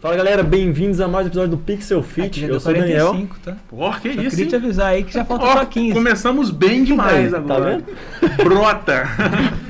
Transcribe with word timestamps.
Fala 0.00 0.16
galera, 0.16 0.42
bem-vindos 0.42 1.00
a 1.00 1.06
mais 1.06 1.26
um 1.26 1.28
episódio 1.28 1.50
do 1.50 1.58
Pixel 1.58 2.02
Fit. 2.02 2.44
Eu 2.44 2.58
sou 2.58 2.72
o 2.72 2.74
Daniel. 2.74 3.08
45, 3.10 3.38
tá? 3.44 3.56
Porra, 3.68 4.00
que 4.00 4.12
Só 4.14 4.20
isso, 4.20 4.30
queria 4.30 4.44
hein? 4.44 4.48
te 4.48 4.56
avisar 4.56 4.86
aí 4.88 5.04
que 5.04 5.12
já 5.12 5.24
falta 5.24 5.44
Ó, 5.44 5.52
só 5.52 5.64
15. 5.64 5.92
começamos 5.92 6.50
bem 6.50 6.82
demais 6.82 7.32
Aí, 7.32 7.38
agora. 7.40 7.82
tá 8.20 8.42
Brota. 8.42 9.04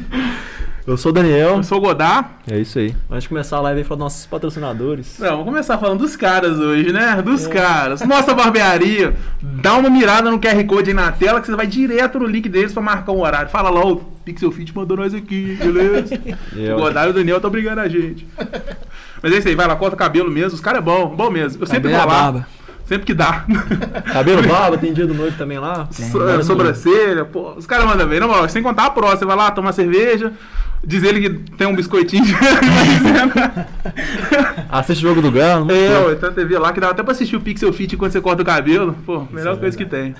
Eu 0.85 0.97
sou 0.97 1.11
o 1.11 1.13
Daniel. 1.13 1.57
Eu 1.59 1.63
sou 1.63 1.79
o 1.79 1.81
Godard. 1.81 2.27
É 2.51 2.59
isso 2.59 2.79
aí. 2.79 2.93
Antes 3.09 3.23
de 3.23 3.29
começar 3.29 3.59
a 3.59 3.61
live 3.61 3.79
aí, 3.81 3.85
falar 3.85 3.99
dos 3.99 4.05
nossos 4.05 4.27
patrocinadores. 4.27 5.17
Não, 5.21 5.29
vamos 5.31 5.45
começar 5.45 5.79
falando 5.79 6.01
dos 6.01 6.17
caras 6.17 6.59
hoje, 6.59 6.93
né? 6.93 7.17
É. 7.19 7.23
Dos 7.23 7.47
caras. 7.47 8.01
Nossa 8.03 8.35
barbearia. 8.35 9.15
Dá 9.41 9.75
uma 9.75 9.89
mirada 9.89 10.29
no 10.29 10.41
QR 10.41 10.65
Code 10.67 10.91
aí 10.91 10.95
na 10.95 11.13
tela 11.13 11.41
que 11.41 11.47
você 11.47 11.55
vai 11.55 11.69
direto 11.69 12.19
no 12.19 12.27
link 12.27 12.49
deles 12.49 12.73
pra 12.73 12.83
marcar 12.83 13.13
um 13.13 13.21
horário. 13.21 13.49
Fala 13.49 13.71
lá, 13.71 13.87
o 13.87 13.97
Pixel 14.25 14.51
Fit 14.51 14.75
mandou 14.75 14.97
nós 14.97 15.15
aqui, 15.15 15.57
beleza? 15.63 16.19
Eu. 16.57 16.77
O 16.77 16.81
Godard 16.81 17.09
e 17.09 17.11
o 17.11 17.15
Daniel 17.15 17.37
estão 17.37 17.51
brigando 17.51 17.81
a 17.81 17.89
gente. 17.89 18.27
Mas 19.23 19.33
é 19.33 19.39
isso 19.39 19.47
aí, 19.47 19.55
vai 19.55 19.69
lá, 19.69 19.77
corta 19.77 19.95
o 19.95 19.99
cabelo 19.99 20.33
mesmo. 20.33 20.55
Os 20.55 20.61
caras 20.61 20.81
é 20.81 20.83
bom, 20.83 21.15
bom 21.15 21.31
mesmo. 21.31 21.63
Eu 21.63 21.67
sempre 21.69 21.93
Cabelo 21.93 22.03
vou 22.03 22.13
é 22.13 22.17
lá. 22.17 22.23
barba. 22.33 22.47
Sempre 22.85 23.07
que 23.07 23.15
dá. 23.15 23.45
Cabelo 24.13 24.43
barba, 24.49 24.77
tem 24.79 24.93
dia 24.93 25.07
do 25.07 25.15
noivo 25.15 25.37
também 25.39 25.61
lá. 25.61 25.87
So- 25.93 26.29
é, 26.29 26.43
sobrancelha, 26.43 27.25
pô, 27.25 27.53
os 27.53 27.67
caras 27.67 27.87
mandam 27.87 28.09
bem. 28.09 28.19
Na 28.19 28.27
moral, 28.27 28.49
sem 28.49 28.61
contar 28.65 28.87
a 28.87 28.91
pró, 28.91 29.11
você 29.17 29.25
vai 29.25 29.37
lá 29.37 29.51
tomar 29.53 29.73
cerveja, 29.73 30.33
diz 30.85 31.03
ele 31.05 31.21
que 31.21 31.31
tem 31.57 31.67
um 31.67 31.77
biscoitinho. 31.77 32.25
Assiste 34.69 35.05
o 35.05 35.09
jogo 35.09 35.23
do 35.23 35.31
Galo. 35.31 35.67
muito 35.67 35.79
É, 35.79 36.07
ué, 36.07 36.15
tem 36.15 36.29
uma 36.29 36.35
TV 36.35 36.59
lá 36.59 36.73
que 36.73 36.81
dá 36.81 36.91
até 36.91 37.03
pra 37.03 37.13
assistir 37.13 37.37
o 37.37 37.41
Pixel 37.41 37.73
Fit 37.73 37.97
quando 37.97 38.13
você 38.13 38.21
corta 38.21 38.43
o 38.43 38.45
cabelo. 38.45 38.97
Pô, 39.07 39.27
melhor 39.31 39.59
coisa 39.59 39.77
que 39.77 39.85
tem. 39.85 40.15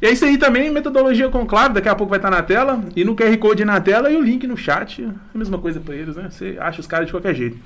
E 0.00 0.06
é 0.06 0.10
isso 0.10 0.24
aí 0.24 0.38
também, 0.38 0.70
metodologia 0.70 1.28
conclave, 1.28 1.74
daqui 1.74 1.88
a 1.88 1.94
pouco 1.94 2.10
vai 2.10 2.18
estar 2.18 2.30
na 2.30 2.42
tela. 2.42 2.82
E 2.94 3.04
no 3.04 3.16
QR 3.16 3.36
Code 3.38 3.64
na 3.64 3.80
tela 3.80 4.10
e 4.10 4.16
o 4.16 4.22
link 4.22 4.46
no 4.46 4.56
chat. 4.56 5.06
A 5.34 5.38
mesma 5.38 5.58
coisa 5.58 5.80
pra 5.80 5.94
eles, 5.94 6.16
né? 6.16 6.28
Você 6.30 6.56
acha 6.60 6.80
os 6.80 6.86
caras 6.86 7.06
de 7.06 7.12
qualquer 7.12 7.34
jeito. 7.34 7.56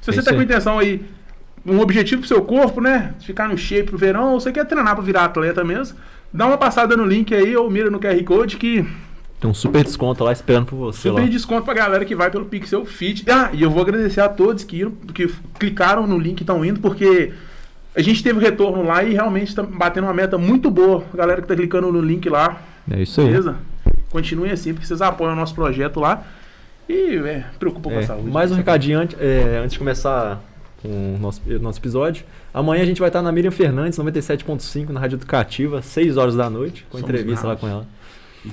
Se 0.00 0.10
É 0.10 0.12
você 0.12 0.20
isso 0.20 0.28
tá 0.28 0.34
com 0.34 0.42
intenção 0.42 0.78
aí, 0.78 1.02
um 1.64 1.80
objetivo 1.80 2.20
pro 2.20 2.28
seu 2.28 2.42
corpo, 2.42 2.80
né? 2.80 3.14
Ficar 3.20 3.48
no 3.48 3.56
shape 3.56 3.84
pro 3.84 3.98
verão, 3.98 4.32
ou 4.32 4.40
você 4.40 4.52
quer 4.52 4.64
treinar 4.64 4.94
pra 4.94 5.04
virar 5.04 5.24
atleta 5.24 5.64
mesmo, 5.64 5.96
dá 6.32 6.46
uma 6.46 6.58
passada 6.58 6.96
no 6.96 7.04
link 7.04 7.34
aí 7.34 7.56
ou 7.56 7.70
mira 7.70 7.90
no 7.90 8.00
QR 8.00 8.22
Code 8.24 8.56
que 8.56 8.84
Tem 9.40 9.48
um 9.48 9.54
super 9.54 9.84
desconto 9.84 10.24
lá 10.24 10.32
esperando 10.32 10.66
por 10.66 10.76
você 10.76 11.08
Super 11.08 11.22
lá. 11.22 11.26
desconto 11.28 11.62
pra 11.64 11.74
galera 11.74 12.04
que 12.04 12.14
vai 12.16 12.28
pelo 12.30 12.44
Pixel 12.46 12.84
Fit. 12.84 13.24
Ah, 13.30 13.50
e 13.52 13.62
eu 13.62 13.70
vou 13.70 13.82
agradecer 13.82 14.20
a 14.20 14.28
todos 14.28 14.64
que, 14.64 14.78
iram, 14.78 14.90
que 15.14 15.28
clicaram 15.60 16.06
no 16.06 16.18
link 16.18 16.40
e 16.40 16.42
estão 16.42 16.64
indo, 16.64 16.80
porque 16.80 17.32
a 17.94 18.02
gente 18.02 18.22
teve 18.22 18.40
retorno 18.40 18.82
lá 18.82 19.04
e 19.04 19.12
realmente 19.14 19.48
está 19.48 19.62
batendo 19.62 20.04
uma 20.04 20.14
meta 20.14 20.36
muito 20.36 20.70
boa. 20.70 21.04
A 21.14 21.16
galera 21.16 21.40
que 21.40 21.46
tá 21.46 21.54
clicando 21.54 21.92
no 21.92 22.00
link 22.00 22.28
lá, 22.28 22.60
É 22.90 23.00
isso 23.00 23.20
aí. 23.20 23.28
beleza? 23.28 23.56
Continuem 24.10 24.50
assim, 24.50 24.72
porque 24.72 24.86
vocês 24.86 25.00
apoiam 25.00 25.32
o 25.34 25.36
nosso 25.36 25.54
projeto 25.54 26.00
lá. 26.00 26.24
E 26.88 27.16
é, 27.18 27.44
preocupam 27.60 27.90
com 27.90 27.96
a 27.96 28.00
É, 28.00 28.06
saúde. 28.06 28.28
mais 28.30 28.50
um 28.50 28.56
recadinho 28.56 28.98
antes, 28.98 29.16
é, 29.20 29.58
antes 29.62 29.72
de 29.74 29.78
começar 29.78 30.40
com 30.82 30.88
o 30.88 31.18
nosso, 31.20 31.42
nosso 31.60 31.78
episódio. 31.78 32.24
Amanhã 32.52 32.82
a 32.82 32.86
gente 32.86 32.98
vai 32.98 33.08
estar 33.10 33.20
na 33.22 33.30
Miriam 33.30 33.50
Fernandes, 33.50 33.98
97.5, 33.98 34.88
na 34.90 34.98
Rádio 34.98 35.16
Educativa, 35.16 35.80
6 35.82 36.16
horas 36.16 36.34
da 36.34 36.48
noite, 36.50 36.86
com 36.90 36.98
Somos 36.98 37.08
entrevista 37.08 37.46
lá 37.46 37.54
com 37.56 37.68
ela. 37.68 37.86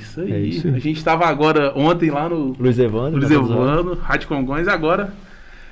Isso 0.02 0.22
aí. 0.22 0.32
É 0.32 0.40
isso 0.40 0.68
aí. 0.68 0.76
A 0.76 0.80
gente 0.80 1.04
tava 1.04 1.26
agora, 1.26 1.72
ontem 1.76 2.10
lá 2.10 2.30
no 2.30 2.56
Luiz 2.60 2.78
Evandro. 2.80 3.20
Luiz 3.20 3.32
na 3.32 3.96
Rádio 4.04 4.28
e 4.66 4.70
agora 4.70 5.14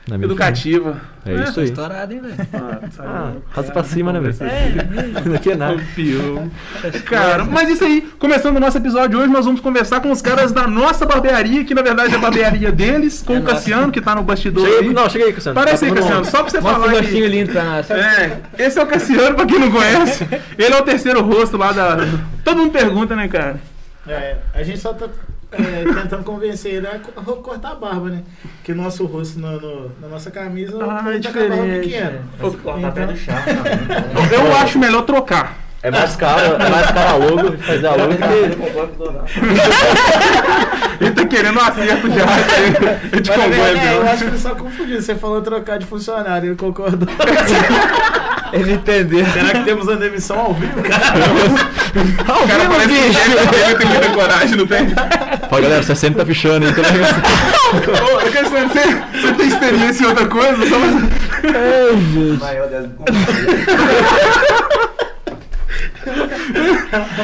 na 0.07 0.15
Educativa. 0.17 0.97
É 1.25 1.33
isso 1.45 1.61
aí. 1.61 1.67
Estourado, 1.67 2.11
hein, 2.13 2.19
velho? 2.19 2.35
Ah, 2.53 2.79
sabe? 2.91 3.09
Ah, 3.55 3.63
pra 3.71 3.83
cima, 3.83 4.11
né, 4.11 4.19
velho? 4.19 4.35
É. 4.41 4.73
Não 5.23 5.53
é 5.53 5.55
nada. 5.55 5.75
Campeão. 5.77 6.51
Cara, 7.05 7.45
mas 7.45 7.69
isso 7.69 7.85
aí, 7.85 8.01
começando 8.19 8.57
o 8.57 8.59
nosso 8.59 8.77
episódio 8.77 9.17
hoje, 9.17 9.31
nós 9.31 9.45
vamos 9.45 9.61
conversar 9.61 10.01
com 10.01 10.11
os 10.11 10.21
caras 10.21 10.51
da 10.51 10.67
nossa 10.67 11.05
barbearia, 11.05 11.63
que 11.63 11.73
na 11.73 11.81
verdade 11.81 12.13
é 12.13 12.17
a 12.17 12.19
barbearia 12.19 12.69
deles, 12.69 13.23
com 13.25 13.33
É 13.33 13.37
o 13.37 13.39
nossa. 13.39 13.55
Cassiano, 13.55 13.91
que 13.93 14.01
tá 14.01 14.13
no 14.13 14.23
bastidor 14.23 14.65
Chega 14.65 14.79
aí, 14.81 14.87
aí. 14.89 14.93
não, 14.93 15.09
chega 15.09 15.25
aí, 15.25 15.33
Cassiano. 15.33 15.55
Parece 15.55 15.85
aí, 15.85 15.91
Tá 15.91 15.95
todo 15.95 16.03
Cassiano, 16.05 16.25
só 16.25 16.41
pra 16.41 16.49
você 16.49 16.59
Mostra 16.59 16.79
um 16.79 16.81
falar 16.83 17.01
gostinho 17.01 17.23
que... 17.23 17.27
lindo 17.29 17.51
pra 17.53 17.63
nós. 17.63 17.91
É, 17.91 18.41
esse 18.57 18.79
é 18.79 18.83
o 18.83 18.87
Cassiano, 18.87 19.35
pra 19.35 19.45
quem 19.45 19.59
não 19.59 19.71
conhece. 19.71 20.27
Ele 20.57 20.73
é 20.73 20.77
o 20.77 20.83
terceiro 20.83 21.21
rosto 21.21 21.55
lá 21.55 21.71
da... 21.71 21.97
Todo 22.43 22.57
mundo 22.57 22.71
pergunta, 22.71 23.15
né, 23.15 23.29
cara? 23.29 23.72
É, 24.07 24.37
a 24.53 24.61
gente 24.63 24.79
só 24.79 24.93
tá 24.93 25.07
é, 25.51 25.83
tentando 26.01 26.23
convencer 26.23 26.73
ele 26.73 26.87
a 26.87 26.99
co- 26.99 27.35
cortar 27.37 27.71
a 27.71 27.75
barba, 27.75 28.09
né? 28.09 28.23
Que 28.63 28.71
o 28.71 28.75
nosso 28.75 29.05
rosto 29.05 29.39
no, 29.39 29.59
no- 29.61 29.91
na 30.01 30.07
nossa 30.09 30.29
camisa 30.31 30.77
Ah, 30.83 31.03
tá 31.03 31.13
é 31.13 31.21
com 31.21 31.39
a 31.39 31.57
barba 31.57 31.73
pequena. 31.79 32.21
Mas 32.39 32.55
cortar 32.55 32.91
pé 32.91 33.05
do 33.07 33.15
chá. 33.15 33.43
Eu 34.31 34.55
acho 34.57 34.77
melhor 34.79 35.03
trocar. 35.03 35.57
É 35.81 35.91
mais 35.91 36.15
caro, 36.15 36.55
é 36.63 36.69
mais 36.69 36.91
caro 36.91 37.09
a 37.09 37.15
logo, 37.17 37.57
fazer 37.57 37.87
a 37.87 37.91
logo 37.95 38.13
que... 38.15 38.23
Ele 41.03 41.11
tá 41.11 41.25
querendo 41.25 41.57
um 41.59 41.61
acerto 41.61 42.07
já. 42.07 42.25
Eu 43.11 43.21
te 43.21 43.29
Mas, 43.29 43.37
verdade, 43.49 43.79
é, 43.79 43.83
eu 43.91 43.97
concordo. 43.97 44.09
acho 44.11 44.23
que 44.23 44.29
ele 44.29 44.37
só 44.39 44.55
confundiu. 44.55 45.01
Você 45.01 45.15
falou 45.15 45.41
trocar 45.41 45.77
de 45.77 45.85
funcionário, 45.85 46.49
ele 46.51 46.55
concordou. 46.55 47.09
Ele 48.53 48.73
entendeu. 48.73 49.25
Será 49.33 49.49
que 49.49 49.63
temos 49.63 49.87
uma 49.87 49.97
demissão 49.97 50.39
ao 50.39 50.53
vivo, 50.53 50.81
cara? 50.83 51.03
O 52.43 52.47
cara 52.47 52.69
parece 52.69 52.87
que 52.87 52.95
ele 52.95 53.75
tem 53.75 53.87
muita 53.87 54.09
coragem, 54.09 54.55
não 54.55 54.67
tem? 54.67 54.89
Fala, 55.49 55.61
galera, 55.61 55.81
você 55.81 55.95
sempre 55.95 56.19
tá 56.19 56.25
fichando 56.25 56.65
aí. 56.67 56.71
Tá 56.73 56.81
ligado? 56.83 57.23
Ô, 58.03 58.31
Cassiano, 58.31 58.69
você, 58.69 58.83
você 59.19 59.33
tem 59.33 59.47
experiência 59.47 60.03
em 60.03 60.07
outra 60.07 60.27
coisa? 60.27 60.57
Só... 60.67 60.77
Maior 62.39 62.67
das 62.69 62.85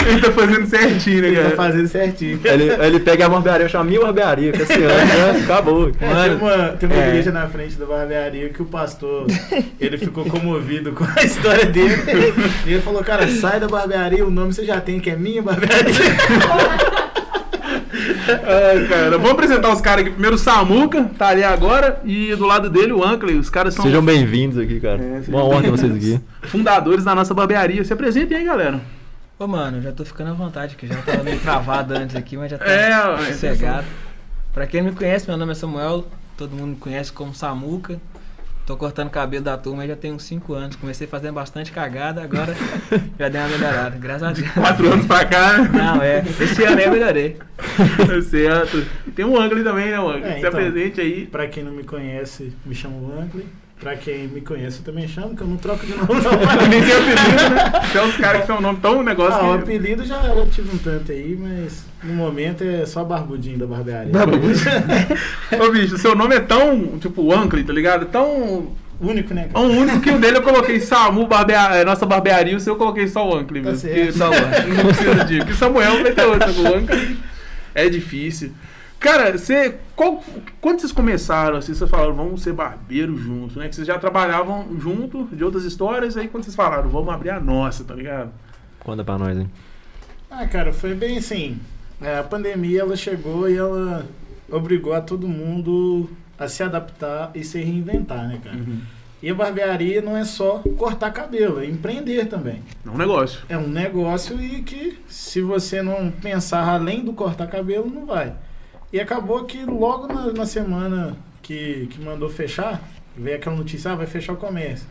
Ele 0.08 0.22
tá 0.22 0.32
fazendo 0.32 0.66
certinho, 0.68 1.22
né, 1.22 1.28
Ele 1.28 1.36
tá 1.38 1.44
cara? 1.44 1.56
fazendo 1.56 1.88
certinho. 1.88 2.40
ele, 2.44 2.64
ele 2.64 3.00
pega 3.00 3.26
a 3.26 3.30
barbearia, 3.30 3.68
chama 3.70 3.84
minha 3.86 4.00
barbearia, 4.02 4.52
Cassiano, 4.52 4.88
né? 4.88 5.42
Acabou. 5.44 5.92
É, 6.00 6.24
tem 6.30 6.36
uma, 6.38 6.68
tem 6.70 6.90
uma 6.90 7.04
é. 7.04 7.08
igreja 7.08 7.32
na 7.32 7.48
frente 7.48 7.76
da 7.76 7.86
barbearia 7.86 8.50
que 8.50 8.62
o 8.62 8.66
pastor 8.66 9.28
ele 9.80 9.98
ficou 9.98 10.26
comovido 10.26 10.92
com 10.94 11.04
a 11.04 11.24
história 11.24 11.66
dele. 11.66 11.96
E 12.66 12.74
ele 12.74 12.82
falou, 12.82 13.04
cara, 13.04 13.28
sai 13.28 13.60
da 13.60 13.68
barbearia, 13.68 14.26
o 14.26 14.32
nome 14.32 14.54
você 14.54 14.66
já 14.66 14.80
tem, 14.80 15.00
que 15.00 15.10
é 15.10 15.16
minha 15.16 15.42
barbearia. 15.42 15.94
Ai, 18.28 18.88
cara. 18.88 19.12
Vamos 19.18 19.32
apresentar 19.32 19.74
os 19.74 19.82
caras 19.82 20.02
aqui. 20.02 20.12
Primeiro 20.12 20.36
o 20.36 20.40
Samuca, 20.40 21.10
tá 21.18 21.30
ali 21.30 21.44
agora. 21.44 22.00
E 22.06 22.36
do 22.36 22.46
lado 22.46 22.70
dele 22.70 22.94
o 22.94 23.04
Ankley. 23.04 23.38
Os 23.38 23.50
caras 23.50 23.74
são 23.74 23.84
Sejam 23.86 24.04
bem-vindos 24.04 24.58
aqui, 24.58 24.80
cara. 24.80 25.02
É, 25.02 25.22
Uma 25.28 25.44
honra 25.44 25.62
ter 25.64 25.72
vocês 25.72 25.96
aqui. 25.96 26.20
fundadores 26.44 27.04
da 27.04 27.16
nossa 27.16 27.34
barbearia. 27.34 27.84
Se 27.84 27.92
apresentem 27.94 28.38
aí, 28.38 28.46
galera. 28.46 28.80
Ô, 29.40 29.48
mano, 29.48 29.82
já 29.82 29.94
tô 29.94 30.04
ficando 30.04 30.32
à 30.32 30.34
vontade, 30.34 30.76
que 30.76 30.86
já 30.86 31.02
tava 31.02 31.24
meio 31.24 31.40
travado 31.40 31.94
antes 31.94 32.14
aqui, 32.16 32.36
mas 32.36 32.52
já 32.52 32.58
tá 32.58 32.66
É, 32.66 33.18
sossegado. 33.32 33.88
Pra 34.54 34.68
quem 34.68 34.82
não 34.82 34.90
me 34.92 34.96
conhece, 34.98 35.28
meu 35.30 35.38
nome 35.38 35.54
é 35.54 35.56
Samuel, 35.56 36.06
todo 36.38 36.52
mundo 36.52 36.72
me 36.72 36.76
conhece 36.76 37.14
como 37.14 37.34
Samuca. 37.34 38.00
Tô 38.66 38.76
cortando 38.76 39.10
cabelo 39.10 39.44
da 39.44 39.58
turma 39.58 39.82
aí 39.84 39.88
já 39.88 39.96
tem 39.96 40.12
uns 40.12 40.24
5 40.24 40.54
anos. 40.54 40.76
Comecei 40.76 41.08
fazendo 41.08 41.34
bastante 41.36 41.72
cagada, 41.72 42.22
agora 42.22 42.54
já 43.18 43.30
deu 43.30 43.42
uma 43.42 43.48
melhorada, 43.48 43.98
graças 43.98 44.24
a 44.24 44.32
Deus. 44.34 44.48
Quatro 44.52 44.92
anos 44.92 45.06
pra 45.08 45.26
cá, 45.26 45.58
né? 45.58 45.70
Não, 45.74 46.02
é. 46.04 46.20
Esse 46.40 46.64
ano 46.66 46.78
aí 46.78 46.86
eu 46.86 46.92
melhorei. 46.92 47.38
certo. 48.30 48.86
E 49.08 49.12
tem 49.12 49.24
o 49.26 49.40
Ankley 49.40 49.64
também, 49.64 49.90
né, 49.90 49.98
Ankley? 49.98 50.24
É, 50.24 50.34
Se 50.34 50.38
então. 50.40 50.50
apresente 50.50 51.00
aí. 51.02 51.26
Pra 51.26 51.48
quem 51.48 51.64
não 51.64 51.72
me 51.72 51.84
conhece, 51.84 52.54
me 52.66 52.76
chamo 52.76 53.12
Ankley. 53.20 53.48
Pra 53.80 53.96
quem 53.96 54.28
me 54.28 54.42
conhece, 54.42 54.80
eu 54.80 54.84
também 54.84 55.08
chamo, 55.08 55.34
que 55.38 55.42
eu 55.42 55.48
não 55.48 55.56
troco 55.56 55.86
de 55.86 55.94
nome 55.96 56.08
não. 56.22 56.68
Nem 56.68 56.82
tem 56.82 56.92
apelido, 56.92 57.50
né? 57.56 57.72
Tem 57.94 58.02
uns 58.02 58.18
caras 58.18 58.42
que 58.42 58.48
tem 58.48 58.56
um 58.58 58.62
nome 58.62 58.80
tão 58.82 59.02
negócio 59.02 59.40
Ah, 59.40 59.52
o 59.52 59.54
apelido 59.54 60.04
já 60.06 60.22
eu 60.26 60.46
tive 60.50 60.76
um 60.76 60.78
tanto 60.78 61.12
aí, 61.14 61.38
mas 61.40 61.86
no 62.04 62.14
momento 62.14 62.62
é 62.64 62.86
só 62.86 63.06
barbudinho 63.06 63.58
da 63.58 63.66
barbearia. 63.66 64.12
Ô, 65.64 65.72
bicho, 65.72 65.98
seu 65.98 66.14
nome 66.14 66.36
é 66.36 66.40
tão, 66.42 66.98
tipo, 67.00 67.32
Ankley, 67.34 67.64
tá 67.64 67.72
ligado? 67.74 68.06
Tão 68.08 68.68
Único, 69.02 69.34
né, 69.34 69.46
É 69.50 69.54
cara? 69.54 69.66
o 69.66 69.70
único 69.72 70.02
que 70.02 70.10
o 70.12 70.20
dele 70.20 70.40
eu 70.40 70.42
coloquei 70.42 70.78
Samu, 70.82 71.26
barbea... 71.26 71.70
é, 71.78 71.86
nossa 71.86 72.06
barbearia, 72.06 72.58
o 72.58 72.60
seu 72.60 72.74
eu 72.74 72.78
coloquei 72.78 73.08
só 73.08 73.26
o 73.30 73.34
Ankley 73.38 73.62
Tá 73.64 73.70
mesmo. 73.72 73.82
certo. 73.90 73.96
porque 73.98 74.12
Só 74.12 74.30
o 74.30 74.34
Ankley. 74.34 74.74
Não 74.74 74.86
precisa 74.86 75.24
de. 75.26 75.38
Porque 75.38 75.54
Samuel 75.54 76.04
vai 76.04 76.12
ter 76.12 76.26
outro, 76.26 76.52
o 76.64 76.76
Ankley 76.76 77.18
é 77.74 77.88
difícil. 77.88 78.52
Cara, 79.00 79.38
você. 79.38 79.78
Qual, 79.96 80.24
quando 80.60 80.82
vocês 80.82 80.92
começaram, 80.92 81.58
assim, 81.58 81.74
vocês 81.74 81.90
falaram, 81.90 82.14
vamos 82.14 82.42
ser 82.42 82.54
barbeiros 82.54 83.20
juntos, 83.22 83.56
né? 83.56 83.70
Que 83.70 83.76
vocês 83.76 83.88
já 83.88 83.98
trabalhavam 83.98 84.78
junto 84.78 85.24
de 85.32 85.44
outras 85.44 85.64
histórias, 85.64 86.18
aí 86.18 86.28
quando 86.28 86.44
vocês 86.44 86.56
falaram, 86.56 86.90
vamos 86.90 87.14
abrir 87.14 87.30
a 87.30 87.40
nossa, 87.40 87.84
tá 87.84 87.96
ligado? 87.96 88.32
Conta 88.80 89.04
pra 89.04 89.18
nós, 89.18 89.38
hein? 89.38 89.50
Ah, 90.30 90.46
cara, 90.48 90.74
foi 90.74 90.94
bem 90.94 91.18
assim. 91.18 91.58
É, 92.02 92.20
a 92.20 92.24
pandemia 92.24 92.82
ela 92.82 92.96
chegou 92.96 93.50
e 93.50 93.58
ela 93.58 94.06
obrigou 94.52 94.94
a 94.94 95.02
todo 95.02 95.28
mundo 95.28 96.10
a 96.38 96.48
se 96.48 96.64
adaptar 96.64 97.32
e 97.36 97.44
se 97.44 97.60
reinventar, 97.60 98.28
né, 98.28 98.40
cara? 98.44 98.58
E 99.22 99.30
a 99.30 99.34
barbearia 99.34 100.02
não 100.02 100.16
é 100.16 100.24
só 100.24 100.60
cortar 100.78 101.12
cabelo, 101.12 101.60
é 101.60 101.66
empreender 101.66 102.26
também. 102.28 102.62
É 102.86 102.90
um 102.90 102.98
negócio. 102.98 103.42
É 103.50 103.58
um 103.58 103.68
negócio 103.68 104.42
e 104.42 104.62
que 104.62 104.98
se 105.08 105.42
você 105.42 105.82
não 105.82 106.10
pensar 106.10 106.68
além 106.68 107.04
do 107.04 107.12
cortar 107.12 107.48
cabelo, 107.48 107.90
não 107.94 108.06
vai. 108.06 108.34
E 108.92 109.00
acabou 109.00 109.44
que 109.46 109.64
logo 109.66 110.08
na, 110.08 110.32
na 110.34 110.46
semana 110.46 111.16
que, 111.42 111.88
que 111.92 112.02
mandou 112.02 112.30
fechar, 112.30 112.82
veio 113.16 113.38
aquela 113.38 113.56
notícia, 113.56 113.92
ah, 113.92 113.96
vai 113.96 114.08
fechar 114.08 114.34
o 114.34 114.38
comércio. 114.38 114.88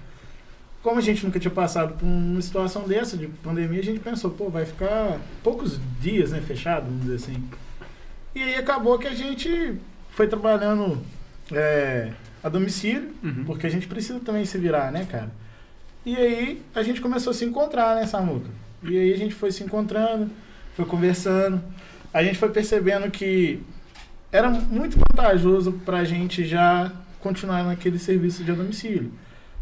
como 0.82 0.98
a 0.98 1.02
gente 1.02 1.24
nunca 1.24 1.38
tinha 1.40 1.50
passado 1.50 1.94
por 1.94 2.06
uma 2.06 2.40
situação 2.40 2.82
dessa 2.86 3.16
de 3.16 3.26
pandemia, 3.26 3.80
a 3.80 3.84
gente 3.84 3.98
pensou, 4.00 4.30
pô, 4.30 4.48
vai 4.48 4.64
ficar 4.64 5.18
poucos 5.42 5.80
dias, 6.00 6.30
né, 6.30 6.40
fechado, 6.40 6.84
vamos 6.86 7.02
dizer 7.02 7.16
assim. 7.16 7.42
E 8.34 8.42
aí 8.42 8.54
acabou 8.54 8.98
que 8.98 9.08
a 9.08 9.14
gente 9.14 9.74
foi 10.10 10.28
trabalhando 10.28 10.98
é, 11.52 12.12
a 12.42 12.48
domicílio, 12.48 13.10
Uhum. 13.22 13.44
porque 13.44 13.66
a 13.66 13.70
gente 13.70 13.86
precisa 13.88 14.20
também 14.20 14.44
se 14.44 14.56
virar, 14.58 14.92
né, 14.92 15.04
cara? 15.10 15.30
E 16.06 16.14
aí 16.16 16.62
a 16.74 16.82
gente 16.82 17.00
começou 17.00 17.32
a 17.32 17.34
se 17.34 17.44
encontrar, 17.44 17.96
né, 17.96 18.06
Samuca? 18.06 18.48
E 18.82 18.96
aí 18.96 19.12
a 19.12 19.16
gente 19.16 19.34
foi 19.34 19.50
se 19.50 19.64
encontrando, 19.64 20.30
foi 20.76 20.84
conversando. 20.84 21.60
A 22.14 22.22
gente 22.22 22.38
foi 22.38 22.48
percebendo 22.50 23.10
que 23.10 23.60
era 24.32 24.50
muito 24.50 24.98
vantajoso 24.98 25.72
pra 25.84 26.04
gente 26.04 26.44
já 26.44 26.92
continuar 27.20 27.64
naquele 27.64 27.98
serviço 27.98 28.44
de 28.44 28.52
domicílio. 28.52 29.12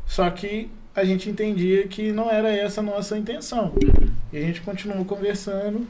Só 0.07 0.29
que 0.31 0.71
a 0.95 1.05
gente 1.05 1.29
entendia 1.29 1.87
que 1.89 2.13
não 2.13 2.31
era 2.31 2.51
essa 2.51 2.81
a 2.81 2.85
nossa 2.85 3.17
intenção. 3.19 3.73
E 4.33 4.37
a 4.37 4.41
gente 4.41 4.61
continuou 4.63 5.05
conversando. 5.05 5.87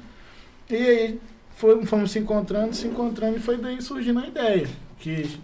E 0.68 0.74
aí 0.74 1.20
foi- 1.56 1.84
fomos 1.86 2.10
se 2.10 2.18
encontrando, 2.18 2.74
se 2.74 2.86
encontrando, 2.86 3.36
e 3.36 3.40
foi 3.40 3.56
daí 3.56 3.80
surgindo 3.80 4.20
a 4.20 4.26
ideia. 4.26 4.66
Que. 4.98 5.38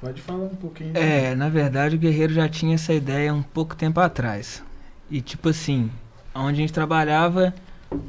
Pode 0.00 0.20
falar 0.20 0.44
um 0.46 0.56
pouquinho. 0.56 0.96
É, 0.96 1.32
na 1.36 1.48
verdade 1.48 1.94
o 1.94 1.98
Guerreiro 1.98 2.32
já 2.34 2.48
tinha 2.48 2.74
essa 2.74 2.92
ideia 2.92 3.32
um 3.32 3.42
pouco 3.42 3.76
tempo 3.76 4.00
atrás. 4.00 4.62
E 5.10 5.20
tipo 5.20 5.48
assim, 5.50 5.90
onde 6.34 6.54
a 6.58 6.60
gente 6.62 6.72
trabalhava, 6.72 7.54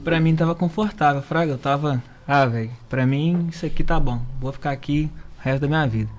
pra 0.03 0.19
mim 0.19 0.35
tava 0.35 0.55
confortável. 0.55 1.21
Fraga, 1.21 1.51
eu 1.51 1.57
tava, 1.57 2.01
ah, 2.27 2.45
velho, 2.45 2.71
pra 2.89 3.05
mim 3.05 3.47
isso 3.51 3.65
aqui 3.65 3.83
tá 3.83 3.99
bom. 3.99 4.21
Vou 4.39 4.51
ficar 4.51 4.71
aqui 4.71 5.09
o 5.39 5.43
resto 5.43 5.61
da 5.61 5.67
minha 5.67 5.85
vida. 5.87 6.09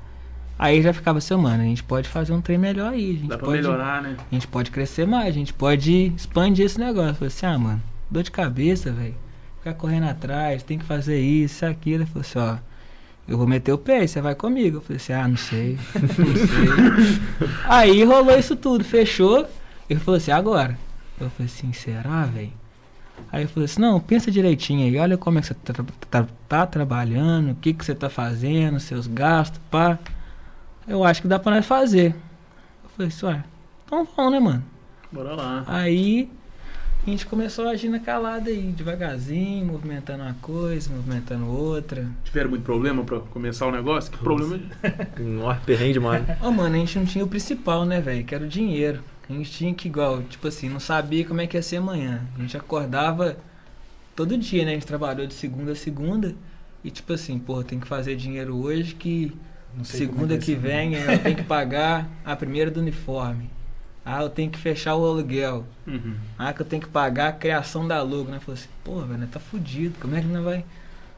Aí 0.58 0.80
já 0.82 0.92
ficava 0.92 1.18
assim, 1.18 1.34
mano, 1.34 1.62
a 1.62 1.66
gente 1.66 1.82
pode 1.82 2.08
fazer 2.08 2.32
um 2.32 2.40
trem 2.40 2.58
melhor 2.58 2.92
aí. 2.92 3.14
Dá 3.24 3.36
pra 3.36 3.46
pode, 3.46 3.62
melhorar, 3.62 4.02
né? 4.02 4.16
A 4.30 4.34
gente 4.34 4.46
pode 4.46 4.70
crescer 4.70 5.06
mais, 5.06 5.28
a 5.28 5.32
gente 5.32 5.52
pode 5.52 6.12
expandir 6.16 6.64
esse 6.64 6.78
negócio. 6.78 7.10
Eu 7.10 7.14
falei 7.14 7.28
assim, 7.28 7.46
ah, 7.46 7.58
mano, 7.58 7.82
dor 8.10 8.22
de 8.22 8.30
cabeça, 8.30 8.92
velho. 8.92 9.14
Ficar 9.58 9.74
correndo 9.74 10.04
atrás, 10.04 10.62
tem 10.62 10.78
que 10.78 10.84
fazer 10.84 11.18
isso, 11.18 11.66
aquilo. 11.66 12.02
Ele 12.02 12.06
falou 12.06 12.20
assim, 12.20 12.38
ó, 12.38 12.58
eu 13.26 13.36
vou 13.36 13.46
meter 13.46 13.72
o 13.72 13.78
pé, 13.78 14.06
você 14.06 14.20
vai 14.20 14.34
comigo. 14.34 14.76
Eu 14.76 14.80
falei 14.82 14.96
assim, 14.96 15.12
ah, 15.12 15.26
não 15.26 15.36
sei, 15.36 15.78
não 16.00 16.08
sei. 16.08 17.48
Aí 17.66 18.04
rolou 18.04 18.38
isso 18.38 18.54
tudo, 18.54 18.84
fechou. 18.84 19.48
Ele 19.90 19.98
falou 19.98 20.18
assim, 20.18 20.30
agora. 20.30 20.78
Eu 21.20 21.30
falei 21.30 21.50
assim, 21.52 21.72
será, 21.72 22.24
velho? 22.26 22.52
Aí 23.32 23.42
eu 23.42 23.48
falei 23.48 23.64
assim, 23.64 23.80
não, 23.80 23.98
pensa 24.00 24.30
direitinho 24.30 24.84
aí, 24.86 24.96
olha 24.98 25.16
como 25.18 25.38
é 25.38 25.40
que 25.40 25.48
você 25.48 25.54
tá, 25.54 25.74
tá- 26.10 26.26
tá 26.48 26.66
trabalhando, 26.66 27.50
o 27.50 27.54
que 27.56 27.72
que 27.74 27.84
você 27.84 27.94
tá 27.94 28.08
fazendo, 28.08 28.78
seus 28.78 29.06
gastos, 29.06 29.60
pá. 29.70 29.98
Eu 30.86 31.02
acho 31.02 31.22
que 31.22 31.28
dá 31.28 31.38
pra 31.38 31.54
nós 31.56 31.66
fazer. 31.66 32.14
Eu 32.84 32.90
falei 32.96 33.08
assim, 33.08 33.26
ué, 33.26 33.44
então 33.86 34.06
vamos, 34.16 34.32
né, 34.32 34.40
mano? 34.40 34.64
Bora 35.10 35.34
lá. 35.34 35.64
Aí 35.66 36.30
a 37.06 37.10
gente 37.10 37.26
começou 37.26 37.66
a 37.66 37.70
agir 37.72 37.88
na 37.88 37.98
calada 37.98 38.50
aí, 38.50 38.62
devagarzinho, 38.72 39.66
movimentando 39.66 40.22
uma 40.22 40.34
coisa, 40.40 40.90
movimentando 40.94 41.46
outra. 41.46 42.06
Tiveram 42.24 42.50
muito 42.50 42.62
problema 42.62 43.02
pra 43.04 43.20
começar 43.20 43.66
o 43.66 43.72
negócio? 43.72 44.12
Que 44.12 44.18
problema? 44.18 44.60
Nossa, 45.18 45.60
perrengue 45.66 45.94
demais. 45.94 46.24
Ô, 46.42 46.50
mano, 46.50 46.74
a 46.74 46.78
gente 46.78 46.98
não 46.98 47.06
tinha 47.06 47.24
o 47.24 47.28
principal, 47.28 47.84
né, 47.84 48.00
velho? 48.00 48.24
Que 48.24 48.34
era 48.34 48.44
o 48.44 48.48
dinheiro. 48.48 49.02
A 49.28 49.32
gente 49.32 49.50
tinha 49.50 49.74
que, 49.74 49.88
igual, 49.88 50.22
tipo 50.22 50.46
assim, 50.48 50.68
não 50.68 50.80
sabia 50.80 51.24
como 51.24 51.40
é 51.40 51.46
que 51.46 51.56
ia 51.56 51.62
ser 51.62 51.76
amanhã. 51.78 52.22
A 52.36 52.40
gente 52.40 52.56
acordava 52.56 53.36
todo 54.14 54.36
dia, 54.36 54.64
né? 54.64 54.72
A 54.72 54.74
gente 54.74 54.86
trabalhou 54.86 55.26
de 55.26 55.34
segunda 55.34 55.72
a 55.72 55.76
segunda. 55.76 56.34
E 56.82 56.90
tipo 56.90 57.12
assim, 57.14 57.38
pô, 57.38 57.62
tem 57.64 57.80
que 57.80 57.86
fazer 57.86 58.14
dinheiro 58.16 58.54
hoje 58.56 58.94
que 58.94 59.32
segunda 59.82 60.34
é 60.34 60.38
que 60.38 60.44
ser, 60.46 60.56
vem 60.58 60.94
eu 60.94 61.18
tenho 61.18 61.36
que 61.36 61.42
pagar 61.44 62.08
a 62.24 62.36
primeira 62.36 62.70
do 62.70 62.80
uniforme. 62.80 63.48
Ah, 64.04 64.22
eu 64.22 64.28
tenho 64.28 64.50
que 64.50 64.58
fechar 64.58 64.94
o 64.94 65.06
aluguel. 65.06 65.64
Uhum. 65.86 66.14
Ah, 66.38 66.52
que 66.52 66.60
eu 66.60 66.66
tenho 66.66 66.82
que 66.82 66.88
pagar 66.88 67.28
a 67.28 67.32
criação 67.32 67.88
da 67.88 68.02
logo, 68.02 68.30
né? 68.30 68.38
Falei 68.38 68.60
assim, 68.60 68.68
pô, 68.84 69.00
velho, 69.00 69.18
né, 69.18 69.28
tá 69.32 69.40
fudido. 69.40 69.94
Como 69.98 70.14
é 70.14 70.20
que 70.20 70.26
não 70.26 70.42
vai 70.44 70.62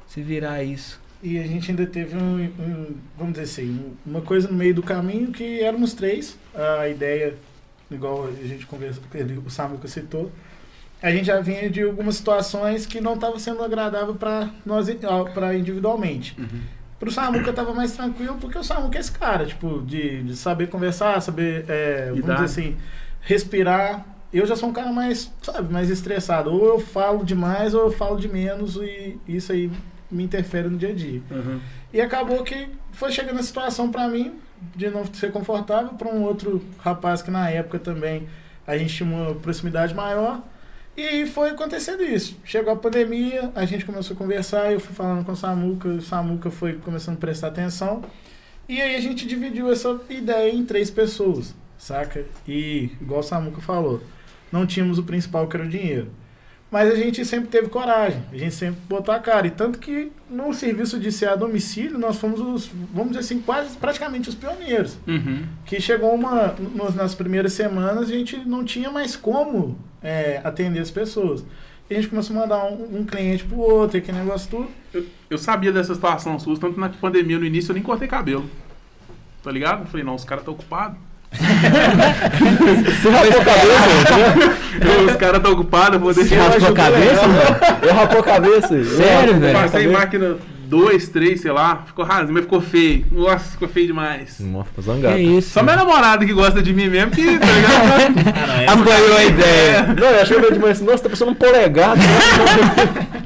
se 0.07 0.23
virar 0.23 0.63
isso? 0.63 1.01
E 1.21 1.37
a 1.39 1.43
gente 1.43 1.69
ainda 1.73 1.85
teve 1.85 2.17
um, 2.17 2.45
um- 2.45 2.95
vamos 3.19 3.33
dizer 3.33 3.45
assim, 3.45 3.71
um- 4.07 4.11
uma 4.11 4.21
coisa 4.21 4.47
no 4.47 4.55
meio 4.55 4.73
do 4.73 4.83
caminho 4.85 5.33
que 5.33 5.61
éramos 5.61 5.95
três. 5.95 6.39
A 6.55 6.89
ideia, 6.89 7.35
igual 7.91 8.27
a 8.29 8.47
gente 8.47 8.67
conversou, 8.67 9.03
ele- 9.15 9.39
o 9.45 9.51
Samuca 9.51 9.87
citou, 9.89 10.31
a 11.03 11.11
gente 11.11 11.27
já 11.27 11.41
vinha 11.41 11.69
de 11.69 11.83
algumas 11.83 12.17
situações 12.17 12.87
que 12.87 13.01
não 13.01 13.15
estava 13.15 13.39
sendo 13.39 13.63
agradável 13.63 14.15
para 14.15 14.51
nós 14.65 14.89
para 15.35 15.55
individualmente. 15.57 16.35
Uhum. 16.39 16.61
Pro 16.99 17.11
Samuca 17.11 17.53
tava 17.53 17.75
mais 17.75 17.93
tranquilo, 17.93 18.39
porque 18.41 18.57
o 18.59 18.65
Samuca 18.65 18.97
é 18.97 19.01
esse 19.01 19.13
cara, 19.13 19.45
tipo, 19.45 19.83
de, 19.83 20.23
de 20.23 20.35
saber 20.37 20.69
conversar, 20.69 21.21
saber, 21.21 21.67
é, 21.69 22.07
vamos 22.09 22.23
dizer 22.25 22.45
assim, 22.45 22.77
respirar. 23.21 24.07
Eu 24.33 24.47
já 24.47 24.57
sou 24.57 24.69
um 24.71 24.73
cara 24.73 24.91
mais, 24.91 25.31
sabe, 25.43 25.73
mais 25.73 25.91
estressado. 25.91 26.51
Ou 26.51 26.65
eu 26.67 26.81
falo 26.81 27.25
demais 27.25 27.75
ou 27.75 27.83
eu 27.83 27.91
falo 27.93 28.19
de 28.19 28.29
menos 28.29 28.77
e 28.77 29.19
isso 29.29 29.53
aí 29.53 29.71
me 30.11 30.25
interfere 30.25 30.69
no 30.69 30.79
dia 30.79 30.89
a 30.91 30.95
dia. 30.95 31.21
Uhum. 31.31 31.61
E 31.93 32.01
acabou 32.01 32.43
que 32.43 32.69
foi 32.93 33.13
chegando 33.13 33.39
a 33.39 33.43
situação 33.43 33.91
pra 33.91 34.09
mim 34.09 34.33
de 34.75 34.91
não 34.91 35.05
ser 35.07 35.33
confortável 35.33 35.95
para 35.95 36.09
um 36.09 36.23
outro 36.23 36.65
rapaz 36.79 37.23
que 37.23 37.31
na 37.31 37.49
época 37.51 37.79
também 37.79 38.29
a 38.67 38.77
gente 38.77 38.95
tinha 38.95 39.09
uma 39.09 39.35
proximidade 39.35 39.95
maior. 39.95 40.43
E 40.97 41.27
foi 41.27 41.51
acontecendo 41.51 42.03
isso. 42.03 42.39
Chegou 42.43 42.73
a 42.73 42.77
pandemia, 42.77 43.53
a 43.55 43.67
gente 43.67 43.85
começou 43.85 44.15
a 44.15 44.19
conversar, 44.19 44.73
eu 44.73 44.81
fui 44.81 44.95
falando 44.95 45.25
com 45.25 45.33
o 45.33 45.37
Samuca, 45.37 45.89
o 45.89 46.01
Samuca 46.01 46.51
foi 46.51 46.75
começando 46.75 47.17
a 47.17 47.21
prestar 47.21 47.49
atenção. 47.49 48.03
E 48.67 48.81
aí 48.81 48.97
a 48.97 49.01
gente 49.01 49.27
dividiu 49.27 49.71
essa 49.71 50.01
ideia 50.09 50.53
em 50.53 50.65
três 50.65 50.91
pessoas, 50.91 51.55
saca? 51.79 52.25
E, 52.49 52.91
igual 53.01 53.21
o 53.21 53.23
Samuca 53.23 53.61
falou, 53.61 54.03
não 54.51 54.67
tínhamos 54.67 54.99
o 54.99 55.05
principal 55.05 55.47
que 55.47 55.57
era 55.57 55.67
o 55.67 55.69
dinheiro. 55.69 56.11
Mas 56.71 56.93
a 56.93 56.97
gente 56.97 57.25
sempre 57.25 57.49
teve 57.49 57.69
coragem, 57.69 58.21
a 58.33 58.37
gente 58.37 58.55
sempre 58.55 58.81
botou 58.89 59.15
a 59.15 59.21
cara. 59.21 59.47
E 59.47 59.51
tanto 59.51 59.79
que 59.79 60.11
no 60.29 60.53
serviço 60.53 60.99
de 60.99 61.13
ser 61.13 61.29
a 61.29 61.37
domicílio, 61.37 61.97
nós 61.97 62.17
fomos 62.17 62.41
os, 62.41 62.71
vamos 62.93 63.11
dizer 63.11 63.21
assim, 63.21 63.41
quase 63.41 63.77
praticamente 63.77 64.29
os 64.29 64.35
pioneiros. 64.35 64.99
Uhum. 65.07 65.45
Que 65.65 65.81
chegou 65.81 66.13
uma. 66.13 66.55
nas 66.95 67.15
primeiras 67.15 67.53
semanas, 67.53 68.11
a 68.11 68.13
gente 68.13 68.37
não 68.39 68.65
tinha 68.65 68.91
mais 68.91 69.15
como 69.15 69.79
é, 70.03 70.41
atender 70.43 70.81
as 70.81 70.91
pessoas. 70.91 71.45
E 71.89 71.95
a 71.95 72.01
gente 72.01 72.11
começou 72.11 72.37
a 72.37 72.41
mandar 72.41 72.65
um, 72.65 72.99
um 72.99 73.05
cliente 73.05 73.45
pro 73.45 73.59
outro, 73.59 73.99
aquele 73.99 74.19
negócio 74.19 74.51
tudo. 74.51 74.69
Eu, 74.93 75.07
eu 75.31 75.39
sabia 75.39 75.71
dessa 75.71 75.95
situação 75.95 76.37
sua, 76.39 76.59
tanto 76.59 76.81
na 76.81 76.89
pandemia 76.89 77.39
no 77.39 77.45
início 77.45 77.71
eu 77.71 77.75
nem 77.75 77.83
cortei 77.83 78.09
cabelo. 78.09 78.51
Tá 79.41 79.53
ligado? 79.53 79.83
Eu 79.83 79.87
falei, 79.87 80.05
não, 80.05 80.17
os 80.17 80.25
caras 80.25 80.43
estão 80.43 80.55
ocupados. 80.55 80.99
Você 83.01 83.09
rapou 83.11 83.41
a 83.41 83.45
cabeça? 83.45 85.05
os 85.07 85.17
caras 85.17 85.37
estão 85.37 85.53
ocupados, 85.53 85.95
eu 85.95 86.01
vou 86.01 86.13
Você 86.13 86.25
deixar. 86.25 86.49
rapou 86.51 86.69
a 86.69 86.73
cabeça, 86.73 87.29
mano? 87.29 87.57
Eu 87.83 87.95
rapou 87.95 88.21
a 88.21 88.23
cabeça. 88.23 88.85
Sério, 88.85 89.39
velho? 89.39 89.59
Passei 89.59 89.87
máquina 89.89 90.37
2, 90.67 91.09
3, 91.09 91.41
sei 91.41 91.53
lá, 91.53 91.85
ficou 91.87 92.05
raso, 92.05 92.33
mas 92.33 92.43
ficou 92.43 92.61
feio. 92.61 93.07
Nossa, 93.13 93.53
ficou 93.53 93.69
feio 93.69 93.87
demais. 93.87 94.41
Nossa, 94.41 94.69
tô 94.75 94.83
Que 94.83 94.89
zangado. 94.89 95.19
isso? 95.19 95.51
Só 95.51 95.63
minha 95.63 95.77
namorada 95.77 96.25
que 96.27 96.33
gosta 96.33 96.61
de 96.63 96.73
mim 96.73 96.89
mesmo, 96.89 97.11
que, 97.13 97.39
tá 97.39 97.47
ligado? 97.47 98.69
Apoiou 98.81 99.17
a 99.17 99.25
ideia. 99.25 99.83
Não, 99.99 100.09
eu 100.09 100.23
achei 100.23 100.41
de 100.41 100.59
manhã 100.59 100.73
assim, 100.73 100.85
nossa, 100.85 101.03
tá 101.05 101.09
parecendo 101.09 101.31
um 101.31 101.35
polegado. 101.35 102.01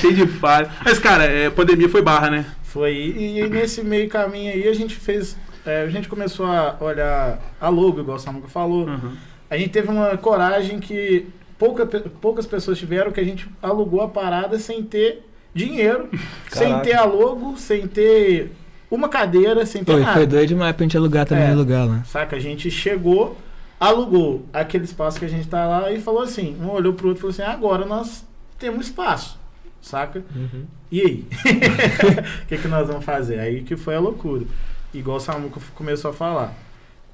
Cheio 0.00 0.14
de 0.14 0.26
falha. 0.26 0.68
Mas, 0.84 0.98
cara, 0.98 1.24
é, 1.24 1.50
pandemia 1.50 1.88
foi 1.88 2.02
barra, 2.02 2.30
né? 2.30 2.44
Foi. 2.62 2.92
E, 2.92 3.40
e 3.40 3.48
nesse 3.48 3.82
meio 3.82 4.08
caminho 4.08 4.52
aí 4.52 4.68
a 4.68 4.74
gente 4.74 4.94
fez. 4.94 5.36
É, 5.66 5.82
a 5.82 5.88
gente 5.90 6.08
começou 6.08 6.46
a 6.46 6.76
olhar 6.80 7.38
a 7.60 7.68
logo, 7.68 8.00
igual 8.00 8.16
o 8.16 8.20
Samuca 8.20 8.48
falou. 8.48 8.86
Uhum. 8.86 9.12
A 9.50 9.56
gente 9.56 9.70
teve 9.70 9.88
uma 9.88 10.16
coragem 10.16 10.78
que 10.80 11.26
pouca, 11.58 11.86
poucas 11.86 12.46
pessoas 12.46 12.78
tiveram, 12.78 13.10
que 13.12 13.20
a 13.20 13.24
gente 13.24 13.48
alugou 13.62 14.00
a 14.00 14.08
parada 14.08 14.58
sem 14.58 14.82
ter 14.82 15.24
dinheiro, 15.54 16.08
sem 16.50 16.68
Caraca. 16.68 16.84
ter 16.84 16.94
a 16.94 17.04
logo, 17.04 17.56
sem 17.56 17.86
ter 17.86 18.52
uma 18.90 19.08
cadeira, 19.08 19.64
sem 19.66 19.82
ter 19.84 19.92
Foi, 19.92 20.00
nada. 20.00 20.12
foi 20.14 20.26
doido 20.26 20.48
demais 20.48 20.74
pra 20.76 20.84
gente 20.84 20.96
alugar 20.96 21.26
também 21.26 21.48
É. 21.48 21.52
o 21.52 21.56
lugar 21.56 21.86
lá. 21.86 22.02
Saca? 22.04 22.36
A 22.36 22.40
gente 22.40 22.70
chegou, 22.70 23.36
alugou 23.80 24.44
aquele 24.52 24.84
espaço 24.84 25.18
que 25.18 25.24
a 25.24 25.28
gente 25.28 25.48
tá 25.48 25.66
lá 25.66 25.90
e 25.90 26.00
falou 26.00 26.22
assim: 26.22 26.56
um 26.60 26.70
olhou 26.70 26.92
pro 26.92 27.08
outro 27.08 27.20
e 27.28 27.32
falou 27.32 27.48
assim: 27.48 27.56
agora 27.56 27.84
nós 27.84 28.24
temos 28.58 28.86
espaço. 28.86 29.38
Saca? 29.82 30.24
Uhum. 30.34 30.64
E 30.90 31.00
aí? 31.00 31.24
O 32.42 32.46
que, 32.46 32.58
que 32.58 32.68
nós 32.68 32.88
vamos 32.88 33.04
fazer? 33.04 33.38
Aí 33.38 33.62
que 33.62 33.76
foi 33.76 33.94
a 33.94 34.00
loucura. 34.00 34.44
Igual 34.94 35.16
o 35.18 35.20
Samuca 35.20 35.60
começou 35.74 36.10
a 36.10 36.14
falar. 36.14 36.54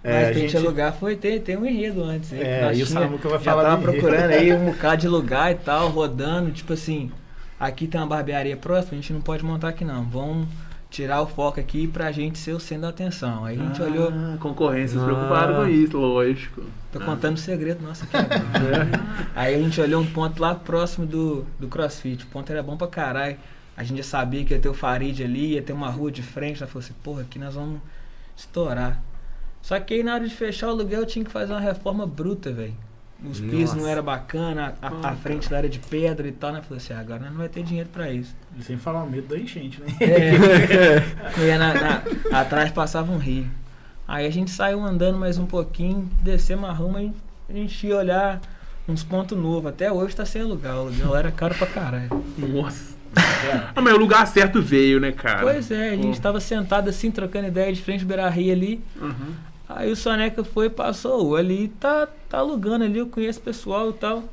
É, 0.05 0.13
Mas 0.13 0.25
pra 0.25 0.33
gente 0.35 0.51
gente- 0.53 0.57
alugar 0.67 0.93
foi, 0.95 1.15
tem, 1.17 1.41
tem 1.41 1.57
um 1.57 1.65
enredo 1.65 2.03
antes. 2.03 2.33
aí, 2.33 2.39
que 2.41 2.45
É, 2.45 2.65
nós 2.65 2.79
e 2.79 2.83
o 2.83 2.87
Samuca 2.87 3.29
vai 3.29 3.39
já 3.39 3.45
falar 3.53 3.63
tava 3.63 3.83
enredo. 3.83 3.99
procurando 3.99 4.31
aí 4.31 4.53
um 4.53 4.65
bocado 4.73 4.97
de 5.01 5.09
lugar 5.09 5.53
e 5.53 5.55
tal, 5.57 5.89
rodando, 5.91 6.51
tipo 6.51 6.73
assim, 6.73 7.11
aqui 7.59 7.87
tem 7.87 8.01
uma 8.01 8.07
barbearia 8.09 8.57
próxima, 8.57 8.93
a 8.93 8.97
gente 8.97 9.13
não 9.13 9.21
pode 9.21 9.45
montar 9.45 9.69
aqui 9.69 9.85
não. 9.85 10.03
Vamos 10.05 10.49
tirar 10.91 11.23
o 11.23 11.27
foco 11.27 11.59
aqui 11.61 11.87
pra 11.87 12.11
gente 12.13 12.37
ser 12.39 12.53
o 12.53 12.59
centro 12.61 12.83
da 12.83 12.89
atenção. 12.89 13.45
Aí 13.45 13.59
a 13.59 13.63
gente 13.65 13.81
olhou, 13.81 14.11
Ah, 14.13 14.37
concorrência, 14.41 14.99
se 14.99 15.03
Ah. 15.05 15.07
preocuparam 15.07 15.55
com 15.55 15.69
isso, 15.69 15.97
lógico. 15.97 16.63
tô 16.93 16.99
contando 17.01 17.37
o 17.37 17.41
segredo 17.41 17.83
nosso 17.83 18.05
aqui 18.05 18.17
agora. 18.17 18.89
Aí 19.37 19.55
a 19.55 19.59
gente 19.59 19.81
olhou 19.81 20.03
um 20.03 20.07
ponto 20.07 20.39
lá 20.43 20.55
próximo 20.55 21.07
do, 21.07 21.47
do 21.61 21.67
CrossFit. 21.69 22.25
O 22.25 22.27
ponto 22.27 22.51
era 22.53 22.63
bom 22.63 22.77
pra 22.77 22.87
caralho. 22.89 23.37
A 23.83 23.85
gente 23.85 23.99
já 23.99 24.05
sabia 24.05 24.45
que 24.45 24.55
ia 24.55 24.61
ter 24.61 24.69
o 24.69 24.75
Farid 24.75 25.23
ali, 25.23 25.55
ia 25.55 25.63
ter 25.63 25.73
uma 25.73 25.91
rua 25.91 26.11
de 26.11 26.23
frente. 26.23 26.63
Ela 26.63 26.71
falou 26.71 26.85
assim, 26.85 26.95
porra, 27.03 27.23
aqui 27.23 27.39
nós 27.39 27.55
vamos 27.55 27.81
estourar. 28.37 29.01
Só 29.61 29.79
que 29.81 29.95
aí 29.95 30.03
na 30.03 30.15
hora 30.15 30.27
de 30.29 30.35
fechar 30.35 30.69
o 30.69 30.71
aluguel 30.71 31.01
eu 31.01 31.07
tinha 31.07 31.25
que 31.25 31.31
fazer 31.31 31.53
uma 31.53 31.61
reforma 31.61 32.07
bruta, 32.07 32.53
velho. 32.53 32.75
Os 33.25 33.39
pisos 33.41 33.71
não 33.75 33.83
Nossa. 33.83 33.91
era 33.91 34.03
bacana, 34.03 34.75
a, 34.83 35.11
a 35.11 35.15
frente 35.15 35.51
lá 35.53 35.59
era 35.59 35.69
de 35.69 35.79
pedra 35.79 36.27
e 36.27 36.33
tal, 36.33 36.53
né? 36.53 36.59
Eu 36.59 36.63
falei 36.65 36.79
assim, 36.79 36.93
ah, 36.93 36.99
agora 36.99 37.31
não 37.31 37.37
vai 37.37 37.49
ter 37.49 37.63
dinheiro 37.63 37.89
pra 37.93 38.11
isso. 38.11 38.35
Sem 38.61 38.77
falar 38.79 39.05
o 39.05 39.11
medo 39.11 39.29
da 39.29 39.39
enchente, 39.39 39.81
né? 39.81 39.87
É, 40.01 41.57
na, 41.59 41.73
na- 41.75 42.03
atrás 42.41 42.71
passava 42.73 43.13
um 43.13 43.19
rio. 43.19 43.49
Aí 44.09 44.27
a 44.27 44.31
gente 44.31 44.51
saiu 44.51 44.81
andando 44.85 45.19
mais 45.19 45.39
um 45.39 45.47
pouquinho, 45.47 46.09
descemos 46.21 46.69
a 46.69 46.73
rua 46.73 47.01
e 47.03 47.13
a 47.49 47.53
gente 47.53 47.87
ia 47.87 47.97
olhar 47.97 48.41
uns 48.89 49.05
pontos 49.05 49.39
novos. 49.39 49.67
Até 49.71 49.93
hoje 49.93 50.17
tá 50.17 50.25
sem 50.27 50.43
alugar, 50.43 50.75
o 50.77 50.81
aluguel 50.81 51.15
era 51.17 51.31
caro 51.31 51.55
pra 51.55 51.67
caralho. 51.69 52.11
Nossa. 52.37 52.92
Ah, 53.75 53.81
mas 53.81 53.95
o 53.95 53.99
lugar 53.99 54.27
certo 54.27 54.61
veio, 54.63 54.99
né, 55.01 55.13
cara? 55.13 55.41
Pois 55.43 55.71
é, 55.71 55.91
a 55.91 55.97
gente 55.97 56.21
tava 56.21 56.41
sentado 56.41 56.89
assim, 56.89 57.11
trocando 57.11 57.49
ideia 57.49 57.73
de 57.73 57.83
frente 57.83 58.01
do 58.05 58.07
Beira 58.07 58.29
Rio 58.29 58.53
ali. 58.53 58.81
Uhum. 59.01 59.35
Aí 59.69 59.91
o 59.91 59.97
Soneca 59.97 60.45
foi 60.45 60.67
e 60.67 60.71
passou. 60.71 61.31
"Ô, 61.31 61.37
Ali 61.37 61.69
tá, 61.81 62.07
tá 62.29 62.39
alugando 62.39 62.85
ali, 62.85 62.99
eu 62.99 63.07
conheço 63.07 63.41
o 63.41 63.43
pessoal 63.43 63.91
e 63.91 63.93
tal. 63.95 64.25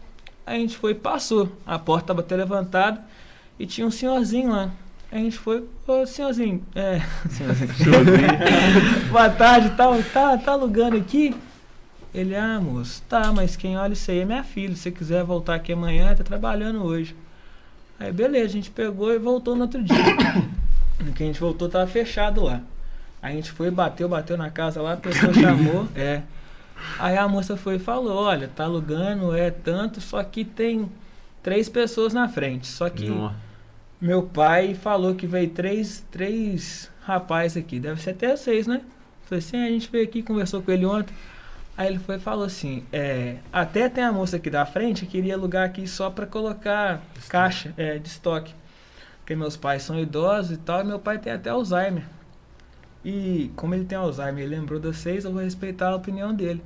Aí 0.46 0.58
a 0.58 0.60
gente 0.60 0.78
foi 0.78 0.92
e 0.92 0.96
passou. 0.96 1.52
A 1.66 1.78
porta 1.80 2.08
tava 2.08 2.22
até 2.22 2.36
levantada 2.36 3.02
e 3.60 3.66
tinha 3.66 3.86
um 3.86 3.92
senhorzinho 3.92 4.50
lá. 4.52 4.70
Aí 5.12 5.20
a 5.20 5.24
gente 5.24 5.38
foi, 5.38 5.64
ô 5.88 6.06
senhorzinho, 6.06 6.64
é, 6.76 7.02
senhorzinho. 7.30 7.68
Boa 9.12 9.30
tarde 9.30 9.68
e 9.68 9.72
tal, 9.72 9.96
tá, 10.04 10.38
tá 10.38 10.52
alugando 10.52 10.96
aqui? 10.98 11.36
Ele, 12.14 12.36
ah, 12.36 12.60
moço, 12.60 13.04
tá, 13.08 13.32
mas 13.32 13.56
quem 13.56 13.78
olha 13.78 13.94
isso 13.94 14.10
aí 14.10 14.20
é 14.20 14.26
minha 14.26 14.44
filha. 14.44 14.76
Se 14.76 14.84
você 14.84 14.92
quiser 14.92 15.24
voltar 15.24 15.56
aqui 15.56 15.74
amanhã, 15.74 16.14
tá 16.16 16.24
trabalhando 16.24 16.84
hoje. 16.84 17.16
Aí 18.00 18.12
beleza, 18.12 18.46
a 18.46 18.50
gente 18.50 18.72
pegou 18.72 19.14
e 19.14 19.20
voltou 19.20 19.56
no 19.56 19.64
outro 19.64 19.84
dia. 19.84 19.96
No 21.00 21.14
que 21.14 21.24
a 21.24 21.26
gente 21.26 21.40
voltou, 21.40 21.70
tava 21.70 21.88
fechado 21.88 22.44
lá. 22.44 22.62
A 23.22 23.32
gente 23.32 23.54
foi, 23.54 23.72
bateu, 23.72 24.10
bateu 24.10 24.36
na 24.36 24.50
casa 24.50 24.82
lá, 24.82 24.94
a 24.94 24.98
pessoa 24.98 25.34
chamou, 25.34 25.88
é. 25.96 26.24
Aí 26.98 27.18
a 27.18 27.26
moça 27.26 27.56
foi 27.56 27.76
e 27.76 27.80
falou, 27.80 28.18
olha, 28.18 28.50
tá 28.54 28.66
alugando, 28.66 29.34
é 29.34 29.50
tanto, 29.50 30.02
só 30.02 30.22
que 30.24 30.44
tem 30.44 30.90
três 31.42 31.70
pessoas 31.70 32.14
na 32.14 32.28
frente. 32.28 32.68
Só 32.68 32.90
que 32.90 33.08
Nó. 33.08 33.32
meu 34.00 34.24
pai 34.24 34.74
falou 34.74 35.16
que 35.16 35.26
veio 35.26 35.50
três, 35.50 36.06
três 36.12 36.92
rapazes 37.02 37.56
aqui, 37.56 37.80
deve 37.80 38.02
ser 38.02 38.12
até 38.12 38.36
seis, 38.36 38.68
né? 38.68 38.82
Falei 39.24 39.40
assim, 39.40 39.58
a 39.58 39.70
gente 39.70 39.90
veio 39.92 40.04
aqui, 40.04 40.24
conversou 40.24 40.62
com 40.62 40.72
ele 40.72 40.86
ontem. 40.86 41.14
Aí 41.80 41.88
ele 41.88 41.98
foi 41.98 42.18
e 42.18 42.20
falou 42.20 42.44
assim, 42.44 42.84
é, 42.92 43.38
até 43.54 43.88
tem 43.88 44.04
a 44.04 44.12
moça 44.12 44.36
aqui 44.36 44.50
da 44.50 44.66
frente 44.66 45.06
que 45.06 45.14
queria 45.14 45.36
alugar 45.36 45.66
aqui 45.66 45.88
só 45.88 46.10
pra 46.10 46.26
colocar 46.26 47.02
caixa 47.30 47.74
é, 47.78 47.98
de 47.98 48.10
estoque. 48.10 48.54
Porque 49.20 49.34
meus 49.34 49.56
pais 49.56 49.84
são 49.84 49.98
idosos 49.98 50.52
e 50.52 50.58
tal, 50.58 50.82
e 50.82 50.84
meu 50.84 51.00
pai 51.00 51.18
tem 51.20 51.32
até 51.32 51.50
Alzheimer. 51.50 52.04
E 53.06 53.50
como 53.56 53.74
ele 53.74 53.86
tem 53.86 53.98
Alzheimer, 53.98 54.44
ele 54.44 54.58
lembrou 54.58 54.78
das 54.78 54.98
seis, 54.98 55.24
eu 55.24 55.32
vou 55.32 55.42
respeitar 55.42 55.92
a 55.92 55.96
opinião 55.96 56.34
dele. 56.34 56.62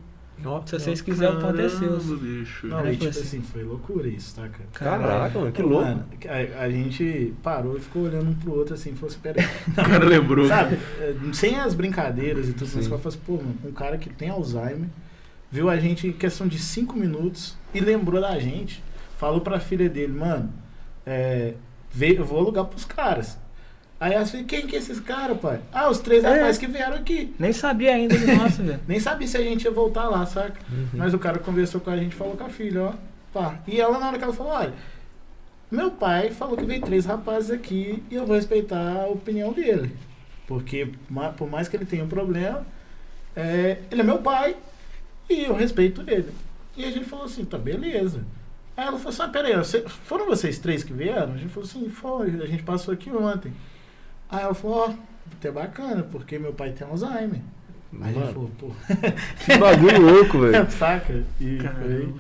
Se 0.66 0.80
vocês 0.80 1.00
quiserem, 1.00 1.38
o 1.38 1.42
ponto 1.42 1.62
é 1.62 1.70
seu. 1.70 1.80
Caramba, 1.80 2.16
bicho. 2.16 2.68
Não, 2.68 2.80
Aí 2.80 2.96
e, 2.96 2.98
tipo 2.98 3.14
foi 3.14 3.22
assim, 3.22 3.42
foi 3.42 3.64
loucura 3.64 4.08
isso, 4.08 4.36
tá, 4.36 4.50
cara? 4.50 4.98
Caraca, 4.98 5.40
mano, 5.40 5.52
que 5.52 5.62
louco. 5.62 5.86
Mano, 5.86 6.06
a, 6.28 6.64
a 6.64 6.70
gente 6.72 7.36
parou 7.44 7.78
e 7.78 7.80
ficou 7.80 8.06
olhando 8.06 8.32
um 8.32 8.34
pro 8.34 8.52
outro 8.52 8.74
assim, 8.74 8.90
e 8.90 8.96
falou 8.96 9.12
assim, 9.12 9.20
peraí. 9.22 9.46
O 9.70 9.76
cara 9.76 10.06
lembrou. 10.06 10.48
Sabe, 10.48 10.80
é, 11.00 11.16
sem 11.34 11.60
as 11.60 11.76
brincadeiras 11.76 12.50
e 12.50 12.54
tudo, 12.54 12.72
mas 12.74 12.88
falei 12.88 13.02
assim, 13.06 13.20
pô, 13.24 13.34
mano, 13.34 13.56
um 13.64 13.72
cara 13.72 13.96
que 14.00 14.10
tem 14.10 14.30
Alzheimer, 14.30 14.90
viu 15.54 15.70
a 15.70 15.78
gente 15.78 16.08
em 16.08 16.12
questão 16.12 16.48
de 16.48 16.58
cinco 16.58 16.98
minutos 16.98 17.56
e 17.76 17.80
lembrou 17.80 18.20
da 18.20 18.40
gente, 18.40 18.84
falou 19.20 19.40
pra 19.40 19.60
filha 19.60 19.88
dele, 19.88 20.12
mano, 20.12 20.52
é, 21.06 21.54
veio, 21.92 22.18
eu 22.22 22.26
vou 22.26 22.40
alugar 22.40 22.66
pros 22.66 22.86
caras. 22.86 23.38
Aí 24.00 24.14
ela 24.14 24.26
falou, 24.26 24.46
quem 24.48 24.66
que 24.66 24.76
é 24.76 24.80
esses 24.80 25.00
caras, 25.00 25.38
pai? 25.40 25.62
Ah, 25.72 25.88
os 25.92 26.00
três 26.00 26.24
É. 26.24 26.34
rapazes 26.40 26.58
que 26.58 26.66
vieram 26.66 26.96
aqui. 26.98 27.36
Nem 27.38 27.54
sabia 27.54 27.94
ainda 27.94 28.18
de 28.18 28.26
nossa, 28.34 28.64
velho. 28.64 28.80
Nem 28.90 29.00
sabia 29.00 29.28
se 29.28 29.38
a 29.38 29.44
gente 29.44 29.64
ia 29.66 29.72
voltar 29.72 30.10
lá, 30.10 30.26
saca? 30.26 30.60
Uhum. 30.72 30.88
Mas 30.96 31.14
o 31.14 31.20
cara 31.20 31.38
conversou 31.38 31.80
com 31.80 31.92
a 31.92 31.98
gente, 31.98 32.16
falou 32.16 32.36
com 32.36 32.44
a 32.46 32.50
filha, 32.50 32.82
ó. 32.86 32.94
Pá. 33.32 33.60
E 33.68 33.80
ela, 33.80 34.00
na 34.00 34.08
hora 34.08 34.18
que 34.18 34.24
ela 34.24 34.34
falou, 34.34 34.54
olha, 34.54 34.74
meu 35.70 35.92
pai 35.92 36.32
falou 36.32 36.58
que 36.58 36.66
veio 36.66 36.82
três 36.82 37.06
rapazes 37.06 37.52
aqui 37.52 38.02
e 38.10 38.16
eu 38.16 38.26
vou 38.26 38.36
respeitar 38.36 39.04
a 39.04 39.08
opinião 39.08 39.54
dele. 39.54 39.96
Porque, 40.48 40.90
por 41.38 41.48
mais 41.48 41.68
que 41.70 41.78
ele 41.78 41.86
tenha 41.86 42.04
um 42.04 42.10
problema, 42.10 42.66
é, 43.36 43.78
ele 43.92 44.02
é 44.02 44.04
meu 44.04 44.18
pai 44.18 44.56
e 45.34 45.46
eu 45.46 45.54
respeito 45.56 46.04
ele. 46.08 46.30
E 46.76 46.86
a 46.86 46.92
gente 46.92 47.06
falou 47.06 47.26
assim, 47.26 47.46
tá, 47.46 47.58
beleza. 47.58 48.24
Aí 48.76 48.88
ela 48.88 48.98
falou 48.98 49.10
assim, 49.10 49.22
ah, 49.22 49.28
peraí, 49.28 49.56
você- 49.56 49.82
foram 49.88 50.26
vocês 50.26 50.58
três 50.58 50.84
que 50.84 50.94
vieram? 50.94 51.34
A 51.34 51.38
gente 51.38 51.50
falou 51.54 51.68
assim, 51.70 51.90
foi, 51.90 52.28
a 52.42 52.48
gente 52.48 52.64
passou 52.64 52.94
aqui 52.94 53.12
ontem. 53.12 53.54
Aí 54.30 54.42
ela 54.44 54.54
falou, 54.54 54.78
ó, 54.90 54.94
até 55.34 55.52
bacana, 55.52 56.04
porque 56.12 56.40
meu 56.40 56.54
pai 56.54 56.72
tem 56.72 56.88
Alzheimer. 56.88 57.42
Aí 58.02 58.02
a 58.02 58.06
gente 58.08 58.16
Mano, 58.20 58.34
falou, 58.34 58.52
pô, 58.58 58.72
que 59.46 59.58
bagulho 59.58 60.02
louco, 60.02 60.40
velho. 60.40 60.70
Saca? 60.72 61.24
E 61.40 61.60
foi, 61.60 62.14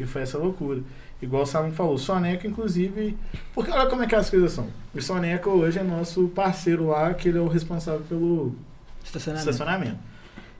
e 0.00 0.04
foi 0.06 0.22
essa 0.22 0.36
loucura. 0.38 0.80
Igual 1.22 1.42
o 1.42 1.46
Salmo 1.46 1.70
falou, 1.72 1.94
o 1.94 1.98
Soneca, 1.98 2.48
inclusive. 2.48 3.16
Porque 3.54 3.70
olha 3.70 3.88
como 3.88 4.02
é 4.02 4.06
que 4.06 4.14
as 4.16 4.28
coisas 4.30 4.50
são. 4.52 4.68
O 4.94 5.00
Soneca 5.00 5.48
hoje 5.50 5.78
é 5.78 5.82
nosso 5.84 6.26
parceiro 6.28 6.88
lá, 6.88 7.12
que 7.14 7.28
ele 7.28 7.38
é 7.38 7.40
o 7.40 7.46
responsável 7.46 8.00
pelo 8.08 8.54
Estacionamento. 9.04 9.50
estacionamento. 9.50 9.98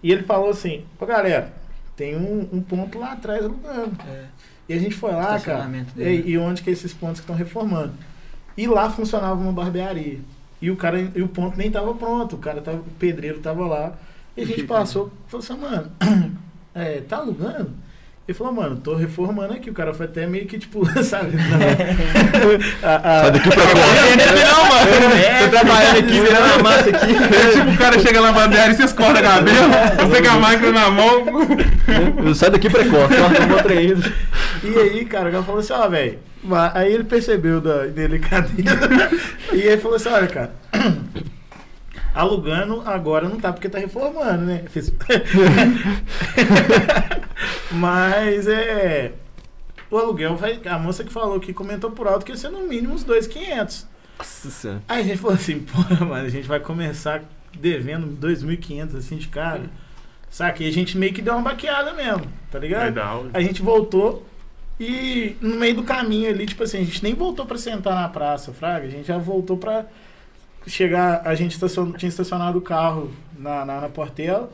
E 0.03 0.13
ele 0.13 0.23
falou 0.23 0.51
assim: 0.51 0.85
Ô 1.01 1.07
galera, 1.07 1.51
tem 2.01 2.17
um, 2.17 2.49
um 2.51 2.63
ponto 2.63 2.99
lá 2.99 3.13
atrás 3.13 3.45
alugando. 3.45 3.95
É. 4.09 4.25
E 4.67 4.73
a 4.73 4.79
gente 4.79 4.95
foi 4.95 5.13
lá, 5.13 5.39
cara. 5.39 5.69
E, 5.69 5.83
dele. 5.99 6.31
e 6.31 6.39
onde 6.39 6.63
que 6.63 6.71
é 6.71 6.73
esses 6.73 6.95
pontos 6.95 7.21
que 7.21 7.25
estão 7.25 7.37
reformando? 7.37 7.93
E 8.57 8.67
lá 8.67 8.89
funcionava 8.89 9.39
uma 9.39 9.53
barbearia. 9.53 10.19
E 10.63 10.71
o 10.71 10.77
cara, 10.77 10.99
e 10.99 11.21
o 11.21 11.29
ponto 11.29 11.59
nem 11.59 11.71
tava 11.71 11.93
pronto. 11.95 12.37
O 12.37 12.39
cara 12.39 12.63
tava, 12.63 12.79
o 12.79 12.91
pedreiro 12.99 13.41
tava 13.41 13.67
lá. 13.67 13.99
E 14.35 14.41
a 14.41 14.47
gente 14.47 14.63
passou, 14.67 15.13
falou 15.27 15.45
assim, 15.45 15.61
mano, 15.61 15.93
é, 16.75 17.03
tá 17.03 17.19
alugando? 17.19 17.71
Ele 18.31 18.39
falou, 18.39 18.53
mano, 18.53 18.77
tô 18.77 18.95
reformando 18.95 19.55
aqui. 19.55 19.71
O 19.71 19.75
cara 19.75 19.93
foi 19.93 20.07
até 20.07 20.25
meio 20.25 20.47
que, 20.47 20.57
tipo, 20.57 20.87
sabe? 21.03 21.33
Não. 21.37 21.61
A- 22.89 23.19
a- 23.19 23.23
Sai 23.23 23.33
daqui 23.33 23.49
pra. 23.51 23.65
Não, 23.65 24.65
mano. 24.71 25.17
É, 25.17 25.43
Tô 25.43 25.49
trabalhando 25.51 25.99
aqui, 25.99 26.21
virando 26.21 26.55
a 26.55 26.63
massa 26.63 26.91
aqui. 26.91 27.11
É 27.13 27.51
tipo 27.53 27.71
o 27.73 27.77
cara 27.77 27.99
chega 27.99 28.21
na 28.21 28.31
bandeira 28.33 28.71
e 28.71 28.75
vocês 28.77 28.93
cortam 28.93 29.21
cabelo, 29.21 29.69
você 30.09 30.23
com 30.23 30.29
a 30.31 30.39
máquina 30.39 30.71
na 30.71 30.91
mão. 30.91 31.25
Sai 32.37 32.51
daqui 32.51 32.71
precoce, 32.71 33.15
ó. 33.19 34.67
E 34.67 34.79
aí, 34.79 35.05
cara, 35.07 35.29
o 35.29 35.33
cara 35.33 35.43
falou 35.45 35.61
assim, 35.61 35.73
ó, 35.73 35.89
velho. 35.89 36.19
Aí 36.75 36.93
ele 36.95 37.03
percebeu 37.05 37.61
da 37.61 37.87
delicadeza. 37.87 38.79
e 39.53 39.69
aí 39.69 39.77
falou 39.77 39.97
assim, 39.97 40.09
olha, 40.09 40.29
cara. 40.29 40.53
Alugando 42.15 42.83
agora 42.85 43.29
não 43.29 43.39
tá 43.39 43.53
porque 43.53 43.69
tá 43.69 43.79
reformando, 43.79 44.45
né? 44.45 44.65
Mas 47.71 48.49
é. 48.49 49.13
O 49.91 49.97
aluguel 49.97 50.37
vai. 50.37 50.61
A 50.67 50.79
moça 50.79 51.05
que 51.05 51.13
falou 51.13 51.41
que 51.41 51.53
comentou 51.53 51.91
por 51.91 52.07
alto 52.07 52.25
que 52.25 52.33
ia 52.33 52.37
ser 52.37 52.51
no 52.51 52.63
mínimo 52.63 52.95
uns 52.95 53.05
2,500. 53.05 53.87
Nossa 54.19 54.51
senhora. 54.51 54.83
Aí 54.89 55.01
a 55.01 55.05
gente 55.05 55.19
falou 55.19 55.37
assim, 55.37 55.61
porra, 55.61 56.05
mano, 56.05 56.27
a 56.27 56.29
gente 56.29 56.47
vai 56.47 56.61
começar 56.61 57.23
devendo 57.59 58.07
2.500 58.07 58.97
assim 58.97 59.17
de 59.17 59.29
cara. 59.29 59.65
Saca? 60.29 60.63
E 60.63 60.69
a 60.69 60.73
gente 60.73 60.97
meio 60.97 61.13
que 61.13 61.23
deu 61.23 61.35
uma 61.35 61.43
baqueada 61.43 61.93
mesmo, 61.93 62.27
tá 62.51 62.59
ligado? 62.59 62.85
Legal. 62.85 63.27
A 63.33 63.41
gente 63.41 63.63
voltou 63.63 64.25
e 64.79 65.37
no 65.41 65.57
meio 65.57 65.75
do 65.75 65.83
caminho 65.83 66.31
ali, 66.31 66.47
tipo 66.47 66.63
assim, 66.63 66.79
a 66.79 66.85
gente 66.85 67.03
nem 67.03 67.15
voltou 67.15 67.45
pra 67.45 67.59
sentar 67.59 67.95
na 67.95 68.09
praça, 68.09 68.53
Fraga. 68.53 68.87
A 68.87 68.91
gente 68.91 69.09
já 69.09 69.19
voltou 69.19 69.57
pra 69.57 69.87
chegar. 70.67 71.23
A 71.25 71.35
gente 71.35 71.53
estacion- 71.53 71.93
tinha 71.93 72.09
estacionado 72.09 72.59
o 72.59 72.63
carro 72.63 73.11
na, 73.39 73.65
na, 73.65 73.81
na 73.83 73.89
portela 73.89 74.51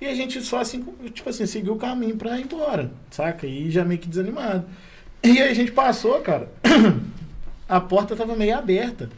e 0.00 0.06
a 0.06 0.14
gente 0.14 0.40
só 0.42 0.60
assim, 0.60 0.84
tipo 1.12 1.28
assim, 1.28 1.46
seguiu 1.46 1.74
o 1.74 1.78
caminho 1.78 2.16
pra 2.16 2.38
ir 2.38 2.44
embora, 2.44 2.90
saca? 3.10 3.46
E 3.46 3.70
já 3.70 3.84
meio 3.84 4.00
que 4.00 4.08
desanimado. 4.08 4.64
E 5.22 5.30
aí 5.42 5.48
a 5.48 5.54
gente 5.54 5.72
passou, 5.72 6.20
cara. 6.20 6.48
A 7.68 7.80
porta 7.80 8.16
tava 8.16 8.34
meio 8.34 8.56
aberta. 8.56 9.10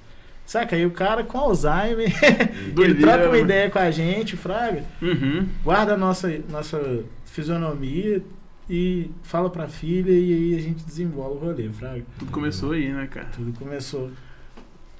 Saca? 0.44 0.75
Aí 0.75 0.84
o 0.84 0.90
cara 0.90 1.22
com 1.22 1.38
Alzheimer, 1.38 2.12
ele 2.76 2.94
troca 2.96 3.18
uma 3.18 3.26
mano. 3.26 3.37
ideia 3.38 3.70
com 3.70 3.78
a 3.78 3.90
gente, 3.92 4.37
Fraga 4.37 4.82
Uhum. 5.00 5.46
guarda 5.62 5.94
a 5.94 5.96
nossa, 5.96 6.28
nossa 6.49 7.04
fisionomia 7.25 8.20
e 8.68 9.08
fala 9.22 9.49
pra 9.49 9.68
filha 9.68 10.10
e 10.10 10.32
aí 10.34 10.58
a 10.58 10.60
gente 10.60 10.82
desenvolve 10.84 11.37
o 11.37 11.40
rolê, 11.49 11.68
Fraga. 11.68 12.02
Tudo 12.18 12.32
começou 12.32 12.72
aí, 12.72 12.88
né, 12.92 13.06
cara? 13.08 13.28
Tudo 13.32 13.56
começou 13.56 14.10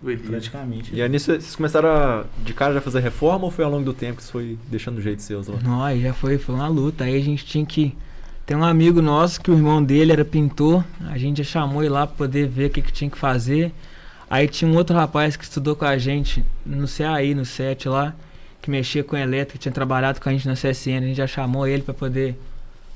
Doideira. 0.03 0.31
praticamente. 0.31 0.95
E 0.95 1.03
aí 1.03 1.09
nisso, 1.09 1.27
vocês 1.27 1.55
começaram 1.55 1.89
a, 1.89 2.25
de 2.43 2.55
cara 2.55 2.73
já 2.73 2.81
fazer 2.81 3.01
reforma 3.01 3.45
ou 3.45 3.51
foi 3.51 3.65
ao 3.65 3.71
longo 3.71 3.85
do 3.85 3.93
tempo 3.93 4.17
que 4.17 4.23
você 4.23 4.33
foi 4.33 4.59
deixando 4.69 4.97
do 4.97 5.03
jeito 5.03 5.23
seus 5.23 5.47
lá? 5.47 5.59
Nós, 5.63 6.01
já 6.01 6.15
foi, 6.15 6.39
foi 6.39 6.55
uma 6.55 6.69
luta. 6.69 7.05
Aí 7.05 7.17
a 7.17 7.23
gente 7.23 7.45
tinha 7.45 7.65
que. 7.67 7.95
Tem 8.47 8.57
um 8.57 8.65
amigo 8.65 9.01
nosso 9.03 9.41
que 9.41 9.51
o 9.51 9.55
irmão 9.55 9.83
dele 9.83 10.13
era 10.13 10.25
pintor. 10.25 10.85
A 11.09 11.19
gente 11.19 11.39
já 11.39 11.45
chamou 11.45 11.83
ele 11.83 11.91
lá 11.91 12.07
pra 12.07 12.17
poder 12.17 12.49
ver 12.49 12.67
o 12.67 12.71
que, 12.71 12.83
que 12.83 12.93
tinha 12.93 13.11
que 13.11 13.19
fazer. 13.19 13.73
Aí 14.29 14.49
tinha 14.49 14.71
um 14.71 14.75
outro 14.77 14.97
rapaz 14.97 15.37
que 15.37 15.45
estudou 15.45 15.77
com 15.77 15.85
a 15.85 15.99
gente 15.99 16.45
no 16.65 16.87
CAI, 16.89 17.35
no 17.35 17.45
SET 17.45 17.89
lá, 17.89 18.15
que 18.63 18.71
mexia 18.71 19.05
com 19.05 19.17
elétrica, 19.17 19.59
tinha 19.59 19.73
trabalhado 19.73 20.21
com 20.21 20.29
a 20.29 20.33
gente 20.33 20.49
na 20.49 20.55
CSN. 20.55 20.99
A 20.99 21.07
gente 21.07 21.17
já 21.17 21.27
chamou 21.27 21.67
ele 21.67 21.83
pra 21.83 21.93
poder 21.93 22.37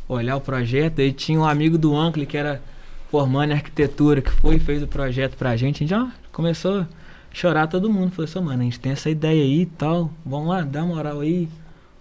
olhar 0.09 0.37
o 0.37 0.41
projeto. 0.41 1.01
Aí 1.01 1.13
tinha 1.13 1.39
um 1.39 1.45
amigo 1.45 1.77
do 1.77 1.95
Ankle 1.95 2.25
que 2.25 2.37
era 2.37 2.63
formando 3.11 3.51
em 3.51 3.55
arquitetura, 3.55 4.23
que 4.23 4.31
foi 4.31 4.57
e 4.57 4.61
fez 4.61 4.83
o 4.83 4.87
projeto 4.87 5.37
pra 5.37 5.57
gente. 5.57 5.77
A 5.77 5.79
gente 5.87 5.91
já 5.91 6.13
começou 6.35 6.81
a 6.81 6.87
chorar 7.33 7.67
todo 7.69 7.91
mundo. 7.91 8.11
Falou 8.11 8.25
assim, 8.29 8.41
mano, 8.41 8.61
a 8.61 8.65
gente 8.65 8.79
tem 8.81 8.93
essa 8.93 9.09
ideia 9.09 9.43
aí 9.43 9.63
e 9.63 9.67
tal. 9.67 10.11
Vamos 10.27 10.49
lá, 10.49 10.61
dá 10.63 10.85
moral 10.85 11.21
aí. 11.21 11.49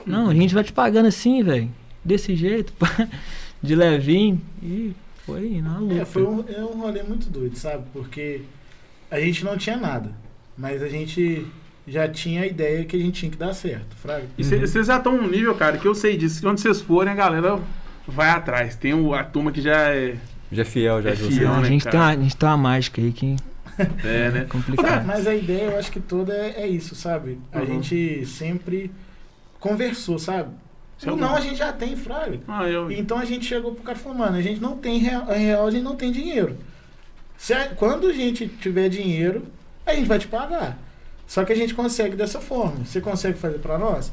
Não, 0.06 0.30
a 0.30 0.34
gente 0.36 0.54
vai 0.54 0.64
te 0.64 0.74
pagando 0.74 1.06
assim, 1.08 1.42
velho. 1.42 1.70
Desse 2.04 2.36
jeito, 2.36 2.74
pá, 2.78 3.08
de 3.62 3.76
levinho. 3.76 4.42
E 4.62 4.94
foi 5.26 5.62
na 5.62 5.78
luta. 5.78 5.96
É, 5.96 6.04
foi 6.06 6.24
um, 6.24 6.44
é 6.50 6.60
um 6.62 6.82
rolê 6.82 7.02
muito 7.04 7.30
doido, 7.30 7.56
sabe? 7.58 7.84
Porque 7.94 8.42
a 9.10 9.20
gente 9.22 9.46
não 9.46 9.58
tinha 9.58 9.78
nada, 9.78 10.12
mas 10.58 10.84
a 10.84 10.90
gente 10.90 11.46
já 11.88 12.08
tinha 12.10 12.42
a 12.42 12.48
ideia 12.48 12.84
que 12.84 12.96
a 12.96 13.00
gente 13.00 13.20
tinha 13.20 13.32
que 13.32 13.38
dar 13.38 13.54
certo, 13.54 13.96
fraga. 13.96 14.26
E 14.38 14.44
vocês 14.44 14.88
já 14.88 14.98
estão 14.98 15.16
num 15.16 15.30
nível, 15.30 15.54
cara, 15.56 15.78
que 15.78 15.86
eu 15.88 15.96
sei 15.96 16.18
disso. 16.18 16.42
Que 16.42 16.48
onde 16.48 16.60
vocês 16.60 16.82
forem, 16.82 17.12
a 17.14 17.16
galera 17.16 17.60
vai 18.08 18.30
atrás. 18.32 18.76
Tem 18.76 18.94
o- 18.94 19.14
a 19.14 19.24
turma 19.24 19.52
que 19.52 19.62
já 19.62 19.90
é. 19.94 20.16
Já 20.52 20.62
é 20.62 20.66
fiel, 20.66 21.02
já 21.02 21.12
É 21.12 21.16
fiel. 21.16 21.30
você. 21.32 21.46
a, 21.46 21.58
né, 21.62 21.68
gente 21.68 21.84
cara? 21.86 21.92
tem 21.92 22.00
uma, 22.02 22.08
a 22.10 22.16
gente 22.18 22.36
tem 22.36 22.50
uma 22.50 22.58
mágica 22.58 23.02
aí 23.02 23.12
que 23.14 23.36
É, 24.04 24.30
né? 24.32 24.46
complicado. 24.50 25.06
Mas 25.06 25.26
a 25.28 25.34
ideia, 25.34 25.64
eu 25.72 25.78
acho 25.80 25.92
que 25.92 26.00
toda 26.00 26.34
é, 26.34 26.62
é 26.64 26.68
isso, 26.68 26.96
sabe? 26.96 27.40
A 27.52 27.60
Uhum. 27.60 27.66
gente 27.66 28.26
sempre 28.26 28.92
conversou, 29.60 30.20
sabe? 30.20 30.50
Isso 30.98 31.10
é 31.10 31.16
não 31.16 31.36
a 31.36 31.40
gente 31.40 31.56
já 31.58 31.74
tem, 31.74 31.96
fraga. 31.96 32.40
Ah, 32.48 32.68
eu. 32.68 32.92
Então 32.92 33.18
a 33.18 33.26
gente 33.26 33.46
chegou 33.46 33.74
pro 33.74 33.84
cara 33.84 33.98
e 33.98 34.02
falou, 34.02 34.18
mano, 34.18 34.38
a 34.38 34.42
gente 34.42 34.62
não 34.62 34.78
tem 34.78 35.00
real, 35.00 35.26
real, 35.26 35.68
a 35.68 35.72
gente 35.72 35.84
não 35.84 35.96
tem 35.96 36.12
dinheiro. 36.12 36.58
Se 37.38 37.54
a- 37.54 37.70
quando 37.70 38.08
a 38.08 38.14
gente 38.14 38.48
tiver 38.48 38.90
dinheiro, 38.90 39.44
a 39.86 39.94
gente 39.96 40.08
vai 40.08 40.20
te 40.20 40.28
pagar. 40.28 40.78
Só 41.28 41.44
que 41.44 41.52
a 41.52 41.56
gente 41.56 41.74
consegue 41.74 42.16
dessa 42.16 42.40
forma. 42.40 42.86
Você 42.86 43.02
consegue 43.02 43.38
fazer 43.40 43.60
pra 43.60 43.78
nós? 43.78 44.12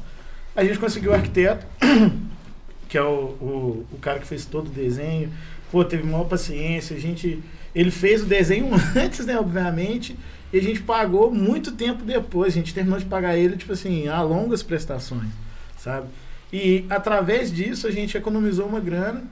A 0.55 0.63
gente 0.65 0.79
conseguiu 0.79 1.11
o 1.11 1.13
arquiteto, 1.13 1.65
que 2.89 2.97
é 2.97 3.03
o, 3.03 3.05
o, 3.39 3.85
o 3.91 3.97
cara 4.01 4.19
que 4.19 4.27
fez 4.27 4.45
todo 4.45 4.67
o 4.67 4.69
desenho. 4.71 5.31
Pô, 5.71 5.85
teve 5.85 6.03
maior 6.03 6.25
paciência. 6.25 6.95
A 6.95 6.99
gente, 6.99 7.41
ele 7.73 7.91
fez 7.91 8.23
o 8.23 8.25
desenho 8.25 8.69
antes, 8.95 9.25
né, 9.25 9.37
obviamente. 9.39 10.17
E 10.53 10.57
a 10.57 10.61
gente 10.61 10.81
pagou 10.81 11.31
muito 11.31 11.71
tempo 11.71 12.03
depois. 12.03 12.53
A 12.53 12.57
gente 12.57 12.73
terminou 12.73 12.99
de 12.99 13.05
pagar 13.05 13.37
ele, 13.37 13.55
tipo 13.55 13.71
assim, 13.71 14.07
a 14.07 14.21
longas 14.21 14.61
prestações, 14.61 15.29
sabe? 15.77 16.07
E 16.51 16.85
através 16.89 17.51
disso 17.51 17.87
a 17.87 17.91
gente 17.91 18.17
economizou 18.17 18.65
uma 18.67 18.79
grana 18.79 19.23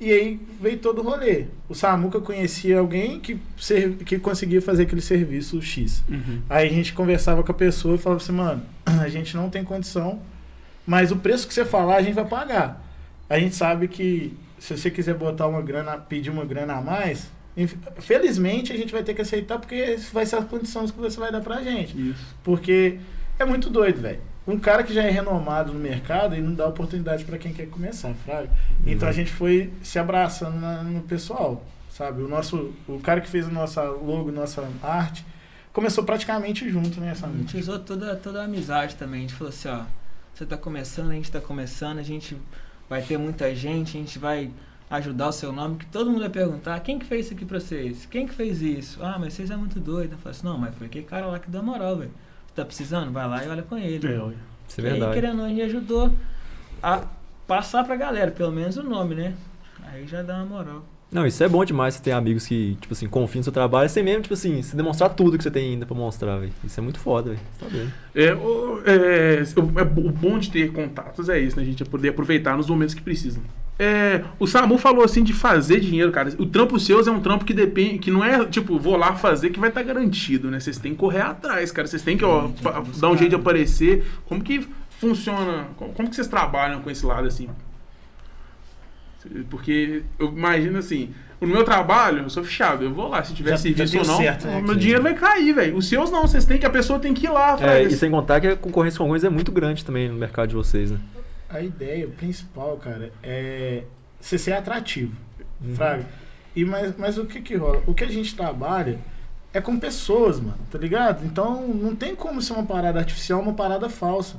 e 0.00 0.12
aí 0.12 0.40
veio 0.60 0.78
todo 0.78 1.00
o 1.00 1.02
rolê. 1.02 1.46
O 1.68 1.74
Samuca 1.74 2.20
conhecia 2.20 2.78
alguém 2.78 3.18
que, 3.18 3.40
que 4.04 4.18
conseguia 4.18 4.62
fazer 4.62 4.84
aquele 4.84 5.00
serviço 5.00 5.60
X. 5.60 6.04
Uhum. 6.08 6.42
Aí 6.48 6.68
a 6.68 6.72
gente 6.72 6.92
conversava 6.92 7.42
com 7.42 7.50
a 7.50 7.54
pessoa 7.54 7.94
e 7.96 7.98
falava 7.98 8.22
assim, 8.22 8.32
mano, 8.32 8.62
a 8.84 9.08
gente 9.08 9.34
não 9.36 9.50
tem 9.50 9.64
condição, 9.64 10.20
mas 10.86 11.10
o 11.10 11.16
preço 11.16 11.48
que 11.48 11.54
você 11.54 11.64
falar 11.64 11.96
a 11.96 12.02
gente 12.02 12.14
vai 12.14 12.26
pagar. 12.26 12.84
A 13.28 13.38
gente 13.38 13.56
sabe 13.56 13.88
que 13.88 14.36
se 14.58 14.76
você 14.76 14.90
quiser 14.90 15.14
botar 15.14 15.46
uma 15.46 15.62
grana, 15.62 15.96
pedir 15.96 16.30
uma 16.30 16.44
grana 16.44 16.74
a 16.74 16.80
mais, 16.80 17.30
felizmente 17.66 18.72
a 18.72 18.76
gente 18.76 18.92
vai 18.92 19.02
ter 19.02 19.14
que 19.14 19.22
aceitar 19.22 19.58
porque 19.58 19.96
vai 20.12 20.24
ser 20.26 20.36
as 20.36 20.44
condições 20.44 20.90
que 20.90 20.98
você 20.98 21.18
vai 21.18 21.32
dar 21.32 21.40
pra 21.40 21.62
gente. 21.62 22.10
Isso. 22.10 22.36
Porque 22.44 22.98
é 23.38 23.44
muito 23.44 23.68
doido, 23.70 24.00
velho. 24.00 24.20
Um 24.46 24.58
cara 24.58 24.82
que 24.82 24.94
já 24.94 25.02
é 25.02 25.10
renomado 25.10 25.72
no 25.74 25.78
mercado 25.78 26.34
e 26.34 26.40
não 26.40 26.54
dá 26.54 26.66
oportunidade 26.66 27.24
pra 27.24 27.36
quem 27.36 27.52
quer 27.52 27.66
começar, 27.66 28.14
fraga. 28.24 28.48
Então 28.86 29.08
a 29.08 29.12
gente 29.12 29.30
foi 29.30 29.70
se 29.82 29.98
abraçando 29.98 30.58
na- 30.58 30.82
no 30.82 31.02
pessoal, 31.02 31.62
sabe? 31.90 32.22
O 32.22 32.28
nosso, 32.28 32.72
o 32.88 32.98
cara 33.00 33.20
que 33.20 33.28
fez 33.28 33.46
a 33.46 33.50
nossa 33.50 33.82
logo, 33.82 34.32
nossa 34.32 34.66
arte, 34.82 35.24
começou 35.72 36.02
praticamente 36.02 36.68
junto, 36.70 36.98
né, 36.98 37.12
A 37.22 37.26
gente 37.28 37.56
usou 37.58 37.78
toda, 37.78 38.16
toda 38.16 38.40
a 38.40 38.44
amizade 38.44 38.96
também. 38.96 39.18
A 39.18 39.22
gente 39.22 39.34
falou 39.34 39.50
assim, 39.50 39.68
ó, 39.68 39.82
você 40.34 40.46
tá 40.46 40.56
começando, 40.56 41.10
a 41.10 41.14
gente 41.14 41.30
tá 41.30 41.40
começando, 41.40 41.98
a 41.98 42.02
gente 42.02 42.34
vai 42.88 43.02
ter 43.02 43.18
muita 43.18 43.54
gente, 43.54 43.98
a 43.98 44.00
gente 44.00 44.18
vai 44.18 44.50
ajudar 44.90 45.28
o 45.28 45.32
seu 45.32 45.52
nome, 45.52 45.76
que 45.76 45.86
todo 45.86 46.10
mundo 46.10 46.20
vai 46.20 46.30
perguntar, 46.30 46.78
quem 46.80 46.98
que 46.98 47.04
fez 47.06 47.26
isso 47.26 47.34
aqui 47.34 47.44
pra 47.44 47.60
vocês? 47.60 48.06
Quem 48.10 48.26
que 48.26 48.34
fez 48.34 48.62
isso? 48.62 49.02
Ah, 49.02 49.16
mas 49.18 49.34
vocês 49.34 49.50
é 49.50 49.56
muito 49.56 49.78
doido. 49.78 50.12
Eu 50.12 50.18
falei 50.18 50.36
assim, 50.38 50.46
não, 50.46 50.56
mas 50.58 50.74
foi 50.74 50.86
aquele 50.86 51.04
cara 51.04 51.26
lá 51.26 51.38
que 51.38 51.50
deu 51.50 51.62
moral, 51.62 51.96
velho. 51.96 52.10
Você 52.46 52.54
tá 52.54 52.64
precisando? 52.64 53.12
Vai 53.12 53.28
lá 53.28 53.44
e 53.44 53.48
olha 53.48 53.62
com 53.62 53.76
ele. 53.76 54.06
É, 54.06 54.18
olha. 54.18 54.36
Isso 54.68 54.80
é 54.80 54.84
E 54.84 54.86
aí, 54.86 54.92
verdade. 54.92 55.14
querendo 55.14 55.30
ou 55.32 55.36
não, 55.38 55.44
a 55.44 55.48
gente 55.48 55.62
ajudou 55.62 56.12
a 56.82 57.02
passar 57.46 57.84
pra 57.84 57.96
galera, 57.96 58.30
pelo 58.30 58.50
menos 58.52 58.76
o 58.76 58.82
nome, 58.82 59.14
né? 59.14 59.34
Aí 59.92 60.06
já 60.06 60.22
dá 60.22 60.36
uma 60.36 60.44
moral. 60.46 60.84
Não, 61.10 61.26
isso 61.26 61.42
é 61.42 61.48
bom 61.48 61.64
demais, 61.64 61.94
você 61.94 62.02
ter 62.02 62.12
amigos 62.12 62.46
que, 62.46 62.76
tipo 62.82 62.92
assim, 62.92 63.06
confiam 63.08 63.40
no 63.40 63.44
seu 63.44 63.52
trabalho, 63.52 63.88
você 63.88 64.02
mesmo, 64.02 64.20
tipo 64.22 64.34
assim, 64.34 64.60
se 64.60 64.76
demonstrar 64.76 65.08
tudo 65.14 65.38
que 65.38 65.42
você 65.42 65.50
tem 65.50 65.70
ainda 65.72 65.86
pra 65.86 65.96
mostrar, 65.96 66.36
velho. 66.38 66.52
Isso 66.62 66.78
é 66.78 66.82
muito 66.82 66.98
foda, 66.98 67.30
velho. 67.30 67.40
Você 67.58 67.64
tá 67.64 67.70
doido. 67.70 67.92
É, 68.14 68.34
o, 68.34 68.82
é, 68.84 69.42
o- 69.58 69.78
é 69.80 69.82
o 69.82 70.12
bom 70.12 70.38
de 70.38 70.50
ter 70.50 70.70
contatos 70.70 71.30
é 71.30 71.38
isso, 71.38 71.56
né? 71.56 71.62
A 71.62 71.64
gente 71.64 71.82
é 71.82 71.86
poder 71.86 72.10
aproveitar 72.10 72.58
nos 72.58 72.68
momentos 72.68 72.94
que 72.94 73.00
precisam. 73.00 73.42
É, 73.78 74.24
o 74.40 74.46
Samu 74.46 74.76
falou 74.76 75.04
assim 75.04 75.22
de 75.22 75.32
fazer 75.32 75.78
dinheiro, 75.78 76.10
cara. 76.10 76.30
O 76.38 76.46
trampo 76.46 76.80
seus 76.80 77.06
é 77.06 77.10
um 77.12 77.20
trampo 77.20 77.44
que 77.44 77.54
depende, 77.54 77.98
que 77.98 78.10
não 78.10 78.24
é 78.24 78.44
tipo, 78.44 78.76
vou 78.78 78.96
lá 78.96 79.14
fazer 79.14 79.50
que 79.50 79.60
vai 79.60 79.68
estar 79.68 79.82
garantido, 79.84 80.50
né? 80.50 80.58
Vocês 80.58 80.78
têm 80.78 80.92
que 80.92 80.98
correr 80.98 81.20
atrás, 81.20 81.70
cara. 81.70 81.86
Vocês 81.86 82.02
têm 82.02 82.16
que, 82.16 82.24
ó, 82.24 82.48
dar 82.98 83.08
um 83.08 83.16
jeito 83.16 83.30
de 83.30 83.36
né? 83.36 83.40
aparecer. 83.40 84.04
Como 84.26 84.42
que 84.42 84.66
funciona? 84.98 85.68
Como, 85.76 85.92
como 85.92 86.08
que 86.10 86.16
vocês 86.16 86.26
trabalham 86.26 86.80
com 86.80 86.90
esse 86.90 87.06
lado 87.06 87.28
assim? 87.28 87.48
Porque 89.50 90.02
eu 90.18 90.28
imagino 90.28 90.78
assim, 90.78 91.10
no 91.40 91.46
meu 91.48 91.62
trabalho, 91.64 92.22
eu 92.22 92.30
sou 92.30 92.42
fechado, 92.44 92.84
eu 92.84 92.94
vou 92.94 93.08
lá, 93.08 93.22
se 93.22 93.34
tiver 93.34 93.50
Já- 93.50 93.56
já 93.56 93.62
serviço 93.62 93.92
deu 93.92 94.02
ou 94.02 94.06
não, 94.08 94.16
certo, 94.16 94.46
né, 94.46 94.58
o 94.58 94.62
meu 94.62 94.74
que- 94.74 94.80
dinheiro 94.80 95.02
vai 95.02 95.14
cair, 95.14 95.52
velho. 95.52 95.76
Os 95.76 95.88
seus 95.88 96.10
não, 96.10 96.22
vocês 96.22 96.44
têm 96.44 96.56
que, 96.56 96.64
a 96.64 96.70
pessoa 96.70 96.98
tem 96.98 97.12
que 97.12 97.26
ir 97.26 97.30
lá, 97.30 97.56
É, 97.60 97.82
e 97.82 97.90
sem 97.90 98.10
contar 98.10 98.40
que 98.40 98.46
a 98.46 98.56
concorrência 98.56 98.96
com 98.98 99.04
alguns 99.04 99.24
é 99.24 99.28
muito 99.28 99.50
grande 99.52 99.84
também 99.84 100.08
no 100.08 100.14
mercado 100.14 100.48
de 100.48 100.54
vocês, 100.54 100.90
né? 100.92 100.98
A 101.48 101.60
ideia 101.60 102.06
principal, 102.08 102.76
cara, 102.76 103.12
é 103.22 103.84
você 104.20 104.36
ser 104.38 104.52
atrativo, 104.52 105.16
Uhum. 105.62 105.74
fraga. 105.74 106.06
E 106.54 106.64
mas, 106.64 106.94
mas 106.96 107.18
o 107.18 107.24
que 107.24 107.40
que 107.40 107.54
rola? 107.56 107.82
O 107.86 107.94
que 107.94 108.04
a 108.04 108.08
gente 108.08 108.34
trabalha 108.36 108.98
é 109.52 109.60
com 109.60 109.78
pessoas, 109.78 110.38
mano, 110.40 110.58
tá 110.70 110.78
ligado? 110.78 111.24
Então 111.24 111.66
não 111.68 111.94
tem 111.96 112.14
como 112.14 112.42
ser 112.42 112.52
uma 112.52 112.64
parada 112.64 112.98
artificial, 112.98 113.40
uma 113.40 113.54
parada 113.54 113.88
falsa. 113.88 114.36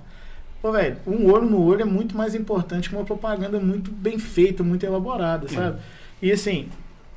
Pô, 0.62 0.72
velho, 0.74 0.98
um 1.08 1.32
olho 1.32 1.46
no 1.50 1.62
olho 1.64 1.82
é 1.82 1.86
muito 1.86 2.16
mais 2.18 2.36
importante 2.36 2.90
que 2.90 2.96
uma 2.96 3.06
propaganda 3.06 3.60
muito 3.60 3.90
bem 3.92 4.20
feita, 4.20 4.62
muito 4.64 4.86
elaborada, 4.86 5.48
sabe? 5.48 5.80
E 6.22 6.32
assim, 6.32 6.68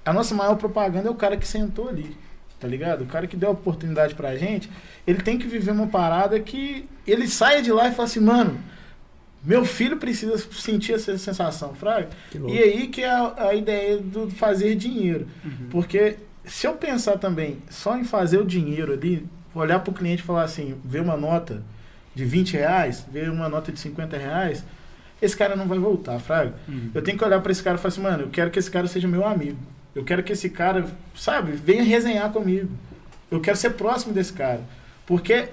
a 0.04 0.12
nossa 0.12 0.34
maior 0.34 0.54
propaganda 0.56 1.08
é 1.08 1.10
o 1.10 1.14
cara 1.16 1.36
que 1.36 1.46
sentou 1.46 1.88
ali, 1.88 2.16
tá 2.60 2.68
ligado? 2.68 3.02
O 3.02 3.06
cara 3.06 3.26
que 3.26 3.36
deu 3.36 3.48
a 3.48 3.52
oportunidade 3.52 4.14
pra 4.14 4.36
gente, 4.36 4.70
ele 5.06 5.20
tem 5.20 5.36
que 5.38 5.46
viver 5.48 5.72
uma 5.72 5.88
parada 5.88 6.38
que 6.38 6.88
ele 7.06 7.26
saia 7.26 7.60
de 7.60 7.72
lá 7.72 7.88
e 7.88 7.92
fala 7.92 8.04
assim, 8.08 8.20
mano, 8.20 8.58
meu 9.44 9.64
filho 9.64 9.96
precisa 9.96 10.38
sentir 10.52 10.92
essa 10.92 11.16
sensação, 11.18 11.74
fraga. 11.74 12.08
E 12.48 12.58
aí 12.58 12.86
que 12.88 13.02
é 13.02 13.10
a, 13.10 13.48
a 13.48 13.54
ideia 13.54 13.98
do 13.98 14.30
fazer 14.30 14.76
dinheiro. 14.76 15.26
Uhum. 15.44 15.68
Porque 15.70 16.16
se 16.44 16.66
eu 16.66 16.74
pensar 16.74 17.18
também 17.18 17.58
só 17.68 17.96
em 17.96 18.04
fazer 18.04 18.38
o 18.38 18.44
dinheiro 18.44 18.92
ali, 18.92 19.26
olhar 19.54 19.80
pro 19.80 19.92
cliente 19.92 20.22
e 20.22 20.26
falar 20.26 20.44
assim, 20.44 20.76
ver 20.84 21.00
uma 21.00 21.16
nota 21.16 21.62
de 22.14 22.24
20 22.24 22.52
reais, 22.52 23.06
ver 23.10 23.30
uma 23.30 23.48
nota 23.48 23.72
de 23.72 23.80
50 23.80 24.16
reais, 24.16 24.64
esse 25.20 25.36
cara 25.36 25.56
não 25.56 25.66
vai 25.66 25.78
voltar, 25.78 26.18
fraga. 26.18 26.54
Uhum. 26.68 26.90
Eu 26.94 27.02
tenho 27.02 27.18
que 27.18 27.24
olhar 27.24 27.40
pra 27.40 27.52
esse 27.52 27.62
cara 27.62 27.76
e 27.76 27.80
falar 27.80 27.92
assim, 27.92 28.02
mano, 28.02 28.24
eu 28.24 28.28
quero 28.28 28.50
que 28.50 28.58
esse 28.58 28.70
cara 28.70 28.86
seja 28.86 29.08
meu 29.08 29.26
amigo. 29.26 29.58
Eu 29.94 30.04
quero 30.04 30.22
que 30.22 30.32
esse 30.32 30.48
cara, 30.48 30.86
sabe, 31.14 31.52
venha 31.52 31.82
resenhar 31.82 32.30
comigo. 32.30 32.70
Eu 33.30 33.40
quero 33.40 33.56
ser 33.56 33.70
próximo 33.70 34.12
desse 34.12 34.32
cara. 34.32 34.60
Porque 35.06 35.48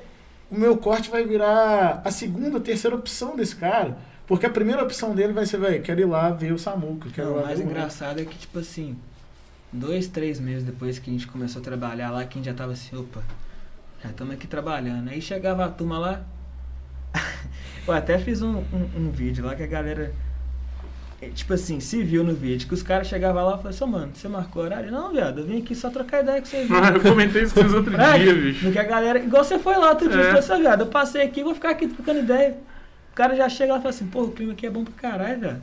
o 0.50 0.58
meu 0.58 0.78
corte 0.78 1.10
vai 1.10 1.26
virar 1.26 2.02
a 2.04 2.12
segunda, 2.12 2.60
terceira 2.60 2.96
opção 2.96 3.36
desse 3.36 3.56
cara. 3.56 3.98
Porque 4.26 4.46
a 4.46 4.50
primeira 4.50 4.84
opção 4.84 5.16
dele 5.16 5.34
vai 5.34 5.46
ser, 5.46 5.60
velho, 5.60 5.82
quero 5.82 6.02
ir 6.02 6.06
lá 6.06 6.30
ver 6.30 6.54
o 6.54 6.60
Samuca. 6.60 7.10
Quero 7.10 7.32
Não, 7.32 7.40
o 7.40 7.46
mais 7.46 7.60
engraçado 7.60 8.20
é 8.20 8.26
que, 8.26 8.38
tipo 8.38 8.60
assim, 8.60 8.96
dois, 9.74 10.08
três 10.08 10.40
meses 10.40 10.64
depois 10.64 11.00
que 11.00 11.10
a 11.10 11.14
gente 11.14 11.28
começou 11.28 11.62
a 11.62 11.64
trabalhar 11.64 12.12
lá, 12.12 12.24
que 12.26 12.38
a 12.38 12.42
gente 12.42 12.46
já 12.46 12.54
tava 12.54 12.74
assim, 12.74 12.96
opa, 12.96 13.24
já 14.04 14.10
estamos 14.10 14.34
aqui 14.34 14.46
trabalhando. 14.46 15.10
Aí 15.10 15.22
chegava 15.22 15.66
a 15.66 15.70
turma 15.70 15.98
lá. 15.98 16.22
eu 17.88 17.94
até 17.94 18.20
fiz 18.20 18.42
um, 18.42 18.58
um, 18.58 18.90
um 18.98 19.12
vídeo 19.12 19.46
lá 19.46 19.56
que 19.56 19.64
a 19.64 19.68
galera. 19.68 20.14
Eh, 21.22 21.30
Tipo 21.34 21.54
assim, 21.54 21.80
se 21.80 22.02
viu 22.04 22.24
no 22.24 22.34
vídeo, 22.34 22.68
que 22.68 22.74
os 22.74 22.84
caras 22.84 23.08
chegavam 23.08 23.42
lá 23.44 23.50
e 23.50 23.52
falavam 23.54 23.70
assim, 23.70 23.84
"Ô, 23.84 23.88
mano, 23.88 24.12
você 24.14 24.28
marcou 24.28 24.64
horário? 24.64 24.92
Não, 24.92 25.12
viado, 25.12 25.40
eu 25.40 25.46
vim 25.46 25.60
aqui 25.60 25.76
só 25.76 25.90
trocar 25.90 26.22
ideia 26.24 26.40
com 26.42 26.48
você. 26.48 26.68
Ah, 26.72 26.92
eu 26.96 27.02
comentei 27.02 27.44
isso 27.44 27.54
com 27.54 27.62
vocês 27.62 27.74
outro 27.74 27.96
É, 28.00 28.20
dia, 28.20 28.34
bicho. 28.34 28.66
No 28.66 28.72
que 28.72 28.80
a 28.80 28.84
galera. 28.84 29.20
Igual 29.20 29.44
você 29.44 29.60
foi 29.60 29.78
lá 29.78 29.90
outro 29.90 30.10
dia, 30.10 30.18
É. 30.20 30.24
você 30.24 30.28
falou 30.28 30.40
assim, 30.40 30.54
"Ó, 30.54 30.58
viado, 30.60 30.82
eu 30.82 30.88
passei 30.88 31.22
aqui, 31.24 31.44
vou 31.44 31.54
ficar 31.54 31.72
aqui 31.72 31.88
trocando 31.88 32.20
ideia. 32.20 32.58
O 33.12 33.16
cara 33.16 33.36
já 33.36 33.50
chega 33.50 33.74
lá 33.74 33.80
e 33.80 33.82
fala 33.82 33.90
assim, 33.94 34.08
pô, 34.08 34.24
o 34.24 34.32
clima 34.32 34.54
aqui 34.54 34.66
é 34.66 34.70
bom 34.70 34.84
pra 34.86 34.94
caralho, 34.94 35.40
velho. 35.40 35.62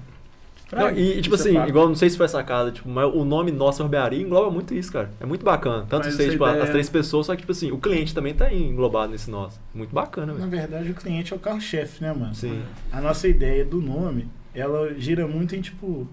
Não, 0.73 0.91
e, 0.91 1.23
tipo 1.23 1.37
é 1.37 1.39
assim, 1.39 1.57
igual, 1.69 1.87
não 1.87 1.95
sei 1.95 2.11
se 2.11 2.17
foi 2.17 2.27
sacada, 2.27 2.73
tipo, 2.73 2.89
mas 2.89 3.07
o 3.15 3.25
nome 3.25 3.53
Nossa 3.53 3.85
Barbearia 3.85 4.21
engloba 4.21 4.51
muito 4.51 4.75
isso, 4.75 4.93
cara. 4.93 5.09
É 5.21 5.25
muito 5.25 5.45
bacana. 5.45 5.87
Tanto 5.89 6.09
essa 6.09 6.29
tipo, 6.29 6.45
ideia- 6.45 6.61
as 6.65 6.71
três 6.71 6.89
pessoas, 6.91 7.27
só 7.27 7.35
que, 7.37 7.43
tipo 7.43 7.53
assim, 7.53 7.71
o 7.71 7.79
cliente 7.79 8.13
também 8.13 8.35
tá 8.35 8.53
englobado 8.53 9.13
nesse 9.13 9.31
Nossa. 9.31 9.61
Muito 9.73 9.95
bacana, 9.95 10.33
Na 10.33 10.41
velho. 10.41 10.51
verdade, 10.51 10.91
o 10.91 10.95
cliente 10.95 11.33
é 11.33 11.37
o 11.37 11.39
carro-chefe, 11.39 12.03
né, 12.03 12.13
mano? 12.13 12.35
Sim. 12.35 12.61
A 12.93 13.01
nossa 13.01 13.29
ideia 13.29 13.65
do 13.65 13.81
nome, 13.81 14.29
ela 14.61 14.95
gira 14.99 15.27
muito 15.27 15.55
em 15.55 15.61
tipo. 15.61 16.09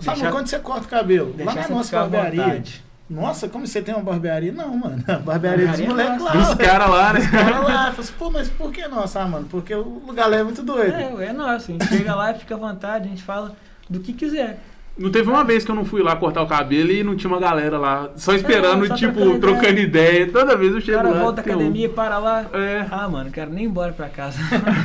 Sabe 0.00 0.16
Deixar- 0.18 0.32
quando 0.32 0.46
você 0.48 0.58
corta 0.58 0.86
o 0.86 0.88
cabelo? 0.90 1.34
Lá 1.38 1.54
na 1.54 1.62
você 1.62 1.72
nossa 1.72 1.96
barbearia. 2.06 2.62
Nossa, 3.08 3.46
como 3.48 3.66
você 3.66 3.82
tem 3.82 3.94
uma 3.94 4.02
barbearia? 4.02 4.52
Não, 4.52 4.76
mano. 4.76 5.04
A 5.06 5.18
barbearia 5.18 5.68
dos 5.68 5.80
moleques 5.80 6.22
lá. 6.22 6.34
nossa. 6.34 6.54
Dos 6.54 6.66
caras 6.66 6.90
lá, 6.90 7.12
né? 7.12 7.20
Os 7.20 7.26
caras 7.26 7.62
lá. 7.62 7.68
Fala 7.90 7.94
assim, 7.98 8.12
pô, 8.18 8.30
mas 8.30 8.48
por 8.48 8.72
que 8.72 8.88
nossa? 8.88 9.20
Ah, 9.20 9.26
mano, 9.28 9.46
porque 9.50 9.74
o 9.74 10.02
lugar 10.06 10.28
lá 10.30 10.36
é 10.38 10.42
muito 10.42 10.62
doido. 10.62 10.94
É, 10.94 11.26
é 11.26 11.32
nosso. 11.32 11.70
A 11.70 11.74
gente 11.74 11.86
chega 11.88 12.14
lá 12.14 12.30
e 12.32 12.38
fica 12.38 12.54
à 12.54 12.58
vontade, 12.58 13.06
a 13.06 13.08
gente 13.08 13.22
fala 13.22 13.54
do 13.88 14.00
que 14.00 14.12
quiser. 14.14 14.58
Não 14.98 15.10
teve 15.10 15.30
uma 15.30 15.42
vez 15.42 15.64
que 15.64 15.70
eu 15.70 15.74
não 15.74 15.84
fui 15.86 16.02
lá 16.02 16.14
cortar 16.16 16.42
o 16.42 16.46
cabelo 16.46 16.90
e 16.90 17.02
não 17.02 17.16
tinha 17.16 17.30
uma 17.32 17.40
galera 17.40 17.78
lá, 17.78 18.10
só 18.14 18.34
esperando, 18.34 18.84
É, 18.84 18.88
só 18.88 18.94
tipo, 18.94 19.14
trocando 19.14 19.40
trocando 19.40 19.78
ideia. 19.80 20.30
Toda 20.30 20.54
vez 20.56 20.74
eu 20.74 20.80
chego 20.82 20.98
cara 20.98 21.08
lá. 21.14 21.20
volta 21.20 21.36
da 21.36 21.42
tem 21.42 21.52
um. 21.54 21.56
academia, 21.60 21.88
para 21.88 22.18
lá. 22.18 22.44
É. 22.52 22.86
Ah, 22.90 23.08
mano, 23.08 23.30
quero 23.30 23.50
nem 23.50 23.64
ir 23.64 23.68
embora 23.68 23.92
pra 23.92 24.08
casa. 24.10 24.38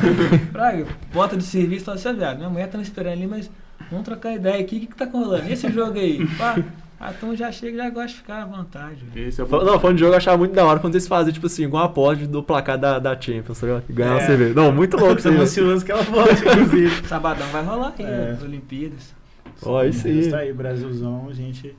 Fraga, 0.51 0.85
volta 1.11 1.35
de 1.35 1.43
serviço 1.43 1.81
e 1.81 1.85
fala 1.85 1.97
assim, 1.97 2.09
"Ah, 2.09 2.13
viado, 2.13 2.37
minha 2.37 2.49
mulher 2.49 2.67
tá 2.69 2.77
me 2.77 2.83
esperando 2.85 3.13
ali, 3.13 3.27
mas 3.27 3.51
vamos 3.91 4.05
trocar 4.05 4.33
ideia 4.33 4.61
aqui, 4.61 4.77
o 4.77 4.79
que 4.79 4.87
que 4.87 4.95
tá 4.95 5.05
rolando? 5.11 5.47
E 5.49 5.53
esse 5.53 5.69
jogo 5.71 5.99
aí? 5.99 6.25
Pá, 6.37 6.57
ah, 6.99 7.11
então 7.15 7.35
já 7.35 7.51
chega, 7.51 7.77
já 7.77 7.89
gosta 7.89 8.07
de 8.07 8.13
ficar 8.15 8.41
à 8.43 8.45
vontade. 8.45 9.03
Esse 9.13 9.41
é 9.41 9.43
o 9.43 9.47
Não, 9.47 9.77
falando 9.79 9.97
de 9.97 9.99
jogo, 10.01 10.13
eu 10.13 10.17
achava 10.17 10.37
muito 10.37 10.53
da 10.53 10.65
hora 10.65 10.79
quando 10.79 10.93
vocês 10.93 11.07
faziam, 11.07 11.33
tipo 11.33 11.45
assim, 11.47 11.63
igual 11.65 11.83
a 11.83 11.85
aposta 11.87 12.25
do 12.25 12.41
placar 12.41 12.77
da, 12.77 12.97
da 12.97 13.11
Champions, 13.19 13.59
tá 13.59 13.67
ligado? 13.67 13.83
E 13.89 13.93
ganhar 13.93 14.11
uma 14.13 14.21
É. 14.21 14.25
cerveja. 14.25 14.53
Não, 14.55 14.71
muito 14.71 14.95
louco. 14.97 15.17
Estamos 15.17 15.41
ansiosos 15.41 15.83
que 15.83 15.91
ela 15.91 16.01
volte, 16.03 16.41
inclusive. 16.47 17.05
Sabadão 17.07 17.45
vai 17.49 17.63
rolar 17.63 17.93
aí, 17.99 18.05
É. 18.05 18.07
né, 18.09 18.31
as 18.37 18.41
Olimpíadas. 18.41 19.16
Ó, 19.63 19.83
isso 19.83 20.07
aí. 20.07 20.19
Está 20.19 20.37
aí, 20.39 20.53
Brasilzão, 20.53 21.27
a 21.29 21.33
gente. 21.33 21.75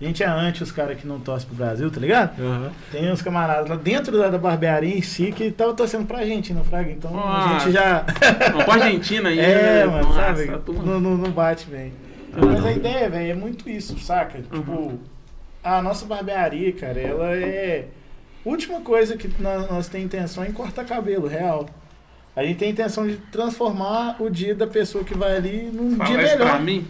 A 0.00 0.04
gente 0.04 0.22
é 0.22 0.26
anti 0.26 0.62
os 0.62 0.72
caras 0.72 0.98
que 0.98 1.06
não 1.06 1.20
torcem 1.20 1.46
pro 1.48 1.56
Brasil, 1.56 1.88
tá 1.90 2.00
ligado? 2.00 2.38
Aham. 2.42 2.70
Tem 2.90 3.10
uns 3.12 3.22
camaradas 3.22 3.68
lá 3.70 3.76
dentro 3.76 4.18
da, 4.18 4.28
da 4.28 4.36
barbearia 4.36 4.96
em 4.98 5.00
si 5.00 5.30
que 5.32 5.44
estavam 5.44 5.74
torcendo 5.74 6.04
pra 6.04 6.18
Argentina, 6.18 6.62
Fraga. 6.64 6.90
Então 6.90 7.16
Ah, 7.16 7.56
a 7.56 7.58
gente 7.60 7.72
já. 7.72 8.04
Vamos 8.50 8.64
pra 8.64 8.74
Argentina 8.74 9.28
aí. 9.28 9.38
É, 9.40 9.84
mano, 9.86 10.08
Nossa, 10.08 10.20
sabe? 10.20 10.58
turma- 10.58 10.82
Não, 10.84 11.00
não, 11.00 11.16
não 11.16 11.30
bate 11.30 11.66
bem. 11.66 11.92
Mas 12.36 12.64
a 12.66 12.72
ideia, 12.72 13.08
velho, 13.08 13.30
é 13.30 13.34
muito 13.34 13.70
isso, 13.70 13.96
saca? 14.00 14.42
Tipo, 14.42 14.98
a 15.62 15.80
nossa 15.80 16.04
barbearia, 16.04 16.72
cara, 16.72 17.00
ela 17.00 17.30
é. 17.36 17.86
Última 18.44 18.80
coisa 18.80 19.16
que 19.16 19.30
nós, 19.40 19.70
nós 19.70 19.88
temos 19.88 20.06
intenção 20.06 20.42
é 20.44 20.48
em 20.48 20.52
cortar 20.52 20.84
cabelo, 20.84 21.28
real. 21.28 21.66
A 22.36 22.42
gente 22.42 22.58
tem 22.58 22.70
intenção 22.70 23.06
de 23.06 23.16
transformar 23.30 24.16
o 24.20 24.28
dia 24.28 24.54
da 24.56 24.66
pessoa 24.66 25.04
que 25.04 25.14
vai 25.16 25.36
ali 25.36 25.70
num 25.72 25.90
dia 25.90 26.04
Fala 26.04 26.16
pra 26.18 26.22
melhor. 26.44 26.60
mim. 26.62 26.86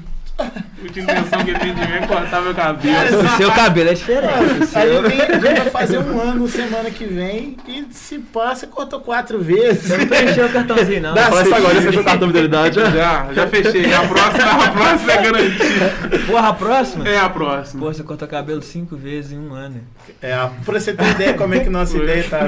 Última 0.82 1.12
intenção 1.12 1.44
que 1.44 1.50
eu 1.52 1.58
tenho 1.60 1.74
de 1.74 1.80
mim 1.80 1.92
é 1.92 2.06
cortar 2.06 2.42
meu 2.42 2.54
cabelo. 2.54 2.94
Cara, 2.94 3.16
O 3.34 3.36
seu 3.36 3.50
cabelo 3.52 3.90
é 3.90 3.94
diferente. 3.94 4.34
o 4.34 4.78
A 4.78 4.86
gente, 4.86 5.08
tem- 5.08 5.22
a 5.22 5.38
gente 5.38 5.60
vai 5.60 5.70
fazer 5.70 5.98
um 5.98 6.20
ano 6.20 6.48
semana 6.48 6.90
que 6.90 7.04
vem 7.04 7.56
e 7.68 7.86
se 7.92 8.18
passa, 8.18 8.66
cortou 8.66 9.00
quatro 9.00 9.40
vezes. 9.40 9.84
Você 9.84 9.96
não 9.96 10.06
preencheu 10.06 10.46
o 10.46 10.50
cartãozinho, 10.50 11.02
não. 11.02 11.14
Dá 11.14 11.26
Fala 11.28 11.42
isso 11.42 11.54
agora, 11.54 11.74
você 11.76 11.82
fechou 11.82 12.02
o 12.02 12.04
cartão 12.04 12.28
de 12.28 12.34
fidelidade 12.34 12.74
já? 12.74 13.32
Já, 13.32 13.46
fechei. 13.46 13.94
A 13.94 14.00
próxima, 14.08 14.64
a 14.64 14.70
próxima 14.70 15.12
é 15.12 15.22
garantida. 15.22 15.92
Porra, 16.26 16.48
a 16.48 16.52
próxima? 16.52 17.08
É 17.08 17.18
a 17.18 17.28
próxima. 17.28 17.80
Pô, 17.80 17.92
você 17.92 18.02
cortou 18.02 18.26
cabelo 18.26 18.60
cinco 18.60 18.96
vezes 18.96 19.32
em 19.32 19.38
um 19.38 19.54
ano. 19.54 19.80
É, 20.20 20.34
pra 20.64 20.80
você 20.80 20.92
ter 20.92 21.10
ideia 21.10 21.34
como 21.34 21.54
é 21.54 21.60
que 21.60 21.70
nossa 21.70 21.96
ideia 21.96 22.24
tá, 22.28 22.40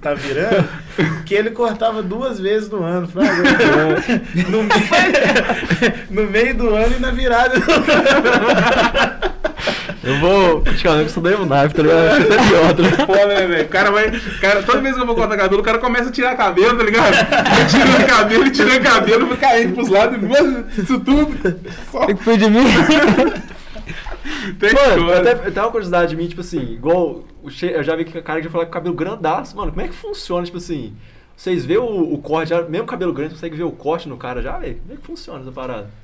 tá, 0.00 0.14
virando, 0.14 0.64
que 1.26 1.34
ele 1.34 1.50
cortava 1.50 2.00
duas 2.02 2.38
vezes 2.38 2.70
no 2.70 2.82
ano. 2.82 3.08
No, 4.48 4.62
meio, 4.62 4.70
no 6.10 6.30
meio 6.30 6.54
do 6.54 6.74
ano 6.74 6.94
e 6.96 7.00
na 7.00 7.10
virada 7.10 7.23
do 7.28 7.34
ano. 7.34 7.54
Eu 10.04 10.20
vou 10.20 10.60
criticar 10.60 10.98
que 10.98 11.04
eu 11.04 11.08
sou 11.08 11.22
da 11.22 11.32
Emunave, 11.32 11.72
tá 11.72 11.82
ligado? 11.82 12.08
Acho 12.08 12.22
até 12.22 12.48
pior, 12.48 12.74
tá 12.74 12.82
ligado? 12.82 13.06
Pô, 13.06 13.14
né, 13.14 13.46
velho? 13.46 13.64
O 13.64 13.68
cara 13.68 13.90
vai. 13.90 14.10
Cara, 14.38 14.62
toda 14.62 14.80
vez 14.82 14.94
que 14.94 15.00
eu 15.00 15.06
vou 15.06 15.14
cortar 15.14 15.36
cabelo, 15.38 15.62
o 15.62 15.64
cara 15.64 15.78
começa 15.78 16.10
a 16.10 16.12
tirar 16.12 16.36
cabelo, 16.36 16.76
tá 16.76 16.84
ligado? 16.84 17.14
Vai 17.14 17.66
tirando 17.66 18.06
cabelo, 18.06 18.50
tirando 18.50 18.82
cabelo, 18.82 19.26
vai 19.28 19.36
caindo 19.38 19.74
pros 19.74 19.88
lados. 19.88 20.20
Nossa, 20.20 20.66
Isso 20.76 21.00
tudo. 21.00 21.58
Só 21.90 22.04
que 22.04 22.16
foi 22.16 22.36
de 22.36 22.50
mim? 22.50 22.64
tem 24.60 24.74
Mano, 24.74 25.12
até, 25.14 25.30
até 25.32 25.62
uma 25.62 25.70
curiosidade 25.70 26.10
de 26.10 26.16
mim, 26.16 26.28
tipo 26.28 26.42
assim, 26.42 26.60
igual. 26.60 27.24
o 27.42 27.48
Eu 27.62 27.82
já 27.82 27.96
vi 27.96 28.04
que 28.04 28.18
o 28.18 28.22
cara 28.22 28.42
já 28.42 28.50
falou 28.50 28.66
com 28.66 28.72
cabelo 28.72 28.94
grandaço, 28.94 29.56
mano. 29.56 29.72
Como 29.72 29.80
é 29.80 29.88
que 29.88 29.94
funciona, 29.94 30.44
tipo 30.44 30.58
assim? 30.58 30.94
Vocês 31.34 31.64
vê 31.64 31.78
o, 31.78 32.12
o 32.12 32.18
corte, 32.18 32.50
já, 32.50 32.60
mesmo 32.62 32.86
cabelo 32.86 33.12
grande, 33.12 33.34
consegue 33.34 33.56
ver 33.56 33.64
o 33.64 33.72
corte 33.72 34.06
no 34.06 34.18
cara 34.18 34.42
já, 34.42 34.58
velho? 34.58 34.76
Como 34.82 34.92
é 34.92 34.96
que 34.96 35.06
funciona 35.06 35.40
essa 35.40 35.50
parada? 35.50 36.03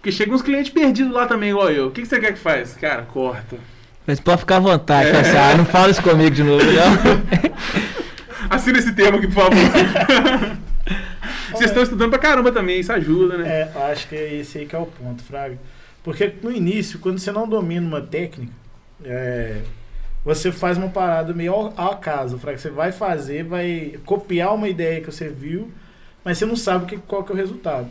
Porque 0.00 0.10
chega 0.10 0.32
uns 0.32 0.40
clientes 0.40 0.72
perdidos 0.72 1.12
lá 1.12 1.26
também, 1.26 1.50
igual 1.50 1.70
eu. 1.70 1.88
O 1.88 1.90
que, 1.90 2.00
que 2.00 2.08
você 2.08 2.18
quer 2.18 2.32
que 2.32 2.38
faz? 2.38 2.72
Cara, 2.74 3.02
corta. 3.02 3.58
Mas 4.06 4.18
pode 4.18 4.40
ficar 4.40 4.56
à 4.56 4.60
vontade, 4.60 5.10
É. 5.10 5.20
assim, 5.20 5.36
ah, 5.36 5.54
não 5.58 5.66
fala 5.66 5.90
isso 5.90 6.02
comigo 6.02 6.30
de 6.34 6.42
novo, 6.42 6.64
não. 6.64 7.50
Assina 8.48 8.78
esse 8.78 8.92
termo 8.94 9.18
aqui, 9.18 9.26
por 9.26 9.34
favor. 9.34 9.58
Vocês 11.52 11.70
estão 11.70 11.82
estudando 11.82 12.08
pra 12.10 12.18
caramba 12.18 12.50
também, 12.50 12.80
isso 12.80 12.90
ajuda, 12.92 13.36
né? 13.36 13.70
É, 13.74 13.92
acho 13.92 14.08
que 14.08 14.16
é 14.16 14.36
esse 14.36 14.56
aí 14.58 14.66
que 14.66 14.74
é 14.74 14.78
o 14.78 14.86
ponto, 14.86 15.22
Fraga. 15.22 15.58
Porque 16.02 16.32
no 16.42 16.50
início, 16.50 16.98
quando 16.98 17.18
você 17.18 17.30
não 17.30 17.46
domina 17.46 17.86
uma 17.86 18.00
técnica, 18.00 18.52
é, 19.04 19.58
você 20.24 20.50
faz 20.50 20.78
uma 20.78 20.88
parada 20.88 21.34
meio 21.34 21.52
ao, 21.52 21.74
ao 21.76 21.92
acaso, 21.92 22.38
Fraga. 22.38 22.56
Você 22.56 22.70
vai 22.70 22.90
fazer, 22.90 23.44
vai 23.44 23.94
copiar 24.06 24.54
uma 24.54 24.68
ideia 24.68 25.00
que 25.02 25.12
você 25.12 25.28
viu, 25.28 25.70
mas 26.24 26.38
você 26.38 26.46
não 26.46 26.56
sabe 26.56 26.86
que, 26.86 26.96
qual 26.96 27.22
que 27.22 27.32
é 27.32 27.34
o 27.34 27.38
resultado. 27.38 27.88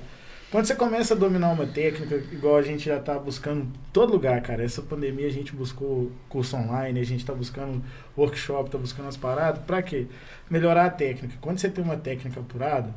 Quando 0.51 0.65
você 0.65 0.73
começa 0.73 1.13
a 1.13 1.17
dominar 1.17 1.51
uma 1.51 1.67
técnica, 1.67 2.15
igual 2.31 2.57
a 2.57 2.63
gente 2.63 2.85
já 2.85 2.97
está 2.97 3.19
buscando 3.19 3.61
em 3.61 3.71
todo 3.93 4.11
lugar, 4.13 4.41
cara. 4.41 4.63
Essa 4.63 4.81
pandemia 4.81 5.27
a 5.27 5.31
gente 5.31 5.53
buscou 5.55 6.11
curso 6.27 6.57
online, 6.57 6.99
a 6.99 7.03
gente 7.05 7.19
está 7.19 7.33
buscando 7.33 7.83
workshop, 8.17 8.65
está 8.65 8.77
buscando 8.79 9.09
as 9.09 9.15
paradas. 9.17 9.61
Para 9.63 9.79
quê? 9.83 10.07
Melhorar 10.49 10.85
a 10.85 10.89
técnica. 10.89 11.35
Quando 11.39 11.59
você 11.59 11.69
tem 11.69 11.83
uma 11.83 11.97
técnica 11.97 12.39
apurada, 12.39 12.89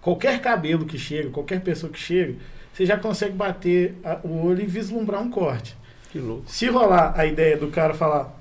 qualquer 0.00 0.40
cabelo 0.40 0.86
que 0.86 0.98
chega, 0.98 1.30
qualquer 1.30 1.60
pessoa 1.60 1.92
que 1.92 2.00
chega, 2.00 2.34
você 2.74 2.84
já 2.84 2.96
consegue 2.96 3.32
bater 3.34 3.94
a- 4.02 4.18
o 4.24 4.44
olho 4.44 4.62
e 4.62 4.66
vislumbrar 4.66 5.22
um 5.22 5.30
corte. 5.30 5.76
Que 6.10 6.18
louco. 6.18 6.44
Se 6.50 6.66
rolar 6.66 7.12
a 7.16 7.24
ideia 7.26 7.56
do 7.56 7.68
cara 7.68 7.94
falar, 7.94 8.36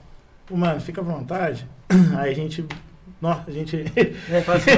"Pô, 0.48 0.58
mano, 0.58 0.82
fica 0.82 1.00
à 1.02 1.04
vontade, 1.04 1.68
aí 2.18 2.32
a 2.32 2.34
gente. 2.34 2.66
Nó, 3.22 3.40
a 3.48 3.52
gente. 3.52 3.76
É, 3.96 4.38
assim, 4.52 4.72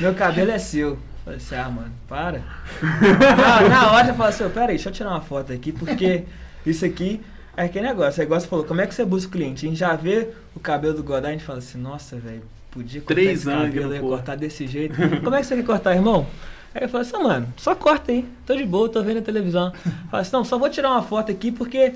meu 0.00 0.14
cabelo 0.14 0.50
é 0.50 0.58
seu. 0.58 0.98
Falei 1.24 1.38
assim, 1.38 1.54
ah, 1.54 1.70
mano, 1.70 1.92
para. 2.06 2.42
Na, 2.82 3.68
na 3.68 3.92
hora 3.92 4.08
eu 4.08 4.14
falo 4.14 4.28
assim, 4.28 4.44
"Ô, 4.44 4.50
pera 4.50 4.66
aí, 4.66 4.76
deixa 4.76 4.90
eu 4.90 4.92
tirar 4.92 5.10
uma 5.10 5.20
foto 5.22 5.52
aqui, 5.52 5.72
porque 5.72 6.24
isso 6.66 6.84
aqui 6.84 7.20
é 7.56 7.64
aquele 7.64 7.86
negócio. 7.86 8.20
Aí 8.22 8.28
você 8.28 8.46
falou, 8.46 8.64
como 8.64 8.80
é 8.80 8.86
que 8.86 8.94
você 8.94 9.04
busca 9.04 9.28
o 9.28 9.32
cliente? 9.32 9.64
A 9.64 9.68
gente 9.68 9.78
já 9.78 9.94
vê 9.96 10.28
o 10.54 10.60
cabelo 10.60 10.94
do 10.94 11.02
Godard, 11.02 11.28
a 11.28 11.32
gente 11.32 11.44
fala 11.44 11.58
assim, 11.60 11.78
nossa, 11.78 12.16
velho, 12.16 12.42
podia 12.70 13.00
cortar 13.00 13.14
Três 13.14 13.40
esse 13.40 13.50
cabelo, 13.50 13.94
ia 13.94 14.00
cortar 14.00 14.36
desse 14.36 14.66
jeito. 14.66 14.94
Como 15.22 15.34
é 15.34 15.40
que 15.40 15.46
você 15.46 15.56
quer 15.56 15.64
cortar, 15.64 15.94
irmão? 15.94 16.26
Aí 16.74 16.82
eu 16.82 16.88
falo 16.88 17.02
assim, 17.02 17.16
"Ah, 17.16 17.20
mano, 17.20 17.54
só 17.56 17.74
corta 17.74 18.10
aí, 18.12 18.28
tô 18.44 18.54
de 18.54 18.64
boa, 18.64 18.88
tô 18.88 19.00
vendo 19.02 19.18
a 19.18 19.22
televisão. 19.22 19.72
Fala 20.10 20.20
assim, 20.20 20.32
não, 20.32 20.44
só 20.44 20.58
vou 20.58 20.68
tirar 20.68 20.90
uma 20.90 21.02
foto 21.02 21.30
aqui 21.30 21.52
porque 21.52 21.94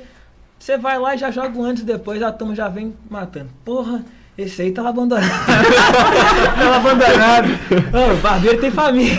você 0.58 0.78
vai 0.78 0.98
lá 0.98 1.14
e 1.14 1.18
já 1.18 1.30
joga 1.30 1.58
um 1.58 1.64
antes 1.64 1.82
e 1.82 1.86
depois, 1.86 2.22
a 2.22 2.30
turma 2.32 2.54
já 2.54 2.68
vem 2.68 2.94
matando. 3.10 3.50
Porra, 3.64 4.04
esse 4.38 4.62
aí 4.62 4.70
tava 4.70 4.90
abandonado. 4.90 5.28
tava 6.56 6.76
abandonado. 6.76 7.48
Ô, 7.92 8.14
o 8.14 8.16
barbeiro 8.18 8.60
tem 8.60 8.70
família. 8.70 9.18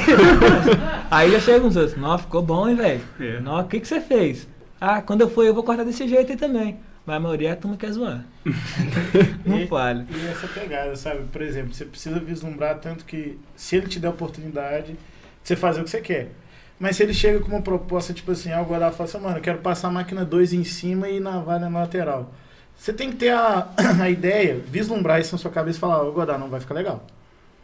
aí 1.11 1.29
já 1.33 1.39
chega 1.41 1.67
uns 1.67 1.75
outros. 1.75 1.97
Nossa, 1.97 2.23
ficou 2.23 2.41
bom, 2.41 2.69
hein, 2.69 2.75
velho? 2.77 3.01
É. 3.19 3.39
Nossa, 3.41 3.65
o 3.65 3.67
que, 3.67 3.81
que 3.81 3.87
você 3.87 3.99
fez? 3.99 4.47
Ah, 4.79 5.01
quando 5.01 5.19
eu 5.19 5.29
for 5.29 5.43
eu 5.43 5.53
vou 5.53 5.61
cortar 5.61 5.83
desse 5.83 6.07
jeito 6.07 6.31
aí 6.31 6.37
também. 6.37 6.79
Mas 7.05 7.17
a 7.17 7.19
maioria 7.19 7.51
a 7.51 7.55
turma 7.57 7.75
quer 7.75 7.91
zoar. 7.91 8.23
Não 9.45 9.67
fale. 9.67 10.05
E 10.09 10.27
essa 10.27 10.47
pegada, 10.47 10.95
sabe? 10.95 11.25
Por 11.25 11.41
exemplo, 11.41 11.73
você 11.73 11.83
precisa 11.83 12.17
vislumbrar 12.17 12.79
tanto 12.79 13.03
que 13.03 13.37
se 13.57 13.75
ele 13.75 13.87
te 13.87 13.99
der 13.99 14.07
a 14.07 14.11
oportunidade, 14.11 14.95
você 15.43 15.53
fazer 15.53 15.81
o 15.81 15.83
que 15.83 15.89
você 15.89 15.99
quer. 15.99 16.31
Mas 16.79 16.95
se 16.95 17.03
ele 17.03 17.13
chega 17.13 17.41
com 17.41 17.49
uma 17.49 17.61
proposta, 17.61 18.13
tipo 18.13 18.31
assim, 18.31 18.53
algo 18.53 18.71
lá 18.77 18.89
fala 18.89 19.09
assim, 19.09 19.19
mano, 19.19 19.37
eu 19.37 19.41
quero 19.41 19.57
passar 19.57 19.89
a 19.89 19.91
máquina 19.91 20.23
2 20.23 20.53
em 20.53 20.63
cima 20.63 21.09
e 21.09 21.19
navalha 21.19 21.69
na 21.69 21.79
lateral. 21.79 22.33
Você 22.79 22.93
tem 22.93 23.11
que 23.11 23.17
ter 23.17 23.31
a, 23.31 23.67
a 24.01 24.09
ideia, 24.09 24.57
vislumbrar 24.65 25.19
isso 25.19 25.33
na 25.33 25.37
sua 25.37 25.51
cabeça 25.51 25.77
e 25.77 25.81
falar, 25.81 26.01
ô 26.01 26.13
Godá, 26.13 26.37
não 26.37 26.49
vai 26.49 26.61
ficar 26.61 26.73
legal. 26.73 27.03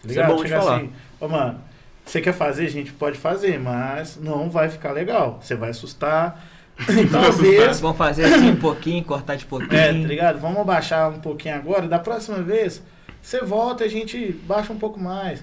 Tá 0.03 0.09
Isso 0.09 0.19
é 0.19 0.27
bom 0.27 0.35
de 0.35 0.41
Chegar 0.43 0.59
falar. 0.61 0.75
assim, 0.75 0.89
ô 1.21 1.27
mano, 1.29 1.61
você 2.05 2.19
quer 2.19 2.33
fazer, 2.33 2.65
a 2.65 2.69
gente 2.69 2.91
pode 2.91 3.17
fazer, 3.17 3.57
mas 3.57 4.19
não 4.21 4.49
vai 4.49 4.69
ficar 4.69 4.91
legal. 4.91 5.39
Você 5.41 5.55
vai 5.55 5.69
assustar. 5.69 6.45
Então, 6.89 7.21
às 7.21 7.39
vezes, 7.39 7.79
Vamos 7.79 7.97
fazer 7.97 8.25
assim 8.25 8.49
um 8.49 8.55
pouquinho, 8.57 9.01
cortar 9.05 9.37
de 9.37 9.45
pouquinho. 9.45 9.73
é, 9.73 9.87
tá 9.87 9.93
ligado? 9.93 10.39
Vamos 10.39 10.59
abaixar 10.59 11.09
um 11.09 11.21
pouquinho 11.21 11.55
agora. 11.55 11.87
Da 11.87 11.97
próxima 11.97 12.41
vez, 12.41 12.83
você 13.21 13.39
volta 13.39 13.85
e 13.85 13.87
a 13.87 13.89
gente 13.89 14.33
baixa 14.45 14.73
um 14.73 14.77
pouco 14.77 14.99
mais. 14.99 15.41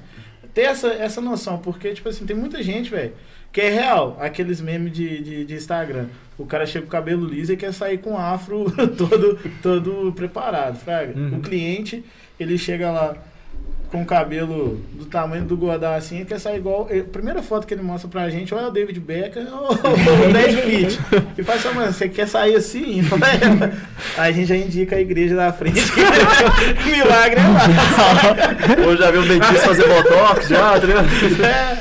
Ter 0.52 0.64
essa, 0.64 0.88
essa 0.88 1.22
noção, 1.22 1.56
porque, 1.56 1.94
tipo 1.94 2.10
assim, 2.10 2.26
tem 2.26 2.36
muita 2.36 2.62
gente, 2.62 2.90
velho, 2.90 3.14
que 3.50 3.62
é 3.62 3.70
real. 3.70 4.18
Aqueles 4.20 4.60
memes 4.60 4.92
de, 4.92 5.22
de, 5.22 5.44
de 5.46 5.54
Instagram. 5.54 6.08
O 6.42 6.46
cara 6.46 6.66
chega 6.66 6.82
com 6.82 6.88
o 6.88 6.92
cabelo 6.92 7.26
liso 7.26 7.52
e 7.52 7.56
quer 7.56 7.72
sair 7.72 7.98
com 7.98 8.12
o 8.12 8.18
afro 8.18 8.70
todo, 8.96 9.38
todo 9.62 10.12
preparado, 10.12 10.78
fraga. 10.78 11.18
Uhum. 11.18 11.38
O 11.38 11.40
cliente, 11.40 12.04
ele 12.38 12.58
chega 12.58 12.90
lá 12.90 13.14
com 13.92 14.00
o 14.00 14.06
cabelo 14.06 14.80
do 14.94 15.04
tamanho 15.04 15.44
do 15.44 15.54
Godard 15.54 15.98
assim, 15.98 16.22
e 16.22 16.24
quer 16.24 16.40
sair 16.40 16.56
igual. 16.56 16.88
A 16.90 17.04
primeira 17.04 17.42
foto 17.42 17.66
que 17.66 17.74
ele 17.74 17.82
mostra 17.82 18.08
pra 18.08 18.30
gente, 18.30 18.54
ou 18.54 18.58
é 18.58 18.66
o 18.66 18.70
David 18.70 18.98
Beckham 18.98 19.46
ou 19.52 19.70
o 19.70 20.32
Brad 20.32 20.64
Pitt. 20.64 20.98
E 21.36 21.42
faz 21.42 21.64
assim, 21.64 21.76
mano, 21.76 21.92
você 21.92 22.08
quer 22.08 22.26
sair 22.26 22.56
assim? 22.56 23.02
Aí 24.16 24.30
a 24.30 24.32
gente 24.32 24.46
já 24.46 24.56
indica 24.56 24.96
a 24.96 25.00
igreja 25.00 25.36
da 25.36 25.52
frente 25.52 25.92
que 25.92 26.90
milagre 26.90 27.38
é 27.38 27.48
lá. 27.48 28.86
Ou 28.86 28.96
já 28.96 29.10
viu 29.10 29.20
o 29.20 29.28
dentista 29.28 29.58
fazer 29.58 29.86
botox 29.86 30.48
já, 30.48 30.80
tá 30.80 30.86
ligado? 30.86 31.08
É, 31.44 31.78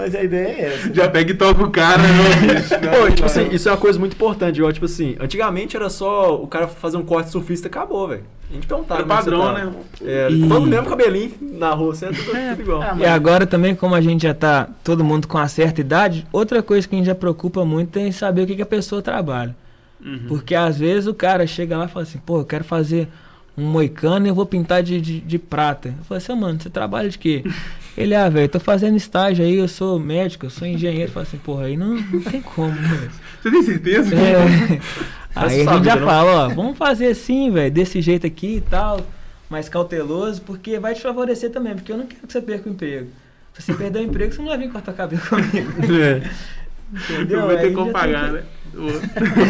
Mas 0.00 0.14
a 0.14 0.22
ideia 0.22 0.46
é 0.48 0.74
essa. 0.74 0.94
Já 0.94 1.08
pega 1.08 1.32
e 1.32 1.34
toca 1.34 1.62
o 1.64 1.70
cara, 1.70 2.02
não, 2.02 2.54
bicho. 2.54 2.74
Não, 2.74 3.00
Pô, 3.00 3.06
tipo 3.08 3.20
não. 3.20 3.26
assim, 3.26 3.48
isso 3.52 3.68
é 3.68 3.72
uma 3.72 3.78
coisa 3.78 3.98
muito 3.98 4.12
importante, 4.14 4.56
igual, 4.58 4.72
tipo 4.72 4.86
assim, 4.86 5.16
antigamente 5.18 5.76
era 5.76 5.90
só 5.90 6.40
o 6.40 6.46
cara 6.46 6.68
fazer 6.68 6.96
um 6.96 7.04
corte 7.04 7.30
surfista 7.30 7.66
e 7.66 7.70
acabou, 7.70 8.06
velho. 8.08 8.22
A 8.50 8.54
gente 8.54 8.66
perguntava. 8.66 9.00
Era 9.02 9.12
é 9.12 9.16
que 9.16 9.22
você 9.24 9.30
padrão, 9.30 9.54
tá. 9.54 9.64
né? 9.64 9.72
É, 10.04 10.28
E- 10.30 10.48
todo 10.48 10.66
mesmo 10.66 10.86
cabelinho 10.86 11.32
na 11.40 11.70
rua, 11.74 11.92
assim, 11.92 12.06
é 12.06 12.08
tudo, 12.10 12.24
tudo 12.24 12.62
igual. 12.62 12.80
Ah, 12.82 12.96
E 12.98 13.04
agora 13.04 13.46
também, 13.46 13.74
como 13.74 13.94
a 13.94 14.00
gente 14.00 14.22
já 14.22 14.32
tá 14.32 14.68
todo 14.84 15.04
mundo 15.04 15.26
com 15.26 15.36
uma 15.36 15.48
certa 15.48 15.80
idade, 15.80 16.26
outra 16.32 16.62
coisa 16.62 16.86
que 16.86 16.94
a 16.94 16.98
gente 16.98 17.06
já 17.06 17.14
preocupa 17.14 17.64
muito 17.64 17.98
é 17.98 18.06
em 18.06 18.12
saber 18.12 18.42
o 18.42 18.46
que, 18.46 18.54
que 18.56 18.62
a 18.62 18.66
pessoa 18.66 19.02
trabalha. 19.02 19.54
Uhum. 20.02 20.26
Porque 20.28 20.54
às 20.54 20.78
vezes 20.78 21.06
o 21.08 21.12
cara 21.14 21.44
chega 21.46 21.76
lá 21.76 21.86
e 21.86 21.88
fala 21.88 22.04
assim, 22.04 22.18
pô, 22.24 22.38
eu 22.38 22.44
quero 22.44 22.62
fazer 22.62 23.08
um 23.56 23.64
moicano 23.64 24.24
e 24.26 24.28
eu 24.28 24.34
vou 24.34 24.46
pintar 24.46 24.82
de, 24.82 25.00
de, 25.00 25.18
de 25.20 25.38
prata. 25.38 25.88
Eu 25.88 26.04
falo 26.04 26.16
assim, 26.18 26.30
"Ah, 26.32 26.36
mano, 26.36 26.60
você 26.62 26.70
trabalha 26.70 27.08
de 27.08 27.18
quê? 27.18 27.42
Ele, 27.98 28.14
ah, 28.14 28.28
velho, 28.28 28.48
tô 28.48 28.60
fazendo 28.60 28.96
estágio 28.96 29.44
aí, 29.44 29.56
eu 29.56 29.66
sou 29.66 29.98
médico, 29.98 30.46
eu 30.46 30.50
sou 30.50 30.68
engenheiro. 30.68 31.08
Eu 31.08 31.12
falo 31.12 31.26
assim, 31.26 31.38
porra, 31.38 31.64
aí 31.64 31.76
não, 31.76 31.94
não 31.96 32.20
tem 32.22 32.40
como, 32.40 32.70
né? 32.70 33.08
Você 33.42 33.50
tem 33.50 33.62
certeza? 33.64 34.14
É. 34.14 34.80
Aí 35.34 35.60
a 35.60 35.72
gente 35.74 35.84
já 35.84 35.94
né? 35.94 36.04
fala, 36.04 36.46
ó, 36.46 36.48
vamos 36.48 36.76
fazer 36.76 37.06
assim, 37.08 37.48
velho, 37.50 37.70
desse 37.70 38.00
jeito 38.00 38.26
aqui 38.26 38.56
e 38.56 38.60
tal, 38.60 39.00
mais 39.48 39.68
cauteloso, 39.68 40.42
porque 40.42 40.80
vai 40.80 40.94
te 40.94 41.00
favorecer 41.00 41.50
também, 41.50 41.74
porque 41.74 41.92
eu 41.92 41.96
não 41.96 42.06
quero 42.06 42.26
que 42.26 42.32
você 42.32 42.40
perca 42.40 42.68
o 42.68 42.72
emprego. 42.72 43.08
Se 43.52 43.62
você 43.62 43.74
perder 43.74 44.00
o 44.00 44.02
emprego, 44.02 44.32
você 44.32 44.38
não 44.40 44.48
vai 44.48 44.58
vir 44.58 44.72
cortar 44.72 44.92
cabelo 44.94 45.22
comigo. 45.22 45.70
Entendeu? 46.92 47.40
Não 47.40 47.46
vai 47.48 47.58
ter 47.58 47.72
como 47.72 47.92
pagar, 47.92 48.32
né? 48.32 48.44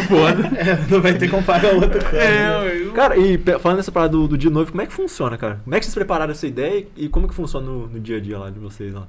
Foda. 0.07 0.49
É, 0.57 0.91
não 0.91 1.01
vai 1.01 1.13
ter 1.17 1.29
como 1.29 1.43
pagar 1.43 1.73
outra 1.73 2.01
coisa. 2.03 2.17
É, 2.17 2.59
ué, 2.59 2.81
eu- 2.81 2.93
Cara, 2.93 3.17
e 3.17 3.37
falando 3.59 3.77
dessa 3.77 3.91
parada 3.91 4.11
do, 4.11 4.27
do 4.27 4.37
dia 4.37 4.49
noivo, 4.49 4.71
como 4.71 4.81
é 4.81 4.85
que 4.87 4.93
funciona, 4.93 5.37
cara? 5.37 5.59
Como 5.63 5.75
é 5.75 5.79
que 5.79 5.85
vocês 5.85 5.95
prepararam 5.95 6.31
essa 6.31 6.47
ideia 6.47 6.85
e 6.95 7.07
como 7.07 7.27
que 7.27 7.33
funciona 7.33 7.65
no, 7.65 7.87
no 7.87 7.99
dia 7.99 8.17
a 8.17 8.19
dia 8.19 8.37
lá 8.37 8.49
de 8.49 8.59
vocês 8.59 8.93
lá? 8.93 9.07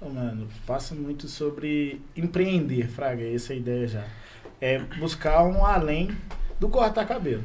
Ô, 0.00 0.08
Mano, 0.08 0.48
passa 0.66 0.94
muito 0.94 1.28
sobre 1.28 2.00
empreender, 2.16 2.88
Fraga, 2.88 3.22
essa 3.22 3.52
é 3.52 3.56
ideia 3.58 3.86
já. 3.86 4.04
É 4.60 4.78
buscar 4.98 5.44
um 5.44 5.64
além 5.64 6.10
do 6.58 6.68
cortar 6.68 7.06
cabelo. 7.06 7.44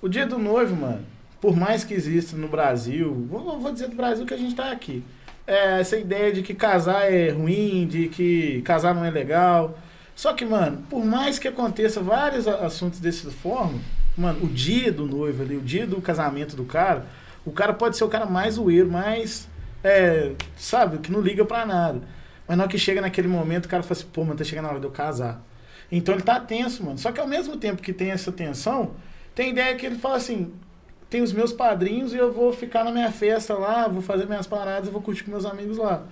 O 0.00 0.08
dia 0.08 0.26
do 0.26 0.38
noivo, 0.38 0.74
mano, 0.74 1.04
por 1.40 1.54
mais 1.56 1.84
que 1.84 1.94
exista 1.94 2.36
no 2.36 2.48
Brasil, 2.48 3.26
vou, 3.30 3.60
vou 3.60 3.72
dizer 3.72 3.88
do 3.88 3.96
Brasil 3.96 4.24
que 4.26 4.34
a 4.34 4.36
gente 4.38 4.54
tá 4.54 4.70
aqui. 4.72 5.02
É 5.46 5.80
essa 5.80 5.96
ideia 5.96 6.32
de 6.32 6.42
que 6.42 6.54
casar 6.54 7.12
é 7.12 7.30
ruim, 7.30 7.86
de 7.86 8.08
que 8.08 8.62
casar 8.62 8.94
não 8.94 9.04
é 9.04 9.10
legal. 9.10 9.78
Só 10.14 10.32
que, 10.34 10.44
mano, 10.44 10.84
por 10.88 11.04
mais 11.04 11.38
que 11.38 11.48
aconteça 11.48 12.00
vários 12.00 12.46
assuntos 12.46 13.00
desse 13.00 13.28
forma, 13.30 13.80
mano, 14.16 14.44
o 14.44 14.46
dia 14.46 14.92
do 14.92 15.06
noivo 15.06 15.42
ali, 15.42 15.56
o 15.56 15.60
dia 15.60 15.86
do 15.86 16.00
casamento 16.00 16.54
do 16.54 16.64
cara, 16.64 17.06
o 17.44 17.50
cara 17.50 17.72
pode 17.72 17.96
ser 17.96 18.04
o 18.04 18.08
cara 18.08 18.26
mais 18.26 18.54
zoeiro, 18.54 18.90
mais 18.90 19.48
é, 19.82 20.32
sabe, 20.56 20.98
que 20.98 21.10
não 21.10 21.20
liga 21.20 21.44
pra 21.44 21.66
nada. 21.66 22.00
Mas 22.46 22.56
na 22.56 22.64
hora 22.64 22.70
que 22.70 22.78
chega 22.78 23.00
naquele 23.00 23.28
momento, 23.28 23.66
o 23.66 23.68
cara 23.68 23.82
fala 23.82 23.98
assim, 23.98 24.08
pô, 24.12 24.22
mano, 24.24 24.36
tá 24.36 24.44
chegando 24.44 24.66
a 24.66 24.70
hora 24.70 24.80
de 24.80 24.86
eu 24.86 24.90
casar. 24.90 25.42
Então 25.90 26.14
ele 26.14 26.22
tá 26.22 26.38
tenso, 26.40 26.84
mano. 26.84 26.98
Só 26.98 27.12
que 27.12 27.20
ao 27.20 27.26
mesmo 27.26 27.56
tempo 27.56 27.82
que 27.82 27.92
tem 27.92 28.10
essa 28.10 28.30
tensão, 28.30 28.92
tem 29.34 29.50
ideia 29.50 29.74
que 29.76 29.86
ele 29.86 29.96
fala 29.96 30.16
assim, 30.16 30.52
tem 31.12 31.20
os 31.22 31.32
meus 31.32 31.52
padrinhos 31.52 32.14
e 32.14 32.16
eu 32.16 32.32
vou 32.32 32.52
ficar 32.54 32.82
na 32.84 32.90
minha 32.90 33.12
festa 33.12 33.52
lá, 33.52 33.86
vou 33.86 34.00
fazer 34.00 34.24
minhas 34.26 34.46
paradas, 34.46 34.88
vou 34.88 35.02
curtir 35.02 35.24
com 35.24 35.30
meus 35.30 35.44
amigos 35.44 35.76
lá. 35.76 36.02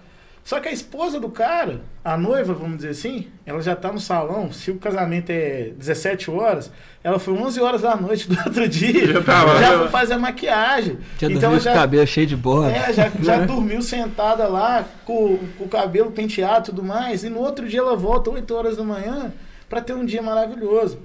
Só 0.45 0.59
que 0.61 0.69
a 0.69 0.73
esposa 0.73 1.19
do 1.21 1.29
cara, 1.31 1.81
a 2.05 2.17
noiva, 2.17 2.53
vamos 2.55 2.77
dizer 2.77 2.91
assim, 2.91 3.29
ela 3.47 3.61
já 3.63 3.75
tá 3.77 3.91
no 3.93 4.01
salão, 4.01 4.51
se 4.53 4.71
o 4.71 4.77
casamento 4.79 5.31
é 5.31 5.71
17 5.77 6.31
horas, 6.31 6.71
ela 7.03 7.19
foi 7.19 7.35
11 7.35 7.61
horas 7.61 7.81
da 7.83 7.95
noite 7.97 8.29
do 8.29 8.37
outro 8.47 8.67
dia, 8.69 9.07
Já 9.15 9.23
tá 9.23 9.43
lá, 9.45 9.55
já 9.61 9.61
já- 9.73 9.79
foi 9.79 9.89
fazer 9.89 10.15
a 10.15 10.19
maquiagem. 10.19 10.99
Já 11.19 11.27
então 11.29 11.51
dormiu 11.51 11.57
ela 11.57 11.63
com 11.63 11.71
o 11.71 11.75
cabelo 11.75 12.07
cheio 12.07 12.27
de 12.27 12.37
borra. 12.37 12.71
é, 12.73 12.93
já, 12.93 13.11
já 13.23 13.39
dormiu 13.45 13.81
sentada 13.83 14.47
lá, 14.49 14.85
com, 15.05 15.39
com 15.59 15.65
o 15.65 15.69
cabelo 15.69 16.11
penteado 16.11 16.61
e 16.61 16.71
tudo 16.71 16.83
mais, 16.85 17.25
e 17.25 17.29
no 17.31 17.39
outro 17.41 17.67
dia 17.69 17.81
ela 17.81 17.97
volta 17.97 18.31
8 18.31 18.55
horas 18.55 18.77
da 18.77 18.83
manhã 18.85 19.33
pra 19.69 19.81
ter 19.81 19.93
um 19.95 20.05
dia 20.05 20.21
maravilhoso. 20.23 20.99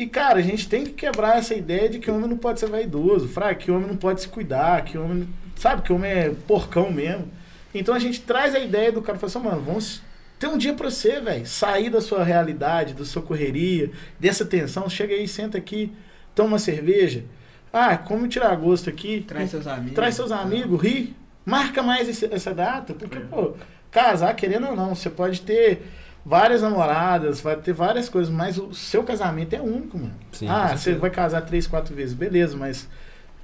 E, 0.00 0.06
cara, 0.06 0.38
a 0.38 0.42
gente 0.42 0.66
tem 0.66 0.82
que 0.84 0.92
quebrar 0.92 1.36
essa 1.36 1.54
ideia 1.54 1.86
de 1.88 1.98
que 1.98 2.10
homem 2.10 2.26
não 2.28 2.38
pode 2.38 2.58
ser 2.58 2.68
vaidoso, 2.70 3.28
fraco, 3.28 3.60
que 3.60 3.70
homem 3.70 3.86
não 3.86 3.96
pode 3.96 4.22
se 4.22 4.28
cuidar, 4.28 4.82
que 4.82 4.96
homem. 4.96 5.28
Sabe, 5.56 5.82
que 5.82 5.92
homem 5.92 6.10
é 6.10 6.30
porcão 6.48 6.90
mesmo. 6.90 7.28
Então 7.74 7.94
a 7.94 7.98
gente 7.98 8.22
traz 8.22 8.54
a 8.54 8.58
ideia 8.58 8.90
do 8.90 9.02
cara 9.02 9.18
e 9.18 9.20
fala 9.20 9.30
assim, 9.30 9.38
mano, 9.46 9.60
vamos 9.60 10.00
ter 10.38 10.46
um 10.46 10.56
dia 10.56 10.72
pra 10.72 10.90
você, 10.90 11.20
velho. 11.20 11.46
Sair 11.46 11.90
da 11.90 12.00
sua 12.00 12.24
realidade, 12.24 12.94
da 12.94 13.04
sua 13.04 13.20
correria, 13.20 13.90
dessa 14.18 14.42
tensão. 14.46 14.88
Chega 14.88 15.12
aí, 15.14 15.28
senta 15.28 15.58
aqui, 15.58 15.92
toma 16.34 16.48
uma 16.50 16.58
cerveja. 16.58 17.24
Ah, 17.70 17.98
como 17.98 18.26
tirar 18.26 18.56
gosto 18.56 18.88
aqui. 18.88 19.20
Traz 19.28 19.50
seus 19.50 19.66
amigos. 19.66 19.92
Traz 19.94 20.14
seus 20.14 20.32
amigos, 20.32 20.80
ri, 20.82 21.14
marca 21.44 21.82
mais 21.82 22.08
esse- 22.08 22.32
essa 22.32 22.54
data, 22.54 22.94
porque, 22.94 23.20
pô, 23.20 23.52
casar, 23.90 24.34
querendo 24.34 24.68
ou 24.68 24.74
não, 24.74 24.94
você 24.94 25.10
pode 25.10 25.42
ter 25.42 25.82
várias 26.24 26.62
namoradas, 26.62 27.40
vai 27.40 27.56
ter 27.56 27.72
várias 27.72 28.08
coisas, 28.08 28.32
mas 28.32 28.58
o 28.58 28.72
seu 28.74 29.02
casamento 29.02 29.54
é 29.54 29.60
único, 29.60 29.98
mano. 29.98 30.14
Sim, 30.32 30.48
ah, 30.48 30.76
você 30.76 30.94
vai 30.94 31.10
casar 31.10 31.42
três, 31.42 31.66
quatro 31.66 31.94
vezes, 31.94 32.14
beleza, 32.14 32.56
mas 32.56 32.88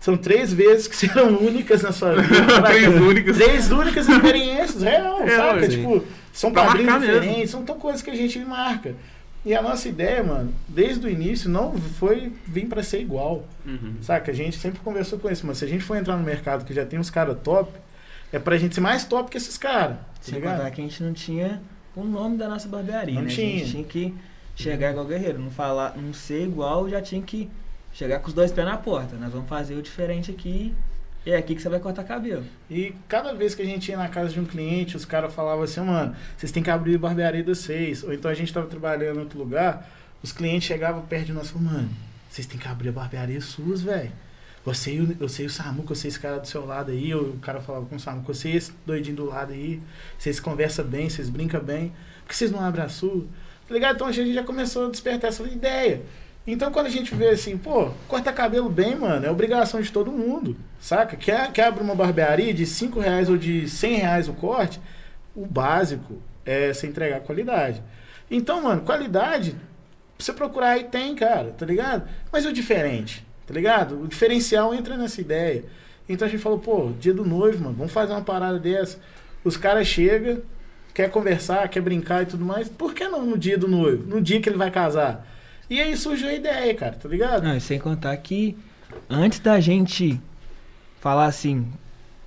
são 0.01 0.17
três 0.17 0.53
vezes 0.53 0.87
que 0.87 0.95
serão 0.97 1.37
únicas 1.39 1.83
na 1.83 1.93
sua 1.93 2.15
vida. 2.17 2.63
Três 2.63 2.87
únicas. 3.01 3.37
Três 3.37 3.71
únicas 3.71 4.09
experiências, 4.09 4.83
real, 4.83 5.21
É, 5.23 5.37
saca? 5.37 5.55
ué. 5.61 5.69
Tipo, 5.69 6.05
são 6.33 6.53
Pra 6.53 6.65
padrinhos 6.67 6.93
marcar 6.93 7.07
mesmo. 7.07 7.21
diferentes, 7.21 7.51
são 7.51 7.65
tão 7.65 7.79
coisas 7.79 8.03
que 8.03 8.11
a 8.11 8.15
gente 8.15 8.39
marca. 8.41 8.95
E 9.45 9.55
a 9.55 9.63
nossa 9.63 9.89
ideia, 9.89 10.23
mano, 10.25 10.53
desde 10.69 11.07
o 11.07 11.09
início, 11.09 11.49
não 11.49 11.73
foi 11.79 12.33
vir 12.47 12.67
pra 12.67 12.83
ser 12.83 13.01
igual. 13.01 13.45
Uhum. 13.65 13.95
Saca? 14.03 14.33
A 14.33 14.35
gente 14.35 14.59
sempre 14.59 14.81
conversou 14.81 15.19
com 15.21 15.31
isso, 15.31 15.47
mas 15.47 15.59
se 15.59 15.65
a 15.65 15.69
gente 15.69 15.85
for 15.85 15.97
entrar 15.97 16.17
no 16.17 16.25
mercado 16.25 16.65
que 16.65 16.75
já 16.75 16.85
tem 16.85 16.99
uns 16.99 17.11
caras 17.11 17.37
top, 17.45 17.71
é 18.33 18.41
pra 18.41 18.59
gente 18.59 18.75
ser 18.75 18.81
mais 18.81 19.05
top 19.05 19.31
que 19.31 19.37
esses 19.37 19.57
caras. 19.57 19.97
Tá 19.99 20.03
Sem 20.21 20.35
ligado? 20.35 20.57
contar 20.59 20.71
que 20.73 20.81
a 20.81 20.85
gente 20.85 21.01
não 21.03 21.13
tinha 21.13 21.63
o 21.97 22.05
nome 22.05 22.37
da 22.37 22.49
nossa 22.49 22.69
barbearia, 22.69 23.15
Não 23.15 23.23
né? 23.23 23.29
A 23.29 23.35
tinha. 23.35 23.59
gente 23.59 23.71
tinha 23.71 23.85
que 23.85 24.15
chegar 24.55 24.91
igual 24.91 25.07
guerreiro, 25.07 25.39
não 25.39 25.51
falar, 25.51 25.97
não 25.97 26.13
ser 26.13 26.45
igual, 26.45 26.89
já 26.89 27.01
tinha 27.01 27.23
que 27.23 27.49
chegar 27.93 28.21
com 28.21 28.29
os 28.29 28.35
dois 28.35 28.53
pés 28.53 28.67
na 28.67 28.77
porta. 28.77 29.17
Nós 29.17 29.33
vamos 29.33 29.49
fazer 29.49 29.75
o 29.75 29.83
diferente 29.83 30.31
aqui. 30.31 30.75
E 31.25 31.31
é 31.31 31.37
aqui 31.37 31.57
que 31.57 31.63
você 31.63 31.69
vai 31.69 31.81
cortar 31.81 32.05
cabelo. 32.05 32.45
E 32.71 32.95
cada 33.09 33.35
vez 33.35 33.53
que 33.53 33.61
a 33.61 33.65
gente 33.65 33.91
ia 33.91 33.97
na 33.97 34.09
casa 34.09 34.33
de 34.33 34.39
um 34.39 34.45
cliente, 34.45 34.97
os 34.97 35.05
caras 35.05 35.35
falavam 35.35 35.65
assim, 35.65 35.81
mano, 35.81 36.15
vocês 36.37 36.53
têm 36.53 36.63
que 36.63 36.71
abrir 36.71 36.95
a 36.95 36.99
barbearia 36.99 37.43
de 37.43 37.49
vocês. 37.49 38.05
Ou 38.05 38.13
então 38.13 38.31
a 38.31 38.35
gente 38.35 38.53
tava 38.53 38.69
trabalhando 38.69 39.17
em 39.17 39.21
outro 39.21 39.37
lugar, 39.37 39.91
os 40.23 40.31
clientes 40.31 40.69
chegavam 40.69 41.03
perto 41.03 41.27
de 41.27 41.33
nós 41.33 41.49
e 41.49 41.53
falavam, 41.53 41.73
mano, 41.73 41.91
vocês 42.31 42.47
têm 42.47 42.61
que 42.61 42.69
abrir 42.69 42.91
a 42.91 42.93
barbearia 42.93 43.41
suas, 43.41 43.83
velho. 43.83 44.13
Você 44.67 44.95
e 44.95 45.01
o, 45.01 45.17
eu 45.21 45.29
sei 45.29 45.47
o 45.47 45.51
Samuca, 45.51 45.93
eu 45.93 45.97
sei 45.97 46.09
esse 46.09 46.19
cara 46.19 46.41
do 46.41 46.49
seu 46.49 46.67
lado 46.67 46.91
aí, 46.91 47.15
o 47.15 47.35
cara 47.41 47.61
falava 47.61 47.87
com 47.87 47.95
o 47.95 48.01
Samuca, 48.01 48.33
eu 48.33 48.35
sei 48.35 48.57
esse 48.57 48.73
doidinho 48.85 49.15
do 49.15 49.27
lado 49.27 49.53
aí, 49.53 49.81
vocês 50.19 50.41
conversam 50.41 50.85
bem, 50.85 51.09
vocês 51.09 51.31
brincam 51.31 51.63
bem, 51.63 51.93
por 52.23 52.31
que 52.31 52.37
vocês 52.37 52.51
não 52.51 52.61
abrem 52.61 52.85
a 52.85 52.89
sua? 52.89 53.25
Tá 53.69 53.73
ligado? 53.75 53.95
Então 53.95 54.09
a 54.09 54.13
gente 54.13 54.35
já 54.35 54.43
começou 54.43 54.89
a 54.89 54.91
despertar 54.91 55.29
essa 55.29 55.45
ideia. 55.45 56.03
Então 56.45 56.73
quando 56.73 56.87
a 56.87 56.91
gente 56.91 57.15
vê 57.15 57.29
assim, 57.29 57.57
pô, 57.57 57.91
cortar 58.09 58.33
cabelo 58.33 58.69
bem, 58.69 58.97
mano, 58.97 59.25
é 59.25 59.31
obrigação 59.31 59.81
de 59.81 59.93
todo 59.93 60.11
mundo, 60.11 60.57
saca? 60.81 61.17
Quer, 61.17 61.53
quer 61.53 61.69
abrir 61.69 61.85
uma 61.85 61.95
barbearia 61.95 62.53
de 62.53 62.67
5 62.67 62.99
reais 62.99 63.29
ou 63.29 63.37
de 63.37 63.69
100 63.69 63.95
reais 63.95 64.29
o 64.29 64.33
corte, 64.33 64.81
o 65.33 65.47
básico 65.47 66.21
é 66.45 66.73
você 66.73 66.89
entregar 66.89 67.21
qualidade. 67.21 67.81
Então, 68.29 68.63
mano, 68.63 68.83
qualidade, 68.83 69.55
você 70.19 70.33
procurar 70.33 70.71
aí 70.71 70.85
tem, 70.85 71.15
cara, 71.15 71.53
tá 71.53 71.65
ligado? 71.67 72.09
Mas 72.33 72.45
o 72.45 72.53
diferente, 72.53 73.26
tá 73.47 73.55
ligado? 73.55 74.03
O 74.03 74.07
diferencial 74.09 74.75
entra 74.75 74.97
nessa 74.97 75.21
ideia. 75.21 75.65
Então 76.09 76.27
a 76.27 76.31
gente 76.31 76.41
falou, 76.43 76.59
pô, 76.59 76.91
dia 77.01 77.13
do 77.13 77.25
noivo, 77.25 77.65
mano, 77.65 77.75
vamos 77.77 77.93
fazer 77.93 78.13
uma 78.13 78.23
parada 78.23 78.59
dessa. 78.59 78.99
Os 79.45 79.57
caras 79.57 79.87
chegam, 79.87 80.41
quer 80.95 81.11
conversar, 81.11 81.69
quer 81.69 81.81
brincar 81.81 82.23
e 82.23 82.27
tudo 82.27 82.45
mais. 82.45 82.69
Por 82.69 82.95
que 82.95 83.07
não 83.09 83.25
no 83.25 83.37
dia 83.39 83.59
do 83.59 83.69
noivo? 83.69 84.05
No 84.07 84.21
dia 84.21 84.41
que 84.41 84.49
ele 84.49 84.57
vai 84.59 84.71
casar? 84.71 85.27
E 85.69 85.81
aí 85.81 85.97
surgiu 85.97 86.29
a 86.29 86.33
ideia, 86.35 86.73
cara, 86.75 86.93
tá 86.93 87.09
ligado? 87.09 87.43
Não, 87.43 87.57
e 87.57 87.61
sem 87.61 87.79
contar 87.79 88.17
que 88.19 88.57
antes 89.11 89.41
da 89.41 89.59
gente 89.59 90.21
falar 91.01 91.27
assim, 91.27 91.67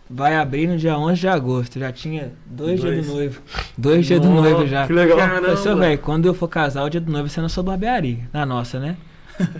vai 0.09 0.35
abrir 0.35 0.67
no 0.67 0.77
dia 0.77 0.97
11 0.97 1.21
de 1.21 1.27
agosto, 1.27 1.79
já 1.79 1.91
tinha 1.91 2.33
dois, 2.45 2.81
dias 2.81 2.95
Dois. 2.95 3.07
do 3.07 3.13
noivo. 3.13 3.41
Dois 3.77 4.05
dias 4.05 4.19
do 4.19 4.29
noivo 4.29 4.67
já. 4.67 4.87
Que 4.87 4.93
legal. 4.93 5.17
Caramba. 5.17 5.55
"Seu 5.55 5.77
velho, 5.77 5.99
quando 5.99 6.25
eu 6.25 6.33
for 6.33 6.47
casar, 6.49 6.83
o 6.83 6.89
dia 6.89 6.99
do 6.99 7.09
noivo 7.11 7.27
vai 7.27 7.33
ser 7.33 7.41
na 7.41 7.49
sua 7.49 7.63
barbearia, 7.63 8.27
na 8.33 8.45
nossa, 8.45 8.77
né? 8.79 8.97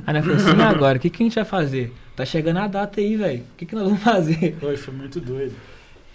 Aí 0.06 0.14
nós 0.14 0.24
falamos 0.26 0.46
assim, 0.48 0.62
agora, 0.62 0.98
o 0.98 1.02
que, 1.02 1.10
que 1.10 1.24
a 1.24 1.26
gente 1.26 1.36
vai 1.36 1.46
fazer? 1.46 1.94
Tá 2.16 2.26
chegando 2.26 2.58
a 2.58 2.68
data 2.68 3.00
aí, 3.00 3.16
velho. 3.16 3.40
O 3.54 3.58
que, 3.58 3.66
que 3.66 3.76
nós 3.76 3.86
vamos 3.86 4.02
fazer? 4.04 4.56
Foi, 4.60 4.76
foi 4.78 4.94
muito 4.94 5.20
doido. 5.22 5.54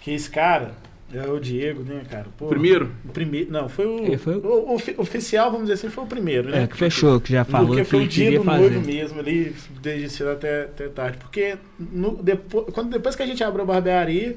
Que 0.01 0.11
esse 0.11 0.29
cara, 0.29 0.71
é 1.13 1.27
o 1.27 1.39
Diego, 1.39 1.81
né, 1.83 2.01
cara? 2.09 2.25
Pô, 2.37 2.45
Primeiro? 2.47 2.91
O 3.03 3.09
primeiro, 3.09 3.51
não, 3.51 3.67
foi 3.67 3.85
o, 3.87 4.17
foi 4.19 4.35
o- 4.35 4.47
o 4.69 4.75
ofi- 4.75 4.93
oficial, 4.97 5.49
vamos 5.51 5.67
dizer 5.67 5.73
assim, 5.73 5.89
foi 5.89 6.03
o 6.03 6.07
primeiro, 6.07 6.49
né? 6.49 6.63
É, 6.63 6.67
que 6.67 6.77
fechou, 6.77 7.19
que 7.19 7.31
já 7.33 7.43
falou 7.43 7.67
Porque 7.69 7.83
que 7.83 7.89
foi 7.89 8.03
o 8.03 8.07
dia 8.07 8.37
do 8.37 8.43
fazer. 8.43 8.59
noivo 8.71 8.81
mesmo 8.85 9.19
ali, 9.19 9.55
desde 9.81 10.09
cedo 10.09 10.31
até, 10.31 10.63
até 10.63 10.87
tarde. 10.89 11.17
Porque 11.17 11.57
no, 11.79 12.17
depois, 12.21 12.67
quando, 12.71 12.89
depois 12.91 13.15
que 13.15 13.23
a 13.23 13.25
gente 13.25 13.43
abriu 13.43 13.63
a 13.63 13.65
barbearia, 13.65 14.35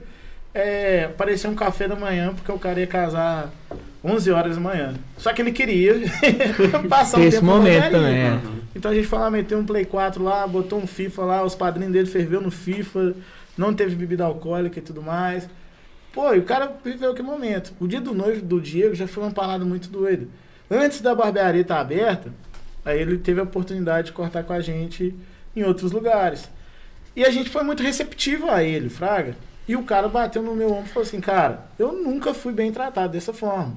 é, 0.54 1.04
apareceu 1.04 1.50
um 1.50 1.54
café 1.54 1.86
da 1.86 1.94
manhã, 1.96 2.32
porque 2.34 2.50
o 2.50 2.58
cara 2.58 2.80
ia 2.80 2.86
casar 2.86 3.52
11 4.08 4.30
horas 4.30 4.54
da 4.54 4.60
manhã. 4.60 4.94
Só 5.16 5.32
que 5.32 5.42
ele 5.42 5.52
queria 5.52 5.94
passar 6.88 7.18
um 7.18 7.24
esse 7.24 7.38
tempo 7.38 7.46
momento 7.46 7.90
também, 7.90 8.18
é. 8.20 8.30
Uhum. 8.32 8.58
Então 8.74 8.90
a 8.90 8.94
gente 8.94 9.06
foi 9.06 9.18
lá, 9.18 9.30
meteu 9.30 9.58
um 9.58 9.66
Play 9.66 9.84
4 9.84 10.22
lá, 10.22 10.46
botou 10.46 10.78
um 10.78 10.86
FIFA 10.86 11.24
lá, 11.24 11.44
os 11.44 11.54
padrinhos 11.54 11.92
dele 11.92 12.06
ferveu 12.06 12.40
no 12.40 12.50
FIFA, 12.50 13.14
não 13.56 13.74
teve 13.74 13.94
bebida 13.94 14.24
alcoólica 14.24 14.78
e 14.78 14.82
tudo 14.82 15.02
mais. 15.02 15.48
Pô, 16.12 16.32
e 16.34 16.38
o 16.38 16.44
cara 16.44 16.72
viveu 16.84 17.14
que 17.14 17.22
momento. 17.22 17.72
O 17.80 17.86
dia 17.86 18.00
do 18.00 18.14
noivo 18.14 18.44
do 18.44 18.60
Diego 18.60 18.94
já 18.94 19.06
foi 19.06 19.22
uma 19.22 19.32
parada 19.32 19.64
muito 19.64 19.88
doida. 19.88 20.26
Antes 20.70 21.00
da 21.00 21.14
barbearia 21.14 21.62
estar 21.62 21.80
aberta, 21.80 22.32
aí 22.84 23.00
ele 23.00 23.18
teve 23.18 23.40
a 23.40 23.44
oportunidade 23.44 24.08
de 24.08 24.12
cortar 24.12 24.44
com 24.44 24.52
a 24.52 24.60
gente 24.60 25.14
em 25.54 25.62
outros 25.62 25.92
lugares. 25.92 26.48
E 27.14 27.24
a 27.24 27.30
gente 27.30 27.50
foi 27.50 27.62
muito 27.62 27.82
receptivo 27.82 28.50
a 28.50 28.62
ele, 28.62 28.88
Fraga. 28.88 29.34
E 29.66 29.76
o 29.76 29.82
cara 29.82 30.08
bateu 30.08 30.42
no 30.42 30.54
meu 30.54 30.70
ombro 30.70 30.86
e 30.86 30.88
falou 30.88 31.06
assim: 31.06 31.20
Cara, 31.20 31.66
eu 31.78 31.92
nunca 31.92 32.32
fui 32.32 32.52
bem 32.52 32.72
tratado 32.72 33.12
dessa 33.12 33.32
forma. 33.32 33.74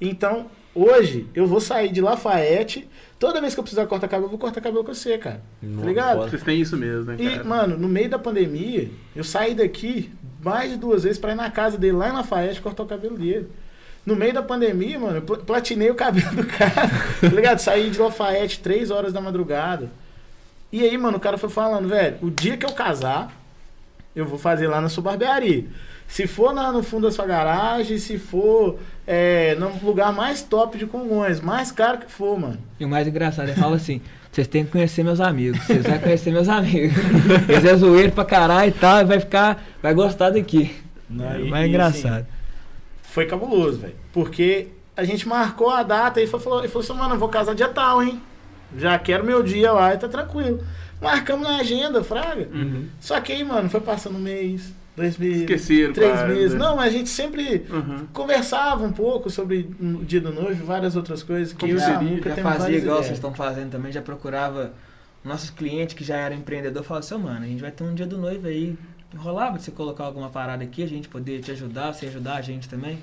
Então, 0.00 0.46
hoje, 0.74 1.26
eu 1.34 1.46
vou 1.46 1.60
sair 1.60 1.90
de 1.92 2.00
Lafayette. 2.00 2.88
Toda 3.18 3.40
vez 3.40 3.54
que 3.54 3.60
eu 3.60 3.62
precisar 3.64 3.86
cortar 3.86 4.08
cabelo, 4.08 4.26
eu 4.26 4.30
vou 4.30 4.38
cortar 4.38 4.60
cabelo 4.60 4.82
com 4.84 4.92
você, 4.92 5.16
cara. 5.16 5.40
Tá 5.60 5.86
ligado? 5.86 6.18
Vocês 6.28 6.42
têm 6.42 6.60
isso 6.60 6.76
mesmo, 6.76 7.04
né, 7.04 7.16
E, 7.18 7.30
cara? 7.30 7.44
mano, 7.44 7.78
no 7.78 7.88
meio 7.88 8.08
da 8.08 8.18
pandemia, 8.18 8.90
eu 9.14 9.22
saí 9.22 9.54
daqui 9.54 10.10
mais 10.42 10.70
de 10.72 10.76
duas 10.76 11.04
vezes 11.04 11.18
pra 11.18 11.32
ir 11.32 11.36
na 11.36 11.48
casa 11.50 11.78
dele, 11.78 11.96
lá 11.96 12.08
em 12.08 12.12
Lafayette, 12.12 12.60
cortar 12.60 12.82
o 12.82 12.86
cabelo 12.86 13.16
dele. 13.16 13.48
No 14.04 14.16
meio 14.16 14.34
da 14.34 14.42
pandemia, 14.42 14.98
mano, 14.98 15.18
eu 15.18 15.22
pl- 15.22 15.42
platinei 15.44 15.88
o 15.88 15.94
cabelo 15.94 16.34
do 16.34 16.44
cara, 16.46 16.90
tá 17.20 17.28
ligado? 17.28 17.60
Saí 17.60 17.88
de 17.90 18.00
Lafayette 18.00 18.58
três 18.58 18.90
horas 18.90 19.12
da 19.12 19.20
madrugada. 19.20 19.88
E 20.72 20.82
aí, 20.82 20.98
mano, 20.98 21.18
o 21.18 21.20
cara 21.20 21.38
foi 21.38 21.48
falando, 21.50 21.86
velho, 21.88 22.16
o 22.20 22.28
dia 22.28 22.56
que 22.56 22.66
eu 22.66 22.72
casar, 22.72 23.30
eu 24.16 24.26
vou 24.26 24.38
fazer 24.40 24.66
lá 24.66 24.80
na 24.80 24.88
sua 24.88 25.04
barbearia. 25.04 25.66
Se 26.08 26.26
for 26.26 26.52
lá 26.52 26.72
no 26.72 26.82
fundo 26.82 27.06
da 27.06 27.12
sua 27.12 27.24
garagem, 27.26 27.96
se 27.98 28.18
for 28.18 28.78
é, 29.06 29.54
no 29.56 29.70
lugar 29.84 30.12
mais 30.12 30.42
top 30.42 30.78
de 30.78 30.86
Congonhas, 30.86 31.40
mais 31.40 31.70
caro 31.72 31.98
que 31.98 32.10
for, 32.10 32.38
mano. 32.38 32.58
E 32.78 32.84
o 32.84 32.88
mais 32.88 33.06
engraçado, 33.08 33.48
ele 33.48 33.58
fala 33.60 33.76
assim, 33.76 34.00
vocês 34.30 34.46
têm 34.46 34.64
que 34.64 34.70
conhecer 34.72 35.02
meus 35.02 35.20
amigos, 35.20 35.60
vocês 35.64 35.82
vão 35.84 35.98
conhecer 35.98 36.30
meus 36.30 36.48
amigos. 36.48 36.96
Eles 37.48 37.64
é 37.64 37.76
zoeiro 37.76 38.12
pra 38.12 38.24
caralho 38.24 38.68
e 38.70 38.72
tal, 38.72 39.00
e 39.00 39.04
vai 39.04 39.18
ficar, 39.20 39.62
vai 39.82 39.92
gostar 39.94 40.30
daqui. 40.30 40.74
Né? 41.10 41.36
É 41.36 41.40
E- 41.40 41.50
mais 41.50 41.66
e, 41.66 41.68
engraçado. 41.68 42.14
assim, 42.20 42.26
foi 43.02 43.26
cabuloso, 43.26 43.78
velho. 43.80 43.94
Porque 44.12 44.68
a 44.96 45.04
gente 45.04 45.26
marcou 45.28 45.68
a 45.70 45.82
data 45.82 46.20
e 46.20 46.26
foi- 46.26 46.40
falou, 46.40 46.60
ele 46.60 46.68
falou 46.68 46.84
assim, 46.84 46.94
mano, 46.94 47.14
eu 47.14 47.18
vou 47.18 47.28
casar 47.28 47.54
dia 47.54 47.68
tal, 47.68 48.02
hein? 48.02 48.20
Já 48.78 48.98
quero 48.98 49.24
meu 49.24 49.42
dia 49.42 49.70
lá 49.72 49.92
e 49.94 49.98
tá 49.98 50.08
tranquilo. 50.08 50.64
Marcamos 51.00 51.46
na 51.46 51.56
agenda, 51.56 52.02
Fraga. 52.02 52.48
Uhum. 52.54 52.86
Só 53.00 53.20
que 53.20 53.32
aí, 53.32 53.44
mano, 53.44 53.68
foi 53.68 53.80
passando 53.80 54.16
um 54.16 54.20
mês, 54.20 54.72
dois 54.96 55.16
meses, 55.16 55.40
Esqueceram, 55.42 55.92
três 55.92 56.22
meses. 56.28 56.52
né? 56.52 56.58
Não, 56.58 56.76
mas 56.76 56.86
a 56.94 56.96
gente 56.96 57.08
sempre 57.08 57.64
Uhum. 57.70 58.06
conversava 58.12 58.84
um 58.84 58.92
pouco 58.92 59.30
sobre 59.30 59.68
o 59.80 60.04
dia 60.04 60.20
do 60.20 60.32
noivo 60.32 60.64
várias 60.64 60.94
outras 60.96 61.22
coisas 61.22 61.52
que 61.52 61.60
Como 61.60 61.72
eu 61.72 61.76
o 61.76 61.80
seria? 61.80 62.16
Já 62.16 62.22
temos 62.34 62.42
fazia 62.42 62.58
várias 62.58 62.82
igual 62.82 62.96
ideias. 62.96 63.06
vocês 63.06 63.18
estão 63.18 63.34
fazendo 63.34 63.70
também, 63.70 63.90
já 63.92 64.02
procurava 64.02 64.72
nossos 65.24 65.50
clientes 65.50 65.94
que 65.94 66.04
já 66.04 66.16
eram 66.16 66.36
empreendedor, 66.36 66.82
falava 66.82 67.04
assim, 67.06 67.14
"Ô, 67.14 67.18
mano, 67.18 67.44
a 67.44 67.48
gente 67.48 67.60
vai 67.60 67.70
ter 67.70 67.84
um 67.84 67.94
dia 67.94 68.06
do 68.06 68.18
noivo 68.18 68.46
aí. 68.46 68.76
Rolava 69.16 69.56
de 69.58 69.64
você 69.64 69.70
colocar 69.70 70.04
alguma 70.04 70.30
parada 70.30 70.64
aqui, 70.64 70.82
a 70.82 70.86
gente 70.88 71.08
poder 71.08 71.40
te 71.40 71.50
ajudar, 71.52 71.92
você 71.92 72.06
ajudar 72.06 72.36
a 72.36 72.40
gente 72.42 72.68
também. 72.68 72.98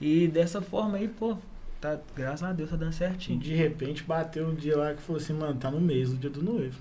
E 0.00 0.26
dessa 0.28 0.60
forma 0.62 0.96
aí, 0.96 1.06
pô, 1.08 1.36
tá, 1.80 1.98
graças 2.16 2.42
a 2.42 2.52
Deus 2.52 2.70
tá 2.70 2.76
dando 2.76 2.92
E 2.92 2.94
certinho. 2.94 3.38
de 3.40 3.54
repente 3.54 4.02
bateu 4.02 4.46
um 4.48 4.54
dia 4.54 4.76
lá 4.76 4.94
que 4.94 5.02
falou 5.02 5.20
assim, 5.20 5.32
mano, 5.32 5.54
tá 5.54 5.70
no 5.70 5.80
mês 5.80 6.10
do 6.10 6.16
dia 6.16 6.30
do 6.30 6.42
noivo. 6.42 6.76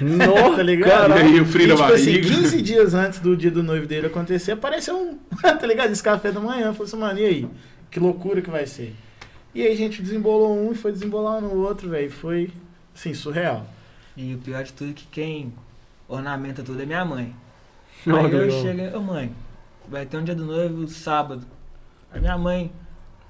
Nossa, 0.00 0.56
tá 0.56 0.62
ligado? 0.62 1.10
E 1.10 1.14
aí, 1.14 1.40
o 1.40 1.44
frio 1.46 1.66
E, 1.72 1.76
tipo 1.76 1.82
assim, 1.92 2.12
barriga. 2.12 2.28
15 2.28 2.62
dias 2.62 2.94
antes 2.94 3.18
do 3.20 3.36
dia 3.36 3.50
do 3.50 3.62
noivo 3.62 3.86
dele 3.86 4.06
acontecer, 4.06 4.52
apareceu 4.52 4.96
um, 4.96 5.18
tá 5.42 5.66
ligado? 5.66 5.90
Esse 5.92 6.02
café 6.02 6.30
da 6.32 6.40
manhã. 6.40 6.72
Falei 6.72 6.88
assim, 6.88 6.96
mano, 6.96 7.18
e 7.18 7.24
aí? 7.24 7.48
Que 7.90 8.00
loucura 8.00 8.40
que 8.40 8.50
vai 8.50 8.66
ser. 8.66 8.94
E 9.54 9.62
aí 9.66 9.72
a 9.72 9.76
gente 9.76 10.00
desembolou 10.00 10.56
um 10.58 10.72
e 10.72 10.74
foi 10.74 10.92
desembolar 10.92 11.40
no 11.40 11.54
outro, 11.56 11.90
velho. 11.90 12.10
Foi, 12.10 12.50
assim, 12.94 13.12
surreal. 13.12 13.66
E 14.16 14.34
o 14.34 14.38
pior 14.38 14.62
de 14.64 14.72
tudo 14.72 14.90
é 14.90 14.94
que 14.94 15.06
quem 15.08 15.52
ornamenta 16.08 16.62
tudo 16.62 16.80
é 16.82 16.86
minha 16.86 17.04
mãe. 17.04 17.34
Não, 18.06 18.16
Aí 18.16 18.32
eu 18.32 18.38
legal. 18.46 18.62
chego, 18.62 18.96
ô 18.98 19.00
mãe, 19.02 19.32
vai 19.88 20.06
ter 20.06 20.16
um 20.16 20.24
dia 20.24 20.34
do 20.34 20.44
noivo 20.46 20.86
sábado. 20.88 21.46
Aí 22.10 22.20
minha 22.20 22.36
mãe, 22.36 22.72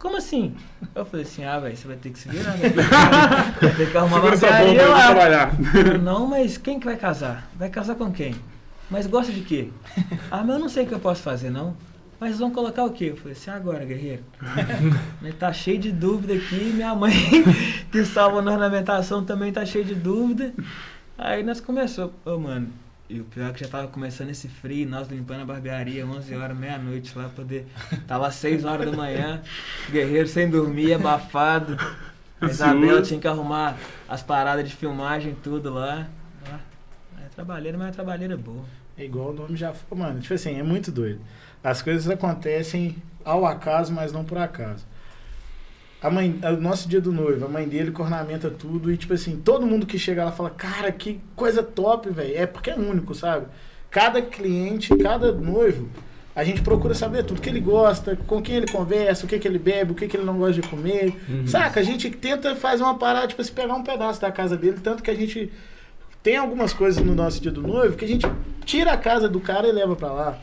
como 0.02 0.16
assim? 0.16 0.52
Eu 0.96 1.04
falei 1.04 1.24
assim, 1.24 1.44
ah, 1.44 1.60
velho, 1.60 1.76
você 1.76 1.86
vai 1.86 1.96
ter 1.96 2.10
que 2.10 2.18
se 2.18 2.28
virar, 2.28 2.56
né? 2.56 2.70
Vai 3.62 3.72
ter 3.72 3.88
que 3.88 3.96
arrumar 3.96 4.16
Segura 4.16 4.34
uma 4.34 4.50
barbearia 4.50 4.88
lá. 4.88 5.06
trabalhar. 5.06 5.52
Eu, 5.92 5.98
Não, 6.02 6.26
mas 6.26 6.58
quem 6.58 6.80
que 6.80 6.86
vai 6.86 6.96
casar? 6.96 7.48
Vai 7.54 7.70
casar 7.70 7.94
com 7.94 8.10
quem? 8.10 8.34
Mas 8.90 9.06
gosta 9.06 9.32
de 9.32 9.42
quê? 9.42 9.70
Ah, 10.28 10.42
mas 10.42 10.56
eu 10.56 10.58
não 10.58 10.68
sei 10.68 10.82
o 10.82 10.86
que 10.88 10.94
eu 10.94 10.98
posso 10.98 11.22
fazer, 11.22 11.50
não. 11.50 11.76
Mas 12.18 12.40
vão 12.40 12.50
colocar 12.50 12.84
o 12.84 12.90
quê? 12.90 13.10
Eu 13.10 13.16
falei 13.16 13.32
assim, 13.32 13.50
agora, 13.52 13.84
guerreiro. 13.84 14.24
Ele 15.22 15.32
tá 15.34 15.52
cheio 15.52 15.78
de 15.78 15.92
dúvida 15.92 16.34
aqui. 16.34 16.72
Minha 16.74 16.96
mãe, 16.96 17.12
que 17.92 18.04
salva 18.04 18.42
na 18.42 18.50
ornamentação, 18.50 19.24
também 19.24 19.52
tá 19.52 19.64
cheio 19.64 19.84
de 19.84 19.94
dúvida. 19.94 20.52
Aí 21.16 21.44
nós 21.44 21.60
começou, 21.60 22.12
ô 22.24 22.38
mano. 22.38 22.68
E 23.12 23.20
o 23.20 23.24
pior 23.24 23.50
é 23.50 23.52
que 23.52 23.60
já 23.60 23.68
tava 23.68 23.88
começando 23.88 24.30
esse 24.30 24.48
frio, 24.48 24.88
nós 24.88 25.06
limpando 25.06 25.42
a 25.42 25.44
barbearia, 25.44 26.06
11 26.06 26.34
horas, 26.34 26.56
meia-noite 26.56 27.12
lá, 27.14 27.28
poder. 27.28 27.66
Tava 28.08 28.30
6 28.30 28.64
horas 28.64 28.90
da 28.90 28.96
manhã, 28.96 29.42
guerreiro 29.90 30.26
sem 30.26 30.48
dormir, 30.48 30.94
abafado. 30.94 31.76
A 32.40 32.46
Isabela 32.46 33.02
tinha 33.02 33.20
que 33.20 33.28
arrumar 33.28 33.76
as 34.08 34.22
paradas 34.22 34.66
de 34.66 34.74
filmagem, 34.74 35.36
tudo 35.42 35.74
lá. 35.74 36.08
É 37.22 37.28
trabalheira, 37.34 37.76
mas 37.76 37.88
é 37.88 37.90
trabalheira 37.90 38.34
boa. 38.34 38.64
É 38.96 39.04
igual 39.04 39.28
o 39.28 39.34
nome 39.34 39.56
já 39.56 39.74
falou, 39.74 40.06
mano. 40.06 40.18
Tipo 40.18 40.32
assim, 40.32 40.58
é 40.58 40.62
muito 40.62 40.90
doido. 40.90 41.20
As 41.62 41.82
coisas 41.82 42.08
acontecem 42.08 42.96
ao 43.22 43.44
acaso, 43.44 43.92
mas 43.92 44.10
não 44.10 44.24
por 44.24 44.38
acaso. 44.38 44.86
A 46.02 46.10
mãe, 46.10 46.40
o 46.42 46.60
nosso 46.60 46.88
dia 46.88 47.00
do 47.00 47.12
noivo, 47.12 47.44
a 47.44 47.48
mãe 47.48 47.68
dele 47.68 47.92
que 47.92 48.02
ornamenta 48.02 48.50
tudo 48.50 48.90
e 48.90 48.96
tipo 48.96 49.14
assim, 49.14 49.36
todo 49.36 49.64
mundo 49.64 49.86
que 49.86 49.98
chega 49.98 50.24
lá 50.24 50.32
fala, 50.32 50.50
cara, 50.50 50.90
que 50.90 51.20
coisa 51.36 51.62
top, 51.62 52.10
velho. 52.10 52.36
É 52.36 52.44
porque 52.44 52.70
é 52.70 52.74
único, 52.74 53.14
sabe? 53.14 53.46
Cada 53.88 54.20
cliente, 54.20 54.96
cada 54.96 55.30
noivo, 55.30 55.88
a 56.34 56.42
gente 56.42 56.60
procura 56.60 56.92
saber 56.92 57.22
tudo 57.22 57.40
que 57.40 57.48
ele 57.48 57.60
gosta, 57.60 58.16
com 58.26 58.42
quem 58.42 58.56
ele 58.56 58.66
conversa, 58.66 59.24
o 59.24 59.28
que, 59.28 59.38
que 59.38 59.46
ele 59.46 59.58
bebe, 59.58 59.92
o 59.92 59.94
que, 59.94 60.08
que 60.08 60.16
ele 60.16 60.24
não 60.24 60.38
gosta 60.38 60.60
de 60.60 60.66
comer. 60.66 61.14
Uhum. 61.28 61.46
Saca? 61.46 61.78
A 61.78 61.82
gente 61.84 62.10
tenta 62.10 62.56
fazer 62.56 62.82
uma 62.82 62.98
parada, 62.98 63.28
tipo 63.28 63.40
assim, 63.40 63.52
pegar 63.52 63.74
um 63.74 63.84
pedaço 63.84 64.20
da 64.20 64.32
casa 64.32 64.56
dele, 64.56 64.78
tanto 64.82 65.04
que 65.04 65.10
a 65.10 65.14
gente 65.14 65.52
tem 66.20 66.36
algumas 66.36 66.72
coisas 66.72 67.04
no 67.04 67.14
nosso 67.14 67.40
dia 67.40 67.50
do 67.50 67.62
noivo 67.62 67.96
que 67.96 68.04
a 68.04 68.08
gente 68.08 68.26
tira 68.64 68.92
a 68.92 68.96
casa 68.96 69.28
do 69.28 69.38
cara 69.38 69.68
e 69.68 69.72
leva 69.72 69.94
pra 69.94 70.10
lá. 70.10 70.38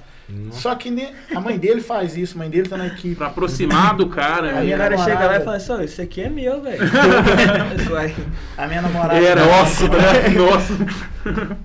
Só 0.51 0.75
que 0.75 0.89
ne- 0.91 1.11
a 1.35 1.39
mãe 1.39 1.57
dele 1.57 1.81
faz 1.81 2.15
isso, 2.17 2.35
a 2.35 2.39
mãe 2.39 2.49
dele 2.49 2.67
tá 2.69 2.77
na 2.77 2.87
equipe. 2.87 3.15
Pra 3.15 3.27
aproximar 3.27 3.95
do 3.95 4.07
cara. 4.07 4.49
A 4.49 4.53
né? 4.53 4.61
minha 4.63 4.75
o 4.75 4.77
cara 4.79 4.89
namorada- 4.91 5.17
chega 5.17 5.27
lá 5.31 5.37
e 5.37 5.43
fala 5.43 5.57
assim, 5.57 5.71
"Ô, 5.73 5.81
isso 5.81 6.01
aqui 6.01 6.21
é 6.21 6.29
meu, 6.29 6.61
velho. 6.61 6.79
Isso. 7.75 8.29
A 8.57 8.67
minha 8.67 8.81
namorada. 8.81 9.19
Era, 9.19 9.45
nossa, 9.45 9.87
né? 9.87 10.29
nossa. 10.37 10.73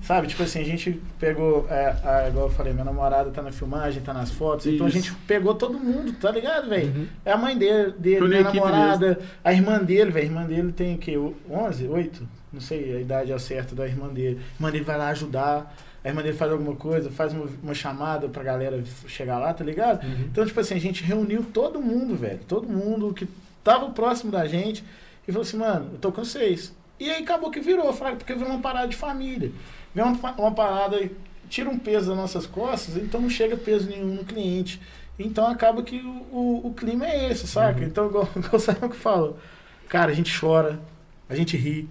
Sabe, 0.01 0.27
tipo 0.27 0.43
assim, 0.43 0.59
a 0.61 0.65
gente 0.65 1.01
pegou, 1.19 1.65
é, 1.69 1.95
a, 2.03 2.27
igual 2.27 2.47
eu 2.47 2.51
falei, 2.51 2.73
minha 2.73 2.85
namorada 2.85 3.29
tá 3.31 3.41
na 3.41 3.51
filmagem, 3.51 4.01
tá 4.01 4.13
nas 4.13 4.31
fotos, 4.31 4.67
então 4.67 4.85
a 4.85 4.89
Isso. 4.89 4.97
gente 4.99 5.13
pegou 5.27 5.55
todo 5.55 5.79
mundo, 5.79 6.13
tá 6.13 6.29
ligado, 6.31 6.67
velho? 6.69 6.87
Uhum. 6.87 7.07
É 7.23 7.31
a 7.31 7.37
mãe 7.37 7.57
dele, 7.57 7.93
dele 7.97 8.27
minha 8.27 8.43
namorada, 8.43 9.19
a 9.43 9.53
irmã 9.53 9.79
dele, 9.79 10.11
velho, 10.11 10.25
a 10.25 10.29
irmã 10.29 10.43
dele 10.45 10.71
tem 10.71 10.95
o 10.95 10.97
quê? 10.97 11.17
11, 11.49 11.87
8? 11.87 12.27
Não 12.51 12.61
sei 12.61 12.95
a 12.97 13.01
idade 13.01 13.31
ao 13.33 13.39
certo 13.39 13.75
da 13.75 13.85
irmã 13.85 14.07
dele. 14.07 14.39
A 14.39 14.55
irmã 14.61 14.71
dele 14.71 14.83
vai 14.83 14.97
lá 14.97 15.09
ajudar, 15.09 15.73
a 16.05 16.09
irmã 16.09 16.21
dele 16.21 16.37
faz 16.37 16.51
alguma 16.51 16.75
coisa, 16.75 17.09
faz 17.09 17.33
uma, 17.33 17.47
uma 17.63 17.73
chamada 17.73 18.29
pra 18.29 18.43
galera 18.43 18.81
chegar 19.07 19.39
lá, 19.39 19.51
tá 19.51 19.63
ligado? 19.63 20.05
Uhum. 20.05 20.27
Então, 20.31 20.45
tipo 20.45 20.59
assim, 20.59 20.75
a 20.75 20.79
gente 20.79 21.03
reuniu 21.03 21.43
todo 21.43 21.81
mundo, 21.81 22.15
velho. 22.15 22.39
Todo 22.47 22.69
mundo 22.69 23.11
que 23.11 23.27
tava 23.63 23.89
próximo 23.89 24.31
da 24.31 24.45
gente 24.45 24.83
e 25.27 25.31
falou 25.31 25.41
assim, 25.41 25.57
mano, 25.57 25.89
eu 25.93 25.97
tô 25.97 26.11
com 26.11 26.23
vocês. 26.23 26.71
E 26.99 27.09
aí 27.09 27.23
acabou 27.23 27.49
que 27.49 27.59
virou, 27.59 27.91
fraga, 27.91 28.17
porque 28.17 28.35
virou 28.35 28.51
uma 28.51 28.61
parada 28.61 28.87
de 28.87 28.95
família. 28.95 29.51
Vem 29.95 30.05
uma, 30.05 30.31
uma 30.33 30.51
parada, 30.51 31.01
e 31.01 31.09
tira 31.49 31.71
um 31.71 31.79
peso 31.79 32.09
das 32.09 32.17
nossas 32.17 32.45
costas, 32.45 32.97
então 32.97 33.19
não 33.19 33.29
chega 33.29 33.57
peso 33.57 33.89
nenhum 33.89 34.13
no 34.13 34.23
cliente. 34.23 34.79
Então 35.17 35.47
acaba 35.47 35.81
que 35.81 35.97
o, 35.97 36.27
o, 36.31 36.67
o 36.67 36.73
clima 36.75 37.07
é 37.07 37.31
esse, 37.31 37.47
saca? 37.47 37.83
Então, 37.83 38.05
igual, 38.05 38.29
igual 38.37 38.55
o 38.55 38.59
Samuel 38.59 38.89
que 38.91 38.95
fala, 38.95 39.37
cara, 39.89 40.11
a 40.11 40.15
gente 40.15 40.39
chora, 40.39 40.79
a 41.27 41.35
gente 41.35 41.57
ri. 41.57 41.89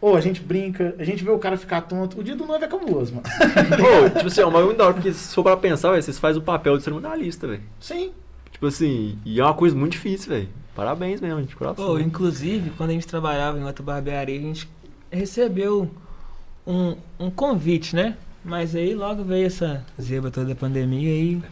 Ou 0.00 0.16
a 0.16 0.20
gente 0.20 0.40
brinca, 0.40 0.94
a 0.98 1.04
gente 1.04 1.22
vê 1.22 1.30
o 1.30 1.38
cara 1.38 1.56
ficar 1.58 1.82
tonto. 1.82 2.18
O 2.18 2.24
dia 2.24 2.34
do 2.34 2.46
noivo 2.46 2.64
é 2.64 2.68
cabuloso, 2.68 3.14
mano. 3.14 3.26
Pô, 3.76 4.08
tipo 4.08 4.26
assim, 4.28 4.40
é 4.40 4.46
uma 4.46 4.62
muito 4.62 4.78
da 4.78 4.84
hora, 4.84 4.94
porque 4.94 5.12
se 5.12 5.34
for 5.34 5.42
pra 5.42 5.56
pensar, 5.56 5.90
véio, 5.90 6.02
vocês 6.02 6.18
fazem 6.18 6.40
o 6.40 6.44
papel 6.44 6.78
de 6.78 6.84
cerimonialista, 6.84 7.46
velho. 7.46 7.62
Sim. 7.78 8.12
Tipo 8.50 8.66
assim, 8.66 9.18
e 9.24 9.40
é 9.40 9.44
uma 9.44 9.52
coisa 9.52 9.76
muito 9.76 9.92
difícil, 9.92 10.30
velho. 10.32 10.48
Parabéns 10.74 11.20
mesmo, 11.20 11.42
de 11.42 11.54
coração. 11.54 11.84
Pô, 11.84 11.98
inclusive, 11.98 12.70
quando 12.78 12.90
a 12.90 12.92
gente 12.94 13.06
trabalhava 13.06 13.58
em 13.58 13.64
outra 13.64 13.84
barbearia, 13.84 14.38
a 14.38 14.42
gente 14.42 14.66
recebeu 15.10 15.90
um, 16.66 16.96
um 17.18 17.30
convite, 17.30 17.94
né? 17.94 18.16
Mas 18.42 18.74
aí 18.74 18.94
logo 18.94 19.22
veio 19.22 19.46
essa 19.46 19.84
zebra 20.00 20.30
toda 20.30 20.46
da 20.46 20.54
pandemia 20.54 21.10
e 21.10 21.42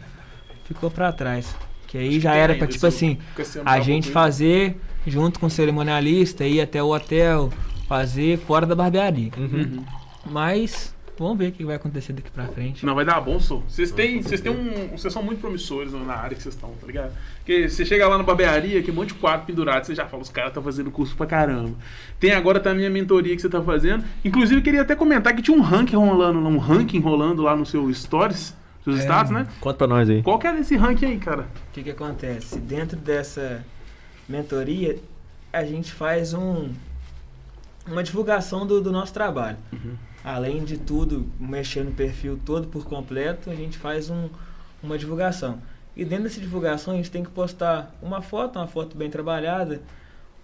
ficou 0.65 0.89
pra 0.89 1.11
trás. 1.11 1.55
Que 1.87 1.97
aí 1.97 2.19
já 2.19 2.33
era 2.33 2.55
pra, 2.55 2.67
tipo 2.67 2.85
assim, 2.85 3.17
a 3.65 3.79
gente 3.79 4.09
fazer 4.09 4.79
junto 5.05 5.39
com 5.39 5.47
o 5.47 5.49
cerimonialista, 5.49 6.45
ir 6.45 6.61
até 6.61 6.81
o 6.81 6.93
hotel, 6.93 7.51
fazer 7.89 8.37
fora 8.37 8.65
da 8.65 8.75
barbearia. 8.75 9.31
Uhum. 9.37 9.83
Mas 10.25 10.95
vamos 11.17 11.37
ver 11.39 11.47
o 11.49 11.51
que 11.51 11.65
vai 11.65 11.75
acontecer 11.75 12.13
daqui 12.13 12.29
pra 12.29 12.45
frente. 12.47 12.85
Não, 12.85 12.93
vai 12.95 13.03
dar 13.03 13.19
bom, 13.19 13.39
sou. 13.39 13.63
Vocês 13.67 13.91
têm, 13.91 14.21
vocês 14.21 14.39
têm 14.39 14.51
um. 14.51 14.89
Vocês 14.95 15.11
são 15.11 15.23
muito 15.23 15.41
promissores 15.41 15.91
na 15.91 16.13
área 16.13 16.35
que 16.37 16.41
vocês 16.43 16.53
estão, 16.55 16.69
tá 16.79 16.85
ligado? 16.87 17.11
Porque 17.39 17.67
você 17.67 17.83
chega 17.83 18.07
lá 18.07 18.17
na 18.17 18.23
barbearia, 18.23 18.81
que 18.83 18.91
um 18.91 18.93
monte 18.93 19.09
de 19.09 19.15
quadro 19.15 19.45
pendurado, 19.47 19.85
você 19.85 19.95
já 19.95 20.05
fala, 20.05 20.21
os 20.21 20.29
caras 20.29 20.51
estão 20.51 20.61
fazendo 20.63 20.91
curso 20.91 21.15
pra 21.17 21.25
caramba. 21.25 21.75
Tem 22.19 22.31
agora 22.31 22.59
também 22.59 22.85
a 22.85 22.89
mentoria 22.91 23.35
que 23.35 23.41
você 23.41 23.49
tá 23.49 23.61
fazendo. 23.61 24.03
Inclusive, 24.23 24.59
eu 24.59 24.63
queria 24.63 24.81
até 24.83 24.95
comentar 24.95 25.35
que 25.35 25.41
tinha 25.41 25.57
um 25.57 25.61
ranking 25.61 25.95
rolando, 25.97 26.39
um 26.39 26.57
ranking 26.57 26.99
rolando 26.99 27.41
lá 27.41 27.55
no 27.55 27.65
seu 27.65 27.91
stories. 27.93 28.55
seus 28.83 28.99
É. 28.99 29.03
status, 29.03 29.31
né? 29.31 29.47
Conta 29.59 29.77
pra 29.79 29.87
nós 29.87 30.09
aí. 30.09 30.21
Qual 30.23 30.37
que 30.39 30.47
é 30.47 30.53
desse 30.53 30.77
ranking 30.77 31.05
aí, 31.07 31.17
cara? 31.17 31.41
O 31.69 31.73
que, 31.73 31.83
que 31.83 31.89
acontece? 31.91 32.59
Dentro 32.59 32.95
dessa 32.97 33.65
mentoria, 34.27 34.97
a 35.51 35.63
gente 35.65 35.91
faz 35.91 36.33
um, 36.33 36.69
uma 37.89 38.03
divulgação 38.03 38.65
do, 38.65 38.79
do 38.81 38.91
nosso 38.91 39.13
trabalho. 39.13 39.57
Além 40.23 40.63
de 40.63 40.77
tudo, 40.77 41.27
mexer 41.39 41.83
no 41.83 41.91
perfil 41.91 42.39
todo 42.45 42.67
por 42.67 42.85
completo, 42.85 43.49
a 43.49 43.55
gente 43.55 43.77
faz 43.77 44.09
um, 44.09 44.29
uma 44.83 44.97
divulgação. 44.97 45.59
E 45.95 46.05
dentro 46.05 46.25
dessa 46.25 46.39
divulgação, 46.39 46.93
a 46.93 46.97
gente 46.97 47.11
tem 47.11 47.23
que 47.23 47.29
postar 47.29 47.95
uma 48.01 48.21
foto, 48.21 48.57
uma 48.59 48.67
foto 48.67 48.95
bem 48.97 49.09
trabalhada. 49.09 49.81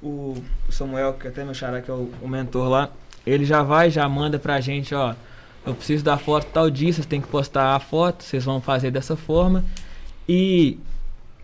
O 0.01 0.35
o 0.67 0.71
Samuel, 0.71 1.13
que 1.13 1.27
até 1.27 1.43
meu 1.43 1.53
xará, 1.53 1.81
que 1.81 1.89
é 1.89 1.93
o, 1.93 2.09
o 2.21 2.27
mentor 2.27 2.67
lá, 2.69 2.89
ele 3.25 3.45
já 3.45 3.61
vai, 3.63 3.89
já 3.89 4.07
manda 4.09 4.37
pra 4.39 4.59
gente, 4.59 4.93
ó, 4.95 5.13
eu 5.65 5.73
preciso 5.73 6.03
da 6.03 6.17
foto 6.17 6.47
tal 6.51 6.69
dia, 6.69 6.91
vocês 6.91 7.05
têm 7.05 7.21
que 7.21 7.27
postar 7.27 7.75
a 7.75 7.79
foto, 7.79 8.23
vocês 8.23 8.43
vão 8.43 8.59
fazer 8.61 8.91
dessa 8.91 9.15
forma. 9.15 9.63
E 10.27 10.77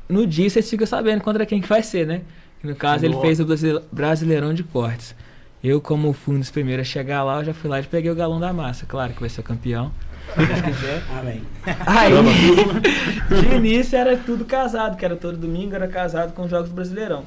no 0.10 0.26
dia 0.28 0.50
vocês 0.50 0.70
ficam 0.70 0.86
sabendo 0.88 1.22
contra 1.22 1.46
quem 1.46 1.62
que 1.62 1.68
vai 1.68 1.82
ser, 1.84 2.06
né? 2.08 2.22
No 2.64 2.76
caso, 2.76 3.06
ele 3.06 3.16
fez 3.22 3.40
o 3.40 3.46
Brasile- 3.46 3.82
Brasileirão 3.92 4.54
de 4.54 4.64
Cortes. 4.64 5.16
Eu, 5.64 5.80
como 5.80 6.12
fui 6.12 6.36
um 6.36 6.40
dos 6.40 6.50
primeiros 6.50 6.88
a 6.88 6.90
chegar 6.90 7.24
lá, 7.24 7.40
eu 7.40 7.46
já 7.46 7.54
fui 7.54 7.70
lá 7.70 7.80
e 7.80 7.84
peguei 7.84 8.10
o 8.10 8.16
galão 8.16 8.40
da 8.40 8.52
massa. 8.52 8.86
Claro 8.88 9.14
que 9.14 9.20
vai 9.20 9.30
ser 9.30 9.42
o 9.42 9.44
campeão. 9.44 9.92
Se 10.34 10.46
Deus 10.46 10.62
quiser. 10.62 11.04
Amém. 11.20 11.44
Aí, 11.86 12.12
de 13.42 13.56
início 13.56 13.98
era 13.98 14.18
tudo 14.18 14.44
casado, 14.44 14.98
que 14.98 15.06
era 15.06 15.16
todo 15.16 15.38
domingo, 15.38 15.76
era 15.76 15.88
casado 15.88 16.34
com 16.34 16.44
os 16.44 16.50
Jogos 16.50 16.70
do 16.70 16.76
Brasileirão. 16.76 17.26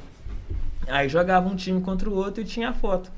Aí 0.87 1.07
jogava 1.07 1.47
um 1.47 1.55
time 1.55 1.79
contra 1.81 2.09
o 2.09 2.13
outro 2.13 2.41
e 2.41 2.45
tinha 2.45 2.69
a 2.69 2.73
foto. 2.73 3.09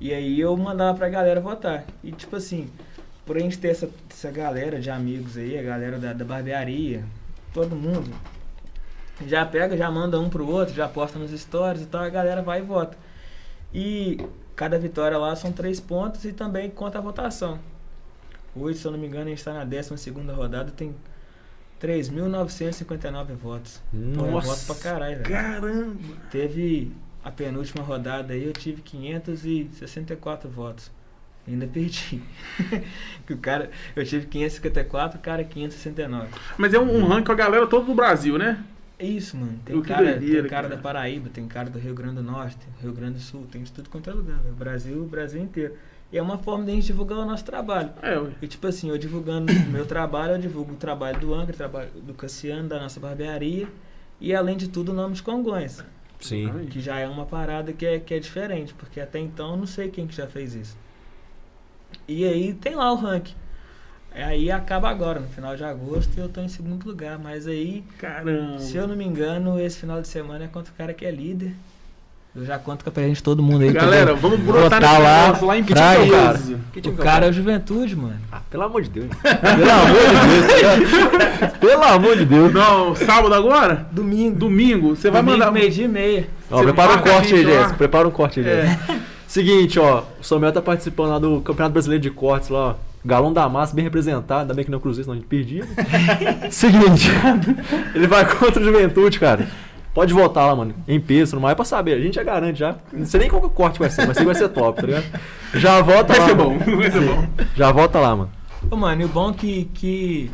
E 0.00 0.14
aí 0.14 0.40
eu 0.40 0.56
mandava 0.56 0.96
pra 0.96 1.08
galera 1.08 1.40
votar. 1.40 1.84
E 2.04 2.12
tipo 2.12 2.36
assim, 2.36 2.70
por 3.26 3.36
a 3.36 3.40
gente 3.40 3.58
ter 3.58 3.68
essa, 3.68 3.90
essa 4.08 4.30
galera 4.30 4.80
de 4.80 4.88
amigos 4.88 5.36
aí, 5.36 5.58
a 5.58 5.62
galera 5.62 5.98
da, 5.98 6.12
da 6.12 6.24
barbearia, 6.24 7.04
todo 7.52 7.74
mundo, 7.74 8.08
já 9.26 9.44
pega, 9.44 9.76
já 9.76 9.90
manda 9.90 10.18
um 10.20 10.30
pro 10.30 10.48
outro, 10.48 10.74
já 10.74 10.88
posta 10.88 11.18
nos 11.18 11.32
stories 11.32 11.82
e 11.82 11.86
tal, 11.86 12.02
a 12.02 12.08
galera 12.08 12.40
vai 12.40 12.60
e 12.60 12.62
vota. 12.62 12.96
E 13.72 14.18
cada 14.56 14.78
vitória 14.78 15.18
lá 15.18 15.34
são 15.36 15.52
três 15.52 15.78
pontos 15.80 16.24
e 16.24 16.32
também 16.32 16.70
conta 16.70 16.98
a 16.98 17.00
votação. 17.00 17.58
Hoje, 18.54 18.78
se 18.78 18.86
eu 18.86 18.92
não 18.92 18.98
me 18.98 19.06
engano, 19.06 19.26
a 19.26 19.28
gente 19.28 19.38
está 19.38 19.52
na 19.52 19.64
12 19.64 20.10
rodada, 20.34 20.70
tem 20.70 20.94
3.959 21.80 23.34
votos. 23.34 23.80
Pô, 23.90 24.26
é 24.26 24.30
Nossa. 24.30 24.46
voto 24.48 24.66
pra 24.66 24.90
caralho, 24.90 25.16
velho. 25.18 25.30
Caramba! 25.30 26.00
Teve 26.30 26.92
a 27.22 27.30
penúltima 27.30 27.84
rodada 27.84 28.32
aí, 28.32 28.44
eu 28.44 28.52
tive 28.52 28.82
564 28.82 30.48
votos. 30.48 30.90
Ainda 31.46 31.66
perdi. 31.66 32.22
que 33.26 33.32
o 33.32 33.38
cara, 33.38 33.70
eu 33.96 34.04
tive 34.04 34.26
554, 34.26 35.18
o 35.18 35.22
cara 35.22 35.44
569. 35.44 36.28
Mas 36.58 36.74
é 36.74 36.78
um, 36.78 36.98
um 36.98 37.06
ranking 37.06 37.24
com 37.24 37.32
a 37.32 37.36
galera 37.36 37.66
toda 37.66 37.86
do 37.86 37.94
Brasil, 37.94 38.36
né? 38.36 38.62
É 38.98 39.06
isso, 39.06 39.36
mano. 39.36 39.60
Tem 39.64 39.80
cara, 39.80 40.04
doideira, 40.04 40.42
tem 40.42 40.50
cara 40.50 40.68
cara. 40.68 40.76
da 40.76 40.82
Paraíba, 40.82 41.28
tem 41.28 41.46
cara 41.46 41.70
do 41.70 41.78
Rio 41.78 41.94
Grande 41.94 42.16
do 42.16 42.22
Norte, 42.22 42.56
tem 42.56 42.68
Rio 42.82 42.92
Grande 42.92 43.14
do 43.14 43.20
Sul, 43.20 43.46
tem 43.50 43.62
de 43.62 43.70
tudo 43.70 43.88
quanto 43.88 44.10
é 44.10 44.12
lugar, 44.12 44.38
velho. 44.38 44.54
Brasil, 44.54 45.02
o 45.02 45.06
Brasil 45.06 45.40
inteiro. 45.40 45.74
E 46.10 46.18
é 46.18 46.22
uma 46.22 46.38
forma 46.38 46.64
de 46.64 46.72
a 46.72 46.74
gente 46.74 46.86
divulgar 46.86 47.18
o 47.18 47.24
nosso 47.24 47.44
trabalho. 47.44 47.90
É, 48.02 48.18
ué. 48.18 48.30
E 48.42 48.48
tipo 48.48 48.66
assim, 48.66 48.88
eu 48.88 48.98
divulgando 48.98 49.52
o 49.52 49.56
meu 49.70 49.86
trabalho, 49.86 50.32
eu 50.32 50.38
divulgo 50.38 50.72
o 50.72 50.76
trabalho 50.76 51.20
do 51.20 51.32
Angra, 51.34 51.52
o 51.52 51.56
trabalho 51.56 51.90
do 52.02 52.14
Cassiano, 52.14 52.68
da 52.68 52.80
nossa 52.80 52.98
barbearia. 52.98 53.68
E 54.20 54.34
além 54.34 54.56
de 54.56 54.68
tudo, 54.68 54.90
o 54.90 54.94
nome 54.94 55.14
de 55.14 55.22
Congonhas. 55.22 55.84
Sim. 56.18 56.66
Que 56.68 56.80
já 56.80 56.98
é 56.98 57.06
uma 57.06 57.24
parada 57.24 57.72
que 57.72 57.86
é, 57.86 58.00
que 58.00 58.14
é 58.14 58.18
diferente, 58.18 58.74
porque 58.74 59.00
até 59.00 59.20
então 59.20 59.52
eu 59.52 59.56
não 59.56 59.66
sei 59.66 59.88
quem 59.88 60.06
que 60.06 60.16
já 60.16 60.26
fez 60.26 60.54
isso. 60.54 60.76
E 62.08 62.24
aí 62.24 62.52
tem 62.54 62.74
lá 62.74 62.90
o 62.90 62.96
ranking. 62.96 63.34
Aí 64.14 64.50
acaba 64.50 64.88
agora, 64.88 65.20
no 65.20 65.28
final 65.28 65.54
de 65.56 65.62
agosto, 65.62 66.10
e 66.16 66.20
eu 66.20 66.28
tô 66.28 66.40
em 66.40 66.48
segundo 66.48 66.84
lugar. 66.86 67.18
Mas 67.22 67.46
aí, 67.46 67.84
Caramba. 67.98 68.58
se 68.58 68.76
eu 68.76 68.88
não 68.88 68.96
me 68.96 69.04
engano, 69.04 69.60
esse 69.60 69.78
final 69.78 70.00
de 70.02 70.08
semana 70.08 70.44
é 70.44 70.48
contra 70.48 70.72
o 70.72 70.76
cara 70.76 70.92
que 70.92 71.04
é 71.06 71.10
líder. 71.10 71.52
Eu 72.36 72.44
já 72.44 72.58
conto 72.58 72.84
com 72.84 73.00
a 73.00 73.02
gente 73.02 73.22
todo 73.22 73.42
mundo 73.42 73.62
aí. 73.62 73.72
Galera, 73.72 74.14
vamos 74.14 74.38
brotar 74.40 74.80
Botar 74.80 74.80
nesse 74.92 75.02
lá, 75.02 75.22
negócio 75.26 75.46
lá 75.46 75.58
em 75.58 75.64
praia, 75.64 76.00
peso. 76.00 76.12
cara. 76.12 76.38
Que 76.72 76.78
o 76.78 76.82
time 76.82 76.96
que 76.96 77.02
cara 77.02 77.26
é 77.26 77.30
o 77.30 77.32
Juventude, 77.32 77.96
mano. 77.96 78.16
Ah, 78.30 78.40
pelo 78.50 78.62
amor 78.64 78.82
de 78.82 78.90
Deus. 78.90 79.06
Pelo 79.18 79.70
amor 79.72 79.98
de 80.28 81.38
Deus. 81.40 81.52
pelo 81.58 81.82
amor 81.84 82.16
de 82.16 82.24
Deus. 82.26 82.52
Não, 82.52 82.94
sábado 82.94 83.34
agora? 83.34 83.86
Domingo. 83.90 84.36
Domingo, 84.38 84.94
você 84.94 85.10
vai 85.10 85.22
mandar. 85.22 85.50
meio-dia 85.50 85.86
e 85.86 85.88
meia. 85.88 86.28
Ó, 86.50 86.62
prepara 86.62 86.92
um 86.94 86.98
corte 87.02 87.34
aí. 87.34 87.44
Jéssica. 87.44 87.74
Prepara 87.74 88.06
um 88.08 88.10
corte 88.10 88.40
aí, 88.40 88.46
É. 88.46 88.66
Jéssica. 88.66 88.96
Seguinte, 89.26 89.78
ó. 89.80 90.02
O 90.20 90.24
Samuel 90.24 90.52
tá 90.52 90.62
participando 90.62 91.10
lá 91.10 91.18
do 91.18 91.40
Campeonato 91.40 91.72
Brasileiro 91.72 92.02
de 92.02 92.10
Cortes 92.10 92.50
lá, 92.50 92.58
ó. 92.58 92.74
Galão 93.04 93.32
da 93.32 93.48
Massa, 93.48 93.74
bem 93.74 93.84
representado. 93.84 94.42
Ainda 94.42 94.54
bem 94.54 94.64
que 94.64 94.70
não 94.70 94.78
é 94.78 94.80
Cruzeiro, 94.80 95.04
senão 95.04 95.14
a 95.14 95.16
gente 95.20 95.28
perdia. 95.28 95.64
Seguinte. 96.50 97.10
Ele 97.94 98.06
vai 98.06 98.24
contra 98.36 98.60
o 98.60 98.64
Juventude, 98.64 99.18
cara. 99.18 99.48
Pode 99.94 100.12
votar 100.12 100.46
lá, 100.46 100.54
mano. 100.54 100.74
Em 100.86 101.00
peso, 101.00 101.34
não 101.34 101.42
mais 101.42 101.52
é 101.52 101.54
pra 101.56 101.64
saber. 101.64 101.94
A 101.94 102.00
gente 102.00 102.14
já 102.14 102.22
garante 102.22 102.58
já. 102.60 102.76
Não 102.92 103.06
sei 103.06 103.20
nem 103.20 103.28
qual 103.28 103.40
que 103.40 103.48
o 103.48 103.50
corte 103.50 103.78
vai 103.78 103.90
ser, 103.90 104.06
mas 104.06 104.16
sei 104.16 104.24
que 104.26 104.32
vai 104.32 104.34
ser 104.34 104.48
top, 104.50 104.80
tá 104.80 104.86
ligado? 104.86 105.06
Já 105.54 105.80
volta 105.80 106.12
Vai 106.12 106.20
lá. 106.20 106.26
ser 106.28 106.34
bom, 106.34 106.58
vai 106.58 106.90
ser 106.90 107.00
bom. 107.00 107.26
Já 107.56 107.72
volta 107.72 107.98
lá, 107.98 108.14
mano. 108.14 108.30
Ô, 108.70 108.76
mano, 108.76 109.02
e 109.02 109.04
o 109.04 109.08
bom 109.08 109.32
que, 109.32 109.64
que 109.74 110.30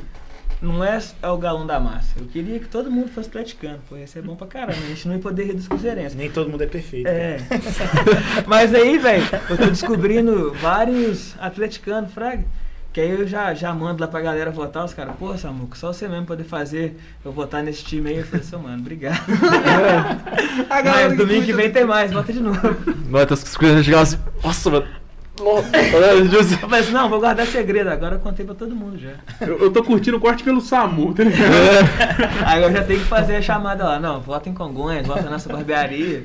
não 0.65 0.83
é, 0.83 1.01
é 1.23 1.29
o 1.29 1.37
galão 1.37 1.67
da 1.67 1.79
massa. 1.79 2.15
Eu 2.19 2.27
queria 2.27 2.59
que 2.59 2.67
todo 2.67 2.91
mundo 2.91 3.11
fosse 3.11 3.29
atleticano, 3.29 3.81
pô, 3.89 3.97
ia 3.97 4.07
ser 4.07 4.23
bom 4.23 4.35
pra 4.35 4.47
caramba. 4.47 4.79
A 4.79 4.89
gente 4.89 5.07
não 5.07 5.15
ia 5.15 5.21
poder 5.21 5.45
rir 5.45 5.55
dos 5.55 5.69
cruzeirenses. 5.69 6.17
Nem 6.17 6.31
todo 6.31 6.51
mundo 6.51 6.62
é 6.62 6.67
perfeito. 6.67 7.07
É. 7.07 7.39
Mas 8.47 8.75
aí, 8.75 8.99
velho, 8.99 9.25
eu 9.51 9.57
tô 9.57 9.67
descobrindo 9.67 10.53
vários 10.55 11.35
atleticanos, 11.39 12.12
fraga. 12.12 12.45
Que 12.93 13.01
aí 13.01 13.11
eu 13.11 13.27
já, 13.27 13.53
já 13.55 13.75
mando 13.75 14.01
lá 14.01 14.07
pra 14.07 14.21
galera 14.21 14.53
votar, 14.53 14.85
os 14.85 14.95
caras, 14.95 15.17
pô, 15.17 15.37
Samuco, 15.37 15.77
só 15.77 15.93
você 15.93 16.07
mesmo 16.07 16.27
poder 16.27 16.45
fazer 16.45 16.97
eu 17.25 17.33
votar 17.33 17.61
nesse 17.61 17.85
time 17.85 18.11
aí. 18.11 18.19
Eu 18.19 18.25
falei, 18.25 18.45
seu 18.45 18.59
mano, 18.59 18.79
obrigado. 18.79 19.21
A 20.71 20.81
galera 20.81 21.09
Mas 21.09 21.19
domingo 21.19 21.45
que 21.45 21.53
vem 21.53 21.73
tem 21.73 21.85
mais, 21.85 22.12
vota 22.12 22.33
de 22.33 22.41
novo. 22.41 22.61
Nós, 23.09 23.31
as 23.33 23.57
coisas 23.57 23.89
assim. 23.89 24.19
Nossa, 24.43 24.71
mano. 24.71 25.03
Tá 25.37 25.43
ligado? 25.82 26.35
Eu 26.35 26.45
falei 26.45 26.80
assim, 26.80 26.93
não, 26.93 27.09
vou 27.09 27.18
guardar 27.18 27.47
segredo, 27.47 27.91
agora 27.91 28.14
eu 28.16 28.20
contei 28.20 28.45
pra 28.47 28.55
todo 28.55 28.74
mundo 28.74 28.97
já. 28.99 29.11
Eu, 29.41 29.59
eu 29.59 29.70
tô 29.72 29.82
curtindo 29.82 30.16
o 30.16 30.20
corte 30.20 30.45
pelo 30.45 30.61
SAMU, 30.61 31.12
tá 31.12 31.24
ligado? 31.24 31.53
Aí 32.47 32.62
eu 32.62 32.72
já 32.72 32.85
tenho 32.85 33.01
que 33.01 33.07
fazer 33.07 33.37
a 33.37 33.43
chamada 33.43 33.85
lá, 33.85 33.99
não, 33.99 34.20
vota 34.20 34.49
em 34.49 34.55
Congonhas, 34.55 35.07
vota 35.07 35.22
na 35.22 35.30
nossa 35.30 35.53
barbearia. 35.53 36.24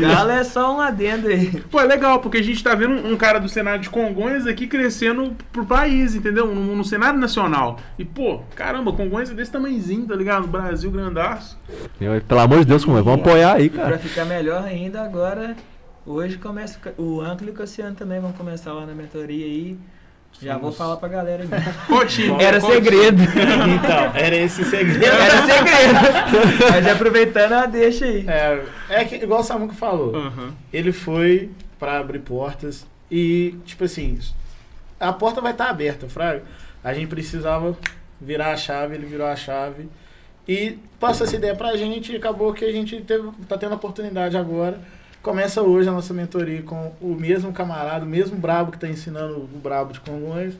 Galo 0.00 0.30
é 0.30 0.44
só 0.44 0.76
um 0.76 0.80
adendo 0.80 1.28
aí. 1.28 1.50
Pô, 1.70 1.80
é 1.80 1.84
legal, 1.84 2.20
porque 2.20 2.38
a 2.38 2.42
gente 2.42 2.62
tá 2.62 2.74
vendo 2.74 2.92
um 3.06 3.16
cara 3.16 3.38
do 3.40 3.48
cenário 3.48 3.80
de 3.80 3.88
Congonhas 3.88 4.46
aqui 4.46 4.66
crescendo 4.66 5.34
pro 5.50 5.64
país, 5.64 6.14
entendeu? 6.14 6.46
No, 6.46 6.76
no 6.76 6.84
cenário 6.84 7.18
nacional. 7.18 7.78
E, 7.98 8.04
pô, 8.04 8.40
caramba, 8.54 8.92
Congonhas 8.92 9.30
é 9.30 9.34
desse 9.34 9.50
tamanhozinho, 9.50 10.06
tá 10.06 10.14
ligado? 10.14 10.46
Brasil 10.46 10.90
grandaço. 10.90 11.58
Pelo 12.28 12.40
amor 12.40 12.58
de 12.60 12.66
Deus, 12.66 12.84
como 12.84 12.98
é? 12.98 13.02
Vamos 13.02 13.20
apoiar 13.20 13.54
aí, 13.54 13.70
Pra 13.70 13.84
cara. 13.84 13.98
ficar 13.98 14.24
melhor 14.26 14.62
ainda, 14.64 15.02
agora, 15.02 15.56
hoje 16.06 16.38
começa 16.38 16.78
o 16.98 17.20
Ancla 17.20 17.48
e 17.48 17.50
o 17.50 17.54
Cassiano 17.54 17.94
também 17.94 18.20
vão 18.20 18.32
começar 18.32 18.72
lá 18.72 18.86
na 18.86 18.94
mentoria 18.94 19.44
aí. 19.46 19.78
Já 20.40 20.56
vou 20.56 20.72
falar 20.72 20.96
pra 20.96 21.08
galera. 21.08 21.44
Qual 21.86 22.04
time? 22.06 22.34
Era 22.42 22.58
Qual 22.60 22.72
segredo. 22.72 23.22
Então, 23.22 24.12
era 24.14 24.34
esse 24.34 24.64
segredo. 24.64 25.04
Era 25.04 25.42
segredo. 25.46 26.70
Mas 26.70 26.86
aproveitando 26.88 27.52
a 27.52 27.66
deixa 27.66 28.06
aí. 28.06 28.26
É, 28.26 28.64
é 28.88 29.04
que, 29.04 29.16
igual 29.16 29.40
o 29.40 29.44
Samuco 29.44 29.74
falou? 29.74 30.16
Aham. 30.16 30.54
ele 30.72 30.90
foi 30.90 31.50
pra 31.78 31.98
abrir 31.98 32.20
portas 32.20 32.86
e, 33.10 33.54
tipo 33.66 33.84
assim, 33.84 34.18
a 34.98 35.12
porta 35.12 35.40
vai 35.40 35.52
estar 35.52 35.68
aberta, 35.68 36.08
Fraga. 36.08 36.42
A 36.82 36.94
gente 36.94 37.08
precisava 37.08 37.76
virar 38.20 38.52
a 38.52 38.56
chave, 38.56 38.94
ele 38.94 39.06
virou 39.06 39.26
a 39.26 39.36
chave 39.36 39.88
e 40.48 40.78
passou 40.98 41.26
essa 41.26 41.36
ideia 41.36 41.54
pra 41.54 41.76
gente 41.76 42.12
e 42.12 42.16
acabou 42.16 42.52
que 42.52 42.64
a 42.64 42.72
gente 42.72 43.00
teve, 43.02 43.28
tá 43.48 43.58
tendo 43.58 43.72
a 43.72 43.76
oportunidade 43.76 44.36
agora. 44.36 44.80
Começa 45.22 45.62
hoje 45.62 45.88
a 45.88 45.92
nossa 45.92 46.12
mentoria 46.12 46.62
com 46.62 46.92
o 47.00 47.14
mesmo 47.14 47.52
camarada, 47.52 48.04
o 48.04 48.08
mesmo 48.08 48.36
brabo 48.36 48.72
que 48.72 48.78
tá 48.78 48.88
ensinando 48.88 49.36
o 49.36 49.60
brabo 49.62 49.92
de 49.92 50.00
Congonhas. 50.00 50.54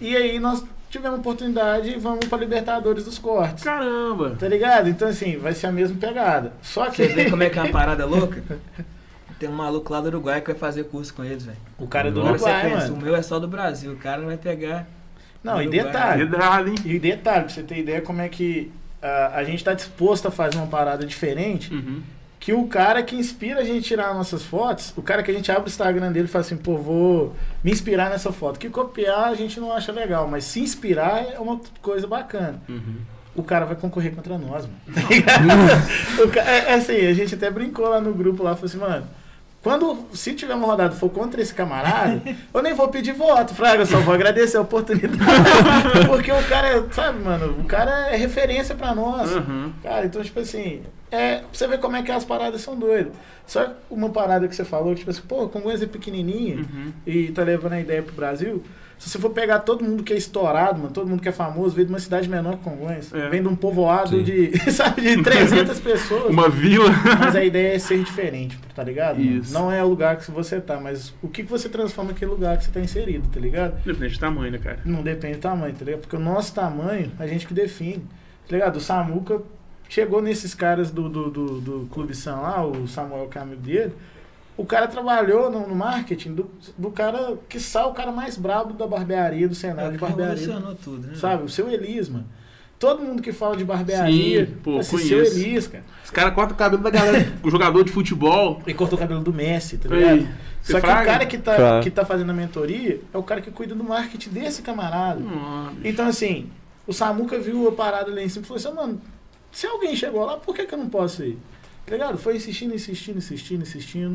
E 0.00 0.16
aí 0.16 0.38
nós 0.38 0.64
tivemos 0.88 1.18
a 1.18 1.20
oportunidade 1.20 1.90
e 1.90 1.98
vamos 1.98 2.24
pra 2.26 2.38
Libertadores 2.38 3.04
dos 3.04 3.18
Cortes. 3.18 3.64
Caramba. 3.64 4.36
Tá 4.38 4.46
ligado? 4.48 4.88
Então, 4.88 5.08
assim, 5.08 5.36
vai 5.38 5.52
ser 5.54 5.66
a 5.66 5.72
mesma 5.72 5.96
pegada. 5.98 6.52
Só 6.62 6.88
que. 6.88 7.04
Você 7.04 7.08
vê 7.08 7.28
como 7.30 7.42
é 7.42 7.50
que 7.50 7.58
é 7.58 7.62
uma 7.62 7.70
parada 7.72 8.06
louca? 8.06 8.42
Tem 9.38 9.48
um 9.48 9.52
maluco 9.52 9.92
lá 9.92 10.00
do 10.00 10.06
Uruguai 10.08 10.40
que 10.40 10.48
vai 10.52 10.58
fazer 10.58 10.84
curso 10.84 11.12
com 11.12 11.24
eles, 11.24 11.44
velho. 11.44 11.58
O 11.78 11.86
cara 11.88 12.08
é 12.08 12.10
do 12.12 12.20
Agora 12.20 12.34
Uruguai, 12.34 12.62
pensa, 12.70 12.82
mano. 12.88 12.94
o 12.94 13.02
meu 13.02 13.16
é 13.16 13.22
só 13.22 13.38
do 13.40 13.48
Brasil. 13.48 13.92
O 13.92 13.96
cara 13.96 14.22
vai 14.22 14.36
pegar. 14.36 14.86
Não, 15.42 15.60
e 15.60 15.66
Uruguai. 15.66 15.84
detalhe. 15.84 16.24
Pedrada, 16.26 16.68
hein? 16.68 16.74
E 16.84 16.98
detalhe, 16.98 17.44
pra 17.44 17.48
você 17.48 17.62
ter 17.62 17.78
ideia 17.78 18.00
como 18.02 18.20
é 18.20 18.28
que 18.28 18.70
ah, 19.02 19.32
a 19.34 19.42
gente 19.44 19.64
tá 19.64 19.72
disposto 19.74 20.28
a 20.28 20.30
fazer 20.30 20.58
uma 20.58 20.66
parada 20.66 21.04
diferente, 21.04 21.72
Uhum. 21.74 22.02
Que 22.40 22.52
o 22.54 22.66
cara 22.66 23.02
que 23.02 23.14
inspira 23.14 23.60
a 23.60 23.64
gente 23.64 23.84
a 23.84 23.88
tirar 23.88 24.14
nossas 24.14 24.42
fotos, 24.42 24.92
o 24.96 25.02
cara 25.02 25.22
que 25.22 25.30
a 25.30 25.34
gente 25.34 25.52
abre 25.52 25.64
o 25.64 25.68
Instagram 25.68 26.10
dele 26.10 26.24
e 26.24 26.28
fala 26.28 26.42
assim, 26.42 26.56
pô, 26.56 26.76
vou 26.78 27.34
me 27.62 27.70
inspirar 27.70 28.08
nessa 28.10 28.32
foto. 28.32 28.58
Que 28.58 28.68
copiar 28.70 29.26
a 29.28 29.34
gente 29.34 29.60
não 29.60 29.70
acha 29.70 29.92
legal, 29.92 30.26
mas 30.26 30.44
se 30.44 30.58
inspirar 30.58 31.22
é 31.32 31.38
uma 31.38 31.60
coisa 31.82 32.06
bacana. 32.06 32.60
Uhum. 32.66 32.96
O 33.36 33.42
cara 33.42 33.66
vai 33.66 33.76
concorrer 33.76 34.12
contra 34.14 34.38
nós, 34.38 34.64
mano. 34.66 34.78
Tá 34.92 35.00
ligado? 35.14 36.24
O 36.24 36.28
ca- 36.30 36.40
é, 36.50 36.70
é 36.70 36.74
assim, 36.74 37.06
a 37.06 37.12
gente 37.12 37.34
até 37.34 37.50
brincou 37.50 37.88
lá 37.88 38.00
no 38.00 38.12
grupo 38.14 38.42
lá, 38.42 38.54
falou 38.54 38.66
assim, 38.66 38.78
mano, 38.78 39.06
Quando, 39.62 40.06
se 40.14 40.32
tiver 40.32 40.54
uma 40.54 40.66
rodada 40.66 40.94
for 40.96 41.10
contra 41.10 41.42
esse 41.42 41.52
camarada, 41.52 42.22
eu 42.54 42.62
nem 42.62 42.72
vou 42.72 42.88
pedir 42.88 43.12
voto, 43.12 43.54
Fraga, 43.54 43.82
eu 43.82 43.86
só 43.86 44.00
vou 44.00 44.14
agradecer 44.14 44.56
a 44.56 44.62
oportunidade. 44.62 45.20
Porque 46.08 46.32
o 46.32 46.42
cara, 46.48 46.86
sabe, 46.90 47.18
mano, 47.22 47.60
o 47.60 47.64
cara 47.64 48.08
é 48.10 48.16
referência 48.16 48.74
pra 48.74 48.94
nós. 48.94 49.30
Uhum. 49.30 49.72
Cara, 49.82 50.06
então, 50.06 50.22
tipo 50.22 50.40
assim, 50.40 50.80
é, 51.10 51.38
pra 51.38 51.46
você 51.52 51.66
ver 51.66 51.78
como 51.80 51.96
é 51.96 52.02
que 52.02 52.12
as 52.12 52.24
paradas 52.24 52.60
são 52.60 52.78
doidas. 52.78 53.12
Só 53.46 53.74
uma 53.90 54.10
parada 54.10 54.46
que 54.46 54.54
você 54.54 54.64
falou, 54.64 54.94
tipo 54.94 55.10
assim, 55.10 55.22
pô, 55.26 55.48
Congonhas 55.48 55.82
é 55.82 55.86
pequenininha 55.86 56.56
Uhum. 56.58 56.92
e 57.06 57.28
tá 57.32 57.42
levando 57.42 57.72
a 57.72 57.80
ideia 57.80 58.02
pro 58.02 58.14
Brasil. 58.14 58.62
Se 58.96 59.08
você 59.08 59.18
for 59.18 59.30
pegar 59.30 59.60
todo 59.60 59.82
mundo 59.82 60.02
que 60.04 60.12
é 60.12 60.16
estourado, 60.16 60.78
mano, 60.78 60.92
todo 60.92 61.08
mundo 61.08 61.22
que 61.22 61.28
é 61.28 61.32
famoso, 61.32 61.74
vem 61.74 61.86
de 61.86 61.90
uma 61.90 61.98
cidade 61.98 62.28
menor 62.28 62.58
que 62.58 62.64
Congonhas. 62.64 63.10
É. 63.14 63.30
Vem 63.30 63.40
de 63.40 63.48
um 63.48 63.56
povoado 63.56 64.10
Sim. 64.18 64.22
de, 64.22 64.58
sabe, 64.70 65.00
de 65.00 65.22
300 65.22 65.80
pessoas. 65.80 66.26
Uma 66.26 66.50
vila. 66.50 66.90
Mas 67.18 67.34
a 67.34 67.42
ideia 67.42 67.74
é 67.74 67.78
ser 67.78 68.04
diferente, 68.04 68.58
tá 68.76 68.82
ligado? 68.84 69.18
mano? 69.18 69.38
Isso. 69.38 69.54
Não 69.54 69.72
é 69.72 69.82
o 69.82 69.88
lugar 69.88 70.16
que 70.18 70.30
você 70.30 70.60
tá, 70.60 70.78
mas 70.78 71.14
o 71.22 71.28
que 71.28 71.42
que 71.42 71.48
você 71.50 71.66
transforma 71.70 72.10
aquele 72.10 72.30
lugar 72.30 72.58
que 72.58 72.64
você 72.66 72.70
tá 72.70 72.78
inserido, 72.78 73.26
tá 73.32 73.40
ligado? 73.40 73.78
Independente 73.86 74.16
do 74.16 74.20
tamanho, 74.20 74.52
né, 74.52 74.58
cara? 74.58 74.80
Não 74.84 75.02
depende 75.02 75.36
do 75.36 75.40
tamanho, 75.40 75.74
tá 75.74 75.82
ligado? 75.84 76.00
Porque 76.02 76.16
o 76.16 76.20
nosso 76.20 76.54
tamanho, 76.54 77.10
a 77.18 77.26
gente 77.26 77.46
que 77.46 77.54
define, 77.54 78.04
tá 78.46 78.54
ligado? 78.54 78.76
O 78.76 78.80
Samuca 78.80 79.40
chegou 79.90 80.22
nesses 80.22 80.54
caras 80.54 80.90
do, 80.90 81.08
do, 81.08 81.30
do, 81.30 81.60
do 81.60 81.88
Clube 81.92 82.14
Sam 82.14 82.36
lá, 82.36 82.64
o 82.64 82.86
Samuel 82.86 83.28
que 83.28 83.36
é 83.36 83.44
dele, 83.44 83.92
o 84.56 84.64
cara 84.64 84.86
trabalhou 84.86 85.50
no, 85.50 85.66
no 85.66 85.74
marketing 85.74 86.34
do, 86.34 86.50
do 86.78 86.90
cara, 86.92 87.36
que 87.48 87.58
o 87.88 87.92
cara 87.92 88.12
mais 88.12 88.36
brabo 88.38 88.72
da 88.72 88.86
barbearia, 88.86 89.48
do 89.48 89.52
É 89.52 89.56
cenário 89.56 89.90
o 89.90 89.92
de 89.92 89.98
barbearia. 89.98 90.46
tudo, 90.82 91.08
né? 91.08 91.14
Sabe? 91.16 91.42
O 91.42 91.48
seu 91.48 91.68
Elis, 91.68 92.08
mano. 92.08 92.24
Todo 92.78 93.02
mundo 93.02 93.20
que 93.20 93.32
fala 93.32 93.56
de 93.56 93.64
barbearia, 93.64 94.46
Sim, 94.46 94.54
pô, 94.62 94.78
assim, 94.78 94.96
seu 94.98 95.18
conheço. 95.18 95.38
Elis, 95.38 95.66
cara. 95.66 95.84
Os 96.04 96.10
caras 96.10 96.34
cortam 96.34 96.54
o 96.54 96.58
cabelo 96.58 96.82
da 96.82 96.90
galera, 96.90 97.32
o 97.42 97.50
jogador 97.50 97.82
de 97.82 97.90
futebol. 97.90 98.62
E 98.66 98.72
cortou 98.72 98.96
o 98.96 99.00
cabelo 99.00 99.20
do 99.20 99.32
Messi, 99.32 99.76
tá 99.76 99.88
ligado? 99.88 100.28
Só 100.62 100.74
que 100.74 100.86
fraga? 100.86 101.02
o 101.02 101.04
cara 101.04 101.26
que 101.26 101.38
tá, 101.38 101.54
Fraga. 101.56 101.82
que 101.82 101.90
tá 101.90 102.04
fazendo 102.04 102.30
a 102.30 102.34
mentoria 102.34 103.00
é 103.12 103.18
o 103.18 103.22
cara 103.22 103.40
que 103.40 103.50
cuida 103.50 103.74
do 103.74 103.82
marketing 103.82 104.30
desse 104.30 104.62
camarada. 104.62 105.18
Nossa. 105.18 105.74
Então, 105.82 106.06
assim, 106.06 106.48
o 106.86 106.92
Samuca 106.92 107.38
viu 107.40 107.66
a 107.66 107.72
parada 107.72 108.10
ali 108.10 108.22
em 108.22 108.28
cima 108.28 108.44
e 108.44 108.48
falou 108.48 108.58
assim, 108.58 108.74
mano, 108.74 109.00
se 109.52 109.66
alguém 109.66 109.94
chegou 109.96 110.24
lá, 110.24 110.36
por 110.36 110.54
que, 110.54 110.64
que 110.66 110.74
eu 110.74 110.78
não 110.78 110.88
posso 110.88 111.24
ir? 111.24 111.38
Tá 111.86 111.92
ligado? 111.92 112.18
Foi 112.18 112.36
insistindo, 112.36 112.74
insistindo, 112.74 113.18
insistindo, 113.18 113.62
insistindo. 113.62 114.14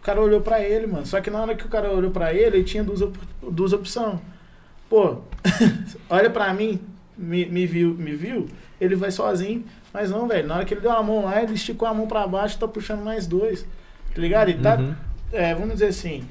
O 0.00 0.02
cara 0.02 0.20
olhou 0.20 0.40
pra 0.40 0.60
ele, 0.60 0.86
mano. 0.86 1.04
Só 1.04 1.20
que 1.20 1.30
na 1.30 1.40
hora 1.42 1.54
que 1.54 1.66
o 1.66 1.68
cara 1.68 1.90
olhou 1.92 2.10
pra 2.10 2.32
ele, 2.32 2.56
ele 2.58 2.64
tinha 2.64 2.82
duas, 2.82 3.02
op- 3.02 3.18
duas 3.42 3.72
opções. 3.72 4.18
Pô, 4.88 5.18
olha 6.08 6.30
pra 6.30 6.52
mim, 6.54 6.80
me, 7.16 7.44
me 7.46 7.66
viu, 7.66 7.94
me 7.94 8.12
viu, 8.14 8.48
ele 8.80 8.96
vai 8.96 9.10
sozinho. 9.10 9.64
Mas 9.92 10.10
não, 10.10 10.26
velho, 10.26 10.46
na 10.48 10.56
hora 10.56 10.64
que 10.64 10.72
ele 10.72 10.80
deu 10.80 10.92
a 10.92 11.02
mão 11.02 11.24
lá, 11.24 11.42
ele 11.42 11.54
esticou 11.54 11.86
a 11.86 11.92
mão 11.92 12.06
pra 12.06 12.26
baixo 12.26 12.56
e 12.56 12.58
tá 12.60 12.66
puxando 12.68 13.02
mais 13.04 13.26
dois. 13.26 13.62
Tá 14.14 14.20
ligado? 14.20 14.50
E 14.50 14.54
tá, 14.54 14.76
Uhum. 14.76 14.94
é, 15.32 15.54
vamos 15.54 15.74
dizer 15.74 15.86
assim, 15.88 16.24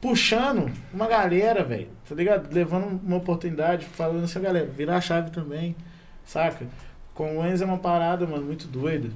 puxando 0.00 0.70
uma 0.92 1.06
galera, 1.06 1.62
velho, 1.62 1.88
tá 2.08 2.14
ligado? 2.14 2.52
Levando 2.52 3.00
uma 3.04 3.16
oportunidade, 3.18 3.84
falando 3.86 4.24
assim, 4.24 4.40
galera, 4.40 4.66
virar 4.66 4.96
a 4.96 5.00
chave 5.00 5.30
também, 5.30 5.76
saca? 6.24 6.66
Com 7.14 7.38
o 7.38 7.46
Enzo 7.46 7.62
é 7.64 7.66
uma 7.66 7.78
parada, 7.78 8.26
mano, 8.26 8.44
muito 8.44 8.66
doida, 8.66 9.10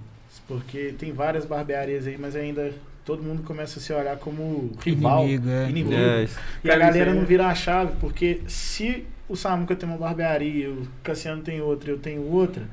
porque 0.46 0.94
tem 0.98 1.12
várias 1.12 1.44
barbearias 1.46 2.06
aí, 2.06 2.16
mas 2.18 2.36
ainda 2.36 2.72
todo 3.04 3.22
mundo 3.22 3.42
começa 3.42 3.78
a 3.78 3.82
se 3.82 3.92
olhar 3.92 4.16
como 4.18 4.72
rival, 4.84 5.24
Inimigo, 5.24 5.48
é. 5.48 5.62
inimigo. 5.70 5.92
É. 5.94 6.28
E 6.64 6.70
a 6.70 6.76
galera 6.76 7.14
não 7.14 7.24
vira 7.24 7.46
a 7.46 7.54
chave, 7.54 7.92
porque 8.00 8.40
se 8.46 9.04
o 9.28 9.34
Samuca 9.36 9.74
tem 9.74 9.88
uma 9.88 9.96
barbearia, 9.98 10.70
o 10.70 10.86
Cassiano 11.02 11.42
tem 11.42 11.60
outra 11.60 11.90
e 11.90 11.92
eu 11.94 11.98
tenho 11.98 12.22
outra, 12.30 12.64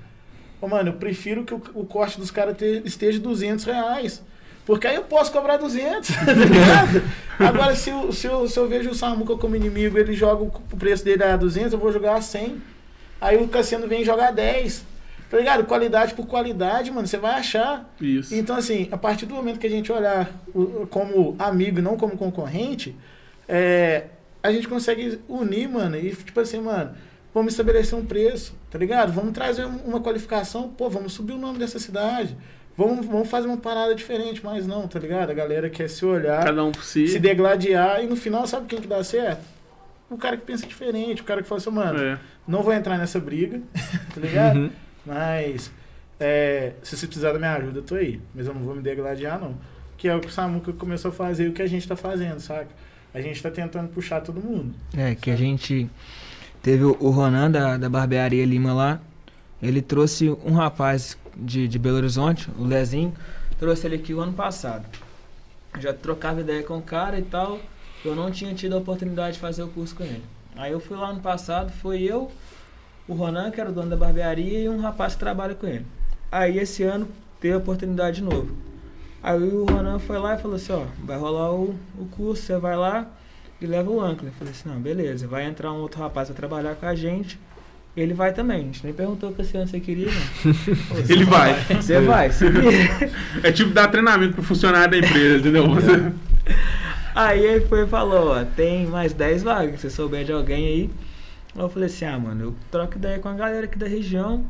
ô, 0.61 0.67
mano, 0.67 0.89
eu 0.89 0.93
prefiro 0.93 1.43
que 1.43 1.53
o, 1.53 1.61
o 1.74 1.86
corte 1.86 2.19
dos 2.19 2.30
caras 2.32 2.57
te- 2.57 2.82
esteja 2.86 3.19
200 3.19 3.63
reais. 3.65 4.21
Porque 4.65 4.88
aí 4.88 4.95
eu 4.95 5.03
posso 5.03 5.30
cobrar 5.32 5.57
200, 5.57 6.07
tá 6.15 6.34
ligado? 6.34 7.03
Agora, 7.38 7.76
se, 7.76 7.89
eu- 7.89 8.11
se, 8.13 8.28
eu, 8.28 8.47
se 8.47 8.57
eu 8.57 8.67
vejo 8.67 8.89
o 8.91 8.95
Samuca 8.95 9.36
como 9.36 9.55
inimigo, 9.55 9.97
ele 9.97 10.13
joga 10.13 10.43
o, 10.43 10.47
o 10.71 10.78
preço 10.78 11.03
dele 11.03 11.24
a 11.24 11.36
200, 11.36 11.74
eu 11.74 11.80
vou 11.80 11.91
jogar 11.91 12.15
a 12.15 12.21
100. 12.21 12.61
Aí 13.19 13.38
o 13.43 13.47
Cassiano 13.49 13.88
vem 13.88 14.03
jogar 14.05 14.32
10. 14.32 14.86
Tá 15.34 15.39
ligado? 15.39 15.65
Qualidade 15.65 16.13
por 16.13 16.27
qualidade, 16.27 16.91
mano, 16.91 17.07
você 17.07 17.17
vai 17.17 17.34
achar. 17.39 17.91
Isso. 17.99 18.36
Então, 18.36 18.55
assim, 18.55 18.88
a 18.91 18.97
partir 18.99 19.25
do 19.25 19.34
momento 19.34 19.57
que 19.57 19.65
a 19.65 19.69
gente 19.69 19.91
olhar 19.91 20.29
como 20.91 21.36
amigo 21.39 21.79
e 21.79 21.81
não 21.81 21.97
como 21.97 22.15
concorrente, 22.15 22.95
é, 23.47 24.03
a 24.43 24.51
gente 24.51 24.67
consegue 24.67 25.19
unir, 25.27 25.67
mano, 25.67 25.97
e 25.97 26.11
tipo 26.15 26.39
assim, 26.39 26.61
mano, 26.61 26.91
vamos 27.34 27.53
estabelecer 27.53 27.97
um 27.97 28.05
preço, 28.05 28.53
tá 28.69 28.77
ligado? 28.77 29.11
Vamos 29.11 29.31
trazer 29.34 29.65
um- 29.65 29.77
uma 29.88 29.99
qualificação, 29.99 30.69
pô, 30.69 30.88
vamos 30.88 31.13
subir 31.13 31.34
o 31.34 31.38
nome 31.39 31.57
dessa 31.57 31.79
cidade. 31.79 32.38
Vamos, 32.77 33.03
vamos 33.03 33.27
fazer 33.27 33.47
uma 33.47 33.57
parada 33.57 33.95
diferente, 33.95 34.39
mas 34.43 34.67
não, 34.67 34.88
tá 34.88 34.99
ligado? 34.99 35.31
A 35.31 35.34
galera 35.34 35.67
quer 35.67 35.89
se 35.89 36.05
olhar, 36.05 36.43
Cada 36.45 36.63
um 36.63 36.71
por 36.71 36.84
si. 36.84 37.07
se 37.07 37.17
degladiar, 37.17 38.03
e 38.03 38.07
no 38.07 38.15
final, 38.15 38.45
sabe 38.45 38.67
quem 38.67 38.79
que 38.79 38.88
dá 38.88 39.03
certo? 39.03 39.41
O 40.11 40.15
cara 40.17 40.38
que 40.38 40.45
pensa 40.45 40.67
diferente, 40.67 41.23
o 41.23 41.25
cara 41.25 41.41
que 41.41 41.47
fala 41.47 41.59
assim, 41.59 41.71
mano, 41.71 41.99
É. 41.99 42.19
não 42.47 42.61
vou 42.61 42.71
entrar 42.71 42.99
nessa 42.99 43.19
briga, 43.19 43.59
tá 44.13 44.21
ligado? 44.21 44.57
Uhum. 44.59 44.69
Mas 45.06 45.72
é, 46.20 46.74
se 46.84 46.95
você 46.95 47.06
precisar 47.06 47.34
da 47.34 47.39
minha 47.39 47.54
ajuda, 47.54 47.80
eu 47.80 47.84
tô 47.84 47.95
aí. 47.95 48.22
Mas 48.34 48.47
eu 48.47 48.54
não 48.54 48.62
vou 48.62 48.76
me 48.76 48.82
degladiar, 48.82 49.39
não. 49.39 49.56
Que 49.97 50.08
é 50.08 50.16
o 50.16 50.20
que 50.20 50.28
o 50.28 50.32
Samuca 50.32 50.74
começou 50.74 51.10
a 51.10 51.14
fazer 51.14 51.45
e 51.45 51.47
o 51.49 51.54
que 51.54 51.62
a 51.62 51.68
gente 51.68 51.88
tá 51.88 51.95
fazendo, 51.95 52.39
saca? 52.39 52.70
A 53.14 53.22
gente 53.22 53.41
tá 53.41 53.51
tentando 53.51 53.89
puxar 53.89 54.22
todo 54.22 54.41
mundo. 54.41 54.74
É, 54.97 55.16
que 55.16 55.30
a 55.30 55.36
gente 55.36 55.89
teve 56.62 56.84
o 56.84 56.97
o 56.99 57.10
Ronan 57.10 57.51
da, 57.51 57.78
da 57.78 57.89
barbearia 57.89 58.45
Lima 58.45 58.74
lá. 58.74 58.99
Ele 59.62 59.82
trouxe 59.82 60.30
um 60.43 60.54
rapaz 60.54 61.18
de, 61.36 61.68
de 61.68 61.80
Belo 61.80 61.97
Horizonte, 61.97 62.49
o 62.58 62.66
Lezinho, 62.66 63.14
trouxe 63.60 63.88
ele 63.88 63.95
aqui 63.95 64.14
o 64.14 64.20
ano 64.20 64.34
passado. 64.34 64.86
Já 65.80 65.93
trocava 65.93 66.41
ideia 66.41 66.64
com 66.64 66.78
o 66.78 66.82
cara 66.82 67.18
e 67.18 67.24
tal. 67.24 67.60
Eu 68.04 68.16
não 68.16 68.30
tinha 68.30 68.54
tido 68.54 68.76
a 68.76 68.80
oportunidade 68.80 69.36
de 69.36 69.39
fazer 69.39 69.64
o 69.64 69.70
curso 69.70 69.95
com 69.95 70.04
ele. 70.04 70.24
Aí 70.56 70.72
eu 70.72 70.80
fui 70.80 70.97
lá 70.97 71.10
ano 71.10 71.22
passado, 71.22 71.72
foi 71.72 72.01
eu, 72.04 72.32
o 73.08 73.14
Ronan, 73.14 73.51
que 73.51 73.60
era 73.60 73.70
o 73.70 73.74
dono 73.74 73.89
da 73.89 73.95
barbearia, 73.95 74.60
e 74.60 74.70
um 74.70 74.80
rapaz 74.80 75.14
que 75.14 75.20
trabalha 75.20 75.56
com 75.56 75.68
ele. 75.68 75.86
Aí 76.32 76.58
esse 76.58 76.84
ano 76.84 77.08
teve 77.39 77.54
a 77.54 77.58
oportunidade 77.58 78.18
de 78.18 78.24
novo. 78.24 78.56
Aí 79.22 79.39
o 79.39 79.66
Ronan 79.66 79.99
foi 79.99 80.18
lá 80.18 80.36
e 80.36 80.38
falou 80.38 80.56
assim, 80.56 80.74
ó, 80.74 80.84
vai 81.04 81.18
rolar 81.18 81.51
o, 81.54 81.76
o 81.97 82.06
curso, 82.06 82.43
você 82.43 82.58
vai 82.58 82.76
lá 82.76 83.08
e 83.62 83.66
leva 83.66 83.89
o 83.89 84.01
Ancla. 84.01 84.28
Eu 84.28 84.34
falei 84.34 84.51
assim, 84.51 84.68
não, 84.68 84.80
beleza, 84.80 85.28
vai 85.28 85.45
entrar 85.45 85.72
um 85.72 85.78
outro 85.78 86.01
rapaz 86.01 86.28
pra 86.28 86.36
trabalhar 86.36 86.76
com 86.76 86.86
a 86.86 86.95
gente, 86.95 87.39
ele 87.95 88.14
vai 88.14 88.34
também. 88.34 88.58
A 88.58 88.64
gente 88.64 88.84
nem 88.84 88.93
perguntou 88.93 89.30
o 89.30 89.34
que 89.34 89.41
esse 89.41 89.56
ano 89.56 89.68
você 89.68 89.80
queria, 89.80 90.08
não. 90.08 90.54
Falou, 90.54 91.04
Ele 91.08 91.24
"Você 91.24 91.30
vai. 91.30 91.54
Você 91.54 92.01
vai, 92.01 92.32
se 92.32 92.49
vira." 92.49 93.12
É 93.43 93.51
tipo 93.51 93.72
dar 93.72 93.88
treinamento 93.88 94.34
pro 94.34 94.43
funcionário 94.43 94.91
da 94.91 94.97
empresa, 94.97 95.38
entendeu? 95.38 95.70
Você... 95.70 95.91
Aí 97.16 97.45
ele 97.45 97.66
foi 97.68 97.84
e 97.84 97.88
falou, 97.88 98.32
ó, 98.32 98.43
tem 98.43 98.88
mais 98.88 99.14
10 99.14 99.43
vagas, 99.43 99.80
se 99.80 99.89
você 99.89 99.95
souber 99.95 100.26
de 100.26 100.32
alguém 100.32 100.66
aí. 100.66 100.89
Aí 101.56 101.62
eu 101.62 101.70
falei 101.70 101.88
assim, 101.88 102.06
ah, 102.06 102.18
mano, 102.18 102.43
eu 102.43 102.56
troco 102.72 102.97
ideia 102.97 103.20
com 103.20 103.30
a 103.30 103.34
galera 103.34 103.66
aqui 103.66 103.78
da 103.78 103.88
região. 103.88 104.45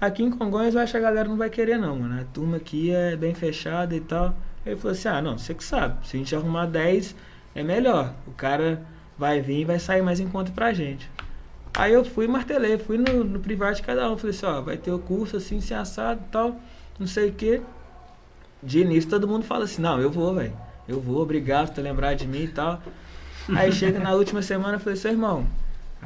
Aqui 0.00 0.22
em 0.22 0.30
Congonhas 0.30 0.74
eu 0.74 0.80
acho 0.80 0.92
que 0.92 0.98
a 0.98 1.00
galera 1.00 1.28
não 1.28 1.36
vai 1.36 1.50
querer 1.50 1.78
não, 1.78 1.96
mano. 1.96 2.20
A 2.20 2.24
turma 2.24 2.56
aqui 2.56 2.90
é 2.90 3.16
bem 3.16 3.34
fechada 3.34 3.94
e 3.94 4.00
tal. 4.00 4.34
Aí 4.64 4.72
ele 4.72 4.76
falou 4.76 4.92
assim, 4.92 5.08
ah, 5.08 5.22
não, 5.22 5.38
você 5.38 5.54
que 5.54 5.64
sabe. 5.64 6.06
Se 6.06 6.16
a 6.16 6.18
gente 6.18 6.34
arrumar 6.34 6.66
10, 6.66 7.14
é 7.54 7.62
melhor. 7.62 8.12
O 8.26 8.32
cara 8.32 8.82
vai 9.18 9.40
vir 9.40 9.60
e 9.60 9.64
vai 9.64 9.78
sair 9.78 10.02
mais 10.02 10.20
em 10.20 10.28
conta 10.28 10.50
pra 10.52 10.72
gente. 10.72 11.10
Aí 11.74 11.92
eu 11.92 12.04
fui 12.04 12.24
e 12.24 12.28
martelei, 12.28 12.78
fui 12.78 12.96
no, 12.96 13.22
no 13.22 13.38
privado 13.38 13.76
de 13.76 13.82
cada 13.82 14.10
um. 14.10 14.16
Falei 14.16 14.34
assim, 14.34 14.46
ó, 14.46 14.60
vai 14.60 14.76
ter 14.76 14.90
o 14.90 14.98
curso 14.98 15.36
assim, 15.36 15.60
se 15.60 15.74
assado 15.74 16.20
e 16.26 16.30
tal, 16.30 16.60
não 16.98 17.06
sei 17.06 17.28
o 17.28 17.32
quê. 17.32 17.60
De 18.62 18.80
início 18.80 19.10
todo 19.10 19.28
mundo 19.28 19.44
fala 19.44 19.64
assim, 19.64 19.82
não, 19.82 20.00
eu 20.00 20.10
vou, 20.10 20.34
velho. 20.34 20.52
Eu 20.88 21.00
vou, 21.00 21.20
obrigado 21.20 21.68
por 21.68 21.74
ter 21.74 21.82
lembrado 21.82 22.16
de 22.18 22.26
mim 22.26 22.44
e 22.44 22.48
tal. 22.48 22.80
Aí 23.54 23.70
chega 23.72 23.98
na 23.98 24.12
última 24.12 24.42
semana, 24.42 24.76
eu 24.76 24.80
falei, 24.80 24.96
seu 24.96 25.10
irmão, 25.10 25.46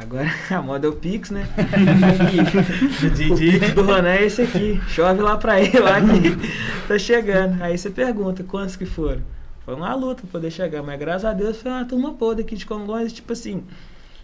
agora 0.01 0.31
a 0.51 0.63
moda 0.63 0.87
é 0.87 0.91
o 0.91 0.95
Pix, 0.95 1.31
né? 1.31 1.47
O 3.31 3.37
Pix 3.37 3.73
do 3.75 3.83
Ronan 3.83 4.09
é 4.09 4.25
esse 4.25 4.43
aqui. 4.43 4.81
Chove 4.89 5.21
lá 5.21 5.37
pra 5.37 5.61
ele, 5.61 5.79
lá 5.79 6.01
que 6.01 6.37
tá 6.89 6.99
chegando. 6.99 7.63
Aí 7.63 7.77
você 7.77 7.91
pergunta, 7.91 8.43
quantos 8.43 8.77
que 8.77 8.87
foram? 8.87 9.23
Foi 9.65 9.75
uma 9.75 9.95
luta 9.95 10.23
pra 10.23 10.33
poder 10.33 10.51
chegar, 10.51 10.83
mas 10.83 10.99
graças 10.99 11.25
a 11.25 11.33
Deus 11.33 11.61
foi 11.61 11.71
uma 11.71 11.85
turma 11.85 12.13
boa 12.13 12.35
daqui 12.35 12.57
de 12.57 12.67
Congonhas, 12.67 13.13
tipo 13.13 13.33
assim, 13.33 13.63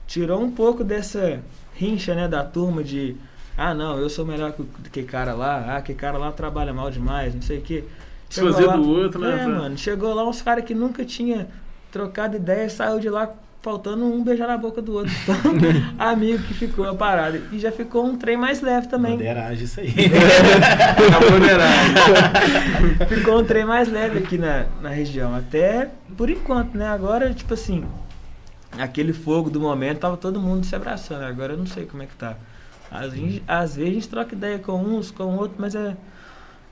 tirou 0.06 0.42
um 0.42 0.50
pouco 0.50 0.82
dessa 0.82 1.40
rincha, 1.74 2.14
né, 2.14 2.26
da 2.26 2.42
turma 2.42 2.82
de 2.82 3.16
ah, 3.56 3.72
não, 3.72 3.98
eu 3.98 4.10
sou 4.10 4.24
melhor 4.26 4.52
que, 4.52 4.64
que 4.90 5.02
cara 5.02 5.32
lá, 5.34 5.76
ah, 5.76 5.82
que 5.82 5.94
cara 5.94 6.18
lá 6.18 6.30
trabalha 6.30 6.74
mal 6.74 6.90
demais, 6.90 7.34
não 7.34 7.42
sei 7.42 7.58
o 7.58 7.62
quê. 7.62 7.84
Fazer 8.28 8.66
lá, 8.66 8.76
do 8.76 8.88
outro, 8.88 9.20
né, 9.20 9.44
É, 9.44 9.46
mano, 9.46 9.78
chegou 9.78 10.12
lá 10.12 10.28
uns 10.28 10.42
caras 10.42 10.64
que 10.64 10.74
nunca 10.74 11.04
tinha 11.04 11.46
trocado 11.90 12.36
ideia, 12.36 12.68
saiu 12.68 12.98
de 12.98 13.08
lá 13.08 13.32
faltando 13.66 14.04
um 14.04 14.22
beijar 14.22 14.46
na 14.46 14.56
boca 14.56 14.80
do 14.80 14.92
outro. 14.94 15.12
Então, 15.26 15.36
amigo 15.98 16.40
que 16.44 16.54
ficou 16.54 16.88
a 16.88 16.94
parada. 16.94 17.42
E 17.50 17.58
já 17.58 17.72
ficou 17.72 18.06
um 18.06 18.16
trem 18.16 18.36
mais 18.36 18.60
leve 18.60 18.86
também. 18.86 19.12
Madeiragem, 19.14 19.64
isso 19.64 19.80
aí. 19.80 19.92
Tá. 22.98 23.06
Ficou 23.06 23.40
um 23.40 23.44
trem 23.44 23.64
mais 23.64 23.90
leve 23.90 24.18
aqui 24.20 24.38
na, 24.38 24.66
na 24.80 24.90
região. 24.90 25.34
Até 25.34 25.90
por 26.16 26.30
enquanto, 26.30 26.76
né? 26.76 26.86
Agora, 26.88 27.34
tipo 27.34 27.54
assim, 27.54 27.84
aquele 28.78 29.12
fogo 29.12 29.50
do 29.50 29.60
momento 29.60 29.98
tava 29.98 30.16
todo 30.16 30.40
mundo 30.40 30.64
se 30.64 30.76
abraçando. 30.76 31.22
Agora 31.24 31.54
eu 31.54 31.58
não 31.58 31.66
sei 31.66 31.86
como 31.86 32.04
é 32.04 32.06
que 32.06 32.14
tá. 32.14 32.36
Às, 32.90 33.12
vezes- 33.12 33.42
às 33.48 33.74
vezes 33.74 33.90
a 33.90 33.94
gente 33.94 34.08
troca 34.08 34.34
ideia 34.34 34.58
com 34.60 34.80
uns, 34.80 35.10
com 35.10 35.24
outros, 35.36 35.58
mas 35.58 35.74
é, 35.74 35.96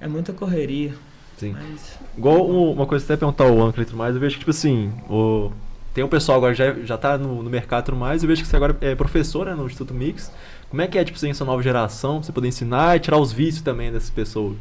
é 0.01 0.07
muita 0.07 0.33
correria. 0.33 0.93
Sim. 1.37 1.53
Mas 1.53 1.99
Igual 2.17 2.49
um- 2.49 2.71
uma 2.73 2.87
coisa 2.87 3.05
até 3.05 3.17
perguntar 3.17 3.45
ao 3.45 3.61
Ancla 3.61 3.83
e 3.83 3.87
tudo 3.87 3.97
mais, 3.99 4.15
eu 4.15 4.21
vejo 4.21 4.35
que, 4.35 4.41
tipo 4.41 4.53
assim, 4.53 4.93
o... 5.11 5.51
tem 5.95 6.03
um 6.05 6.09
pessoal 6.09 6.39
agora 6.39 6.53
já, 6.55 6.73
já 6.73 6.99
tá 6.99 7.17
no, 7.17 7.43
no 7.43 7.49
mercado 7.49 7.95
mais, 7.95 8.23
eu 8.23 8.29
vejo 8.29 8.43
que 8.43 8.49
você 8.49 8.57
agora 8.57 8.77
é 8.81 8.95
professor 8.95 9.47
né, 9.47 9.55
no 9.55 9.65
Instituto 9.65 9.95
Mix. 9.95 10.31
Como 10.69 10.83
é 10.83 10.89
que 10.89 10.99
é, 10.99 11.05
tipo 11.05 11.17
assim, 11.17 11.31
essa 11.31 11.45
nova 11.45 11.63
geração, 11.63 12.21
você 12.21 12.33
poder 12.33 12.49
ensinar 12.49 12.97
e 12.97 13.01
tirar 13.01 13.17
os 13.19 13.33
vícios 13.33 13.63
também 13.63 13.93
dessas 13.93 14.11
pessoas? 14.11 14.57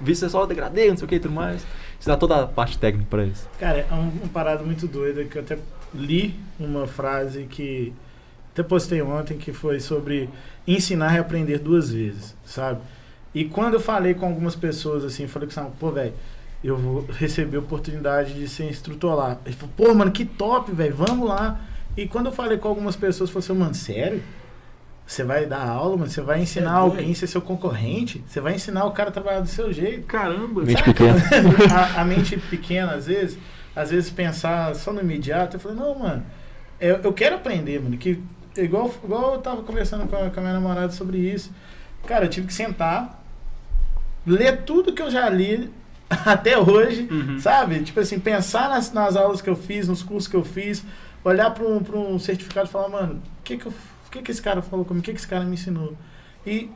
Vício 0.00 0.24
é 0.24 0.28
só 0.30 0.46
degradê, 0.46 0.88
não 0.88 0.96
sei 0.96 1.04
o 1.04 1.08
que 1.08 1.16
e 1.16 1.20
tudo 1.20 1.34
mais. 1.34 1.66
Ensinar 2.00 2.16
toda 2.16 2.42
a 2.42 2.46
parte 2.46 2.78
técnica 2.78 3.06
pra 3.10 3.22
eles. 3.24 3.46
Cara, 3.60 3.86
é 3.90 3.94
um- 3.94 4.08
uma 4.08 4.28
parada 4.32 4.64
muito 4.64 4.86
doida 4.86 5.24
que 5.24 5.36
eu 5.36 5.42
até 5.42 5.58
li 5.94 6.34
uma 6.58 6.86
frase 6.86 7.44
que 7.44 7.92
até 8.52 8.62
postei 8.62 9.02
ontem 9.02 9.36
que 9.36 9.52
foi 9.52 9.78
sobre 9.80 10.30
ensinar 10.66 11.14
e 11.16 11.18
aprender 11.18 11.58
duas 11.58 11.92
vezes, 11.92 12.34
sabe? 12.46 12.80
E 13.34 13.44
quando 13.44 13.74
eu 13.74 13.80
falei 13.80 14.14
com 14.14 14.26
algumas 14.26 14.56
pessoas 14.56 15.04
assim, 15.04 15.26
falei 15.26 15.48
o 15.48 15.70
pô, 15.78 15.90
velho, 15.90 16.14
eu 16.62 16.76
vou 16.76 17.06
receber 17.06 17.56
a 17.56 17.60
oportunidade 17.60 18.34
de 18.34 18.48
ser 18.48 18.68
instrutor 18.68 19.14
lá. 19.14 19.38
Ele 19.46 19.54
falou, 19.54 19.74
pô, 19.76 19.94
mano, 19.94 20.10
que 20.10 20.24
top, 20.24 20.72
velho, 20.72 20.94
vamos 20.94 21.28
lá. 21.28 21.60
E 21.96 22.06
quando 22.06 22.26
eu 22.26 22.32
falei 22.32 22.58
com 22.58 22.68
algumas 22.68 22.96
pessoas, 22.96 23.30
eu 23.30 23.40
falei 23.40 23.46
assim, 23.46 23.60
mano, 23.60 23.74
sério? 23.74 24.22
Você 25.06 25.24
vai 25.24 25.46
dar 25.46 25.66
aula, 25.66 25.96
mano? 25.96 26.10
Você 26.10 26.20
vai 26.20 26.42
ensinar 26.42 26.72
é 26.72 26.78
alguém 26.80 27.12
a 27.12 27.14
ser 27.14 27.26
seu 27.28 27.40
concorrente? 27.40 28.22
Você 28.26 28.40
vai 28.40 28.54
ensinar 28.54 28.84
o 28.84 28.90
cara 28.90 29.08
a 29.08 29.12
trabalhar 29.12 29.40
do 29.40 29.48
seu 29.48 29.72
jeito? 29.72 30.06
Caramba. 30.06 30.62
Mente 30.62 30.82
pequena. 30.82 31.16
a, 31.72 32.00
a 32.02 32.04
mente 32.04 32.36
pequena, 32.36 32.92
às 32.92 33.06
vezes, 33.06 33.38
às 33.74 33.90
vezes 33.90 34.10
pensar 34.10 34.74
só 34.74 34.92
no 34.92 35.00
imediato, 35.00 35.56
eu 35.56 35.60
falei, 35.60 35.78
não, 35.78 35.98
mano, 35.98 36.26
eu, 36.80 36.96
eu 36.96 37.12
quero 37.12 37.36
aprender, 37.36 37.80
mano. 37.80 37.96
Que, 37.96 38.22
igual, 38.56 38.92
igual 39.02 39.34
eu 39.34 39.40
tava 39.40 39.62
conversando 39.62 40.06
com 40.08 40.16
a, 40.16 40.28
com 40.28 40.40
a 40.40 40.42
minha 40.42 40.54
namorada 40.54 40.92
sobre 40.92 41.18
isso. 41.18 41.52
Cara, 42.06 42.26
eu 42.26 42.28
tive 42.28 42.48
que 42.48 42.54
sentar, 42.54 43.24
ler 44.26 44.64
tudo 44.64 44.92
que 44.92 45.00
eu 45.00 45.10
já 45.10 45.28
li 45.28 45.70
até 46.26 46.58
hoje, 46.58 47.06
Uhum. 47.10 47.38
sabe? 47.38 47.80
Tipo 47.82 48.00
assim, 48.00 48.18
pensar 48.18 48.68
nas, 48.68 48.92
nas 48.92 49.14
aulas 49.16 49.40
que 49.42 49.50
eu 49.50 49.56
fiz, 49.56 49.88
nos 49.88 50.02
cursos 50.02 50.28
que 50.28 50.36
eu 50.36 50.44
fiz, 50.44 50.84
olhar 51.24 51.50
para 51.50 51.64
um, 51.66 51.80
pra 51.82 51.98
um 51.98 52.18
certificado 52.18 52.68
e 52.68 52.72
falar, 52.72 52.88
mano, 52.88 53.14
o 53.40 53.42
que 53.42 53.56
que, 53.58 53.66
eu, 53.66 53.72
que 54.10 54.22
que 54.22 54.30
esse 54.30 54.40
cara 54.42 54.62
falou 54.62 54.84
comigo? 54.84 55.02
O 55.02 55.04
que 55.04 55.12
que 55.12 55.18
esse 55.18 55.28
cara 55.28 55.44
me 55.44 55.54
ensinou? 55.54 55.94
E 56.46 56.70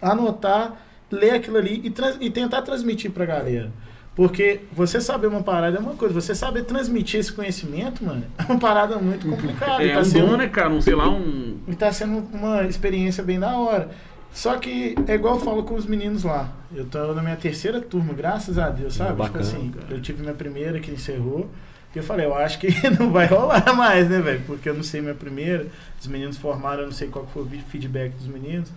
anotar, 0.00 0.74
ler 1.10 1.30
aquilo 1.34 1.56
ali 1.56 1.80
e, 1.84 1.90
trans- 1.90 2.18
e 2.20 2.30
tentar 2.30 2.62
transmitir 2.62 3.10
pra 3.10 3.24
galera. 3.24 3.70
Porque 4.14 4.60
você 4.72 4.98
saber 5.00 5.26
uma 5.26 5.42
parada 5.42 5.76
é 5.76 5.80
uma 5.80 5.92
coisa, 5.94 6.14
você 6.14 6.34
saber 6.34 6.64
transmitir 6.64 7.20
esse 7.20 7.30
conhecimento, 7.32 8.02
mano, 8.02 8.24
é 8.38 8.42
uma 8.50 8.58
parada 8.58 8.96
muito 8.96 9.28
complicada. 9.28 9.82
É 9.84 9.92
tá 9.92 10.00
um 10.00 10.04
sendo- 10.04 10.26
dom, 10.28 10.36
né, 10.38 10.48
cara? 10.48 10.70
Um, 10.70 10.80
sei 10.80 10.94
lá, 10.94 11.08
um. 11.08 11.58
e 11.68 11.74
tá 11.74 11.92
sendo 11.92 12.26
uma 12.32 12.64
experiência 12.64 13.22
bem 13.22 13.38
da 13.38 13.56
hora. 13.58 13.90
Só 14.36 14.58
que 14.58 14.94
é 15.08 15.14
igual 15.14 15.36
eu 15.36 15.40
falo 15.40 15.62
com 15.62 15.74
os 15.76 15.86
meninos 15.86 16.22
lá. 16.22 16.52
Eu 16.74 16.84
tô 16.84 17.14
na 17.14 17.22
minha 17.22 17.36
terceira 17.36 17.80
turma, 17.80 18.12
graças 18.12 18.58
a 18.58 18.68
Deus, 18.68 18.92
sabe? 18.94 19.14
Bacana, 19.14 19.42
tipo 19.42 19.56
assim, 19.56 19.70
cara. 19.70 19.86
eu 19.90 20.00
tive 20.02 20.20
minha 20.20 20.34
primeira 20.34 20.78
que 20.78 20.90
encerrou. 20.90 21.48
E 21.94 21.98
eu 21.98 22.02
falei, 22.04 22.26
eu 22.26 22.34
acho 22.34 22.58
que 22.58 22.68
não 23.00 23.10
vai 23.10 23.24
rolar 23.24 23.74
mais, 23.74 24.10
né, 24.10 24.20
velho? 24.20 24.42
Porque 24.46 24.68
eu 24.68 24.74
não 24.74 24.82
sei 24.82 25.00
minha 25.00 25.14
primeira. 25.14 25.66
Os 25.98 26.06
meninos 26.06 26.36
formaram, 26.36 26.80
eu 26.80 26.86
não 26.88 26.92
sei 26.92 27.08
qual 27.08 27.24
que 27.24 27.32
foi 27.32 27.44
o 27.44 27.48
feedback 27.70 28.12
dos 28.12 28.26
meninos. 28.26 28.70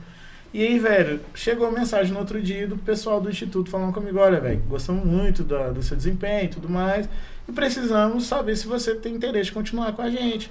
E 0.53 0.65
aí, 0.65 0.79
velho, 0.79 1.19
chegou 1.35 1.67
a 1.67 1.71
mensagem 1.71 2.13
no 2.13 2.19
outro 2.19 2.41
dia 2.41 2.65
do 2.65 2.77
pessoal 2.77 3.19
do 3.19 3.29
Instituto 3.29 3.69
falando 3.69 3.91
comigo, 3.93 4.17
olha, 4.17 4.39
velho, 4.39 4.61
gostamos 4.67 5.05
muito 5.05 5.43
da- 5.43 5.71
do 5.71 5.83
seu 5.83 5.97
desempenho 5.97 6.45
e 6.45 6.47
tudo 6.47 6.69
mais. 6.69 7.09
E 7.47 7.51
precisamos 7.51 8.25
saber 8.25 8.55
se 8.55 8.65
você 8.65 8.95
tem 8.95 9.13
interesse 9.13 9.47
de 9.47 9.51
continuar 9.51 9.91
com 9.91 10.01
a 10.01 10.09
gente. 10.09 10.49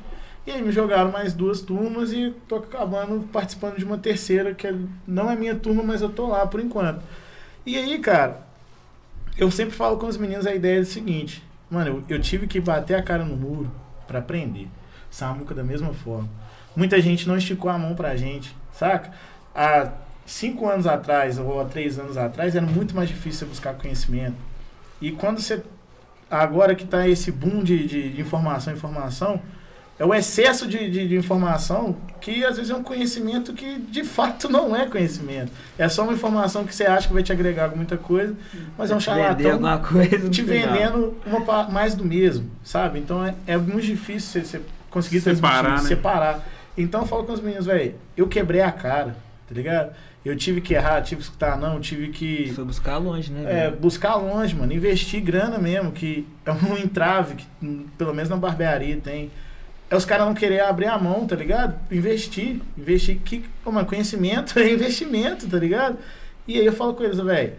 E 0.48 0.50
aí 0.50 0.62
me 0.62 0.72
jogaram 0.72 1.12
mais 1.12 1.34
duas 1.34 1.60
turmas 1.60 2.10
e 2.10 2.34
tô 2.48 2.56
acabando 2.56 3.20
participando 3.30 3.76
de 3.76 3.84
uma 3.84 3.98
terceira, 3.98 4.54
que 4.54 4.66
é- 4.66 4.74
não 5.06 5.30
é 5.30 5.36
minha 5.36 5.54
turma, 5.54 5.82
mas 5.82 6.00
eu 6.00 6.08
tô 6.08 6.26
lá 6.26 6.46
por 6.46 6.58
enquanto. 6.58 7.02
E 7.66 7.76
aí, 7.76 7.98
cara, 7.98 8.40
eu 9.36 9.50
sempre 9.50 9.74
falo 9.74 9.98
com 9.98 10.06
os 10.06 10.16
meninos 10.16 10.46
a 10.46 10.54
ideia 10.54 10.78
é 10.78 10.80
o 10.80 10.86
seguinte, 10.86 11.44
mano, 11.70 12.02
eu, 12.08 12.16
eu 12.16 12.18
tive 12.22 12.46
que 12.46 12.58
bater 12.62 12.94
a 12.94 13.02
cara 13.02 13.26
no 13.26 13.36
muro 13.36 13.70
pra 14.06 14.20
aprender. 14.20 14.68
Samuca 15.10 15.54
da 15.54 15.62
mesma 15.62 15.92
forma. 15.92 16.26
Muita 16.74 16.98
gente 16.98 17.28
não 17.28 17.36
esticou 17.36 17.70
a 17.70 17.76
mão 17.76 17.94
pra 17.94 18.16
gente, 18.16 18.56
saca? 18.72 19.12
Há 19.54 19.92
cinco 20.24 20.66
anos 20.66 20.86
atrás, 20.86 21.38
ou 21.38 21.60
há 21.60 21.66
três 21.66 21.98
anos 21.98 22.16
atrás, 22.16 22.56
era 22.56 22.64
muito 22.64 22.96
mais 22.96 23.10
difícil 23.10 23.40
você 23.40 23.50
buscar 23.50 23.74
conhecimento. 23.74 24.36
E 24.98 25.12
quando 25.12 25.42
você. 25.42 25.62
Agora 26.30 26.74
que 26.74 26.86
tá 26.86 27.06
esse 27.06 27.30
boom 27.30 27.62
de, 27.62 27.86
de 27.86 28.18
informação, 28.18 28.72
informação, 28.72 29.42
é 29.98 30.04
o 30.04 30.14
excesso 30.14 30.66
de, 30.68 30.90
de, 30.90 31.08
de 31.08 31.16
informação 31.16 31.96
que 32.20 32.44
às 32.44 32.56
vezes 32.56 32.70
é 32.70 32.74
um 32.74 32.82
conhecimento 32.82 33.52
que 33.52 33.78
de 33.78 34.04
fato 34.04 34.48
não 34.48 34.74
é 34.74 34.86
conhecimento. 34.86 35.50
É 35.76 35.88
só 35.88 36.04
uma 36.04 36.12
informação 36.12 36.64
que 36.64 36.74
você 36.74 36.84
acha 36.84 37.08
que 37.08 37.14
vai 37.14 37.22
te 37.22 37.32
agregar 37.32 37.68
muita 37.74 37.96
coisa, 37.96 38.34
mas 38.76 38.90
é 38.90 38.94
um 38.94 39.00
charlatão 39.00 39.60
te 40.30 40.42
final. 40.42 40.72
vendendo 40.72 41.16
uma, 41.26 41.68
mais 41.68 41.94
do 41.94 42.04
mesmo, 42.04 42.50
sabe? 42.62 42.98
Então 42.98 43.24
é, 43.24 43.34
é 43.46 43.56
muito 43.56 43.86
difícil 43.86 44.42
você, 44.44 44.58
você 44.58 44.64
conseguir 44.90 45.20
Separar, 45.20 45.62
transmitir, 45.62 45.82
né? 45.82 45.88
separar. 45.88 46.48
Então 46.76 47.00
eu 47.00 47.06
falo 47.06 47.24
com 47.24 47.32
os 47.32 47.40
meninos, 47.40 47.66
velho, 47.66 47.94
eu 48.16 48.28
quebrei 48.28 48.60
a 48.60 48.70
cara, 48.70 49.16
tá 49.48 49.54
ligado? 49.54 49.92
Eu 50.24 50.36
tive 50.36 50.60
que 50.60 50.74
errar, 50.74 51.00
tive 51.00 51.20
que 51.20 51.26
escutar 51.26 51.56
não, 51.56 51.80
tive 51.80 52.08
que 52.08 52.52
Foi 52.54 52.64
buscar 52.64 52.98
longe, 52.98 53.32
né? 53.32 53.42
é, 53.50 53.64
velho? 53.70 53.80
buscar 53.80 54.16
longe, 54.16 54.54
mano, 54.54 54.72
investir 54.72 55.20
grana 55.22 55.58
mesmo, 55.58 55.90
que 55.90 56.26
é 56.44 56.52
um 56.52 56.76
entrave 56.76 57.36
que 57.36 57.46
pelo 57.96 58.14
menos 58.14 58.28
na 58.28 58.36
barbearia 58.36 58.96
tem. 59.02 59.30
É 59.90 59.96
os 59.96 60.04
caras 60.04 60.26
não 60.26 60.34
querer 60.34 60.60
abrir 60.60 60.86
a 60.86 60.98
mão, 60.98 61.26
tá 61.26 61.34
ligado? 61.34 61.78
Investir, 61.90 62.60
investir 62.76 63.18
que, 63.24 63.44
mano, 63.64 63.86
conhecimento 63.86 64.56
é 64.60 64.70
investimento, 64.70 65.48
tá 65.48 65.58
ligado? 65.58 65.98
E 66.46 66.58
aí 66.58 66.66
eu 66.66 66.72
falo 66.72 66.94
com 66.94 67.02
eles, 67.02 67.18
velho, 67.18 67.54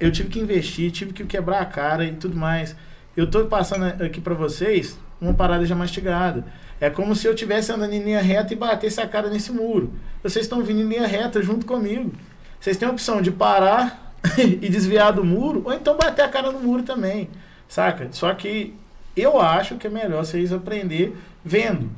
eu 0.00 0.10
tive 0.10 0.28
que 0.28 0.40
investir, 0.40 0.90
tive 0.90 1.12
que 1.12 1.24
quebrar 1.24 1.60
a 1.60 1.64
cara 1.64 2.04
e 2.04 2.12
tudo 2.12 2.36
mais. 2.36 2.74
Eu 3.16 3.28
tô 3.28 3.44
passando 3.46 3.84
aqui 4.02 4.20
pra 4.20 4.34
vocês 4.34 4.98
uma 5.20 5.34
parada 5.34 5.64
já 5.66 5.74
mastigada. 5.74 6.44
É 6.80 6.88
como 6.88 7.14
se 7.14 7.26
eu 7.26 7.32
estivesse 7.32 7.72
andando 7.72 7.92
em 7.92 8.02
linha 8.02 8.20
reta 8.20 8.52
e 8.52 8.56
batesse 8.56 9.00
a 9.00 9.06
cara 9.06 9.28
nesse 9.28 9.50
muro. 9.50 9.92
Vocês 10.22 10.44
estão 10.44 10.62
vindo 10.62 10.80
em 10.80 10.88
linha 10.88 11.06
reta 11.06 11.42
junto 11.42 11.66
comigo. 11.66 12.12
Vocês 12.60 12.76
têm 12.76 12.88
a 12.88 12.92
opção 12.92 13.20
de 13.20 13.30
parar 13.30 14.14
e 14.38 14.68
desviar 14.68 15.12
do 15.12 15.24
muro, 15.24 15.62
ou 15.64 15.72
então 15.72 15.96
bater 15.96 16.22
a 16.22 16.28
cara 16.28 16.52
no 16.52 16.60
muro 16.60 16.82
também, 16.82 17.28
saca? 17.68 18.08
Só 18.12 18.32
que 18.34 18.74
eu 19.16 19.40
acho 19.40 19.76
que 19.76 19.86
é 19.86 19.90
melhor 19.90 20.24
vocês 20.24 20.52
aprender 20.52 21.16
vendo. 21.48 21.90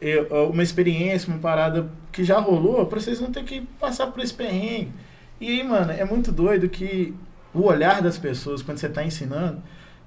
Eu- 0.00 0.50
uma 0.50 0.62
experiência, 0.62 1.28
uma 1.32 1.38
parada 1.38 1.88
que 2.12 2.22
já 2.24 2.38
rolou, 2.38 2.86
pra 2.86 3.00
vocês 3.00 3.20
não 3.20 3.30
ter 3.32 3.42
que 3.44 3.62
passar 3.80 4.06
por 4.08 4.22
esse 4.22 4.34
perrengue. 4.34 4.92
E 5.40 5.48
aí, 5.48 5.64
mano, 5.64 5.92
é 5.92 6.04
muito 6.04 6.30
doido 6.30 6.68
que 6.68 7.14
o 7.52 7.62
olhar 7.62 8.00
das 8.02 8.18
pessoas, 8.18 8.62
quando 8.62 8.78
você 8.78 8.88
tá 8.88 9.02
ensinando, 9.04 9.62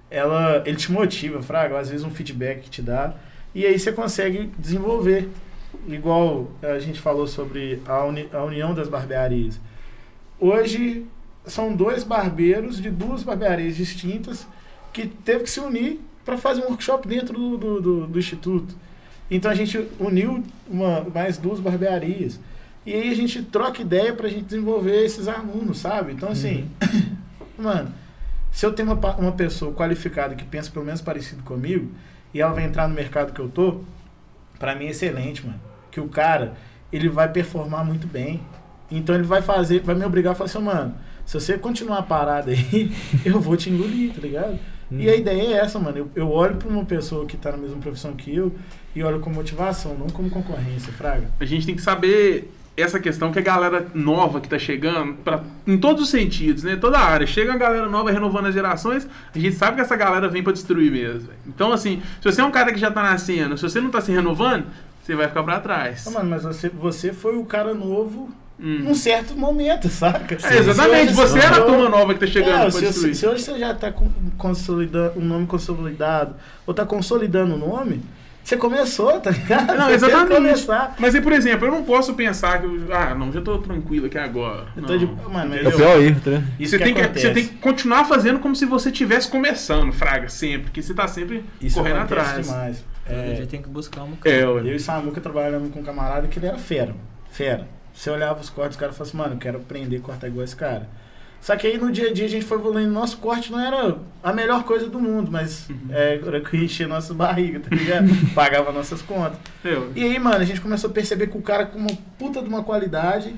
ela, 0.10 0.64
ele 0.66 0.78
te 0.78 0.92
motiva, 0.92 1.42
fraga, 1.42 1.78
às 1.80 1.90
vezes 1.90 2.06
um 2.06 2.10
feedback 2.12 2.62
que 2.62 2.70
te 2.70 2.82
dá, 2.82 3.16
e 3.54 3.66
aí 3.66 3.78
você 3.78 3.92
consegue 3.92 4.52
desenvolver. 4.58 5.30
Igual 5.88 6.50
a 6.62 6.80
gente 6.80 7.00
falou 7.00 7.28
sobre 7.28 7.82
a, 7.86 8.04
uni- 8.06 8.30
a 8.34 8.44
união 8.44 8.74
das 8.74 8.88
barbearias. 8.88 9.60
Hoje 10.40 11.06
são 11.46 11.74
dois 11.74 12.04
barbeiros 12.04 12.82
de 12.82 12.90
duas 12.90 13.24
barbearias 13.24 13.76
distintas 13.76 14.48
que 14.94 15.08
teve 15.08 15.44
que 15.44 15.50
se 15.50 15.60
unir 15.60 16.00
para 16.28 16.38
fazer 16.38 16.62
um 16.62 16.68
workshop 16.68 17.08
dentro 17.08 17.34
do, 17.34 17.58
do, 17.58 17.82
do- 17.82 18.08
do 18.08 18.20
instituto. 18.20 18.76
Então 19.32 19.50
a 19.50 19.56
gente 19.56 19.88
uniu 19.98 20.44
uma, 20.70 21.02
mais 21.14 21.38
duas 21.38 21.60
barbearias. 21.62 22.38
E 22.86 22.94
aí 22.94 23.10
a 23.10 23.16
gente 23.16 23.42
troca 23.44 23.82
ideia 23.82 24.14
pra 24.14 24.28
gente 24.28 24.44
desenvolver 24.44 25.04
esses 25.06 25.28
alunos, 25.30 25.80
sabe? 25.80 26.12
Então 26.12 26.30
assim, 26.30 26.70
mano, 27.58 27.94
se 28.52 28.66
eu 28.66 28.74
tenho 28.74 28.92
uma, 28.92 29.16
uma 29.16 29.32
pessoa 29.32 29.74
qualificada 29.74 30.36
que 30.36 30.44
pensa 30.44 30.70
pelo 30.70 30.84
menos 30.86 31.00
parecido 31.02 31.44
comigo 31.44 31.90
e 32.34 32.42
ela 32.42 32.54
vai 32.54 32.66
entrar 32.66 32.88
no 32.90 32.94
mercado 32.94 33.32
que 33.32 33.40
eu 33.40 33.48
tô, 33.48 33.80
pra 34.60 34.76
mim 34.76 34.86
é 34.88 34.90
excelente, 34.90 35.46
mano. 35.46 35.60
Que 35.92 36.02
o 36.02 36.10
cara, 36.10 36.56
ele 36.92 37.08
vai 37.08 37.30
performar 37.32 37.86
muito 37.86 38.06
bem. 38.06 38.42
Então 38.92 39.16
ele 39.16 39.24
vai 39.24 39.42
fazer, 39.42 39.80
vai 39.82 39.96
me 39.96 40.04
obrigar 40.06 40.34
a 40.34 40.36
falar 40.36 40.50
assim, 40.50 40.60
mano, 40.60 40.94
se 41.26 41.34
você 41.40 41.58
continuar 41.58 42.02
parado 42.04 42.50
aí, 42.52 42.92
eu 43.26 43.40
vou 43.40 43.56
te 43.58 43.70
engolir, 43.70 44.14
tá 44.14 44.22
ligado? 44.22 44.60
E 44.92 45.10
a 45.10 45.16
ideia 45.16 45.42
é 45.42 45.52
essa, 45.54 45.80
mano. 45.80 45.98
Eu, 45.98 46.10
eu 46.16 46.32
olho 46.32 46.56
pra 46.56 46.70
uma 46.70 46.86
pessoa 46.86 47.26
que 47.26 47.36
tá 47.36 47.52
na 47.52 47.58
mesma 47.58 47.78
profissão 47.78 48.14
que 48.14 48.34
eu 48.36 48.54
e 48.96 49.04
olho 49.04 49.20
com 49.20 49.30
motivação, 49.30 49.96
não 49.96 50.08
como 50.08 50.30
concorrência, 50.30 50.92
fraga. 50.94 51.30
A 51.40 51.46
gente 51.46 51.66
tem 51.66 51.76
que 51.76 51.82
saber 51.82 52.52
essa 52.76 53.00
questão 53.00 53.32
que 53.32 53.40
a 53.40 53.42
galera 53.42 53.88
nova 53.94 54.40
que 54.40 54.48
tá 54.48 54.60
chegando, 54.60 55.16
pra, 55.16 55.44
em 55.66 55.78
todos 55.80 56.04
os 56.04 56.10
sentidos, 56.10 56.64
né? 56.64 56.76
Toda 56.76 57.00
área. 57.00 57.26
Chega 57.26 57.54
a 57.54 57.58
galera 57.58 57.90
nova 57.90 58.12
renovando 58.12 58.46
as 58.46 58.54
gerações, 58.54 59.08
a 59.34 59.40
gente 59.40 59.56
sabe 59.56 59.76
que 59.76 59.82
essa 59.82 59.96
galera 59.96 60.30
vem 60.30 60.44
pra 60.44 60.54
destruir 60.54 60.92
mesmo. 60.92 61.30
Então, 61.48 61.74
assim, 61.74 62.02
se 62.22 62.32
você 62.32 62.40
é 62.40 62.44
um 62.46 62.52
cara 62.52 62.72
que 62.72 62.80
já 62.80 62.92
tá 62.92 63.02
nascendo, 63.02 63.58
se 63.58 63.64
você 63.64 63.82
não 63.82 63.90
tá 63.90 64.00
se 64.00 64.12
renovando, 64.12 64.66
você 65.02 65.16
vai 65.16 65.28
ficar 65.28 65.42
pra 65.42 65.60
trás. 65.60 66.06
Ah, 66.06 66.12
mano, 66.12 66.30
mas 66.30 66.44
você, 66.44 66.70
você 66.70 67.12
foi 67.12 67.36
o 67.36 67.46
cara 67.46 67.74
novo 67.74 68.30
Hum. 68.60 68.80
num 68.86 68.96
certo 68.96 69.36
momento, 69.36 69.88
saca? 69.88 70.36
É, 70.36 70.58
exatamente, 70.58 71.14
você 71.14 71.38
era 71.38 71.58
a 71.58 71.60
eu- 71.60 71.66
turma 71.68 71.90
nova 71.90 72.14
que 72.14 72.20
tá 72.20 72.26
chegando 72.28 72.66
É, 72.68 72.72
se, 72.72 72.80
destruir. 72.82 73.14
se, 73.14 73.20
se 73.22 73.28
hoje 73.28 73.44
você 73.44 73.60
já 73.60 73.74
tá 73.74 73.92
com- 73.92 74.10
consolidando 74.38 75.20
um 75.20 75.24
nome 75.24 75.46
consolidado, 75.46 76.36
ou 76.66 76.74
tá 76.74 76.86
consolidando 76.86 77.54
o 77.56 77.58
nome, 77.58 78.02
Você 78.44 78.56
começou, 78.56 79.20
tá 79.20 79.30
ligado? 79.30 79.76
Não, 79.76 79.90
exatamente. 79.92 80.34
começar. 80.36 80.96
Mas 80.98 81.14
aí, 81.14 81.20
por 81.20 81.34
exemplo, 81.34 81.68
eu 81.68 81.72
não 81.74 81.84
posso 81.84 82.14
pensar 82.14 82.62
que. 82.62 82.66
eu- 82.66 82.88
Ah, 82.96 83.14
não, 83.14 83.30
já 83.30 83.42
tô 83.42 83.58
tranquilo 83.58 84.06
aqui 84.06 84.18
agora. 84.18 84.68
Eu 84.74 84.84
Não. 84.84 84.88
tô 84.88 84.98
de... 84.98 85.06
Mano, 85.06 85.50
mas 85.50 85.66
É 85.66 85.68
o 85.68 85.72
pior 85.74 86.02
erro, 86.02 86.22
tá? 86.24 86.42
Isso 86.58 86.72
Você 86.72 86.78
que 86.78 86.84
tem 86.86 86.94
que, 86.94 87.20
você 87.20 87.30
tem 87.34 87.46
que 87.46 87.56
continuar 87.56 88.06
fazendo 88.06 88.40
como 88.40 88.56
se 88.56 88.66
você 88.66 88.90
estivesse 88.90 89.28
começando, 89.28 89.92
Fraga, 89.92 90.30
sempre. 90.30 90.72
Que 90.72 90.82
você 90.82 90.94
tá 90.94 91.06
sempre 91.10 91.44
Isso 91.62 91.76
correndo 91.78 91.98
atrás. 91.98 92.46
demais. 92.48 92.86
A 93.06 93.12
É, 93.12 93.36
gente 93.36 93.48
tem 93.50 93.62
que 93.62 93.68
buscar 93.68 94.04
um 94.04 94.14
É, 94.24 94.44
eu 94.44 94.54
ué. 94.56 94.62
e 94.64 94.76
o 94.76 94.80
Samuca 94.80 95.20
trabalhamos 95.20 95.70
com 95.74 95.82
um 95.82 95.84
camarada 95.84 96.26
que 96.30 96.40
ele 96.40 96.46
era 96.48 96.58
fera. 96.58 96.96
Fera. 97.30 97.68
Você 97.98 98.12
olhava 98.12 98.40
os 98.40 98.48
cortes, 98.48 98.78
o 98.78 98.80
cara 98.80 98.94
falava 98.94 99.10
assim, 99.10 99.18
mano, 99.18 99.34
eu 99.34 99.40
quero 99.40 99.58
aprender 99.58 99.98
a 99.98 100.02
cortar 100.02 100.28
igual 100.28 100.44
esse 100.44 100.56
cara. 100.56 100.88
Só 101.42 101.56
que 101.56 101.66
aí 101.66 101.80
no 101.80 101.92
dia 101.92 102.10
a 102.10 102.14
dia 102.14 102.26
a 102.26 102.30
gente 102.30 102.46
foi 102.46 102.60
evoluindo. 102.60 102.92
Nosso 102.92 103.18
corte 103.18 103.52
não 103.52 103.60
era 103.60 103.98
a 104.22 104.32
melhor 104.32 104.64
coisa 104.66 104.88
do 104.88 105.00
mundo, 105.00 105.32
mas 105.32 105.68
é, 105.90 106.22
era 106.24 106.40
que 106.40 106.58
enchia 106.58 106.88
nossa 106.88 107.12
barriga, 107.16 107.60
tá 107.60 107.76
ligado? 107.76 108.08
Pagava 108.36 108.72
nossas 108.72 109.02
contas. 109.02 109.40
Ué. 109.66 109.82
E 109.96 110.04
aí, 110.04 110.20
mano, 110.20 110.38
a 110.38 110.44
gente 110.44 110.62
começou 110.62 110.92
a 110.92 110.94
perceber 110.94 111.26
que 111.26 111.38
o 111.38 111.42
cara 111.42 111.66
com 111.66 111.80
uma 111.80 111.90
puta 112.20 112.40
de 112.40 112.48
uma 112.48 112.64
qualidade 112.64 113.34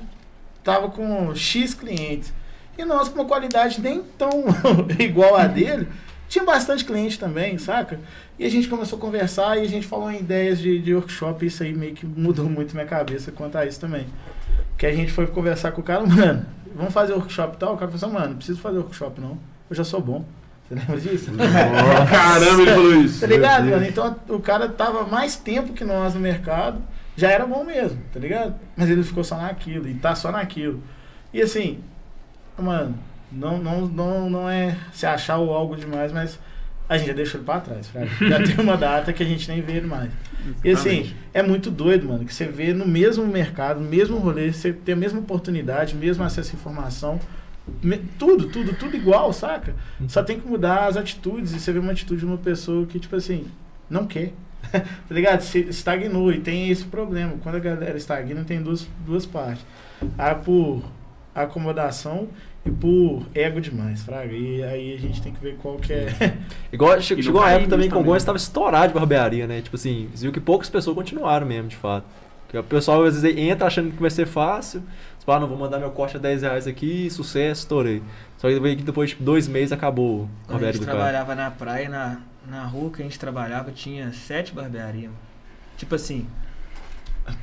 tava 0.62 0.90
com 0.90 1.34
X 1.34 1.72
clientes. 1.72 2.30
E 2.76 2.84
nós 2.84 3.08
com 3.08 3.14
uma 3.18 3.28
qualidade 3.28 3.80
nem 3.80 4.02
tão 4.18 4.44
igual 5.00 5.36
a 5.36 5.46
dele, 5.46 5.88
tinha 6.30 6.44
bastante 6.44 6.84
cliente 6.84 7.18
também, 7.18 7.58
saca? 7.58 7.98
E 8.38 8.46
a 8.46 8.48
gente 8.48 8.68
começou 8.68 8.96
a 8.96 9.00
conversar 9.00 9.58
e 9.58 9.62
a 9.62 9.68
gente 9.68 9.84
falou 9.84 10.08
em 10.08 10.20
ideias 10.20 10.60
de, 10.60 10.78
de 10.78 10.94
workshop, 10.94 11.44
e 11.44 11.48
isso 11.48 11.64
aí 11.64 11.74
meio 11.74 11.92
que 11.92 12.06
mudou 12.06 12.48
muito 12.48 12.72
minha 12.72 12.86
cabeça 12.86 13.32
quanto 13.32 13.58
a 13.58 13.66
isso 13.66 13.80
também. 13.80 14.06
Que 14.78 14.86
a 14.86 14.92
gente 14.94 15.10
foi 15.10 15.26
conversar 15.26 15.72
com 15.72 15.80
o 15.80 15.84
cara, 15.84 16.00
mano, 16.06 16.46
vamos 16.72 16.94
fazer 16.94 17.14
workshop 17.14 17.56
e 17.56 17.58
tal? 17.58 17.74
O 17.74 17.76
cara 17.76 17.90
falou 17.90 18.06
assim, 18.06 18.14
mano, 18.14 18.28
não 18.28 18.36
preciso 18.36 18.60
fazer 18.60 18.78
workshop 18.78 19.20
não, 19.20 19.36
eu 19.68 19.74
já 19.74 19.82
sou 19.82 20.00
bom. 20.00 20.24
Você 20.68 20.74
lembra 20.76 21.00
disso? 21.00 21.32
Caramba, 22.08 22.62
ele 22.62 22.70
falou 22.70 22.94
isso. 22.94 23.20
Tá 23.20 23.26
ligado, 23.26 23.66
mano? 23.66 23.84
Então 23.84 24.16
o 24.28 24.38
cara 24.38 24.68
tava 24.68 25.02
mais 25.02 25.34
tempo 25.34 25.72
que 25.72 25.84
nós 25.84 26.14
no 26.14 26.20
mercado, 26.20 26.80
já 27.16 27.28
era 27.28 27.44
bom 27.44 27.64
mesmo, 27.64 27.98
tá 28.12 28.20
ligado? 28.20 28.54
Mas 28.76 28.88
ele 28.88 29.02
ficou 29.02 29.24
só 29.24 29.36
naquilo, 29.36 29.88
e 29.88 29.94
tá 29.94 30.14
só 30.14 30.30
naquilo. 30.30 30.80
E 31.34 31.42
assim, 31.42 31.80
mano, 32.56 32.94
não, 33.32 33.58
não, 33.58 33.86
não, 33.86 34.30
não 34.30 34.50
é 34.50 34.76
se 34.92 35.06
achar 35.06 35.38
o 35.38 35.50
algo 35.50 35.76
demais, 35.76 36.12
mas 36.12 36.38
a 36.88 36.98
gente 36.98 37.06
já 37.06 37.12
deixou 37.12 37.38
ele 37.38 37.44
pra 37.44 37.60
trás, 37.60 37.88
fraga. 37.88 38.08
Já 38.20 38.42
tem 38.42 38.58
uma 38.58 38.76
data 38.78 39.12
que 39.12 39.22
a 39.22 39.26
gente 39.26 39.48
nem 39.48 39.60
vê 39.60 39.74
ele 39.74 39.86
mais. 39.86 40.10
E 40.64 40.70
assim, 40.72 41.00
Exatamente. 41.00 41.16
é 41.32 41.42
muito 41.42 41.70
doido, 41.70 42.08
mano, 42.08 42.24
que 42.24 42.34
você 42.34 42.46
vê 42.46 42.72
no 42.72 42.86
mesmo 42.86 43.24
mercado, 43.26 43.80
no 43.80 43.88
mesmo 43.88 44.18
rolê, 44.18 44.52
você 44.52 44.72
tem 44.72 44.94
a 44.94 44.96
mesma 44.96 45.20
oportunidade, 45.20 45.94
mesmo 45.94 46.24
acesso 46.24 46.50
à 46.50 46.54
informação, 46.54 47.20
tudo, 48.18 48.48
tudo, 48.48 48.74
tudo 48.74 48.96
igual, 48.96 49.32
saca? 49.32 49.74
Só 50.08 50.22
tem 50.22 50.40
que 50.40 50.48
mudar 50.48 50.86
as 50.86 50.96
atitudes, 50.96 51.52
e 51.52 51.60
você 51.60 51.72
vê 51.72 51.78
uma 51.78 51.92
atitude 51.92 52.20
de 52.20 52.26
uma 52.26 52.38
pessoa 52.38 52.84
que, 52.86 52.98
tipo 52.98 53.14
assim, 53.14 53.46
não 53.88 54.06
quer. 54.06 54.32
tá 54.72 54.82
ligado? 55.10 55.42
Se 55.42 55.60
estagnou 55.60 56.32
e 56.32 56.40
tem 56.40 56.70
esse 56.70 56.84
problema. 56.84 57.34
Quando 57.42 57.54
a 57.54 57.60
galera 57.60 57.96
estagna, 57.96 58.44
tem 58.44 58.60
duas, 58.60 58.88
duas 59.06 59.24
partes. 59.24 59.64
A 60.18 60.34
por 60.34 60.82
acomodação 61.34 62.28
e 62.64 62.70
por 62.70 63.26
ego 63.34 63.60
demais, 63.60 64.02
fraga. 64.02 64.32
E 64.32 64.62
aí 64.62 64.94
a 64.94 64.98
gente 64.98 65.22
tem 65.22 65.32
que 65.32 65.40
ver 65.40 65.56
qual 65.56 65.76
que 65.76 65.92
é. 65.92 66.08
Igual, 66.72 66.98
E 66.98 67.02
chegou 67.02 67.40
uma 67.40 67.44
cai 67.44 67.54
época 67.54 67.70
também 67.70 67.88
que. 67.88 67.94
Gonçalves 67.94 68.22
estava 68.22 68.36
estourado 68.38 68.88
de 68.88 68.94
barbearia, 68.94 69.46
né? 69.46 69.62
Tipo 69.62 69.76
assim, 69.76 70.08
você 70.14 70.22
viu 70.22 70.32
que 70.32 70.40
poucas 70.40 70.68
pessoas 70.68 70.94
continuaram 70.94 71.46
mesmo, 71.46 71.68
de 71.68 71.76
fato. 71.76 72.04
Porque 72.44 72.58
o 72.58 72.64
pessoal 72.64 73.04
às 73.04 73.20
vezes 73.22 73.38
entra 73.38 73.66
achando 73.66 73.92
que 73.92 74.00
vai 74.00 74.10
ser 74.10 74.26
fácil. 74.26 74.82
Você 75.18 75.24
fala, 75.24 75.38
ah, 75.38 75.40
não, 75.40 75.48
vou 75.48 75.56
mandar 75.56 75.78
meu 75.78 75.90
corte 75.90 76.16
a 76.16 76.20
10 76.20 76.42
reais 76.42 76.66
aqui, 76.66 77.08
sucesso, 77.10 77.62
estourei. 77.62 78.02
Só 78.36 78.48
que 78.48 78.58
depois 78.76 79.08
de 79.10 79.14
tipo, 79.14 79.24
dois 79.24 79.46
meses 79.46 79.72
acabou 79.72 80.22
a 80.22 80.26
Quando 80.26 80.28
a 80.48 80.52
barbearia 80.52 80.72
gente 80.72 80.80
do 80.80 80.86
cara. 80.86 80.98
trabalhava 80.98 81.34
na 81.34 81.50
praia, 81.50 81.88
na, 81.88 82.18
na 82.48 82.64
rua 82.64 82.90
que 82.90 83.00
a 83.00 83.04
gente 83.04 83.18
trabalhava, 83.18 83.70
tinha 83.70 84.12
sete 84.12 84.52
barbearias. 84.52 85.04
mano. 85.04 85.16
Tipo 85.76 85.94
assim, 85.94 86.26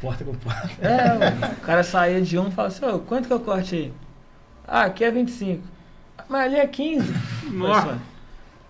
porta 0.02 0.24
com 0.24 0.34
porta. 0.36 0.70
é, 0.82 1.54
o 1.54 1.62
cara 1.62 1.84
saía 1.84 2.22
de 2.22 2.38
um 2.38 2.50
e 2.50 2.52
falava 2.52 2.74
assim, 2.76 2.86
ô, 2.86 3.00
quanto 3.00 3.28
que 3.28 3.34
eu 3.34 3.40
corte 3.40 3.76
aí? 3.76 3.94
Ah, 4.68 4.84
aqui 4.84 5.04
é 5.04 5.12
25. 5.12 5.64
Mas 6.30 6.46
ali 6.46 6.56
é 6.58 6.68
15. 6.68 7.14
Nossa. 7.52 7.98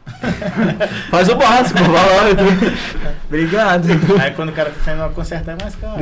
Faz 1.09 1.27
o 1.27 1.35
básico, 1.35 1.79
vai 1.83 1.91
lá. 1.91 2.31
então. 2.31 2.45
Obrigado. 3.27 3.87
Aí 4.21 4.31
quando 4.31 4.49
o 4.49 4.53
cara 4.53 4.69
tá 4.69 4.79
saindo 4.83 4.99
pra 4.99 5.09
consertar 5.09 5.57
é 5.59 5.63
mais 5.63 5.75
caro. 5.75 5.97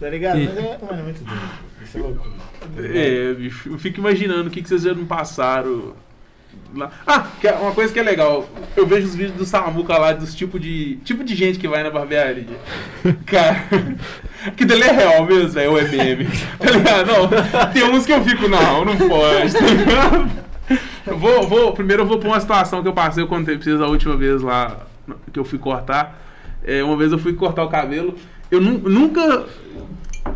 tá 0.00 0.08
ligado? 0.08 0.38
E- 0.38 0.46
Mas 0.48 0.58
é, 0.58 0.78
mano, 0.82 0.98
é 1.00 1.02
muito 1.02 1.24
doido. 1.24 1.40
Isso 1.82 1.98
é 1.98 2.00
loucura. 2.00 2.30
É, 2.78 3.34
bicho, 3.34 3.70
eu 3.70 3.78
fico 3.78 3.98
imaginando 4.00 4.48
o 4.48 4.50
que, 4.50 4.62
que 4.62 4.68
vocês 4.68 4.82
já 4.82 4.94
não 4.94 5.04
passaram 5.06 5.94
lá. 6.74 6.90
Ah, 7.06 7.26
que 7.40 7.48
é 7.48 7.52
uma 7.52 7.72
coisa 7.72 7.92
que 7.92 7.98
é 7.98 8.02
legal. 8.02 8.48
Eu 8.76 8.86
vejo 8.86 9.06
os 9.06 9.14
vídeos 9.14 9.36
do 9.36 9.44
Samuca 9.44 9.96
lá, 9.98 10.12
dos 10.12 10.34
tipos 10.34 10.60
de. 10.60 10.96
Tipo 11.04 11.24
de 11.24 11.34
gente 11.34 11.58
que 11.58 11.66
vai 11.68 11.82
na 11.82 11.90
barbearia. 11.90 12.46
Cara. 13.26 13.64
Que 14.56 14.64
dele 14.64 14.84
é 14.84 14.92
real 14.92 15.24
mesmo, 15.26 15.48
velho, 15.50 15.78
é 15.78 15.82
meme. 15.88 16.26
Tá 16.58 16.70
ligado? 16.70 17.06
Não, 17.06 17.72
tem 17.72 17.84
uns 17.84 18.06
que 18.06 18.12
eu 18.12 18.22
fico, 18.24 18.48
não, 18.48 18.84
não 18.84 18.96
pode, 18.96 19.52
tá 19.52 19.60
ligado? 19.60 20.30
Eu 21.06 21.18
vou, 21.18 21.46
vou, 21.48 21.72
primeiro 21.72 22.02
eu 22.02 22.06
vou 22.06 22.18
pra 22.18 22.28
uma 22.28 22.40
situação 22.40 22.80
que 22.82 22.88
eu 22.88 22.92
passei, 22.92 23.22
eu 23.22 23.26
contei 23.28 23.56
pra 23.56 23.64
vocês 23.64 23.80
a 23.80 23.86
última 23.86 24.16
vez 24.16 24.40
lá 24.40 24.78
que 25.32 25.38
eu 25.38 25.44
fui 25.44 25.58
cortar. 25.58 26.18
É, 26.64 26.82
uma 26.82 26.96
vez 26.96 27.10
eu 27.12 27.18
fui 27.18 27.32
cortar 27.34 27.64
o 27.64 27.68
cabelo. 27.68 28.14
Eu 28.50 28.60
nu- 28.60 28.88
nunca. 28.88 29.46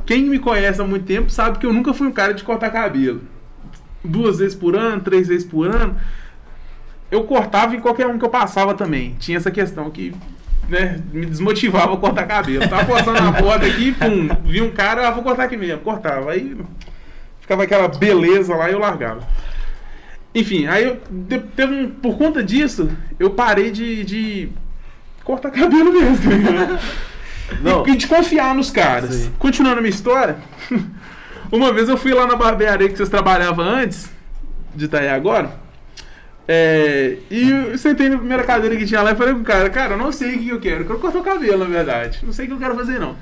Quem 0.06 0.24
me 0.24 0.38
conhece 0.38 0.80
há 0.80 0.84
muito 0.84 1.04
tempo 1.06 1.30
sabe 1.30 1.58
que 1.58 1.66
eu 1.66 1.72
nunca 1.72 1.92
fui 1.94 2.06
um 2.06 2.12
cara 2.12 2.34
de 2.34 2.42
cortar 2.44 2.70
cabelo. 2.70 3.22
Duas 4.04 4.38
vezes 4.38 4.54
por 4.54 4.76
ano, 4.76 5.00
três 5.00 5.28
vezes 5.28 5.46
por 5.46 5.66
ano. 5.66 5.96
Eu 7.10 7.24
cortava 7.24 7.74
em 7.74 7.80
qualquer 7.80 8.06
um 8.06 8.18
que 8.18 8.24
eu 8.24 8.30
passava 8.30 8.74
também. 8.74 9.16
Tinha 9.18 9.38
essa 9.38 9.50
questão 9.50 9.90
que 9.90 10.12
né, 10.68 11.00
me 11.12 11.26
desmotivava 11.26 11.94
a 11.94 11.96
cortar 11.96 12.26
cabelo. 12.26 12.68
Tava 12.68 12.84
postando 12.84 13.20
na 13.20 13.32
borda 13.32 13.66
aqui, 13.66 13.92
pum, 13.92 14.28
vi 14.44 14.60
um 14.60 14.70
cara, 14.70 15.08
ah, 15.08 15.10
vou 15.10 15.22
cortar 15.22 15.44
aqui 15.44 15.56
mesmo. 15.56 15.80
Cortava. 15.80 16.32
Aí 16.32 16.56
ficava 17.40 17.62
aquela 17.64 17.88
beleza 17.88 18.54
lá 18.54 18.68
e 18.68 18.72
eu 18.72 18.78
largava. 18.78 19.26
Enfim, 20.34 20.66
aí 20.66 20.84
eu, 20.84 21.00
teve 21.54 21.72
um, 21.72 21.90
por 21.90 22.18
conta 22.18 22.42
disso, 22.42 22.90
eu 23.20 23.30
parei 23.30 23.70
de, 23.70 24.02
de 24.04 24.48
cortar 25.22 25.50
cabelo 25.50 25.92
mesmo. 25.92 26.30
ligado? 26.32 26.78
Não. 27.60 27.86
E, 27.86 27.92
e 27.92 27.96
de 27.96 28.06
confiar 28.08 28.54
nos 28.54 28.70
caras. 28.70 29.14
Sim. 29.14 29.32
Continuando 29.38 29.78
a 29.78 29.80
minha 29.80 29.94
história, 29.94 30.36
uma 31.50 31.72
vez 31.72 31.88
eu 31.88 31.96
fui 31.96 32.12
lá 32.12 32.26
na 32.26 32.36
barbearia 32.36 32.88
que 32.88 32.96
vocês 32.96 33.08
trabalhavam 33.08 33.64
antes, 33.64 34.10
de 34.74 34.86
estar 34.86 34.98
aí 34.98 35.08
agora. 35.08 35.50
é, 36.46 37.16
e 37.30 37.50
eu 37.50 37.78
sentei 37.78 38.08
na 38.08 38.18
primeira 38.18 38.44
cadeira 38.44 38.76
que 38.76 38.84
tinha 38.84 39.00
lá 39.02 39.12
e 39.12 39.16
falei 39.16 39.34
pro 39.34 39.44
cara, 39.44 39.70
cara, 39.70 39.94
eu 39.94 39.98
não 39.98 40.12
sei 40.12 40.36
o 40.36 40.38
que 40.38 40.48
eu 40.48 40.60
quero. 40.60 40.82
Eu 40.82 40.86
quero 40.86 40.98
cortar 40.98 41.18
o 41.18 41.22
cabelo, 41.22 41.58
na 41.58 41.64
verdade. 41.66 42.20
Não 42.22 42.32
sei 42.32 42.44
o 42.44 42.48
que 42.48 42.54
eu 42.54 42.58
quero 42.58 42.74
fazer, 42.74 42.98
não. 42.98 43.16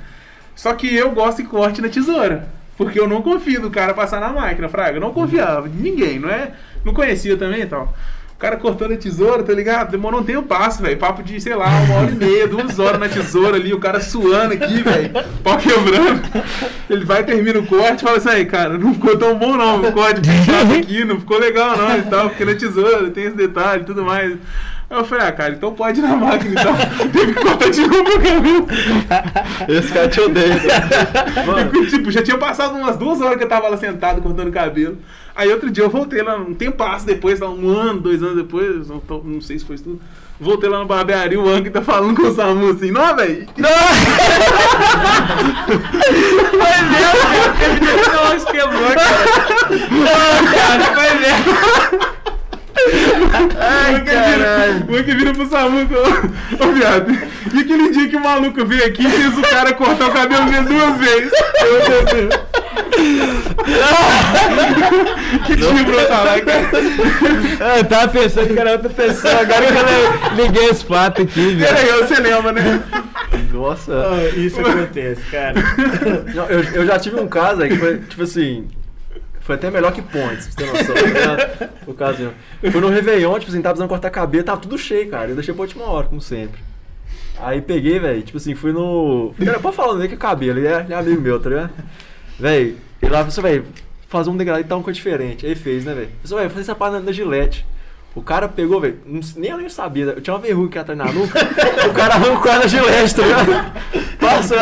Só 0.55 0.73
que 0.73 0.93
eu 0.93 1.11
gosto 1.11 1.41
de 1.41 1.47
corte 1.47 1.81
na 1.81 1.89
tesoura. 1.89 2.47
Porque 2.75 2.99
eu 2.99 3.07
não 3.07 3.21
confio 3.21 3.61
do 3.61 3.69
cara 3.69 3.93
passar 3.93 4.19
na 4.19 4.29
máquina, 4.29 4.67
Fraga. 4.67 4.97
Eu 4.97 5.01
não 5.01 5.13
confiava 5.13 5.67
ninguém, 5.67 6.19
não 6.19 6.29
é? 6.29 6.53
Não 6.83 6.93
conhecia 6.93 7.37
também 7.37 7.61
e 7.61 7.65
tal. 7.65 7.93
O 8.43 8.45
cara 8.45 8.57
cortou 8.57 8.89
na 8.89 8.97
tesoura, 8.97 9.41
tá 9.41 9.53
ligado? 9.53 9.91
Demorou 9.91 10.19
um 10.19 10.23
tempo 10.25 10.43
passo, 10.43 10.81
velho. 10.81 10.97
Papo 10.97 11.23
de, 11.23 11.39
sei 11.39 11.55
lá, 11.55 11.65
uma 11.65 11.95
hora 11.95 12.11
e 12.11 12.15
meia, 12.15 12.45
duas 12.45 12.77
horas 12.77 12.99
na 12.99 13.07
tesoura 13.07 13.55
ali, 13.55 13.73
o 13.73 13.79
cara 13.79 14.01
suando 14.01 14.53
aqui, 14.53 14.83
velho. 14.83 15.11
Pau 15.41 15.57
quebrando. 15.57 16.21
Ele 16.89 17.05
vai, 17.05 17.23
termina 17.23 17.59
o 17.59 17.65
corte 17.65 18.01
e 18.01 18.03
fala 18.03 18.17
assim, 18.17 18.27
aí, 18.27 18.45
cara, 18.45 18.77
não 18.77 18.93
ficou 18.93 19.17
tão 19.17 19.39
bom 19.39 19.55
não, 19.55 19.81
o 19.81 19.93
corte 19.93 20.19
puxado 20.19 20.73
aqui, 20.75 21.05
não 21.05 21.21
ficou 21.21 21.39
legal 21.39 21.77
não 21.77 21.97
e 21.97 22.01
tal, 22.01 22.31
porque 22.31 22.43
na 22.43 22.53
tesoura 22.53 23.09
tem 23.11 23.23
esse 23.23 23.37
detalhe 23.37 23.83
e 23.83 23.85
tudo 23.85 24.03
mais. 24.03 24.33
Aí 24.89 24.97
eu 24.97 25.05
falei, 25.05 25.25
ah, 25.25 25.31
cara, 25.31 25.53
então 25.53 25.73
pode 25.73 26.01
ir 26.01 26.03
na 26.03 26.17
máquina 26.17 26.51
e 26.51 26.63
tal. 26.63 26.73
Teve 27.13 27.33
que 27.33 27.39
cortar 27.39 27.69
de 27.69 27.81
novo 27.81 28.09
o 28.09 28.21
cabelo. 28.21 28.67
Esse 29.69 29.93
cara 29.93 30.09
te 30.09 30.19
odeia. 30.19 30.61
Mano, 31.47 31.85
tipo, 31.89 32.11
já 32.11 32.21
tinha 32.21 32.37
passado 32.37 32.75
umas 32.75 32.97
duas 32.97 33.21
horas 33.21 33.37
que 33.37 33.45
eu 33.45 33.47
tava 33.47 33.69
lá 33.69 33.77
sentado 33.77 34.21
cortando 34.21 34.51
cabelo. 34.51 34.97
Aí 35.35 35.51
outro 35.51 35.69
dia 35.71 35.83
eu 35.83 35.89
voltei 35.89 36.21
lá, 36.21 36.35
um 36.37 36.53
tempo 36.53 36.77
passo 36.77 37.05
depois, 37.05 37.39
lá, 37.39 37.49
um 37.49 37.67
ano, 37.69 37.99
dois 37.99 38.21
anos 38.21 38.35
depois, 38.37 38.87
não, 38.87 38.99
tô- 38.99 39.21
não 39.23 39.41
sei 39.41 39.57
se 39.57 39.65
foi 39.65 39.75
isso 39.75 39.83
tudo. 39.85 40.01
Voltei 40.39 40.69
lá 40.69 40.79
na 40.79 40.85
barbearia, 40.85 41.39
o 41.39 41.47
Ang 41.49 41.69
tá 41.69 41.81
falando 41.81 42.15
com 42.19 42.27
o 42.27 42.33
Samu 42.33 42.69
assim, 42.71 42.91
não, 42.91 43.15
velho. 43.15 43.47
Eu 48.13 48.23
acho 48.35 48.45
que 48.47 48.57
é 48.57 48.65
bom, 48.67 48.93
cara. 48.93 49.23
Cara, 50.53 50.93
vai 50.95 51.17
ver. 51.17 52.13
Ai, 53.59 54.03
caralho. 54.03 54.85
O 54.89 54.95
Ang 54.95 55.03
vira 55.03 55.33
pro 55.33 55.47
Samu 55.47 55.87
falou, 55.87 56.05
ô 56.59 56.71
viado, 56.73 57.11
e 57.53 57.59
aquele 57.59 57.91
dia 57.91 58.09
que 58.09 58.15
o 58.15 58.21
maluco 58.21 58.65
veio 58.65 58.85
aqui 58.85 59.05
e 59.05 59.09
fez 59.09 59.37
o 59.37 59.41
cara 59.41 59.73
cortar 59.73 60.07
o 60.07 60.11
cabelo 60.11 60.45
dele 60.45 60.65
duas 60.65 60.97
vezes? 60.97 61.31
Eu 61.61 61.81
falei 61.81 62.03
assim, 62.03 62.29
que 65.45 65.55
dia 65.55 65.85
pra 65.85 65.93
eu 65.93 66.07
falar, 66.07 66.41
cara? 66.41 67.77
Eu 67.77 67.85
tava 67.85 68.07
pensando 68.09 68.53
que 68.53 68.59
era 68.59 68.71
outra 68.71 68.89
pessoa, 68.89 69.33
agora 69.41 69.65
que 69.65 70.37
eu 70.39 70.45
liguei 70.45 70.69
esse 70.69 70.85
fato 70.85 71.21
aqui, 71.21 71.55
velho. 71.55 71.75
Peraí, 71.75 72.01
você 72.01 72.15
lembra, 72.19 72.51
né? 72.51 72.83
nossa. 73.53 73.93
Ah, 73.93 74.37
isso 74.37 74.59
acontece, 74.59 75.21
cara. 75.31 75.55
Eu, 76.49 76.63
eu 76.81 76.85
já 76.85 76.99
tive 76.99 77.19
um 77.19 77.27
caso 77.27 77.61
aí 77.61 77.69
que 77.69 77.77
foi, 77.77 77.97
tipo 77.99 78.23
assim. 78.23 78.67
Foi 79.43 79.55
até 79.55 79.69
melhor 79.69 79.91
que 79.91 80.01
pontes, 80.01 80.47
pra 80.47 80.65
você 80.65 80.73
ter 80.73 80.93
noção. 80.93 80.95
tá 80.95 81.01
ligado? 81.01 81.69
o 81.85 81.93
caso. 81.93 82.33
Foi 82.71 82.81
no 82.81 82.89
Réveillon, 82.89 83.39
tipo 83.39 83.51
assim, 83.51 83.61
tava 83.61 83.73
precisando 83.73 83.89
cortar 83.89 84.09
cabelo, 84.09 84.43
tava 84.43 84.61
tudo 84.61 84.77
cheio, 84.77 85.09
cara. 85.09 85.29
Eu 85.29 85.35
deixei 85.35 85.53
pra 85.53 85.63
última 85.63 85.85
hora, 85.85 86.07
como 86.07 86.21
sempre. 86.21 86.61
Aí 87.39 87.61
peguei, 87.61 87.99
velho, 87.99 88.21
tipo 88.21 88.37
assim, 88.37 88.55
fui 88.55 88.71
no. 88.71 89.33
Cara, 89.43 89.59
pode 89.59 89.75
falar, 89.75 89.95
nem 89.95 90.07
que 90.07 90.13
é 90.13 90.17
cabelo, 90.17 90.59
ele 90.59 90.67
é, 90.67 90.81
ele 90.81 90.93
é 90.93 90.95
amigo 90.95 91.21
meu, 91.21 91.39
tá 91.39 91.49
ligado? 91.49 91.71
Véi, 92.39 92.77
ele 93.01 93.11
lá 93.11 93.19
falou 93.19 93.27
assim, 93.27 93.41
velho, 93.41 93.65
fazer 94.07 94.29
um 94.29 94.37
degradê 94.37 94.61
e 94.61 94.63
tá 94.63 94.75
uma 94.77 94.83
coisa 94.83 94.95
diferente. 94.95 95.45
Aí 95.45 95.55
fez, 95.55 95.83
né, 95.83 95.93
velho? 95.93 96.09
Falei, 96.23 96.43
velho, 96.43 96.49
fazer 96.51 96.61
essa 96.61 96.75
parada 96.75 96.99
na 97.01 97.11
Gillette. 97.11 97.65
O 98.15 98.21
cara 98.21 98.47
pegou, 98.47 98.79
velho, 98.79 98.99
nem 99.35 99.49
eu 99.49 99.57
nem 99.57 99.69
sabia, 99.69 100.05
eu 100.05 100.21
tinha 100.21 100.35
uma 100.35 100.39
verruga 100.39 100.69
que 100.69 100.77
ia 100.77 100.81
atrás 100.81 100.97
na 100.97 101.11
nuca, 101.11 101.39
o 101.89 101.93
cara 101.93 102.13
arrancou 102.13 102.51
ela 102.51 102.67
Gillette, 102.67 103.15
tá 103.15 103.23
ligado? 103.23 103.73
Passa, 104.19 104.55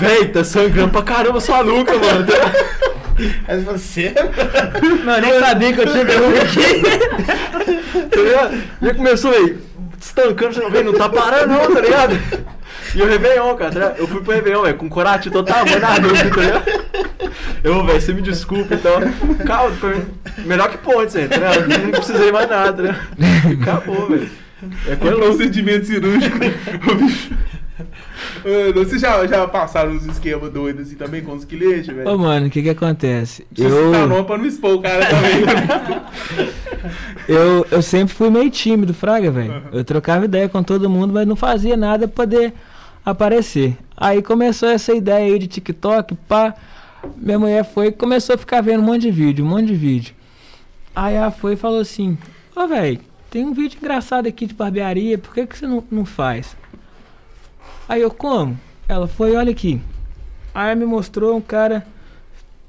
véi, 0.00 0.28
tá 0.28 0.42
sangrando 0.42 0.90
pra 0.90 1.02
caramba 1.02 1.38
sua 1.38 1.62
nuca, 1.62 1.92
mano. 1.98 2.26
tá 2.26 2.32
ligado? 2.32 2.88
Aí 3.46 3.60
você. 3.60 4.14
Não, 5.04 5.14
eu 5.16 5.20
nem 5.20 5.40
sabia 5.40 5.72
que 5.72 5.80
eu 5.80 5.86
tinha 5.86 6.04
verruga 6.04 6.42
aqui. 6.42 6.82
tá 8.08 8.16
ligado? 8.16 8.62
E 8.80 8.88
aí 8.88 8.94
começou, 8.94 9.32
velho, 9.32 9.58
estancando, 10.00 10.54
você 10.54 10.60
não 10.60 10.70
vê, 10.70 10.82
não 10.82 10.94
tá 10.94 11.08
parando 11.08 11.52
não, 11.52 11.74
tá 11.74 11.80
ligado? 11.80 12.18
E 12.94 13.02
o 13.02 13.06
Réveillon, 13.06 13.54
cara, 13.56 13.70
tá 13.70 13.78
ligado? 13.80 13.98
Eu 13.98 14.06
fui 14.06 14.22
pro 14.22 14.32
Réveillon, 14.32 14.62
velho, 14.62 14.76
com 14.78 14.88
corate 14.88 15.30
tamanho 15.30 15.80
na 15.80 15.98
nuca, 15.98 16.30
tá 16.30 16.40
ligado? 16.40 16.64
Eu, 17.62 17.84
velho, 17.84 18.00
você 18.00 18.14
me 18.14 18.22
desculpa 18.22 18.74
e 18.74 18.78
tal. 18.78 19.00
Calma, 19.44 19.76
pra 19.76 19.90
mim, 19.90 20.06
melhor 20.44 20.70
que 20.70 20.78
ponte, 20.78 21.12
tá 21.12 21.36
ligado? 21.36 21.68
Não 21.68 21.90
precisei 21.90 22.32
mais 22.32 22.48
nada, 22.48 22.82
né? 22.82 23.00
Acabou, 23.60 24.08
velho. 24.08 24.28
É 24.88 24.96
coisa 24.96 25.16
louca. 25.16 25.36
Procedimento 25.36 25.86
cirúrgico. 25.86 26.38
Vocês 28.74 29.00
já, 29.00 29.26
já 29.26 29.46
passaram 29.46 29.92
uns 29.92 30.04
esquemas 30.06 30.50
doidos 30.50 30.86
assim 30.86 30.96
também 30.96 31.22
com 31.22 31.32
os 31.32 31.44
clientes, 31.44 31.86
velho? 31.86 32.08
Ô, 32.08 32.18
mano, 32.18 32.46
o 32.46 32.50
que 32.50 32.62
que 32.62 32.70
acontece? 32.70 33.44
Precisa 33.52 33.74
Eu, 33.76 33.92
citar 33.92 34.08
nome 34.08 34.24
pra 34.24 34.38
não 34.38 34.46
expor 34.46 34.74
o 34.74 34.82
cara 34.82 35.06
também. 35.06 35.44
né? 35.44 36.02
eu, 37.28 37.66
eu 37.70 37.82
sempre 37.82 38.14
fui 38.14 38.30
meio 38.30 38.50
tímido, 38.50 38.92
Fraga, 38.94 39.30
velho. 39.30 39.62
Eu 39.72 39.84
trocava 39.84 40.24
ideia 40.24 40.48
com 40.48 40.62
todo 40.62 40.90
mundo, 40.90 41.12
mas 41.12 41.26
não 41.26 41.36
fazia 41.36 41.76
nada 41.76 42.08
pra 42.08 42.24
poder 42.24 42.52
aparecer. 43.04 43.76
Aí 43.96 44.22
começou 44.22 44.68
essa 44.68 44.92
ideia 44.92 45.32
aí 45.32 45.38
de 45.38 45.46
TikTok, 45.46 46.16
pá. 46.28 46.54
Minha 47.16 47.38
mulher 47.38 47.64
foi 47.64 47.88
e 47.88 47.92
começou 47.92 48.34
a 48.34 48.38
ficar 48.38 48.60
vendo 48.60 48.80
um 48.80 48.86
monte 48.86 49.02
de 49.02 49.10
vídeo, 49.10 49.44
um 49.44 49.48
monte 49.48 49.66
de 49.66 49.74
vídeo. 49.74 50.14
Aí 50.94 51.14
ela 51.14 51.30
foi 51.30 51.54
e 51.54 51.56
falou 51.56 51.80
assim: 51.80 52.16
Ô, 52.54 52.66
velho, 52.66 53.00
tem 53.30 53.44
um 53.44 53.52
vídeo 53.52 53.78
engraçado 53.78 54.26
aqui 54.26 54.46
de 54.46 54.54
barbearia, 54.54 55.18
por 55.18 55.34
que, 55.34 55.46
que 55.46 55.56
você 55.58 55.66
não, 55.66 55.84
não 55.90 56.04
faz? 56.04 56.56
Aí 57.88 58.00
eu, 58.00 58.10
como? 58.10 58.58
Ela 58.88 59.06
foi, 59.06 59.36
olha 59.36 59.50
aqui. 59.50 59.80
Aí 60.54 60.74
me 60.74 60.84
mostrou 60.84 61.36
um 61.36 61.40
cara 61.40 61.86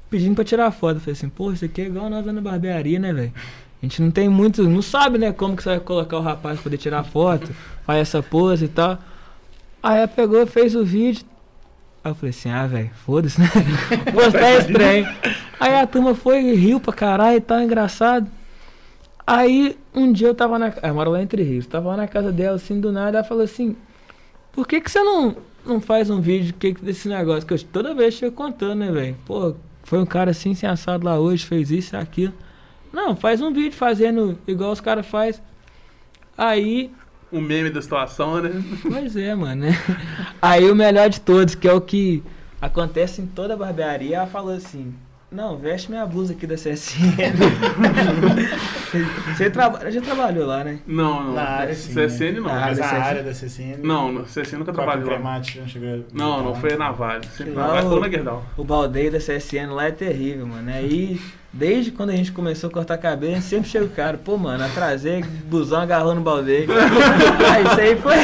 pedindo 0.09 0.35
pra 0.35 0.43
tirar 0.43 0.71
foto. 0.71 0.95
Eu 0.97 1.01
falei 1.01 1.13
assim, 1.13 1.29
pô, 1.29 1.51
isso 1.51 1.65
aqui 1.65 1.81
é 1.81 1.85
igual 1.85 2.09
nós 2.09 2.25
lá 2.25 2.33
na 2.33 2.41
barbearia, 2.41 2.99
né, 2.99 3.13
velho? 3.13 3.33
A 3.81 3.85
gente 3.85 4.01
não 4.01 4.11
tem 4.11 4.27
muito, 4.27 4.63
não 4.63 4.81
sabe, 4.81 5.17
né, 5.17 5.31
como 5.31 5.55
que 5.55 5.63
você 5.63 5.69
vai 5.69 5.79
colocar 5.79 6.17
o 6.17 6.21
rapaz 6.21 6.55
pra 6.55 6.63
poder 6.63 6.77
tirar 6.77 7.03
foto, 7.03 7.49
faz 7.85 8.01
essa 8.01 8.21
pose 8.21 8.65
e 8.65 8.67
tal. 8.67 8.97
Aí 9.81 9.99
ela 9.99 10.07
pegou, 10.07 10.45
fez 10.45 10.75
o 10.75 10.83
vídeo. 10.83 11.25
Aí 12.03 12.11
eu 12.11 12.15
falei 12.15 12.29
assim, 12.29 12.49
ah, 12.49 12.65
velho, 12.65 12.89
foda-se, 13.05 13.39
né? 13.39 13.47
Postar 14.13 14.39
é 14.39 14.57
estranho. 14.57 15.07
Aí 15.59 15.73
a 15.75 15.85
turma 15.85 16.15
foi 16.15 16.41
e 16.41 16.55
riu 16.55 16.79
pra 16.79 16.93
caralho 16.93 17.37
e 17.37 17.41
tal, 17.41 17.61
engraçado. 17.61 18.29
Aí 19.27 19.77
um 19.93 20.11
dia 20.11 20.27
eu 20.27 20.35
tava 20.35 20.57
na. 20.57 20.73
Ela 20.81 20.93
mora 20.93 21.09
lá 21.09 21.21
entre 21.21 21.43
rios. 21.43 21.67
Tava 21.67 21.89
lá 21.89 21.97
na 21.97 22.07
casa 22.07 22.31
dela, 22.31 22.55
assim, 22.55 22.79
do 22.79 22.91
nada, 22.91 23.19
ela 23.19 23.27
falou 23.27 23.43
assim: 23.43 23.75
Por 24.51 24.67
que, 24.67 24.79
que 24.79 24.89
você 24.89 25.03
não, 25.03 25.35
não 25.65 25.81
faz 25.81 26.09
um 26.09 26.21
vídeo 26.21 26.53
que, 26.53 26.73
desse 26.73 27.07
negócio? 27.09 27.45
Que 27.45 27.53
eu 27.53 27.63
toda 27.63 27.93
vez 27.93 28.13
chego 28.13 28.35
contando, 28.35 28.79
né, 28.79 28.91
velho? 28.91 29.17
Pô, 29.25 29.55
foi 29.83 29.99
um 29.99 30.05
cara 30.05 30.31
assim, 30.31 30.55
sem 30.55 30.69
assado 30.69 31.05
lá 31.05 31.19
hoje, 31.19 31.45
fez 31.45 31.69
isso 31.69 31.95
aquilo. 31.97 32.33
Não, 32.91 33.15
faz 33.15 33.41
um 33.41 33.51
vídeo 33.53 33.73
fazendo 33.73 34.37
igual 34.47 34.71
os 34.71 34.81
caras 34.81 35.05
fazem. 35.05 35.41
Aí 36.37 36.91
um 37.31 37.41
meme 37.41 37.69
da 37.69 37.81
situação, 37.81 38.41
né? 38.41 38.51
Pois 38.81 39.15
é, 39.15 39.35
mano. 39.35 39.65
né? 39.65 39.77
Aí 40.41 40.69
o 40.69 40.75
melhor 40.75 41.09
de 41.09 41.21
todos, 41.21 41.55
que 41.55 41.67
é 41.67 41.73
o 41.73 41.81
que 41.81 42.23
acontece 42.61 43.21
em 43.21 43.27
toda 43.27 43.55
barbearia, 43.55 44.17
ela 44.17 44.27
falou 44.27 44.53
assim: 44.55 44.93
Não, 45.31 45.57
veste 45.57 45.89
minha 45.91 46.05
blusa 46.05 46.33
aqui 46.33 46.47
da 46.47 46.55
CSN. 46.55 47.15
Você 49.35 49.49
traba... 49.49 49.89
já 49.91 50.01
trabalhou 50.01 50.47
lá, 50.47 50.63
né? 50.63 50.79
Não, 50.87 51.23
não. 51.23 51.33
Na 51.33 51.43
área, 51.43 51.75
sim, 51.75 51.93
CSN 51.93 52.23
né? 52.23 52.31
não. 52.39 52.43
Na 52.45 52.61
Mas 52.61 52.79
a 52.79 52.83
CSN. 52.83 52.95
área 53.03 53.23
da 53.23 53.33
CCN. 53.33 53.77
Não, 53.83 54.11
no 54.11 54.23
CSN 54.23 54.57
nunca 54.59 54.73
trabalhou 54.73 55.07
lá. 55.07 55.13
Cremate, 55.15 55.59
não 55.59 55.67
chegou 55.67 55.89
a- 55.89 55.99
Não, 56.13 56.43
não, 56.43 56.55
foi 56.55 56.75
na 56.75 56.91
Vale. 56.91 57.25
Sempre 57.27 57.53
na 57.53 57.61
Não, 57.67 57.73
Vale 57.75 57.87
ou 57.87 57.99
na 57.99 58.09
Gerdau. 58.09 58.45
O 58.57 58.63
baldeio 58.63 59.11
da 59.11 59.19
CSN 59.19 59.71
lá 59.71 59.85
é 59.85 59.91
terrível, 59.91 60.47
mano. 60.47 60.69
Aí, 60.71 61.19
desde 61.51 61.91
quando 61.91 62.11
a 62.11 62.15
gente 62.15 62.31
começou 62.31 62.69
a 62.69 62.73
cortar 62.73 62.97
cabelo, 62.97 63.33
a 63.33 63.35
gente 63.35 63.47
sempre 63.47 63.69
chega 63.69 63.85
o 63.85 63.89
cara, 63.89 64.17
pô, 64.17 64.37
mano, 64.37 64.63
atrasei, 64.63 65.23
busão 65.23 65.81
agarrou 65.81 66.13
no 66.13 66.21
baldeio. 66.21 66.67
aí 66.71 67.63
isso 67.65 67.81
aí 67.81 67.95
foi, 67.95 68.15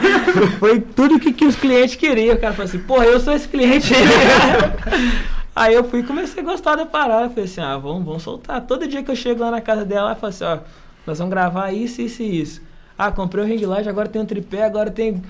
foi 0.58 0.80
tudo 0.80 1.18
que, 1.18 1.32
que 1.32 1.46
os 1.46 1.56
clientes 1.56 1.96
queriam. 1.96 2.34
O 2.34 2.38
cara 2.38 2.52
falou 2.52 2.68
assim, 2.68 2.78
porra, 2.78 3.06
eu 3.06 3.18
sou 3.18 3.32
esse 3.32 3.48
cliente. 3.48 3.94
aí 5.56 5.74
eu 5.74 5.84
fui 5.84 6.00
e 6.00 6.02
comecei 6.02 6.42
a 6.42 6.46
gostar 6.46 6.76
da 6.76 6.84
parada. 6.84 7.30
Falei 7.30 7.44
assim, 7.44 7.60
ah, 7.60 7.78
vamos, 7.78 8.04
vamos 8.04 8.22
soltar. 8.22 8.60
Todo 8.60 8.86
dia 8.86 9.02
que 9.02 9.10
eu 9.10 9.16
chego 9.16 9.40
lá 9.40 9.50
na 9.50 9.60
casa 9.60 9.84
dela, 9.84 10.08
ela 10.08 10.14
fala 10.14 10.30
assim, 10.30 10.44
ó, 10.44 10.58
nós 11.06 11.18
vamos 11.18 11.30
gravar 11.30 11.72
isso, 11.72 12.02
isso 12.02 12.22
e 12.22 12.40
isso. 12.40 12.62
Ah, 12.98 13.10
comprei 13.10 13.42
o 13.42 13.46
ring 13.46 13.64
light, 13.64 13.88
agora 13.88 14.08
tem 14.08 14.20
um 14.20 14.26
tripé, 14.26 14.64
agora 14.64 14.90
tem 14.90 15.22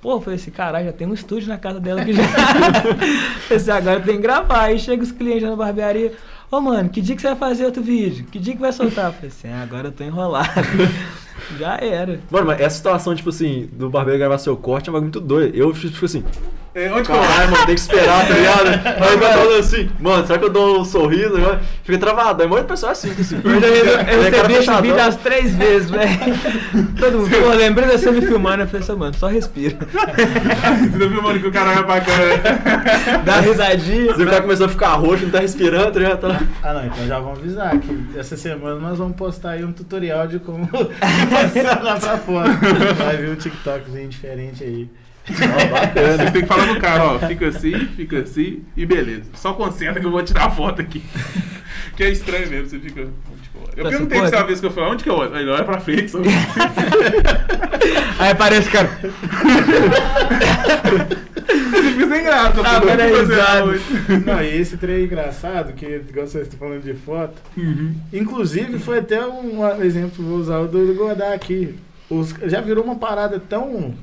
Pô, 0.00 0.12
eu 0.12 0.20
falei 0.20 0.38
assim, 0.38 0.50
caralho, 0.50 0.86
já 0.86 0.92
tem 0.92 1.06
um 1.06 1.14
estúdio 1.14 1.48
na 1.48 1.58
casa 1.58 1.80
dela 1.80 2.04
que 2.04 2.12
já. 2.12 2.22
Assim, 3.52 3.70
agora 3.70 3.98
tem 4.00 4.16
que 4.16 4.22
gravar. 4.22 4.64
Aí 4.64 4.78
chega 4.78 5.02
os 5.02 5.10
clientes 5.10 5.48
na 5.48 5.56
barbearia. 5.56 6.12
Ô, 6.50 6.60
mano, 6.60 6.88
que 6.88 7.00
dia 7.00 7.16
que 7.16 7.22
você 7.22 7.28
vai 7.28 7.36
fazer 7.36 7.64
outro 7.64 7.82
vídeo? 7.82 8.24
Que 8.30 8.38
dia 8.38 8.54
que 8.54 8.60
vai 8.60 8.72
soltar? 8.72 9.06
Eu 9.06 9.12
falei 9.12 9.28
assim, 9.28 9.48
ah, 9.48 9.62
agora 9.62 9.88
eu 9.88 9.92
tô 9.92 10.04
enrolado. 10.04 10.48
já 11.58 11.76
era. 11.76 12.20
Mano, 12.30 12.46
mas 12.46 12.60
essa 12.60 12.76
situação, 12.76 13.14
tipo 13.14 13.30
assim, 13.30 13.68
do 13.72 13.90
barbeiro 13.90 14.18
gravar 14.18 14.38
seu 14.38 14.56
corte 14.56 14.88
é 14.88 14.90
um 14.90 14.94
bagulho 14.94 15.12
muito 15.12 15.20
doido. 15.20 15.56
Eu 15.56 15.74
fico 15.74 16.04
assim, 16.04 16.22
É, 16.76 16.92
onde 16.92 17.04
que 17.04 17.10
eu 17.10 17.16
mano, 17.16 17.56
tem 17.64 17.74
que 17.74 17.80
esperar, 17.80 18.28
tá 18.28 18.34
ligado? 18.34 18.68
Aí 19.02 19.16
o 19.16 19.18
cara 19.18 19.32
falando 19.32 19.58
assim, 19.60 19.90
mano, 19.98 20.26
será 20.26 20.38
que 20.38 20.44
eu 20.44 20.50
dou 20.50 20.82
um 20.82 20.84
sorriso 20.84 21.34
agora? 21.34 21.62
Fica 21.82 21.96
travado. 21.96 22.42
Aí 22.42 22.48
muita 22.48 22.64
pessoa 22.64 22.90
é 22.90 22.92
assim, 22.92 23.12
assim. 23.18 23.40
Eu, 23.42 23.50
eu, 23.50 23.84
eu 23.86 24.30
cara 24.30 24.46
recebi 24.46 24.54
esse 24.56 24.82
vídeo 24.82 25.00
as 25.00 25.16
três 25.16 25.56
vezes, 25.56 25.88
velho. 25.88 26.10
Todo 27.00 27.18
mundo, 27.20 27.30
pô, 27.30 27.48
lembrei 27.54 27.88
de 27.88 27.92
você 27.96 28.10
me 28.10 28.20
filmando. 28.20 28.64
Eu 28.64 28.66
falei 28.66 28.82
assim, 28.82 28.94
mano, 28.94 29.14
só 29.14 29.26
respira. 29.28 29.78
Você 29.88 30.98
tá 30.98 31.08
filmando 31.10 31.40
que 31.40 31.46
o 31.46 31.52
cara 31.52 31.82
vai 31.82 31.84
pra 31.84 32.00
câmera. 32.02 33.22
Dá 33.24 33.40
risadinha. 33.40 34.14
Se 34.14 34.22
o 34.22 34.26
cara 34.26 34.42
começou 34.42 34.66
a 34.66 34.68
ficar 34.68 34.92
roxo, 34.96 35.24
não 35.24 35.30
tá 35.30 35.40
respirando, 35.40 35.92
tá 35.92 35.98
ligado? 35.98 36.20
Tá... 36.20 36.42
Ah, 36.62 36.74
não, 36.74 36.86
então 36.86 37.06
já 37.06 37.18
vamos 37.18 37.38
avisar 37.38 37.78
que 37.78 38.18
essa 38.18 38.36
semana 38.36 38.78
nós 38.78 38.98
vamos 38.98 39.16
postar 39.16 39.52
aí 39.52 39.64
um 39.64 39.72
tutorial 39.72 40.26
de 40.26 40.38
como 40.38 40.66
funcionar 40.66 42.00
pra 42.00 42.18
fora. 42.18 42.50
Vai 42.98 43.16
vir 43.16 43.30
um 43.30 43.36
TikTokzinho 43.36 44.08
diferente 44.08 44.62
aí. 44.62 44.90
Bacana. 45.70 46.24
Você 46.24 46.30
tem 46.30 46.42
que 46.42 46.46
falar 46.48 46.66
no 46.66 46.80
cara, 46.80 47.04
ó, 47.04 47.18
fica 47.18 47.48
assim, 47.48 47.86
fica 47.96 48.18
assim 48.20 48.62
e 48.76 48.86
beleza. 48.86 49.24
Só 49.34 49.52
concentra 49.52 50.00
que 50.00 50.06
eu 50.06 50.10
vou 50.10 50.22
tirar 50.22 50.44
a 50.46 50.50
foto 50.50 50.80
aqui. 50.80 51.02
Que 51.96 52.04
é 52.04 52.10
estranho 52.10 52.48
mesmo, 52.48 52.68
você 52.68 52.78
fica. 52.78 52.94
que 52.94 53.00
eu? 53.00 53.10
Eu 53.76 53.84
Tá, 53.84 53.90
perguntei 53.90 54.20
que 54.20 54.26
uma 54.36 54.46
vez 54.46 54.60
que 54.60 54.66
eu 54.66 54.70
falei, 54.70 54.90
onde 54.90 55.02
que 55.04 55.10
eu 55.10 55.14
olho? 55.14 55.36
Ele 55.36 55.50
olha 55.50 55.64
pra 55.64 55.80
frente, 55.80 56.10
só. 56.10 56.18
Aí 58.18 58.30
aparece, 58.30 58.70
cara. 58.70 58.88
Você 61.46 61.92
fica 61.92 62.08
sem 62.08 62.24
graça, 62.24 62.60
Ah, 62.64 62.80
pô, 62.80 62.88
é 62.88 64.18
não 64.24 64.42
e 64.42 64.56
esse 64.60 64.76
trem 64.76 64.96
é 64.96 65.02
engraçado, 65.04 65.72
que 65.74 65.84
igual 65.86 66.26
vocês 66.26 66.44
estão 66.46 66.58
falando 66.58 66.82
de 66.82 66.94
foto. 66.94 67.34
Inclusive, 68.12 68.78
foi 68.78 68.98
até 68.98 69.24
um 69.26 69.64
exemplo, 69.82 70.24
vou 70.24 70.38
usar 70.38 70.58
o 70.58 70.68
do 70.68 70.94
Godard 70.94 71.34
aqui. 71.34 71.74
Os, 72.08 72.34
já 72.44 72.60
virou 72.60 72.84
uma 72.84 72.96
parada 72.96 73.40
tão. 73.40 73.94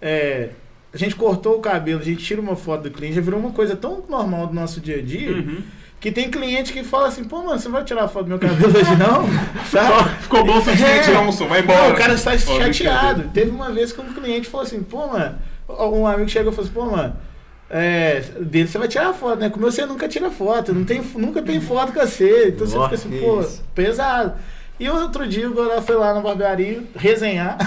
é, 0.00 0.50
a 0.92 0.98
gente 0.98 1.14
cortou 1.14 1.56
o 1.56 1.60
cabelo, 1.60 2.00
a 2.00 2.04
gente 2.04 2.24
tira 2.24 2.40
uma 2.40 2.56
foto 2.56 2.84
do 2.84 2.90
cliente, 2.90 3.14
já 3.14 3.20
virou 3.20 3.38
uma 3.38 3.50
coisa 3.52 3.76
tão 3.76 4.02
normal 4.08 4.46
do 4.48 4.54
nosso 4.54 4.80
dia 4.80 4.96
a 4.98 5.02
dia. 5.02 5.32
Uhum. 5.32 5.62
Que 6.00 6.10
tem 6.10 6.30
cliente 6.30 6.72
que 6.72 6.82
fala 6.82 7.08
assim, 7.08 7.24
pô, 7.24 7.42
mano, 7.42 7.58
você 7.58 7.68
não 7.68 7.74
vai 7.74 7.84
tirar 7.84 8.08
foto 8.08 8.24
do 8.24 8.28
meu 8.30 8.38
cabelo 8.38 8.74
hoje 8.74 8.96
não? 8.96 9.28
Sabe? 9.70 10.08
Ficou 10.22 10.42
bom 10.44 10.58
suficiente, 10.62 11.10
É. 11.10 11.12
não, 11.14 11.26
moço, 11.26 11.46
vai 11.46 11.60
embora. 11.60 11.88
Não, 11.88 11.92
o 11.92 11.96
cara 11.96 12.14
está 12.14 12.36
chateado. 12.38 13.30
Teve 13.34 13.50
uma 13.50 13.70
vez 13.70 13.92
que 13.92 14.00
um 14.00 14.12
cliente 14.14 14.48
falou 14.48 14.66
assim, 14.66 14.82
pô, 14.82 15.06
mano, 15.08 15.36
um 15.68 16.06
amigo 16.06 16.28
chegou 16.28 16.52
e 16.52 16.54
falou 16.54 16.70
assim, 16.70 16.74
pô, 16.74 16.86
mano, 16.96 17.14
é, 17.68 18.20
dele 18.40 18.66
você 18.66 18.78
vai 18.78 18.88
tirar 18.88 19.12
foto, 19.12 19.38
né? 19.38 19.50
Com 19.50 19.58
o 19.58 19.60
meu 19.60 19.70
você 19.70 19.84
nunca 19.84 20.08
tira 20.08 20.30
foto, 20.30 20.72
não 20.74 20.84
tem, 20.84 21.02
nunca 21.16 21.42
tem 21.42 21.60
foto 21.60 21.92
com 21.92 22.00
você. 22.00 22.48
Então 22.48 22.66
você 22.66 22.76
Nossa, 22.76 22.96
fica 22.96 23.08
assim, 23.08 23.20
pô, 23.20 23.40
isso. 23.42 23.62
pesado. 23.74 24.32
E 24.80 24.88
outro 24.88 25.28
dia 25.28 25.46
o 25.46 25.52
Gorá 25.52 25.82
foi 25.82 25.94
lá 25.94 26.14
na 26.14 26.22
barbearia 26.22 26.82
resenhar. 26.96 27.58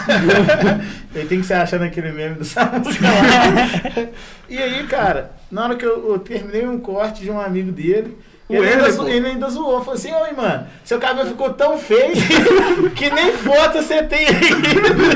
Ele 1.14 1.28
tem 1.28 1.40
que 1.42 1.46
se 1.46 1.54
achar 1.54 1.80
naquele 1.80 2.12
meme 2.12 2.38
do 2.38 2.44
lá. 2.58 4.10
e 4.50 4.58
aí, 4.58 4.84
cara, 4.88 5.32
na 5.52 5.64
hora 5.64 5.76
que 5.76 5.86
eu, 5.86 6.10
eu 6.10 6.18
terminei 6.18 6.68
um 6.68 6.80
corte 6.80 7.22
de 7.22 7.30
um 7.30 7.40
amigo 7.40 7.72
dele, 7.72 8.18
ele 8.50 8.68
ainda, 8.68 9.12
ele 9.12 9.28
ainda 9.28 9.50
zoou. 9.50 9.80
Falou 9.80 9.94
assim, 9.94 10.12
oi, 10.12 10.32
mano, 10.32 10.68
seu 10.84 11.00
cabelo 11.00 11.30
ficou 11.30 11.54
tão 11.54 11.78
feio 11.78 12.16
que 12.96 13.12
nem 13.12 13.32
foto 13.34 13.78
você 13.78 14.02
tem 14.02 14.28
aí, 14.28 14.50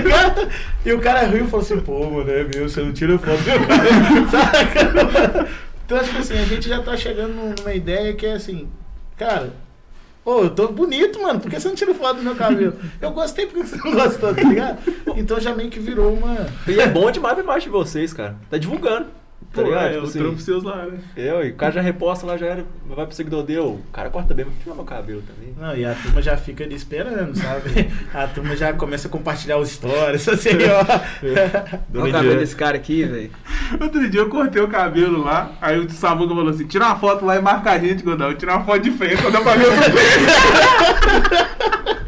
tá? 0.08 0.48
E 0.86 0.94
o 0.94 1.00
cara 1.00 1.26
riu 1.26 1.46
e 1.46 1.48
falou 1.48 1.66
assim, 1.66 1.80
pô, 1.80 2.06
mano, 2.06 2.30
é 2.30 2.44
meu, 2.44 2.70
você 2.70 2.80
não 2.82 2.94
tira 2.94 3.18
foto 3.18 3.38
do 3.38 3.44
meu 3.44 3.68
cabelo, 3.68 4.30
saca? 4.30 5.48
Então, 5.84 6.04
tipo 6.04 6.20
assim, 6.20 6.38
a 6.38 6.46
gente 6.46 6.70
já 6.70 6.82
tá 6.82 6.96
chegando 6.96 7.56
numa 7.60 7.74
ideia 7.74 8.14
que 8.14 8.26
é 8.26 8.34
assim, 8.34 8.68
cara, 9.18 9.52
ô, 10.28 10.44
eu 10.44 10.50
tô 10.50 10.68
bonito, 10.68 11.22
mano, 11.22 11.40
por 11.40 11.50
que 11.50 11.58
você 11.58 11.70
não 11.70 11.76
tira 11.76 11.94
foto 11.94 12.18
do 12.18 12.24
meu 12.24 12.36
cabelo? 12.36 12.74
Eu 13.00 13.12
gostei, 13.12 13.46
por 13.46 13.62
que 13.64 13.70
você 13.70 13.78
não 13.78 13.94
gostou, 13.94 14.36
tá 14.36 14.44
ligado? 14.44 14.80
Então 15.16 15.40
já 15.40 15.56
meio 15.56 15.70
que 15.70 15.80
virou 15.80 16.14
uma. 16.14 16.48
E 16.68 16.78
é 16.80 16.88
bom 16.88 17.10
demais 17.10 17.38
a 17.38 17.42
imagem 17.42 17.64
de 17.64 17.70
vocês, 17.70 18.12
cara. 18.12 18.36
Tá 18.50 18.58
divulgando. 18.58 19.08
Tá 19.54 19.62
Pô, 19.62 19.70
ligado? 19.70 19.86
é, 19.86 19.90
Tipo 19.92 20.02
o 20.02 20.04
assim, 20.08 20.20
trampo 20.20 20.40
seus 20.40 20.64
lá, 20.64 20.86
né? 20.86 20.98
Eu, 21.16 21.44
e 21.46 21.50
o 21.52 21.56
cara 21.56 21.72
já 21.72 21.82
reposta 21.82 22.26
lá, 22.28 22.38
já 22.38 22.48
era, 22.48 22.66
vai 22.86 23.06
pro 23.06 23.16
seguidor 23.16 23.44
dele. 23.44 23.60
O 23.62 23.80
cara 23.94 24.10
corta 24.10 24.34
bem, 24.34 24.46
mas 24.46 24.56
tira 24.62 24.76
meu 24.76 24.84
cabelo 24.84 25.22
também. 25.22 25.54
Não, 25.58 25.76
e 25.76 25.86
a 25.86 25.96
turma 25.96 26.22
já 26.22 26.36
fica 26.38 26.64
ali 26.64 26.76
esperando, 26.76 27.36
sabe? 27.36 27.90
A 28.14 28.28
turma 28.28 28.56
já 28.56 28.74
começa 28.74 29.08
a 29.08 29.12
compartilhar 29.12 29.58
os 29.58 29.70
stories, 29.70 30.28
assim, 30.30 30.50
ó. 30.50 30.86
Olha 32.00 32.10
o 32.10 32.12
cabelo 32.12 32.40
desse 32.40 32.56
cara 32.56 32.78
aqui, 32.78 33.04
velho. 33.06 33.32
Outro 33.82 34.08
dia 34.10 34.20
eu 34.22 34.30
cortei 34.30 34.62
o 34.62 34.68
cabelo 34.68 35.24
lá, 35.24 35.52
aí 35.62 35.80
o 35.80 35.90
Samuca 35.90 36.36
falou 36.36 36.50
assim: 36.50 36.68
tira 36.68 36.86
uma 36.86 37.00
foto 37.00 37.26
lá 37.26 37.38
e 37.38 37.42
marca 37.42 37.72
a 37.72 37.80
gente, 37.80 38.04
Godão. 38.04 38.34
Tira 38.36 38.56
uma 38.58 38.66
foto 38.66 38.80
de 38.82 38.92
frente, 38.92 39.22
só 39.22 39.30
dá 39.30 39.40
pra 39.42 39.56
ver 39.56 39.68
o. 39.68 39.72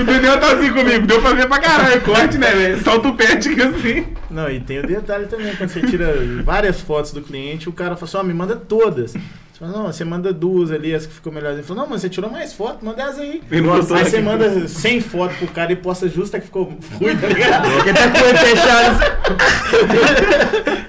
O 0.00 0.04
Daniel 0.04 0.38
tá 0.40 0.52
assim 0.52 0.72
comigo, 0.72 1.06
deu 1.06 1.20
pra 1.20 1.32
ver 1.32 1.46
pra 1.48 1.58
caralho, 1.58 2.00
corte, 2.02 2.38
né, 2.38 2.50
velho? 2.52 2.82
Solta 2.82 3.08
o 3.08 3.14
pé, 3.14 3.36
tipo 3.36 3.62
assim. 3.62 4.06
Não, 4.30 4.48
e 4.50 4.60
tem 4.60 4.78
o 4.80 4.86
detalhe 4.86 5.26
também, 5.26 5.54
quando 5.56 5.70
você 5.70 5.80
tira 5.82 6.14
várias 6.44 6.80
fotos 6.80 7.12
do 7.12 7.20
cliente, 7.22 7.68
o 7.68 7.72
cara 7.72 7.94
fala 7.96 8.04
assim, 8.08 8.16
ó, 8.18 8.22
me 8.22 8.32
manda 8.34 8.56
todas. 8.56 9.12
Você 9.12 9.66
fala, 9.66 9.72
não, 9.72 9.86
você 9.92 10.04
manda 10.04 10.32
duas 10.32 10.70
ali, 10.70 10.94
as 10.94 11.04
que 11.04 11.12
ficou 11.12 11.30
melhor. 11.32 11.52
Ele 11.52 11.62
falou, 11.62 11.82
não, 11.82 11.90
mas 11.90 12.00
você 12.00 12.08
tirou 12.08 12.30
mais 12.30 12.52
fotos, 12.54 12.82
manda 12.82 13.04
as 13.04 13.18
aí. 13.18 13.42
Botou 13.62 13.94
aí 13.96 14.02
aqui. 14.02 14.10
você 14.10 14.20
manda 14.22 14.66
100 14.68 15.00
fotos 15.02 15.36
pro 15.36 15.48
cara 15.48 15.70
e 15.72 15.76
posta 15.76 16.08
justa 16.08 16.38
que 16.40 16.46
ficou 16.46 16.64
ruim, 16.98 17.16
tá 17.18 17.26
ligado? 17.26 17.70
Porque 17.70 17.92
tá 17.92 18.08
com 18.10 18.18
o 18.18 18.26
olho 18.26 18.38
fechado. 18.38 19.00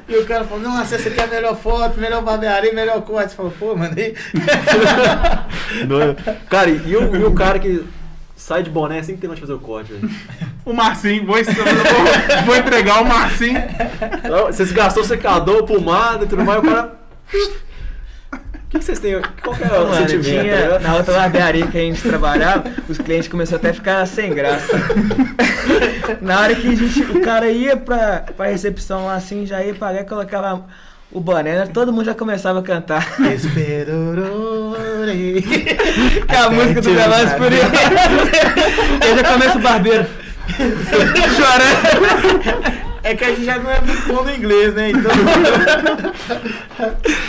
E 0.07 0.15
o 0.17 0.26
cara 0.26 0.43
falou, 0.45 0.63
nossa, 0.63 0.95
essa 0.95 1.09
aqui 1.09 1.19
é 1.19 1.24
a 1.24 1.28
melhor 1.28 1.55
foto, 1.57 1.99
melhor 1.99 2.22
barbearia, 2.22 2.74
melhor 2.74 3.01
corte. 3.01 3.30
Você 3.32 3.36
falou, 3.36 3.53
pô, 3.59 3.76
mandei. 3.76 4.15
Não- 5.88 6.15
Cara, 6.49 6.69
e 6.69 6.95
o, 6.95 7.15
e 7.15 7.24
o 7.24 7.34
cara 7.34 7.59
que 7.59 7.84
sai 8.41 8.63
de 8.63 8.69
boné 8.71 8.99
assim 8.99 9.13
que 9.13 9.21
tem 9.21 9.27
mais 9.27 9.39
de 9.39 9.45
fazer 9.45 9.53
o 9.53 9.59
corte, 9.59 9.93
velho? 9.93 10.09
O 10.63 10.73
Marcinho, 10.73 11.25
vou, 11.25 11.35
vou, 11.43 12.45
vou 12.45 12.55
entregar 12.55 13.01
o 13.01 13.05
Marcinho. 13.05 13.59
Você 14.45 14.67
se 14.67 14.73
gastou 14.75 15.03
secador, 15.03 15.63
pomada 15.63 16.25
e 16.25 16.27
tudo 16.27 16.45
mais, 16.45 16.59
o 16.59 16.61
cara. 16.61 16.99
O 17.33 18.37
que, 18.69 18.77
que 18.77 18.85
vocês 18.85 18.99
têm? 18.99 19.19
Qual 19.41 19.55
que 19.55 19.63
é 19.63 19.67
o 19.67 19.87
Mano, 19.87 19.95
sentimento? 19.95 20.35
tá 20.35 20.41
tinha, 20.43 20.79
na 20.79 20.95
outra 20.97 21.15
barbearia 21.15 21.65
que 21.65 21.77
a 21.79 21.81
gente 21.81 22.03
trabalhava, 22.03 22.63
os 22.87 22.99
clientes 22.99 23.27
começaram 23.27 23.57
até 23.57 23.71
a 23.71 23.73
ficar 23.73 24.05
sem 24.05 24.31
graça. 24.35 24.71
na 26.21 26.41
hora 26.41 26.53
que 26.53 26.67
a 26.67 26.75
gente, 26.75 27.01
o 27.01 27.21
cara 27.21 27.49
ia 27.49 27.75
pra, 27.75 28.23
pra 28.37 28.45
recepção 28.45 29.07
lá 29.07 29.15
assim, 29.15 29.47
já 29.47 29.63
ia 29.63 29.73
pagar, 29.73 30.05
colocava 30.05 30.67
o 31.12 31.20
boné, 31.20 31.59
né? 31.59 31.68
todo 31.74 31.91
mundo 31.91 32.05
já 32.05 32.16
começava 32.16 32.59
a 32.59 32.64
cantar. 32.64 33.05
Esperorei. 33.34 35.41
Que 35.41 36.36
é 36.36 36.38
a 36.38 36.49
música 36.49 36.82
do 36.82 36.93
Velozes 36.93 37.34
por 37.34 37.43
Furiosos. 37.43 37.72
Aí 39.01 39.16
já 39.18 39.24
começa 39.32 39.57
o 39.57 39.62
barbeiro. 39.62 40.05
Chorando. 41.36 42.82
É 43.03 43.16
que 43.16 43.24
a 43.24 43.30
gente 43.30 43.45
já 43.45 43.57
não 43.57 43.72
é 43.72 43.82
muito 43.82 44.07
bom 44.14 44.24
no 44.24 44.32
inglês, 44.32 44.74
né? 44.76 44.91
Então. 44.91 45.12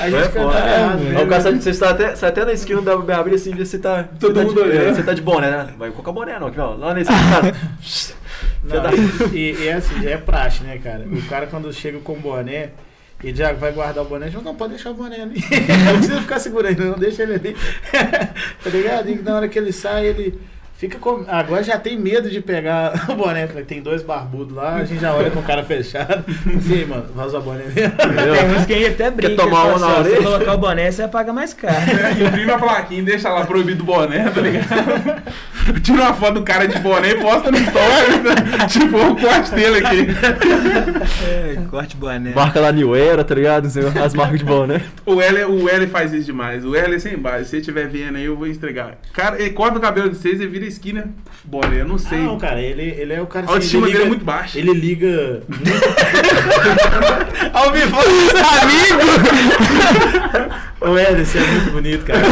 a 0.01 0.07
É 0.07 0.11
gente 0.11 0.23
canta 0.23 0.41
foda. 0.41 0.59
errado, 0.59 0.99
Aí 1.01 1.09
né? 1.13 1.23
o 1.23 1.27
cara 1.27 1.41
você 1.43 1.71
está 1.71 1.91
até, 1.91 2.15
sai 2.15 2.29
até 2.29 2.45
na 2.45 2.53
esquina 2.53 2.83
da 2.83 2.95
barbearia 2.97 3.37
assim, 3.37 3.55
vê 3.55 3.65
se 3.65 3.73
você 3.73 3.79
tá. 3.79 4.05
Todo 4.21 4.35
você 4.35 4.41
tá 4.41 4.47
mundo 4.47 4.55
de, 4.55 4.61
olhando. 4.69 4.89
é, 4.89 4.93
Você 4.95 5.03
tá 5.03 5.15
de 5.15 5.23
boné, 5.23 5.51
né? 5.51 5.69
Vai 5.79 5.91
colocar 5.91 6.13
boné 6.13 6.39
não, 6.39 6.49
aqui, 6.49 6.61
ó. 6.61 6.75
Lá 6.75 6.93
nesse 6.93 7.11
cara. 7.11 7.55
Não, 8.65 9.31
e, 9.33 9.53
e 9.61 9.69
é 9.69 9.73
assim, 9.75 10.03
já 10.03 10.11
é 10.11 10.17
praxe, 10.19 10.63
né, 10.63 10.79
cara? 10.83 11.05
O 11.11 11.23
cara 11.23 11.47
quando 11.47 11.73
chega 11.73 11.99
com 12.01 12.13
o 12.13 12.17
boné, 12.21 12.71
ele 13.23 13.37
já 13.37 13.53
vai 13.53 13.73
guardar 13.73 14.05
o 14.05 14.09
boné, 14.09 14.29
já 14.29 14.41
não 14.41 14.55
pode 14.55 14.75
deixar 14.75 14.91
o 14.91 14.95
boné 14.95 15.23
ali. 15.23 15.41
não 15.87 15.97
precisa 15.99 16.21
ficar 16.21 16.41
segurando, 16.41 16.85
não 16.85 16.99
deixa 16.99 17.23
ele 17.23 17.35
ali. 17.35 17.57
tá 18.63 18.71
ligado? 18.71 19.11
E 19.11 19.15
na 19.17 19.37
hora 19.37 19.49
que 19.49 19.59
ele 19.59 19.73
sai, 19.73 20.07
ele 20.07 20.41
fica 20.83 20.99
com. 20.99 21.25
Agora 21.29 21.63
já 21.63 21.79
tem 21.79 21.97
medo 21.97 22.29
de 22.29 22.41
pegar 22.41 22.93
o 23.09 23.15
boné, 23.15 23.47
porque 23.47 23.63
tem 23.63 23.81
dois 23.81 24.03
barbudos 24.03 24.53
lá, 24.57 24.75
a 24.75 24.85
gente 24.85 25.01
já 25.01 25.15
olha 25.15 25.31
com 25.31 25.39
o 25.39 25.43
cara 25.45 25.63
fechado. 25.63 26.25
Assim, 26.57 26.75
"Ei, 26.75 26.85
mano, 26.85 27.05
usar 27.25 27.39
o 27.39 27.43
boné 27.43 27.63
mesmo. 27.67 27.93
Tem 27.97 28.57
uns 28.57 28.67
que 28.67 28.75
a 28.75 28.79
gente 28.79 28.89
até 28.91 29.11
brinca. 29.13 29.37
tomar 29.37 29.65
uma 29.67 29.79
fala 29.79 29.79
na 29.79 29.87
assim, 29.87 29.95
Se 29.95 30.01
orelha? 30.01 30.17
você 30.17 30.25
colocar 30.33 30.55
o 30.55 30.59
boné, 30.59 30.91
você 30.91 31.03
vai 31.03 31.11
pagar 31.11 31.33
mais 31.33 31.55
caro. 31.55 31.75
Imprime 32.27 32.51
a 32.51 32.59
plaquinha, 32.59 33.03
deixa 33.05 33.29
lá 33.29 33.47
proibido 33.47 33.85
o 33.85 33.87
boné, 33.87 34.29
tá 34.29 34.41
ligado? 34.41 35.23
Tira 35.83 36.03
uma 36.03 36.15
foto 36.15 36.35
do 36.35 36.43
cara 36.43 36.67
de 36.67 36.77
boné 36.81 37.11
e 37.13 37.21
posta 37.21 37.51
no 37.53 37.57
story. 37.59 38.19
né? 38.25 38.67
Tipo, 38.67 38.97
o 38.97 39.17
corte 39.17 39.55
dele 39.55 39.79
aqui. 39.87 40.07
É, 41.25 41.57
corte 41.71 41.97
boné. 41.97 42.33
Marca 42.35 42.61
lá 42.61 42.73
New 42.73 42.95
Era, 42.97 43.23
tá 43.23 43.35
ligado? 43.35 43.67
As 44.05 44.15
marcas 44.15 44.41
de 44.41 44.45
boné. 44.45 44.81
O 45.07 45.21
L, 45.21 45.45
o 45.45 45.69
L 45.69 45.87
faz 45.87 46.13
isso 46.13 46.27
demais. 46.27 46.65
O 46.65 46.75
L 46.75 46.95
é 46.95 46.99
sem 46.99 47.17
base. 47.17 47.45
Se 47.45 47.51
você 47.51 47.57
estiver 47.59 47.87
vendo 47.89 48.17
aí, 48.17 48.25
eu 48.25 48.37
vou 48.37 48.47
entregar. 48.49 48.99
Cara, 49.13 49.41
ele 49.41 49.51
corta 49.51 49.79
o 49.79 49.81
cabelo 49.81 50.11
de 50.11 50.17
vocês 50.17 50.41
e 50.41 50.47
vira 50.47 50.67
esquina. 50.73 51.13
Boné, 51.45 51.81
eu 51.81 51.87
não 51.87 51.99
sei. 51.99 52.19
Ah, 52.19 52.23
não, 52.23 52.39
cara, 52.39 52.61
ele, 52.61 52.83
ele 52.83 53.13
é 53.13 53.21
o 53.21 53.27
cara 53.27 53.47
A 53.47 53.51
autoestima 53.51 53.87
ele 53.87 53.93
dele 53.93 54.05
é 54.05 54.09
muito 54.09 54.25
baixa. 54.25 54.59
Ele 54.59 54.73
liga. 54.73 55.43
Ao 57.53 57.73
vivo, 57.73 57.97
Ô, 60.81 60.99
Éder, 60.99 61.25
você 61.25 61.39
é 61.39 61.47
muito 61.47 61.71
bonito, 61.71 62.05
cara. 62.05 62.23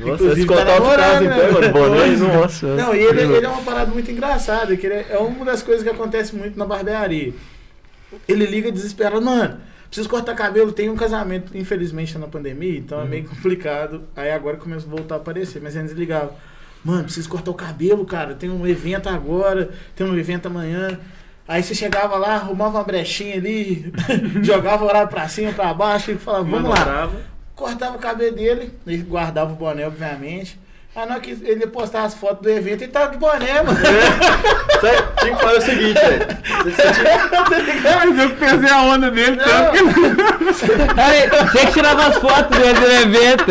Nossa, 0.00 0.24
esse 0.32 0.44
tá 0.44 0.64
casa, 0.64 1.20
né? 1.20 1.36
então, 1.50 1.72
Pois. 1.72 2.20
nossa. 2.20 2.66
Não, 2.74 2.94
e 2.94 2.98
ele, 2.98 3.20
ele 3.22 3.46
é 3.46 3.48
uma 3.48 3.62
parada 3.62 3.92
muito 3.92 4.10
engraçada, 4.10 4.76
que 4.76 4.86
ele 4.86 4.94
é, 4.96 5.06
é 5.10 5.18
uma 5.18 5.44
das 5.44 5.62
coisas 5.62 5.84
que 5.84 5.88
acontece 5.88 6.34
muito 6.34 6.58
na 6.58 6.66
barbearia. 6.66 7.32
Ele 8.26 8.44
liga 8.44 8.72
desesperado, 8.72 9.22
mano, 9.22 9.60
preciso 9.86 10.08
cortar 10.08 10.34
cabelo, 10.34 10.72
tem 10.72 10.88
um 10.88 10.96
casamento, 10.96 11.56
infelizmente 11.56 12.12
tá 12.12 12.18
na 12.18 12.26
pandemia, 12.26 12.78
então 12.78 13.00
é 13.00 13.04
meio 13.04 13.24
complicado. 13.24 14.02
Aí 14.16 14.32
agora 14.32 14.56
começa 14.56 14.86
a 14.86 14.90
voltar 14.90 15.14
a 15.16 15.18
aparecer, 15.18 15.60
mas 15.62 15.76
antes 15.76 15.92
ligava. 15.92 16.34
Mano, 16.84 17.04
preciso 17.04 17.28
cortar 17.28 17.50
o 17.50 17.54
cabelo, 17.54 18.04
cara. 18.04 18.34
Tem 18.34 18.50
um 18.50 18.66
evento 18.66 19.08
agora, 19.08 19.70
tem 19.94 20.06
um 20.06 20.16
evento 20.16 20.46
amanhã. 20.46 20.98
Aí 21.46 21.62
você 21.62 21.74
chegava 21.74 22.16
lá, 22.16 22.34
arrumava 22.34 22.78
uma 22.78 22.84
brechinha 22.84 23.36
ali, 23.36 23.92
jogava 24.42 24.84
o 24.84 24.86
horário 24.86 25.08
pra 25.08 25.28
cima, 25.28 25.52
pra 25.52 25.72
baixo 25.72 26.10
e 26.10 26.16
falava, 26.16 26.44
vamos 26.44 26.68
lá 26.68 27.10
cortava 27.58 27.96
o 27.96 27.98
cabelo 27.98 28.36
dele, 28.36 28.72
ele 28.86 29.02
guardava 29.02 29.52
o 29.52 29.56
boné, 29.56 29.84
obviamente. 29.84 30.58
Aí 30.98 31.06
na 31.06 31.12
hora 31.14 31.20
que 31.20 31.30
ele 31.44 31.64
postava 31.68 32.06
as 32.06 32.14
fotos 32.14 32.42
do 32.42 32.50
evento, 32.50 32.82
ele 32.82 32.90
tava 32.90 33.12
de 33.12 33.18
boné, 33.18 33.62
mano. 33.62 33.78
Sabe, 33.78 35.08
Tinha 35.20 35.36
que 35.36 35.42
fazer 35.44 35.58
o 35.58 35.62
seguinte, 35.62 35.94
velho. 36.00 36.26
Você- 36.64 36.70
você 36.72 37.62
tinha- 37.80 37.96
Mas 37.96 38.18
eu 38.18 38.30
que 38.30 38.36
pesei 38.36 38.70
a 38.70 38.82
onda 38.82 39.10
dele 39.10 39.36
Não. 39.36 39.44
tanto 39.44 39.94
que 39.94 41.00
Aí, 41.00 41.28
você 41.28 41.66
que 41.66 41.72
tirava 41.72 42.06
as 42.08 42.16
fotos 42.16 42.58
dele 42.58 42.80
do 42.80 42.86
evento. 42.86 43.50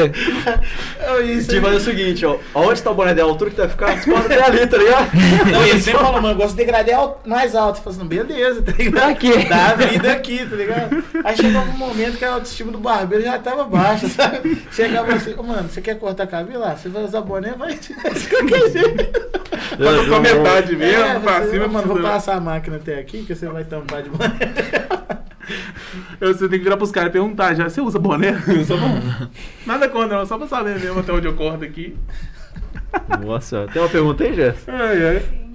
Eu, 1.08 1.26
isso 1.26 1.48
Tinha 1.50 1.62
que 1.62 1.66
fazer 1.68 1.78
o 1.78 1.80
seguinte, 1.80 2.26
ó. 2.26 2.38
Aonde 2.54 2.82
tá 2.82 2.92
o 2.92 2.94
boné 2.94 3.14
dela? 3.14 3.30
A 3.30 3.32
altura 3.32 3.50
que 3.52 3.56
vai 3.58 3.70
ficar? 3.70 3.98
Você 3.98 4.12
pode 4.12 4.26
até 4.26 4.44
ali, 4.44 4.68
tá 4.68 4.78
ligado? 4.78 5.10
Não, 5.52 5.64
ele 5.66 5.82
sempre 5.82 6.00
falou, 6.02 6.22
mano, 6.22 6.34
eu 6.34 6.36
gosto 6.36 6.50
de 6.52 6.58
degradê 6.58 6.92
mais 7.26 7.56
alto. 7.56 7.80
Eu 7.80 7.84
falei 7.84 8.00
assim, 8.00 8.08
beleza, 8.08 8.62
tá 8.62 8.72
ligado? 8.78 9.10
Aqui. 9.12 9.46
Dá 9.46 9.68
a 9.68 9.74
vida 9.76 10.12
aqui, 10.12 10.46
tá 10.46 10.56
ligado? 10.56 11.04
Aí 11.24 11.36
chegou 11.38 11.62
um 11.62 11.78
momento 11.78 12.18
que 12.18 12.26
a 12.26 12.34
autoestima 12.34 12.74
do 12.74 12.78
barbeiro 12.78 13.24
já 13.24 13.40
tava 13.40 13.64
baixa, 13.64 14.10
sabe? 14.10 14.62
Chegava 14.72 15.14
assim, 15.14 15.34
ô, 15.38 15.44
mano, 15.44 15.70
você 15.70 15.80
quer 15.82 15.98
cortar 15.98 16.28
cabelo? 16.28 16.64
Ah, 16.64 16.76
você 16.76 16.90
vai 16.90 17.04
usar 17.04 17.22
boné, 17.22 17.37
vai 17.58 17.76
de 17.78 17.94
qualquer 17.94 18.70
jeito. 18.72 19.38
Bota 19.78 20.10
só 20.10 20.20
metade 20.20 20.76
mesmo, 20.76 21.04
É, 21.04 21.20
pra 21.20 21.42
você, 21.42 21.52
cima. 21.52 21.68
mano, 21.68 21.88
vou 21.88 22.02
passar 22.02 22.36
a 22.36 22.40
máquina 22.42 22.78
até 22.78 23.00
aqui, 23.00 23.24
que 23.24 23.36
você 23.36 23.48
vai 23.48 23.64
tampar 23.64 24.02
de 24.04 24.10
boné. 24.10 24.28
Eu- 26.20 26.34
Você 26.34 26.50
tem 26.50 26.58
que 26.60 26.64
virar 26.66 26.76
pros 26.78 26.92
caras 26.92 27.10
e 27.10 27.14
perguntar 27.14 27.54
já. 27.54 27.70
Você 27.70 27.80
usa 27.80 27.98
boné? 28.00 28.34
Só 28.68 28.76
pra- 28.78 29.30
Nada 29.66 29.88
contra, 29.88 30.18
não, 30.18 30.26
só 30.26 30.38
pra 30.38 30.48
saber 30.48 30.80
mesmo 30.80 31.00
até 31.00 31.12
onde 31.14 31.28
eu 31.28 31.36
corto 31.36 31.64
aqui. 31.64 31.96
Nossa, 33.26 33.68
tem 33.72 33.82
uma 33.82 33.88
pergunta 33.90 34.24
aí, 34.24 34.34
Jess? 34.34 34.68
Ai, 34.68 35.08
ai. 35.08 35.48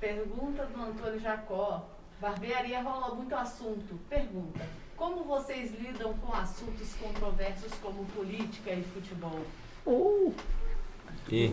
Pergunta 0.00 0.66
do 0.74 0.82
Antônio 0.82 1.20
Jacó. 1.20 1.88
Barbearia 2.20 2.80
rola 2.82 3.14
muito 3.14 3.34
assunto. 3.34 3.94
Pergunta: 4.08 4.60
Como 4.96 5.24
vocês 5.24 5.70
lidam 5.80 6.14
com 6.14 6.32
assuntos 6.34 6.94
controversos 7.00 7.72
como 7.82 8.04
política 8.06 8.70
e 8.70 8.82
futebol? 8.94 9.40
Ih, 11.30 11.52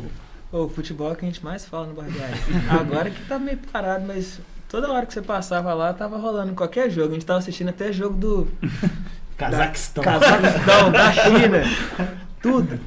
Ô, 0.51 0.65
o 0.65 0.69
futebol 0.69 1.09
é 1.09 1.13
o 1.13 1.15
que 1.15 1.25
a 1.25 1.27
gente 1.27 1.43
mais 1.43 1.65
fala 1.65 1.88
no 1.88 1.93
barbearia. 1.95 2.38
Agora 2.69 3.09
que 3.09 3.25
tá 3.25 3.39
meio 3.39 3.57
parado, 3.71 4.05
mas 4.05 4.39
toda 4.69 4.91
hora 4.91 5.05
que 5.05 5.13
você 5.13 5.21
passava 5.21 5.73
lá, 5.73 5.91
tava 5.93 6.17
rolando 6.17 6.53
qualquer 6.53 6.91
jogo. 6.91 7.09
A 7.09 7.13
gente 7.13 7.25
tava 7.25 7.39
assistindo 7.39 7.69
até 7.69 7.91
jogo 7.91 8.15
do 8.15 8.47
Cazaquistão. 9.36 10.03
Cazaquistão, 10.03 10.91
da 10.91 11.11
China. 11.11 11.63
Tudo. 12.39 12.79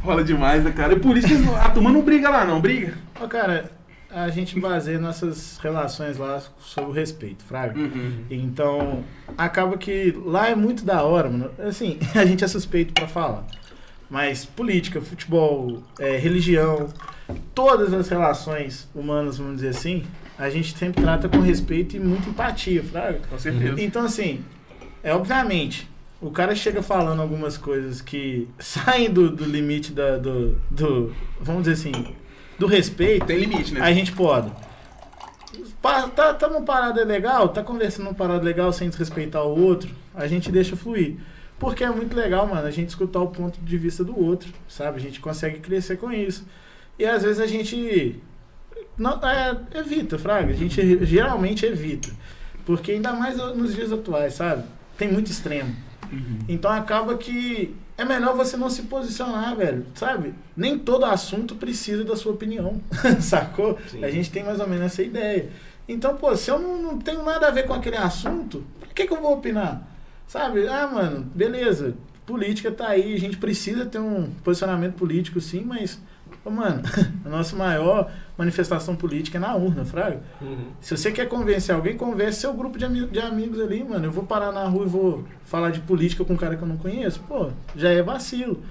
Rola 0.00 0.22
demais, 0.22 0.62
né, 0.62 0.70
cara? 0.70 0.92
E 0.92 1.00
política, 1.00 1.34
a 1.60 1.70
turma 1.70 1.90
não 1.90 2.02
briga 2.02 2.28
lá, 2.28 2.44
não, 2.44 2.60
briga? 2.60 2.94
Ó, 3.20 3.26
cara, 3.26 3.70
a 4.10 4.28
gente 4.28 4.60
baseia 4.60 4.98
nossas 4.98 5.58
relações 5.58 6.18
lá 6.18 6.40
sobre 6.60 6.90
o 6.90 6.94
respeito, 6.94 7.42
fraga. 7.42 7.76
Uhum. 7.76 8.24
Então, 8.30 9.02
acaba 9.36 9.76
que 9.76 10.16
lá 10.24 10.48
é 10.48 10.54
muito 10.54 10.84
da 10.84 11.02
hora, 11.02 11.28
mano. 11.28 11.50
Assim, 11.58 11.98
a 12.14 12.24
gente 12.24 12.44
é 12.44 12.46
suspeito 12.46 12.92
pra 12.92 13.08
falar. 13.08 13.44
Mas 14.10 14.44
política, 14.44 15.00
futebol, 15.00 15.82
é, 15.98 16.16
religião, 16.16 16.88
todas 17.54 17.92
as 17.92 18.08
relações 18.08 18.88
humanas, 18.94 19.38
vamos 19.38 19.56
dizer 19.56 19.68
assim, 19.68 20.04
a 20.38 20.50
gente 20.50 20.76
sempre 20.76 21.02
trata 21.02 21.28
com 21.28 21.40
respeito 21.40 21.96
e 21.96 22.00
muita 22.00 22.28
empatia, 22.28 22.82
fraga. 22.82 23.20
Com 23.28 23.38
certeza. 23.38 23.80
Então, 23.80 24.04
assim, 24.04 24.44
é 25.02 25.14
obviamente, 25.14 25.88
o 26.20 26.30
cara 26.30 26.54
chega 26.54 26.82
falando 26.82 27.20
algumas 27.20 27.56
coisas 27.56 28.00
que 28.00 28.48
saem 28.58 29.10
do, 29.10 29.30
do 29.30 29.44
limite 29.44 29.92
da, 29.92 30.16
do, 30.16 30.58
do. 30.70 31.14
Vamos 31.40 31.64
dizer 31.64 31.74
assim, 31.88 32.14
do 32.58 32.66
respeito. 32.66 33.26
Tem 33.26 33.38
limite, 33.38 33.74
né? 33.74 33.80
A 33.80 33.92
gente 33.92 34.12
pode. 34.12 34.50
Tá, 36.16 36.32
tá 36.32 36.48
numa 36.48 36.62
parada 36.62 37.04
legal, 37.04 37.50
tá 37.50 37.62
conversando 37.62 38.06
numa 38.06 38.14
parada 38.14 38.42
legal 38.42 38.72
sem 38.72 38.88
desrespeitar 38.88 39.44
o 39.44 39.60
outro, 39.60 39.90
a 40.14 40.26
gente 40.26 40.50
deixa 40.50 40.74
fluir. 40.74 41.16
Porque 41.64 41.82
é 41.82 41.90
muito 41.90 42.14
legal, 42.14 42.46
mano, 42.46 42.66
a 42.66 42.70
gente 42.70 42.90
escutar 42.90 43.20
o 43.20 43.28
ponto 43.28 43.58
de 43.58 43.78
vista 43.78 44.04
do 44.04 44.18
outro, 44.22 44.52
sabe? 44.68 44.98
A 44.98 45.00
gente 45.00 45.18
consegue 45.18 45.60
crescer 45.60 45.96
com 45.96 46.12
isso. 46.12 46.46
E 46.98 47.06
às 47.06 47.22
vezes 47.22 47.40
a 47.40 47.46
gente 47.46 48.20
não, 48.98 49.12
é, 49.22 49.56
evita, 49.74 50.18
Fraga. 50.18 50.52
A 50.52 50.56
gente 50.56 51.04
geralmente 51.06 51.64
evita. 51.64 52.10
Porque 52.66 52.92
ainda 52.92 53.14
mais 53.14 53.38
nos 53.56 53.74
dias 53.74 53.90
atuais, 53.90 54.34
sabe? 54.34 54.64
Tem 54.98 55.10
muito 55.10 55.30
extremo. 55.30 55.74
Então 56.46 56.70
acaba 56.70 57.16
que 57.16 57.74
é 57.96 58.04
melhor 58.04 58.36
você 58.36 58.58
não 58.58 58.68
se 58.68 58.82
posicionar, 58.82 59.56
velho. 59.56 59.86
Sabe? 59.94 60.34
Nem 60.54 60.78
todo 60.78 61.06
assunto 61.06 61.54
precisa 61.54 62.04
da 62.04 62.14
sua 62.14 62.32
opinião. 62.32 62.78
Sacou? 63.20 63.78
Sim. 63.90 64.04
A 64.04 64.10
gente 64.10 64.30
tem 64.30 64.44
mais 64.44 64.60
ou 64.60 64.68
menos 64.68 64.84
essa 64.84 65.02
ideia. 65.02 65.48
Então, 65.88 66.14
pô, 66.14 66.36
se 66.36 66.50
eu 66.50 66.58
não, 66.58 66.82
não 66.82 66.98
tenho 66.98 67.22
nada 67.24 67.48
a 67.48 67.50
ver 67.50 67.66
com 67.66 67.72
aquele 67.72 67.96
assunto, 67.96 68.62
por 68.78 68.88
que, 68.90 69.06
que 69.06 69.12
eu 69.14 69.20
vou 69.22 69.32
opinar? 69.32 69.93
Sabe? 70.26 70.66
Ah, 70.68 70.86
mano, 70.86 71.26
beleza. 71.34 71.94
Política 72.26 72.70
tá 72.70 72.88
aí, 72.88 73.14
a 73.14 73.18
gente 73.20 73.36
precisa 73.36 73.84
ter 73.84 73.98
um 73.98 74.30
posicionamento 74.42 74.94
político, 74.94 75.40
sim, 75.40 75.62
mas, 75.64 76.00
ô, 76.44 76.50
mano, 76.50 76.80
a 77.24 77.28
nossa 77.28 77.54
maior 77.54 78.10
manifestação 78.36 78.96
política 78.96 79.36
é 79.36 79.40
na 79.40 79.54
urna, 79.54 79.84
Fraga. 79.84 80.22
Se 80.80 80.96
você 80.96 81.12
quer 81.12 81.28
convencer 81.28 81.74
alguém, 81.74 81.96
converse 81.96 82.40
seu 82.40 82.54
grupo 82.54 82.78
de, 82.78 82.84
ami- 82.86 83.06
de 83.06 83.20
amigos 83.20 83.60
ali, 83.60 83.84
mano. 83.84 84.06
Eu 84.06 84.10
vou 84.10 84.24
parar 84.24 84.50
na 84.52 84.64
rua 84.64 84.86
e 84.86 84.88
vou 84.88 85.24
falar 85.44 85.70
de 85.70 85.80
política 85.80 86.24
com 86.24 86.32
um 86.32 86.36
cara 86.36 86.56
que 86.56 86.62
eu 86.62 86.68
não 86.68 86.78
conheço. 86.78 87.20
Pô, 87.28 87.50
já 87.76 87.90
é 87.90 88.02
vacilo. 88.02 88.62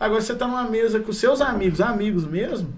Agora 0.00 0.20
você 0.20 0.34
tá 0.34 0.48
numa 0.48 0.64
mesa 0.64 0.98
com 0.98 1.12
seus 1.12 1.40
amigos, 1.40 1.80
amigos 1.80 2.24
mesmo, 2.26 2.72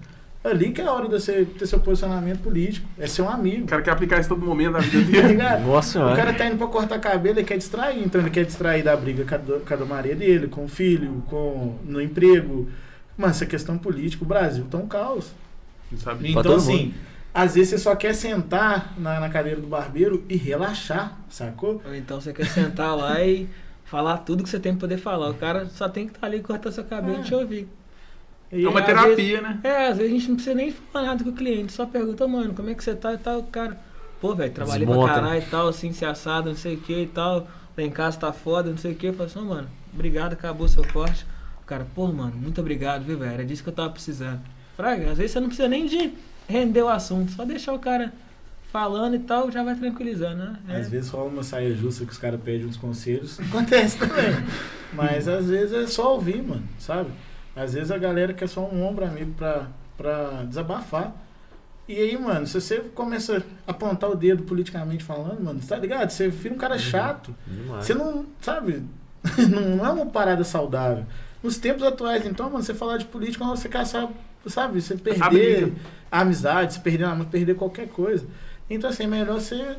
ali 0.44 0.70
que 0.72 0.80
é 0.80 0.84
a 0.86 0.92
hora 0.92 1.08
de 1.08 1.12
você 1.14 1.44
ter 1.44 1.66
seu 1.66 1.80
posicionamento 1.80 2.40
político. 2.40 2.86
É 2.98 3.06
ser 3.06 3.22
um 3.22 3.28
amigo. 3.28 3.64
O 3.64 3.66
cara 3.66 3.80
quer 3.82 3.90
aplicar 3.92 4.20
isso 4.20 4.28
todo 4.28 4.44
momento 4.44 4.72
da 4.74 4.80
vida 4.80 5.04
Tá 5.04 5.10
dele. 5.10 5.28
ligado? 5.28 5.62
Nossa 5.66 5.88
O 5.88 5.92
senhora. 5.92 6.16
cara 6.16 6.32
tá 6.34 6.46
indo 6.46 6.56
pra 6.58 6.66
cortar 6.66 6.98
cabelo 6.98 7.40
e 7.40 7.44
quer 7.44 7.56
distrair. 7.56 8.02
Então 8.04 8.20
ele 8.20 8.30
quer 8.30 8.44
distrair 8.44 8.82
da 8.82 8.94
briga 8.96 9.24
com 9.24 9.34
a, 9.54 9.60
com 9.60 9.74
a 9.74 9.76
domaria 9.76 10.14
dele, 10.14 10.46
com 10.48 10.64
o 10.64 10.68
filho, 10.68 11.22
com, 11.28 11.76
no 11.84 12.00
emprego. 12.00 12.68
Mano, 13.16 13.30
essa 13.30 13.46
questão 13.46 13.78
política, 13.78 14.24
o 14.24 14.26
Brasil 14.28 14.64
tá 14.70 14.76
um 14.78 14.86
caos. 14.86 15.32
Sabe? 15.96 16.30
Então, 16.32 16.56
assim, 16.56 16.86
mundo. 16.86 16.94
às 17.32 17.54
vezes 17.54 17.70
você 17.70 17.78
só 17.78 17.94
quer 17.94 18.14
sentar 18.14 18.92
na, 18.98 19.20
na 19.20 19.28
cadeira 19.28 19.60
do 19.60 19.66
barbeiro 19.68 20.24
e 20.28 20.36
relaxar, 20.36 21.16
sacou? 21.30 21.80
Ou 21.86 21.94
então 21.94 22.20
você 22.20 22.32
quer 22.32 22.46
sentar 22.46 22.96
lá 22.96 23.22
e 23.22 23.48
falar 23.84 24.18
tudo 24.18 24.42
que 24.42 24.48
você 24.48 24.58
tem 24.58 24.72
pra 24.72 24.80
poder 24.80 24.98
falar. 24.98 25.30
O 25.30 25.34
cara 25.34 25.66
só 25.66 25.88
tem 25.88 26.06
que 26.08 26.14
estar 26.16 26.26
ali 26.26 26.40
cortando 26.40 26.72
seu 26.72 26.82
cabelo 26.84 27.18
É. 27.18 27.20
e 27.20 27.22
te 27.22 27.34
ouvir. 27.34 27.68
E 28.54 28.64
É 28.64 28.68
uma 28.68 28.82
terapia, 28.82 29.40
né? 29.40 29.60
É, 29.64 29.88
às 29.88 29.98
vezes 29.98 30.12
a 30.12 30.14
gente 30.14 30.28
não 30.28 30.36
precisa 30.36 30.54
nem 30.54 30.70
falar 30.70 31.06
nada 31.06 31.24
com 31.24 31.30
o 31.30 31.34
cliente, 31.34 31.72
só 31.72 31.84
pergunta, 31.84 32.26
mano, 32.28 32.54
como 32.54 32.70
é 32.70 32.74
que 32.74 32.84
você 32.84 32.94
tá 32.94 33.12
e 33.12 33.18
tal, 33.18 33.40
o 33.40 33.44
cara. 33.44 33.78
Pô, 34.20 34.34
velho, 34.34 34.52
trabalhei 34.52 34.86
Desmonta. 34.86 35.12
pra 35.12 35.22
caralho 35.22 35.42
e 35.42 35.46
tal, 35.46 35.68
assim, 35.68 35.92
se 35.92 36.04
assado, 36.04 36.48
não 36.48 36.56
sei 36.56 36.76
o 36.76 36.80
que 36.80 37.02
e 37.02 37.06
tal. 37.06 37.46
Lá 37.76 37.82
em 37.84 37.90
casa 37.90 38.18
tá 38.18 38.32
foda, 38.32 38.70
não 38.70 38.78
sei 38.78 38.92
o 38.92 38.94
que. 38.94 39.06
Eu 39.08 39.12
falo 39.14 39.26
assim, 39.28 39.38
"Ô, 39.40 39.44
mano, 39.44 39.68
obrigado, 39.92 40.32
acabou 40.32 40.66
o 40.66 40.68
seu 40.68 40.86
corte. 40.92 41.26
O 41.62 41.66
cara, 41.66 41.86
pô, 41.94 42.06
mano, 42.06 42.32
muito 42.36 42.60
obrigado, 42.60 43.04
viu, 43.04 43.18
velho? 43.18 43.32
Era 43.32 43.44
disso 43.44 43.62
que 43.62 43.68
eu 43.68 43.74
tava 43.74 43.90
precisando. 43.90 44.40
Fraga, 44.76 45.10
às 45.10 45.18
vezes 45.18 45.32
você 45.32 45.40
não 45.40 45.48
precisa 45.48 45.68
nem 45.68 45.86
de 45.86 46.12
render 46.48 46.82
o 46.82 46.88
assunto, 46.88 47.32
só 47.32 47.44
deixar 47.44 47.72
o 47.72 47.78
cara 47.78 48.12
falando 48.72 49.14
e 49.14 49.20
tal, 49.20 49.50
já 49.50 49.62
vai 49.62 49.74
tranquilizando, 49.74 50.36
né? 50.44 50.56
É. 50.68 50.76
Às 50.76 50.88
vezes 50.88 51.08
rola 51.10 51.30
uma 51.30 51.42
saia 51.42 51.72
justa 51.74 52.04
que 52.04 52.12
os 52.12 52.18
caras 52.18 52.40
pedem 52.40 52.66
uns 52.66 52.76
conselhos. 52.76 53.38
Acontece 53.40 53.98
também. 53.98 54.34
Mas 54.92 55.28
às 55.28 55.46
vezes 55.46 55.72
é 55.72 55.86
só 55.86 56.14
ouvir, 56.14 56.42
mano, 56.42 56.64
sabe? 56.78 57.10
Às 57.56 57.74
vezes 57.74 57.90
a 57.90 57.98
galera 57.98 58.32
quer 58.32 58.48
só 58.48 58.62
um 58.62 58.84
ombro 58.84 59.04
amigo 59.04 59.32
pra, 59.34 59.68
pra 59.96 60.42
desabafar. 60.44 61.14
E 61.86 61.98
aí, 61.98 62.18
mano, 62.18 62.46
se 62.46 62.60
você 62.60 62.80
começa 62.80 63.44
a 63.66 63.70
apontar 63.70 64.10
o 64.10 64.16
dedo 64.16 64.42
politicamente 64.44 65.04
falando, 65.04 65.42
mano, 65.42 65.60
tá 65.60 65.76
ligado? 65.76 66.10
Você 66.10 66.28
vira 66.28 66.54
um 66.54 66.58
cara 66.58 66.78
chato. 66.78 67.34
Demais. 67.46 67.84
Você 67.84 67.94
não, 67.94 68.24
sabe? 68.40 68.82
não 69.50 69.84
é 69.84 69.90
uma 69.90 70.06
parada 70.06 70.42
saudável. 70.44 71.04
Nos 71.42 71.58
tempos 71.58 71.82
atuais, 71.82 72.24
então, 72.24 72.48
mano, 72.48 72.62
você 72.62 72.72
falar 72.72 72.96
de 72.96 73.04
política, 73.04 73.44
você 73.44 73.68
caçar, 73.68 74.08
sabe? 74.46 74.80
Você 74.80 74.96
perder 74.96 75.74
a 76.10 76.20
amizade, 76.20 76.74
você 76.74 76.80
perder 76.80 77.04
a 77.04 77.16
perder 77.24 77.54
qualquer 77.54 77.88
coisa. 77.88 78.26
Então, 78.68 78.88
assim, 78.88 79.04
é 79.04 79.06
melhor 79.06 79.40
você 79.40 79.76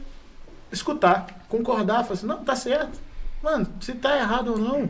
escutar, 0.71 1.45
concordar, 1.49 2.03
falar 2.03 2.13
assim, 2.13 2.27
não, 2.27 2.43
tá 2.43 2.55
certo. 2.55 2.99
Mano, 3.41 3.67
se 3.81 3.93
tá 3.93 4.15
errado 4.15 4.49
ou 4.49 4.59
não, 4.59 4.89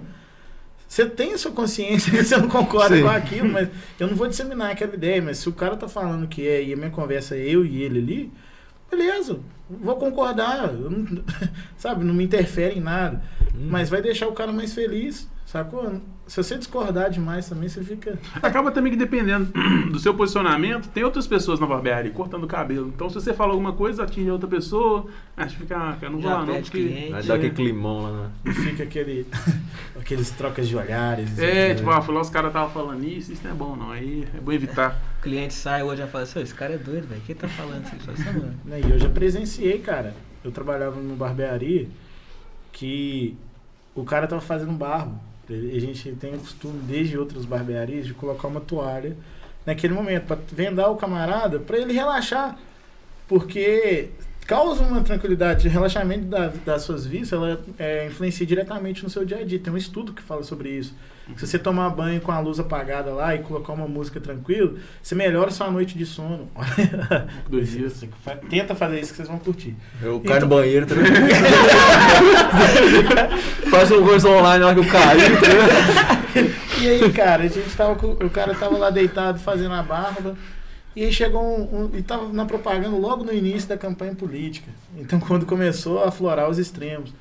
você 0.95 1.05
tem 1.09 1.33
a 1.33 1.37
sua 1.37 1.51
consciência 1.51 2.09
que 2.09 2.23
você 2.23 2.37
não 2.37 2.47
concorda 2.47 2.95
Sim. 2.95 3.01
com 3.03 3.09
aquilo, 3.09 3.49
mas 3.51 3.67
eu 3.99 4.07
não 4.07 4.15
vou 4.15 4.27
disseminar 4.29 4.71
aquela 4.71 4.93
ideia, 4.93 5.21
mas 5.21 5.39
se 5.39 5.49
o 5.49 5.53
cara 5.53 5.75
tá 5.75 5.89
falando 5.89 6.25
que 6.27 6.47
é 6.47 6.63
e 6.63 6.71
a 6.71 6.77
minha 6.77 6.89
conversa 6.89 7.35
é 7.35 7.39
eu 7.41 7.65
e 7.65 7.83
ele 7.83 7.99
ali, 7.99 8.33
beleza, 8.89 9.39
vou 9.69 9.97
concordar, 9.97 10.71
não- 10.71 11.21
sabe, 11.77 12.05
não 12.05 12.13
me 12.13 12.23
interfere 12.23 12.77
em 12.77 12.81
nada, 12.81 13.21
Hum. 13.53 13.67
mas 13.69 13.89
vai 13.89 14.01
deixar 14.01 14.27
o 14.27 14.31
cara 14.33 14.51
mais 14.53 14.73
feliz, 14.73 15.29
sacou? 15.45 16.01
Se 16.27 16.41
você 16.41 16.57
discordar 16.57 17.09
demais 17.09 17.47
também, 17.47 17.69
você 17.69 17.83
fica... 17.83 18.17
Acaba 18.41 18.71
também 18.71 18.91
que 18.91 18.97
dependendo 18.97 19.51
do 19.91 19.99
seu 19.99 20.13
posicionamento, 20.13 20.89
tem 20.89 21.03
outras 21.03 21.27
pessoas 21.27 21.59
na 21.59 21.67
barbearia 21.67 22.11
cortando 22.11 22.43
o 22.45 22.47
cabelo. 22.47 22.87
Então, 22.87 23.07
se 23.09 23.15
você 23.15 23.33
fala 23.33 23.51
alguma 23.51 23.73
coisa, 23.73 24.03
atinge 24.03 24.29
a 24.29 24.33
outra 24.33 24.47
pessoa, 24.47 25.05
aí 25.37 25.47
você 25.47 25.55
fica, 25.55 25.77
ah, 25.77 25.97
cara, 25.99 26.11
não 26.11 26.19
vou 26.19 26.29
Já 26.29 26.37
lá 26.37 26.45
não, 26.45 26.55
porque... 26.55 26.71
cliente. 26.71 27.11
Vai 27.11 27.23
dar 27.23 27.35
aquele 27.35 27.53
climão 27.53 28.01
lá 28.01 28.11
na. 28.11 28.51
E 28.51 28.53
fica 28.53 28.83
aquele, 28.83 29.27
aqueles 29.99 30.31
trocas 30.31 30.67
de 30.67 30.75
olhares. 30.75 31.37
É, 31.37 31.69
né? 31.69 31.75
tipo, 31.75 31.89
ah, 31.91 32.03
lá 32.07 32.21
os 32.21 32.29
caras 32.29 32.49
estavam 32.49 32.71
falando 32.71 33.03
isso, 33.03 33.31
isso 33.31 33.43
não 33.43 33.51
é 33.51 33.53
bom 33.53 33.75
não, 33.75 33.91
aí 33.91 34.27
é 34.33 34.39
bom 34.39 34.51
evitar. 34.51 34.99
O 35.19 35.21
cliente 35.21 35.53
sai 35.53 35.83
hoje 35.83 36.01
e 36.01 36.07
fala 36.07 36.23
assim, 36.23 36.39
"Ô, 36.39 36.41
esse 36.41 36.53
cara 36.53 36.73
é 36.73 36.77
doido, 36.77 37.07
velho. 37.07 37.21
Quem 37.25 37.35
tá 37.35 37.47
falando 37.47 37.85
isso? 37.85 38.09
Assim, 38.11 38.39
mano. 38.39 38.59
Né, 38.65 38.81
E 38.83 38.89
eu 38.89 38.97
já 38.97 39.09
presenciei, 39.09 39.79
cara. 39.79 40.13
Eu 40.43 40.51
trabalhava 40.51 40.99
numa 40.99 41.15
barbearia 41.15 41.87
que 42.71 43.35
o 43.95 44.03
cara 44.03 44.27
tava 44.27 44.41
fazendo 44.41 44.73
barro. 44.73 45.19
A 45.49 45.79
gente 45.79 46.11
tem 46.13 46.33
o 46.35 46.39
costume, 46.39 46.79
desde 46.87 47.17
outras 47.17 47.45
barbearias, 47.45 48.05
de 48.07 48.13
colocar 48.13 48.47
uma 48.47 48.61
toalha 48.61 49.15
naquele 49.65 49.93
momento, 49.93 50.25
pra 50.25 50.37
vendar 50.51 50.89
o 50.89 50.95
camarada, 50.95 51.59
pra 51.59 51.77
ele 51.77 51.93
relaxar. 51.93 52.57
Porque 53.27 54.09
causa 54.45 54.83
uma 54.83 55.01
tranquilidade, 55.01 55.67
o 55.67 55.71
relaxamento 55.71 56.25
da- 56.25 56.51
das 56.65 56.83
suas 56.83 57.05
vistas, 57.05 57.33
ela 57.33 57.59
é, 57.79 58.05
influencia 58.07 58.45
diretamente 58.45 59.03
no 59.03 59.09
seu 59.09 59.25
dia 59.25 59.39
a 59.39 59.43
dia. 59.43 59.59
Tem 59.59 59.73
um 59.73 59.77
estudo 59.77 60.13
que 60.13 60.21
fala 60.21 60.43
sobre 60.43 60.69
isso. 60.69 60.93
Se 61.35 61.47
você 61.47 61.57
tomar 61.57 61.89
banho 61.89 62.21
com 62.21 62.31
a 62.31 62.39
luz 62.39 62.59
apagada 62.59 63.11
lá 63.11 63.33
e 63.33 63.39
colocar 63.39 63.73
uma 63.73 63.87
música 63.87 64.21
tranquila, 64.21 64.73
você 65.01 65.15
melhora 65.15 65.49
sua 65.49 65.71
noite 65.71 65.97
de 65.97 66.05
sono. 66.05 66.47
Dois 67.49 67.71
dias. 67.71 68.03
Tenta 68.47 68.75
fazer 68.75 68.99
isso 68.99 69.09
que 69.09 69.15
vocês 69.17 69.27
vão 69.27 69.39
curtir. 69.39 69.75
Eu 70.03 70.19
caio 70.19 70.41
no 70.41 70.47
banheiro 70.47 70.85
também. 70.85 71.05
Faz 73.71 73.91
um 73.91 74.05
coisa 74.05 74.29
online 74.29 74.59
na 74.59 74.67
hora 74.67 74.75
que 74.75 74.81
eu 74.87 74.91
caio. 74.91 75.21
E 76.81 76.89
aí, 76.89 77.11
cara, 77.13 77.43
a 77.43 77.47
gente 77.47 77.69
tava 77.75 77.95
com, 77.95 78.07
o 78.11 78.29
cara 78.29 78.53
tava 78.53 78.77
lá 78.77 78.89
deitado 78.89 79.39
fazendo 79.39 79.73
a 79.73 79.81
barba. 79.81 80.35
E 80.95 81.03
aí 81.03 81.11
chegou 81.11 81.43
um, 81.43 81.83
um. 81.83 81.97
E 81.97 82.01
tava 82.01 82.31
na 82.31 82.45
propaganda 82.45 82.95
logo 82.95 83.23
no 83.23 83.33
início 83.33 83.67
da 83.67 83.77
campanha 83.77 84.15
política. 84.15 84.71
Então, 84.97 85.19
quando 85.21 85.45
começou 85.45 86.03
a 86.03 86.07
aflorar 86.07 86.49
os 86.49 86.57
extremos. 86.57 87.13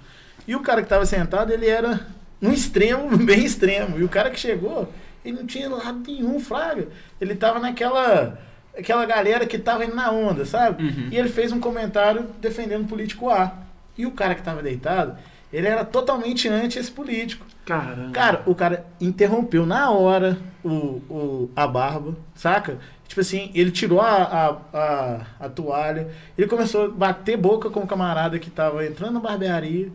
E 0.46 0.54
o 0.54 0.60
cara 0.60 0.82
que 0.82 0.88
tava 0.88 1.04
sentado, 1.04 1.52
ele 1.52 1.66
era 1.66 2.06
um 2.40 2.52
extremo, 2.52 3.16
bem 3.18 3.44
extremo. 3.44 3.98
E 3.98 4.04
o 4.04 4.08
cara 4.08 4.30
que 4.30 4.38
chegou, 4.38 4.92
ele 5.24 5.38
não 5.38 5.46
tinha 5.46 5.68
lado 5.68 6.00
nenhum, 6.06 6.38
fraga. 6.38 6.88
Ele 7.20 7.34
tava 7.34 7.58
naquela. 7.58 8.38
Aquela 8.76 9.06
galera 9.06 9.46
que 9.46 9.56
tava 9.56 9.84
indo 9.84 9.94
na 9.94 10.10
onda, 10.10 10.44
sabe? 10.44 10.82
Uhum. 10.82 11.08
E 11.12 11.16
ele 11.16 11.28
fez 11.28 11.52
um 11.52 11.60
comentário 11.60 12.26
defendendo 12.40 12.82
o 12.82 12.88
político 12.88 13.30
A. 13.30 13.52
E 13.96 14.04
o 14.04 14.10
cara 14.10 14.34
que 14.34 14.42
tava 14.42 14.60
deitado, 14.64 15.16
ele 15.52 15.68
era 15.68 15.84
totalmente 15.84 16.48
anti 16.48 16.80
esse 16.80 16.90
político. 16.90 17.46
Caramba. 17.64 18.10
Cara, 18.10 18.42
o 18.44 18.54
cara 18.54 18.84
interrompeu 19.00 19.64
na 19.64 19.90
hora 19.90 20.36
o, 20.64 20.68
o, 21.08 21.50
a 21.54 21.66
barba, 21.66 22.16
saca? 22.34 22.78
Tipo 23.14 23.20
assim, 23.20 23.48
ele 23.54 23.70
tirou 23.70 24.00
a, 24.00 24.24
a, 24.24 24.56
a, 24.76 25.26
a 25.38 25.48
toalha, 25.48 26.08
ele 26.36 26.48
começou 26.48 26.86
a 26.86 26.88
bater 26.88 27.36
boca 27.36 27.70
com 27.70 27.78
o 27.78 27.86
camarada 27.86 28.40
que 28.40 28.50
tava 28.50 28.84
entrando 28.84 29.12
na 29.12 29.20
barbearia. 29.20 29.88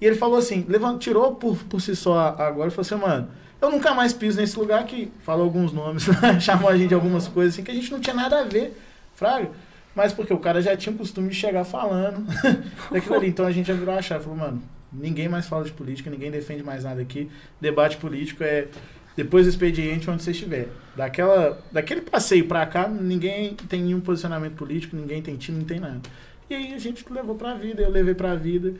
E 0.00 0.06
ele 0.06 0.14
falou 0.14 0.38
assim, 0.38 0.64
levantou, 0.68 1.00
tirou 1.00 1.34
por, 1.34 1.56
por 1.64 1.80
si 1.80 1.96
só 1.96 2.16
agora 2.38 2.68
e 2.68 2.70
falou 2.70 2.82
assim, 2.82 2.94
mano, 2.94 3.28
eu 3.60 3.72
nunca 3.72 3.92
mais 3.92 4.12
piso 4.12 4.40
nesse 4.40 4.56
lugar 4.56 4.78
aqui. 4.78 5.10
Falou 5.24 5.46
alguns 5.46 5.72
nomes, 5.72 6.06
chamou 6.40 6.68
a 6.70 6.76
gente 6.76 6.90
de 6.90 6.94
algumas 6.94 7.26
coisas 7.26 7.54
assim 7.54 7.64
que 7.64 7.72
a 7.72 7.74
gente 7.74 7.90
não 7.90 7.98
tinha 7.98 8.14
nada 8.14 8.38
a 8.38 8.44
ver, 8.44 8.80
fraga. 9.16 9.50
Mas 9.92 10.12
porque 10.12 10.32
o 10.32 10.38
cara 10.38 10.62
já 10.62 10.76
tinha 10.76 10.94
o 10.94 10.98
costume 10.98 11.30
de 11.30 11.34
chegar 11.34 11.64
falando 11.64 12.24
daquilo 12.88 13.16
ali. 13.16 13.30
Então 13.30 13.44
a 13.46 13.50
gente 13.50 13.66
já 13.66 13.74
virou 13.74 13.96
a 13.96 14.00
chave. 14.00 14.22
Falou, 14.22 14.38
mano, 14.38 14.62
ninguém 14.92 15.28
mais 15.28 15.48
fala 15.48 15.64
de 15.64 15.72
política, 15.72 16.08
ninguém 16.08 16.30
defende 16.30 16.62
mais 16.62 16.84
nada 16.84 17.02
aqui. 17.02 17.28
Debate 17.60 17.96
político 17.96 18.44
é 18.44 18.68
depois 19.22 19.44
do 19.44 19.50
expediente 19.50 20.08
onde 20.08 20.22
você 20.22 20.30
estiver. 20.30 20.68
Daquela, 20.96 21.60
daquele 21.70 22.00
passeio 22.00 22.46
pra 22.46 22.64
cá, 22.64 22.88
ninguém 22.88 23.54
tem 23.68 23.82
nenhum 23.82 24.00
posicionamento 24.00 24.54
político, 24.54 24.96
ninguém 24.96 25.20
tem 25.20 25.36
time, 25.36 25.58
não 25.58 25.66
tem 25.66 25.78
nada. 25.78 26.00
E 26.48 26.54
aí 26.54 26.72
a 26.72 26.78
gente 26.78 27.04
levou 27.10 27.34
pra 27.34 27.52
vida, 27.54 27.82
eu 27.82 27.90
levei 27.90 28.14
pra 28.14 28.34
vida. 28.34 28.72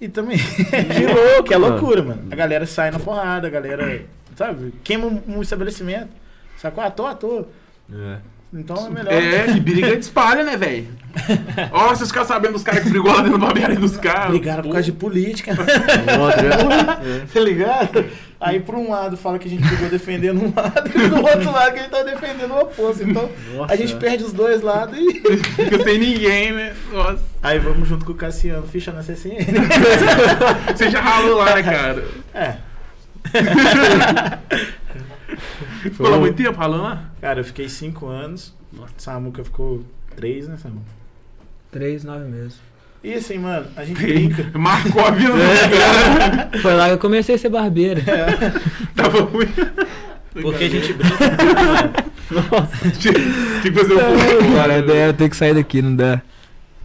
E 0.00 0.08
também. 0.08 0.38
que 0.66 1.06
louco, 1.06 1.44
que 1.44 1.54
é 1.54 1.56
loucura, 1.56 2.02
mano. 2.02 2.24
A 2.30 2.34
galera 2.34 2.66
sai 2.66 2.90
na 2.90 2.98
porrada, 2.98 3.46
a 3.46 3.50
galera, 3.50 4.04
sabe, 4.34 4.74
queima 4.82 5.06
um, 5.06 5.22
um 5.36 5.40
estabelecimento. 5.40 6.10
Sacou? 6.58 6.82
À 6.82 6.90
toa, 6.90 7.10
à 7.12 7.14
toa. 7.14 7.48
É. 7.92 8.18
Então 8.52 8.86
é 8.86 8.90
melhor. 8.90 9.12
É, 9.12 9.52
que 9.52 9.60
briga 9.60 9.96
de 9.96 9.98
espalha, 9.98 10.44
né, 10.44 10.56
velho? 10.56 10.86
Ó, 11.72 11.88
vocês 11.88 12.08
ficaram 12.08 12.26
sabendo 12.26 12.52
dos 12.52 12.62
caras 12.62 12.82
que 12.84 12.90
brigou 12.90 13.12
lá 13.12 13.22
dentro 13.22 13.38
da 13.38 13.46
barbearia 13.46 13.76
dos 13.76 13.96
caras. 13.96 14.30
Brigaram 14.30 14.62
por 14.62 14.72
causa 14.72 14.84
de 14.84 14.92
política. 14.92 15.52
Outra, 16.20 16.96
tá 17.32 17.40
ligado? 17.40 18.04
Aí, 18.38 18.60
por 18.60 18.74
um 18.74 18.90
lado, 18.90 19.16
fala 19.16 19.38
que 19.38 19.48
a 19.48 19.50
gente 19.50 19.64
brigou 19.64 19.88
defendendo 19.88 20.42
um 20.42 20.52
lado, 20.54 20.90
e 20.94 21.08
do 21.08 21.16
outro 21.16 21.50
lado, 21.50 21.72
que 21.72 21.78
a 21.78 21.82
gente 21.82 21.90
tá 21.90 22.02
defendendo 22.02 22.52
o 22.52 22.60
oposto. 22.60 23.02
Então, 23.02 23.30
Nossa. 23.54 23.72
a 23.72 23.76
gente 23.76 23.96
perde 23.96 24.24
os 24.24 24.32
dois 24.32 24.60
lados 24.60 24.96
e. 24.96 25.20
Fica 25.56 25.82
sem 25.82 25.98
ninguém, 25.98 26.52
né? 26.52 26.74
Nossa. 26.92 27.24
Aí 27.42 27.58
vamos 27.58 27.88
junto 27.88 28.04
com 28.04 28.12
o 28.12 28.14
Cassiano, 28.14 28.66
ficha 28.66 28.92
na 28.92 29.02
CCN. 29.02 29.46
Você 30.74 30.90
já 30.90 31.00
ralou 31.00 31.36
lá, 31.36 31.54
né, 31.54 31.62
cara? 31.62 32.04
É. 32.34 32.56
Ficou 35.82 36.08
lá 36.08 36.18
muito 36.18 36.36
tempo 36.36 36.58
ralando 36.58 36.82
lá? 36.82 37.10
Cara, 37.20 37.40
eu 37.40 37.44
fiquei 37.44 37.68
cinco 37.68 38.06
anos. 38.06 38.54
Samuca 38.98 39.42
ficou 39.44 39.84
três, 40.14 40.46
né, 40.48 40.56
Samuca? 40.56 40.84
Três, 41.70 42.04
nove 42.04 42.24
meses. 42.26 42.58
E 43.02 43.14
assim, 43.14 43.38
mano, 43.38 43.66
a 43.76 43.84
gente 43.84 44.00
brinca. 44.00 44.50
Marcou 44.58 45.04
a 45.04 45.10
vida 45.10 45.30
do 45.32 45.38
cara. 45.38 46.50
Foi 46.60 46.74
lá 46.74 46.86
que 46.88 46.94
eu 46.94 46.98
comecei 46.98 47.34
a 47.34 47.38
ser 47.38 47.48
barbeiro. 47.48 48.00
Tava 48.94 49.20
ruim. 49.22 49.46
Porque 50.42 50.64
a 50.64 50.68
gente 50.68 50.92
brinca 50.92 51.16
muito, 51.18 51.64
mano. 51.64 52.68
Tinha 52.98 53.14
tinha 53.14 53.62
que 53.62 53.72
fazer 53.72 53.94
um 53.94 53.98
pouco. 53.98 54.54
Cara, 54.56 54.74
a 54.74 54.78
ideia 54.78 55.04
é 55.04 55.08
eu 55.08 55.14
ter 55.14 55.30
que 55.30 55.36
sair 55.36 55.54
daqui, 55.54 55.80
não 55.80 55.94
dá. 55.94 56.20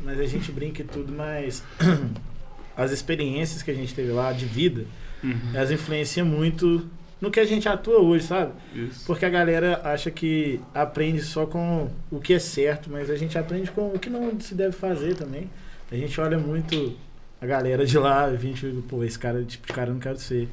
Mas 0.04 0.20
a 0.20 0.26
gente 0.26 0.52
brinca 0.52 0.82
e 0.82 0.86
tudo, 0.86 1.12
mas 1.12 1.64
as 2.78 2.92
experiências 2.92 3.64
que 3.64 3.72
a 3.72 3.74
gente 3.74 3.94
teve 3.94 4.12
lá 4.12 4.32
de 4.32 4.46
vida, 4.46 4.86
Uhum. 5.24 5.38
elas 5.54 5.70
influenciam 5.70 6.26
muito 6.26 6.84
no 7.22 7.30
que 7.30 7.40
a 7.40 7.46
gente 7.46 7.70
atua 7.70 8.00
hoje, 8.00 8.26
sabe? 8.26 8.52
Isso. 8.74 9.06
Porque 9.06 9.24
a 9.24 9.30
galera 9.30 9.80
acha 9.84 10.10
que 10.10 10.60
aprende 10.74 11.22
só 11.22 11.46
com 11.46 11.88
o 12.12 12.20
que 12.20 12.34
é 12.34 12.40
certo, 12.40 12.90
mas 12.90 13.12
a 13.12 13.16
gente 13.16 13.38
aprende 13.38 13.70
com 13.70 13.94
o 13.94 14.00
que 14.00 14.10
não 14.10 14.38
se 14.40 14.56
deve 14.56 14.76
fazer 14.76 15.16
também. 15.16 15.48
A 15.92 15.96
gente 15.96 16.20
olha 16.20 16.40
muito 16.40 16.98
a 17.40 17.46
galera 17.46 17.86
de 17.86 17.98
lá, 17.98 18.26
a 18.26 18.36
gente, 18.36 18.66
pô, 18.90 19.04
esse 19.04 19.20
cara, 19.20 19.44
tipo 19.44 19.68
de 19.68 19.74
cara 19.74 19.92
eu 19.92 19.94
não 19.94 20.02
quero 20.02 20.18
ser. 20.18 20.50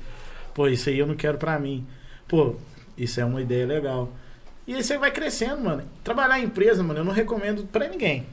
Pô, 0.52 0.68
isso 0.68 0.90
aí 0.90 0.98
eu 0.98 1.06
não 1.06 1.14
quero 1.14 1.38
pra 1.38 1.58
mim. 1.58 1.86
Pô, 2.26 2.56
isso 2.98 3.18
é 3.18 3.24
uma 3.24 3.40
ideia 3.40 3.66
legal. 3.66 4.12
E 4.66 4.74
aí 4.74 4.84
você 4.84 4.98
vai 4.98 5.10
crescendo, 5.10 5.62
mano. 5.62 5.84
Trabalhar 6.04 6.38
em 6.38 6.44
empresa, 6.44 6.82
mano, 6.82 7.00
eu 7.00 7.04
não 7.04 7.12
recomendo 7.12 7.64
pra 7.64 7.88
ninguém. 7.88 8.26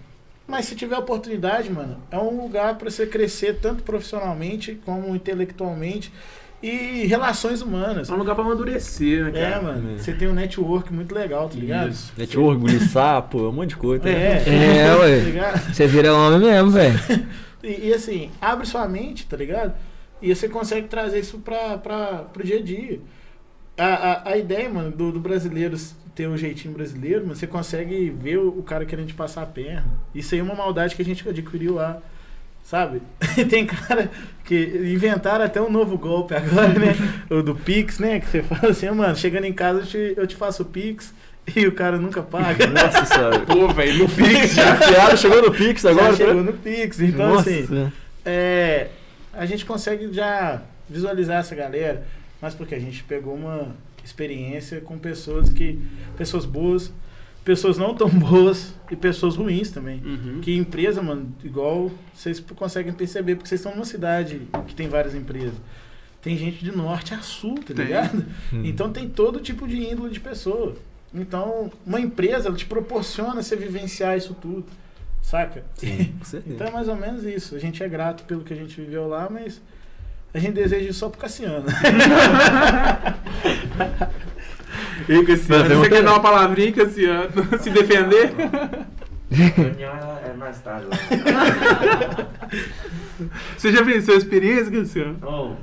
Mas 0.45 0.65
se 0.65 0.75
tiver 0.75 0.97
oportunidade, 0.97 1.71
mano, 1.71 1.97
é 2.11 2.17
um 2.17 2.41
lugar 2.41 2.77
pra 2.77 2.89
você 2.89 3.07
crescer 3.07 3.59
tanto 3.61 3.83
profissionalmente 3.83 4.75
como 4.85 5.15
intelectualmente 5.15 6.11
e 6.67 7.05
relações 7.05 7.61
humanas. 7.61 8.09
É 8.09 8.13
um 8.13 8.17
lugar 8.17 8.33
pra 8.35 8.43
amadurecer, 8.43 9.23
né, 9.25 9.31
cara? 9.31 9.45
É, 9.45 9.61
mano. 9.61 9.93
É. 9.93 9.97
Você 9.97 10.13
tem 10.13 10.27
um 10.27 10.33
network 10.33 10.91
muito 10.91 11.13
legal, 11.13 11.47
tá 11.47 11.55
ligado? 11.55 11.89
Isso. 11.89 12.11
Network, 12.17 12.57
engolir 12.57 12.89
sapo, 12.89 13.49
um 13.49 13.51
monte 13.51 13.69
de 13.69 13.75
coisa. 13.77 14.09
É, 14.09 14.43
É, 14.47 14.87
tá 14.87 14.99
ué. 14.99 15.19
ligado? 15.19 15.73
Você 15.73 15.85
vira 15.87 16.13
homem 16.13 16.39
mesmo, 16.39 16.71
velho. 16.71 16.99
E, 17.63 17.87
e 17.87 17.93
assim, 17.95 18.29
abre 18.39 18.67
sua 18.67 18.87
mente, 18.87 19.25
tá 19.25 19.35
ligado? 19.35 19.73
E 20.21 20.35
você 20.35 20.47
consegue 20.47 20.87
trazer 20.87 21.19
isso 21.19 21.39
pra, 21.39 21.79
pra, 21.79 22.23
pro 22.31 22.43
dia 22.43 22.57
a 22.59 22.61
dia. 22.61 22.99
A, 23.75 23.85
a, 23.85 24.29
a 24.33 24.37
ideia, 24.37 24.69
mano, 24.69 24.91
do, 24.91 25.11
do 25.11 25.19
brasileiro 25.19 25.75
ter 26.13 26.27
o 26.27 26.37
jeitinho 26.37 26.75
brasileiro, 26.75 27.21
mano, 27.23 27.35
você 27.35 27.47
consegue 27.47 28.11
ver 28.11 28.37
o, 28.37 28.49
o 28.59 28.61
cara 28.61 28.85
querendo 28.85 29.07
te 29.07 29.15
passar 29.15 29.41
a 29.41 29.45
perna. 29.47 29.85
Isso 30.13 30.35
aí 30.35 30.41
é 30.41 30.43
uma 30.43 30.53
maldade 30.53 30.95
que 30.95 31.01
a 31.01 31.05
gente 31.05 31.27
adquiriu 31.27 31.73
lá. 31.73 32.01
Sabe? 32.65 32.99
Tem 33.47 33.63
cara 33.63 34.09
que 34.43 34.91
inventaram 34.91 35.45
até 35.45 35.61
um 35.61 35.69
novo 35.69 35.99
golpe 35.99 36.33
agora, 36.33 36.73
né? 36.79 36.95
O 37.29 37.43
do 37.43 37.55
Pix, 37.55 37.99
né? 37.99 38.19
Que 38.19 38.27
você 38.27 38.41
fala 38.41 38.71
assim, 38.71 38.89
mano, 38.89 39.15
chegando 39.15 39.45
em 39.45 39.53
casa 39.53 39.81
eu 39.81 39.85
te, 39.85 40.13
eu 40.17 40.27
te 40.27 40.35
faço 40.35 40.63
o 40.63 40.65
Pix 40.65 41.13
e 41.55 41.67
o 41.67 41.71
cara 41.71 41.99
nunca 41.99 42.23
paga. 42.23 42.65
Nossa 42.67 43.05
senhora. 43.05 43.39
Pô, 43.41 43.67
velho, 43.67 43.99
no 43.99 44.09
Pix 44.09 44.55
já. 44.55 44.75
Piada 44.77 45.15
chegou 45.15 45.43
no 45.43 45.51
Pix 45.51 45.83
Já 45.83 45.91
agora, 45.91 46.15
chegou 46.15 46.33
né? 46.33 46.41
no 46.41 46.53
Pix. 46.53 46.99
Então, 46.99 47.35
Nossa. 47.35 47.49
assim, 47.51 47.91
é, 48.25 48.87
a 49.31 49.45
gente 49.45 49.63
consegue 49.63 50.11
já 50.11 50.63
visualizar 50.89 51.41
essa 51.41 51.53
galera, 51.53 52.03
mas 52.41 52.55
porque 52.55 52.73
a 52.73 52.79
gente 52.79 53.03
pegou 53.03 53.35
uma 53.35 53.75
experiência 54.03 54.81
com 54.81 54.97
pessoas 54.97 55.49
que 55.49 55.79
pessoas 56.17 56.45
boas, 56.45 56.91
pessoas 57.45 57.77
não 57.77 57.95
tão 57.95 58.09
boas 58.19 58.73
e 58.91 58.95
pessoas 58.95 59.37
ruins 59.37 59.69
também. 59.69 60.01
Uhum. 60.03 60.41
Que 60.41 60.57
empresa, 60.57 61.01
mano, 61.01 61.33
igual 61.43 61.91
vocês 62.13 62.39
conseguem 62.39 62.91
perceber, 62.91 63.35
porque 63.35 63.47
vocês 63.47 63.61
estão 63.61 63.73
numa 63.73 63.85
cidade 63.85 64.41
que 64.67 64.75
tem 64.75 64.89
várias 64.89 65.15
empresas. 65.15 65.53
Tem 66.21 66.35
gente 66.35 66.65
de 66.65 66.75
norte 66.75 67.13
a 67.13 67.19
sul, 67.19 67.55
tá 67.55 67.73
Tem. 67.75 67.85
ligado? 67.85 68.25
Hum. 68.51 68.63
Então 68.65 68.91
tem 68.91 69.07
todo 69.07 69.39
tipo 69.39 69.67
de 69.67 69.77
índole 69.77 70.11
de 70.11 70.19
pessoa. 70.19 70.75
Então, 71.13 71.71
uma 71.85 72.01
empresa, 72.01 72.49
ela 72.49 72.57
te 72.57 72.65
proporciona 72.65 73.43
você 73.43 73.55
vivenciar 73.55 74.17
isso 74.17 74.33
tudo. 74.33 74.65
Saca? 75.21 75.63
Sim, 75.75 76.13
com 76.17 76.25
certeza. 76.25 76.55
Então 76.55 76.67
é 76.67 76.71
mais 76.71 76.87
ou 76.87 76.95
menos 76.95 77.23
isso. 77.23 77.55
A 77.55 77.59
gente 77.59 77.83
é 77.83 77.87
grato 77.87 78.23
pelo 78.23 78.43
que 78.43 78.53
a 78.53 78.55
gente 78.55 78.81
viveu 78.81 79.07
lá, 79.07 79.29
mas 79.29 79.61
a 80.33 80.39
gente 80.39 80.53
deseja 80.53 80.89
isso 80.89 80.97
só 80.99 81.09
pro 81.09 81.19
Cassiano. 81.19 81.65
E 85.07 85.23
Cassiano, 85.23 85.75
você 85.75 85.89
quer 85.89 86.03
dar 86.03 86.11
uma 86.11 86.19
palavrinha, 86.19 86.71
Cassiano? 86.71 87.29
Se 87.59 87.69
defender? 87.69 88.33
reunião 89.31 89.93
é 89.93 90.25
é 90.35 90.37
mais 90.37 90.59
tarde 90.59 90.87
lá. 90.87 90.97
Você 93.57 93.71
já 93.71 93.81
venceu 93.81 94.13
a 94.13 94.17
experiência, 94.17 94.69
Cassiano? 94.69 95.17
Oh, 95.21 95.53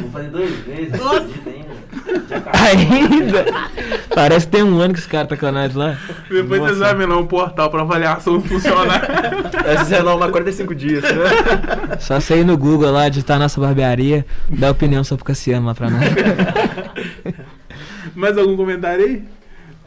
vou 0.00 0.10
fazer 0.12 0.28
dois 0.28 0.66
meses, 0.66 0.94
acredita 0.94 1.50
ainda. 1.50 1.70
Ainda? 2.52 3.44
Parece 4.14 4.46
que 4.46 4.52
tem 4.52 4.62
um 4.62 4.80
ano 4.80 4.94
que 4.94 5.00
esse 5.00 5.08
cara 5.08 5.26
tá 5.26 5.36
canado 5.36 5.78
lá. 5.78 5.96
Depois 6.28 6.60
Nossa. 6.60 6.74
você 6.74 6.84
examinar 6.84 7.16
um 7.16 7.26
portal 7.26 7.70
pra 7.70 7.82
avaliação 7.82 8.38
do 8.38 8.48
funcionário. 8.48 9.08
Essa 9.64 9.96
é 9.96 10.02
norma 10.02 10.28
45 10.28 10.74
dias, 10.74 11.02
né? 11.02 11.10
Só 12.00 12.18
você 12.18 12.40
ir 12.40 12.44
no 12.44 12.56
Google 12.56 12.90
lá, 12.90 13.08
digitar 13.08 13.38
nossa 13.38 13.60
barbearia, 13.60 14.26
dar 14.48 14.70
opinião 14.70 15.04
sobre 15.04 15.22
o 15.22 15.24
Cassiano 15.24 15.66
lá 15.66 15.74
pra 15.74 15.90
nós. 15.90 16.02
Mais 18.14 18.36
algum 18.38 18.56
comentário 18.56 19.04
aí? 19.04 19.24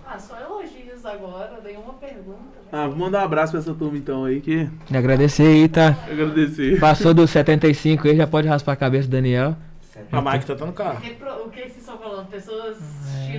Ah, 0.07 0.17
só 0.19 0.35
elogios 0.39 1.05
agora, 1.05 1.59
nenhuma 1.63 1.93
pergunta. 1.93 2.37
né? 2.37 2.69
Ah, 2.71 2.87
vou 2.87 2.97
mandar 2.97 3.21
um 3.21 3.25
abraço 3.25 3.51
pra 3.51 3.59
essa 3.61 3.73
turma 3.73 3.97
então 3.97 4.25
aí, 4.25 4.41
que 4.41 4.67
E 4.91 4.97
agradecer 4.97 5.43
aí, 5.47 5.67
tá? 5.67 5.95
agradecer. 6.09 6.79
Passou 6.79 7.13
dos 7.13 7.29
75 7.29 8.07
aí, 8.07 8.15
já 8.17 8.27
pode 8.27 8.47
raspar 8.47 8.73
a 8.73 8.75
cabeça 8.75 9.07
do 9.07 9.11
Daniel. 9.11 9.55
A 10.11 10.21
máquina 10.21 10.55
tá 10.55 10.65
no 10.65 10.73
carro. 10.73 10.99
Repro- 11.01 11.45
O 11.45 11.49
que 11.49 11.59
vocês 11.61 11.77
estão 11.77 11.97
falando? 11.97 12.27
Pessoas 12.27 12.77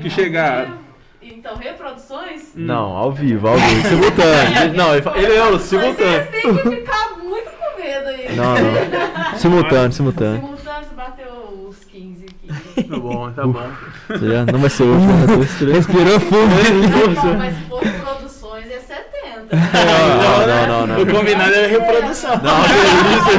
Que 0.03 0.09
chegaram. 0.11 0.79
Então, 1.23 1.57
reproduções? 1.57 2.53
Não, 2.55 2.97
ao 2.97 3.11
vivo, 3.11 3.49
ao 3.49 3.57
vivo, 3.57 3.89
simultâneo. 3.89 4.75
Não, 4.77 4.95
ele, 4.95 5.35
é 5.37 5.45
o 5.45 5.59
simultâneo. 5.59 5.97
Vocês 6.31 6.43
têm 6.43 6.57
que 6.57 6.71
ficar 6.77 7.17
muito 7.19 7.51
com 7.51 7.81
medo 7.83 8.09
aí. 8.09 8.37
Não, 8.37 8.55
não. 8.55 9.35
Simultâneo, 9.39 9.93
simultâneo. 9.93 10.41
Simultâneos 10.43 10.93
bateu 10.95 11.67
os 11.69 11.79
15 11.85 12.27
aqui. 12.27 12.63
Tá 12.83 12.97
bom, 12.99 13.31
tá 13.31 13.47
bom. 13.47 13.67
Já 14.09 14.45
não 14.47 14.59
vai 14.59 14.71
ser 14.71 14.83
hoje, 14.85 15.07
né? 15.07 15.27
Dois, 15.27 15.55
três. 15.59 15.77
Respirou 15.77 16.21
fundo. 16.21 17.39
Mas 17.39 17.57
por 17.69 17.81
produções 17.81 18.67
é 18.67 18.81
70. 18.81 19.55
Não, 19.55 20.47
não, 20.47 20.67
não, 20.67 20.87
não. 20.87 21.03
O 21.03 21.07
combinado 21.07 21.55
é 21.55 21.67
reprodução. 21.67 22.31
Não, 22.43 22.63
que 22.65 22.75
isso, 23.15 23.31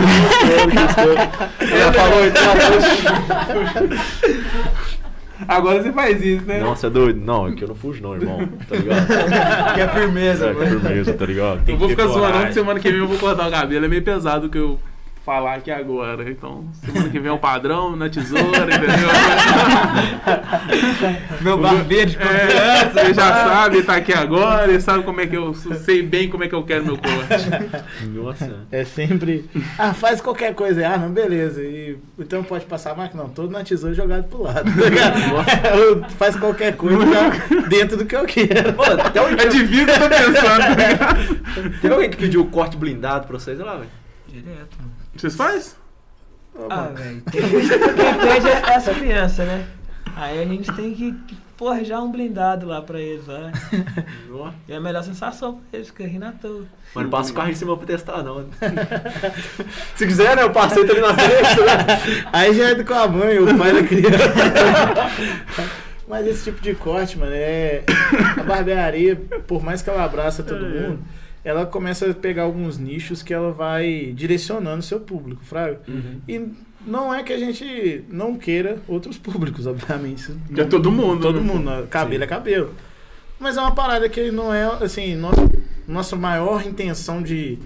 que 0.70 0.78
isso. 0.80 1.76
Ela 1.76 1.94
falou 1.94 2.26
então. 2.26 2.44
Agora 5.48 5.84
você 5.84 5.92
faz 5.92 6.22
isso, 6.24 6.46
né? 6.46 6.60
Não, 6.62 6.76
você 6.76 6.88
é 6.88 6.90
doido? 6.90 7.20
Não, 7.20 7.46
aqui 7.46 7.62
eu 7.62 7.68
não 7.68 7.76
fujo 7.76 8.02
não, 8.02 8.16
irmão. 8.16 8.48
Tá 8.70 8.76
ligado? 8.76 9.06
Que 9.76 9.82
é 9.82 9.88
firmeza, 9.90 10.48
É, 10.48 10.54
que 10.54 10.66
firmeza, 10.66 11.14
tá 11.14 11.26
ligado? 11.26 11.62
Eu 11.68 11.78
vou 11.78 11.90
que 11.90 11.96
ficar 11.96 12.08
zoando, 12.08 12.48
que 12.48 12.54
semana 12.54 12.80
que 12.80 12.90
vem 12.90 13.00
eu 13.00 13.08
vou 13.08 13.18
cortar 13.18 13.48
o 13.48 13.52
cabelo. 13.52 13.86
É 13.86 13.88
meio 13.88 14.02
pesado 14.02 14.50
que 14.50 14.58
eu 14.58 14.80
falar 15.26 15.56
aqui 15.56 15.72
agora. 15.72 16.30
Então, 16.30 16.66
semana 16.86 17.10
que 17.10 17.20
vem 17.20 17.30
é 17.30 17.34
o 17.34 17.40
padrão, 17.40 17.96
na 17.96 18.08
tesoura, 18.08 18.64
entendeu? 18.64 19.10
Meu 21.42 21.58
barbeiro 21.58 22.12
de 22.12 22.18
É, 22.18 22.86
você 22.86 23.14
já 23.14 23.34
sabe, 23.34 23.82
tá 23.82 23.96
aqui 23.96 24.14
agora, 24.14 24.70
ele 24.70 24.80
sabe 24.80 25.04
como 25.04 25.20
é 25.20 25.26
que 25.26 25.36
eu 25.36 25.54
sei 25.54 26.04
bem 26.04 26.30
como 26.30 26.44
é 26.44 26.48
que 26.48 26.54
eu 26.54 26.64
quero 26.64 26.86
meu 26.86 26.98
corte. 26.98 27.50
Nossa. 28.14 28.60
É 28.72 28.86
sempre. 28.86 29.50
Ah, 29.80 29.94
faz 29.94 30.22
qualquer 30.22 30.54
coisa. 30.54 30.88
Ah, 30.88 30.98
não, 30.98 31.10
beleza. 31.10 31.64
E, 31.64 31.98
então 32.20 32.44
pode 32.44 32.66
passar 32.66 32.92
a 32.92 32.96
máquina? 32.96 33.24
Não, 33.24 33.30
todo 33.30 33.50
na 33.50 33.64
tesoura 33.64 33.96
jogado 33.96 34.26
pro 34.26 34.44
lado. 34.44 34.70
tá 34.72 36.10
faz 36.18 36.36
qualquer 36.36 36.76
coisa 36.76 37.00
já 37.06 37.30
dentro 37.68 37.98
do 37.98 38.06
que 38.06 38.16
eu 38.16 38.26
quero. 38.26 38.78
Mano, 38.78 39.02
até 39.02 39.22
o 39.22 39.28
É 39.28 39.48
de 39.48 39.64
vida 39.64 39.92
que 39.92 40.04
eu 40.04 40.10
tô 40.10 40.16
pensando, 40.16 40.76
tá? 41.00 41.16
Teve 41.82 41.94
alguém 41.94 42.10
que 42.10 42.18
pediu 42.18 42.42
o 42.42 42.46
corte 42.46 42.78
blindado 42.78 43.26
pra 43.26 43.40
vocês 43.40 43.58
lá, 43.58 43.78
velho? 43.78 43.90
Direto, 44.28 44.78
mano. 44.80 45.05
Vocês 45.16 45.36
fazem? 45.36 45.74
Ah, 46.70 46.90
velho. 46.94 47.22
Quem 47.32 47.42
quem 47.42 47.60
pede 47.60 48.48
é 48.48 48.74
essa 48.74 48.94
criança, 48.94 49.46
né? 49.46 49.68
Aí 50.16 50.42
a 50.42 50.46
gente 50.46 50.72
tem 50.74 50.94
que 50.94 51.16
forjar 51.58 52.04
um 52.04 52.12
blindado 52.12 52.66
lá 52.66 52.82
pra 52.82 53.00
eles 53.00 53.26
lá. 53.28 53.52
E 54.68 54.74
é 54.74 54.76
a 54.76 54.82
melhor 54.82 55.04
sensação 55.04 55.56
pra 55.56 55.62
eles, 55.74 55.88
fica 55.88 56.06
rindo 56.06 56.26
à 56.26 56.32
toa. 56.32 56.66
Mas 56.94 57.04
não 57.04 57.10
passa 57.12 57.32
o 57.32 57.34
carro 57.34 57.50
em 57.50 57.56
cima 57.56 57.76
pra 57.76 57.86
testar, 57.86 58.24
não. 58.24 58.46
Se 59.96 60.06
quiser, 60.06 60.36
né? 60.36 60.44
Eu 60.44 60.52
passei 60.52 60.84
ali 60.84 61.02
na 61.02 61.14
frente, 61.14 61.62
né? 61.62 62.26
Aí 62.32 62.54
já 62.54 62.70
é 62.70 62.84
com 62.84 62.94
a 62.94 63.08
mãe, 63.08 63.40
o 63.40 63.58
pai 63.58 63.74
da 63.74 63.84
criança. 63.84 64.18
Mas 66.08 66.28
esse 66.28 66.44
tipo 66.46 66.62
de 66.62 66.76
corte, 66.76 67.18
mano, 67.18 67.32
é. 67.34 67.84
A 68.38 68.44
barbearia, 68.44 69.16
por 69.48 69.64
mais 69.64 69.82
que 69.82 69.90
ela 69.90 70.04
abraça 70.04 70.44
todo 70.44 70.66
mundo, 70.66 71.00
ela 71.46 71.64
começa 71.66 72.10
a 72.10 72.14
pegar 72.14 72.42
alguns 72.42 72.80
nichos 72.80 73.22
que 73.22 73.32
ela 73.32 73.52
vai 73.52 74.12
direcionando 74.16 74.82
seu 74.82 75.00
público, 75.00 75.46
Fraga. 75.46 75.80
E 76.28 76.50
não 76.86 77.14
é 77.14 77.22
que 77.22 77.32
a 77.32 77.38
gente 77.38 78.04
não 78.10 78.36
queira 78.36 78.80
outros 78.88 79.18
públicos, 79.20 79.66
obviamente. 79.68 80.36
É 80.58 80.64
todo 80.64 80.92
mundo, 80.92 81.22
Todo 81.22 81.40
né? 81.40 81.54
mundo, 81.54 81.70
né? 81.70 81.86
cabelo 81.88 82.24
é 82.24 82.28
cabelo. 82.28 82.74
Mas 83.40 83.58
é 83.58 83.62
uma 83.62 83.76
parada 83.76 84.10
que 84.10 84.32
não 84.32 84.52
é, 84.52 84.64
assim, 84.84 85.16
nosso, 85.16 85.52
nossa 85.88 86.16
maior 86.16 86.66
intenção 86.66 87.22
de 87.22 87.60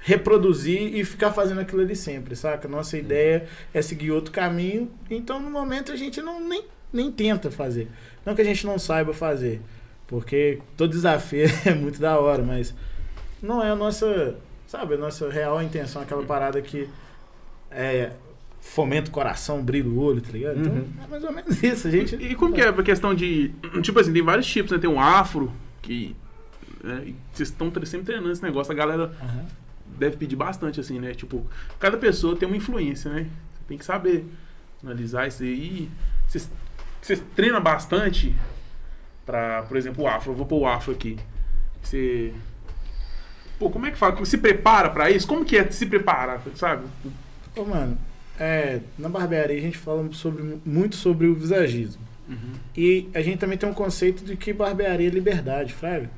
reproduzir 0.00 0.96
e 0.96 1.04
ficar 1.04 1.30
fazendo 1.30 1.60
aquilo 1.60 1.82
ali 1.82 1.94
sempre, 1.94 2.34
saca? 2.34 2.66
Nossa 2.66 2.98
ideia 2.98 3.46
é 3.72 3.80
seguir 3.80 4.10
outro 4.10 4.32
caminho, 4.32 4.90
então 5.08 5.38
no 5.38 5.50
momento 5.50 5.92
a 5.92 5.96
gente 5.96 6.20
não 6.20 6.40
nem, 6.40 6.64
nem 6.92 7.12
tenta 7.12 7.50
fazer. 7.50 7.86
Não 8.26 8.34
que 8.34 8.40
a 8.40 8.44
gente 8.44 8.66
não 8.66 8.78
saiba 8.78 9.12
fazer, 9.12 9.60
porque 10.08 10.58
todo 10.76 10.90
desafio 10.90 11.44
é 11.64 11.74
muito 11.74 12.00
da 12.00 12.18
hora, 12.18 12.42
mas 12.42 12.74
não 13.42 13.62
é 13.62 13.70
a 13.70 13.76
nossa, 13.76 14.36
sabe, 14.66 14.94
a 14.94 14.98
nossa 14.98 15.28
real 15.30 15.62
intenção, 15.62 16.02
aquela 16.02 16.22
parada 16.24 16.60
que 16.62 16.88
é, 17.70 18.12
fomenta 18.60 19.08
o 19.08 19.12
coração, 19.12 19.62
brilha 19.62 19.88
o 19.88 19.98
olho, 19.98 20.20
tá 20.20 20.30
ligado? 20.32 20.58
Então 20.60 20.72
Uhum. 20.72 20.88
é 21.04 21.06
mais 21.08 21.24
ou 21.24 21.32
menos 21.32 21.62
isso, 21.62 21.88
a 21.88 21.90
gente... 21.90 22.16
E 22.16 22.34
como 22.34 22.54
que 22.54 22.60
é 22.60 22.68
a 22.68 22.82
questão 22.82 23.14
de. 23.14 23.52
Tipo 23.82 24.00
assim, 24.00 24.12
tem 24.12 24.22
vários 24.22 24.46
tipos, 24.46 24.72
né? 24.72 24.78
Tem 24.78 24.90
um 24.90 25.00
afro, 25.00 25.52
que. 25.82 26.14
né, 26.82 27.04
e 27.06 27.16
vocês 27.32 27.48
estão 27.48 27.72
sempre 27.84 28.06
treinando 28.06 28.30
esse 28.32 28.42
negócio, 28.42 28.72
a 28.72 28.76
galera 28.76 29.12
Aham. 29.22 29.46
deve 29.98 30.16
pedir 30.16 30.36
bastante, 30.36 30.80
assim, 30.80 30.98
né? 30.98 31.14
Tipo, 31.14 31.46
cada 31.78 31.96
pessoa 31.96 32.36
tem 32.36 32.46
uma 32.48 32.56
influência, 32.56 33.10
né? 33.10 33.22
Você 33.54 33.60
tem 33.68 33.78
que 33.78 33.84
saber 33.84 34.26
analisar 34.82 35.26
isso 35.28 35.42
aí. 35.42 35.88
Vocês, 36.28 36.50
vocês 37.00 37.22
treinam 37.34 37.60
bastante 37.62 38.34
pra, 39.24 39.62
por 39.62 39.76
exemplo, 39.76 40.04
o 40.04 40.08
afro. 40.08 40.32
Eu 40.32 40.36
vou 40.36 40.46
pôr 40.46 40.60
o 40.60 40.66
afro 40.66 40.92
aqui. 40.92 41.16
Você. 41.82 42.32
Pô, 43.60 43.68
como 43.68 43.84
é 43.84 43.90
que 43.90 43.98
fala? 43.98 44.24
Se 44.24 44.38
prepara 44.38 44.88
pra 44.88 45.10
isso? 45.10 45.26
Como 45.28 45.44
que 45.44 45.56
é 45.58 45.70
se 45.70 45.84
preparar, 45.84 46.40
sabe? 46.56 46.86
Ô, 47.54 47.62
mano, 47.62 47.96
é, 48.38 48.80
na 48.98 49.06
barbearia 49.06 49.58
a 49.58 49.60
gente 49.60 49.76
fala 49.76 50.10
sobre, 50.12 50.58
muito 50.64 50.96
sobre 50.96 51.26
o 51.26 51.34
visagismo. 51.34 52.00
E 52.74 53.08
a 53.12 53.20
gente 53.20 53.38
também 53.38 53.58
tem 53.58 53.68
um 53.68 53.74
conceito 53.74 54.24
de 54.24 54.34
que 54.34 54.52
barbearia 54.52 55.08
é 55.08 55.10
liberdade, 55.10 55.74
fraga. 55.74 56.08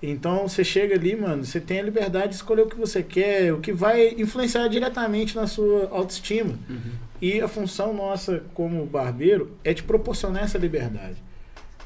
Então 0.00 0.46
você 0.46 0.62
chega 0.62 0.94
ali, 0.94 1.16
mano, 1.16 1.44
você 1.44 1.60
tem 1.60 1.80
a 1.80 1.82
liberdade 1.82 2.28
de 2.28 2.34
escolher 2.36 2.62
o 2.62 2.66
que 2.68 2.76
você 2.76 3.02
quer, 3.02 3.52
o 3.52 3.58
que 3.58 3.72
vai 3.72 4.14
influenciar 4.16 4.68
diretamente 4.68 5.34
na 5.34 5.48
sua 5.48 5.88
autoestima. 5.90 6.54
E 7.20 7.40
a 7.40 7.48
função 7.48 7.92
nossa 7.92 8.44
como 8.54 8.86
barbeiro 8.86 9.50
é 9.64 9.74
te 9.74 9.82
proporcionar 9.82 10.44
essa 10.44 10.58
liberdade. 10.58 11.16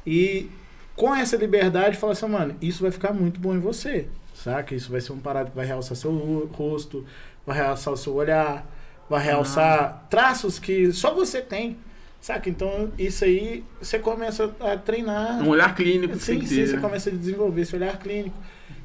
E 0.06 0.50
com 0.94 1.14
essa 1.14 1.36
liberdade, 1.36 1.96
fala 1.96 2.12
assim, 2.12 2.26
mano, 2.26 2.54
isso 2.60 2.82
vai 2.82 2.90
ficar 2.90 3.12
muito 3.12 3.38
bom 3.40 3.54
em 3.54 3.60
você, 3.60 4.08
saca? 4.46 4.74
Isso 4.74 4.90
vai 4.90 5.00
ser 5.00 5.12
um 5.12 5.18
parado 5.18 5.50
que 5.50 5.56
vai 5.56 5.66
realçar 5.66 5.96
seu 5.96 6.12
ro- 6.12 6.48
rosto, 6.52 7.04
vai 7.44 7.56
realçar 7.56 7.92
o 7.92 7.96
seu 7.96 8.14
olhar, 8.14 8.64
vai 9.10 9.22
realçar 9.24 10.06
traços 10.08 10.58
que 10.58 10.92
só 10.92 11.12
você 11.12 11.40
tem, 11.42 11.76
saca? 12.20 12.48
Então 12.48 12.90
isso 12.96 13.24
aí 13.24 13.64
você 13.80 13.98
começa 13.98 14.54
a 14.60 14.76
treinar. 14.76 15.42
Um 15.42 15.48
olhar 15.48 15.74
clínico 15.74 16.16
Sim, 16.16 16.40
sim, 16.46 16.54
ter, 16.56 16.66
você 16.68 16.76
né? 16.76 16.80
começa 16.82 17.10
a 17.10 17.12
desenvolver 17.12 17.62
esse 17.62 17.74
olhar 17.74 17.98
clínico. 17.98 18.36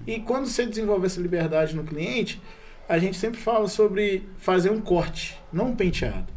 E 0.08 0.20
quando 0.20 0.48
você 0.48 0.66
desenvolve 0.66 1.06
essa 1.06 1.22
liberdade 1.22 1.76
no 1.76 1.84
cliente, 1.84 2.42
a 2.90 2.98
gente 2.98 3.16
sempre 3.18 3.40
fala 3.40 3.68
sobre 3.68 4.28
fazer 4.40 4.72
um 4.72 4.82
corte, 4.82 5.40
não 5.54 5.68
um 5.68 5.76
penteado. 5.76 6.28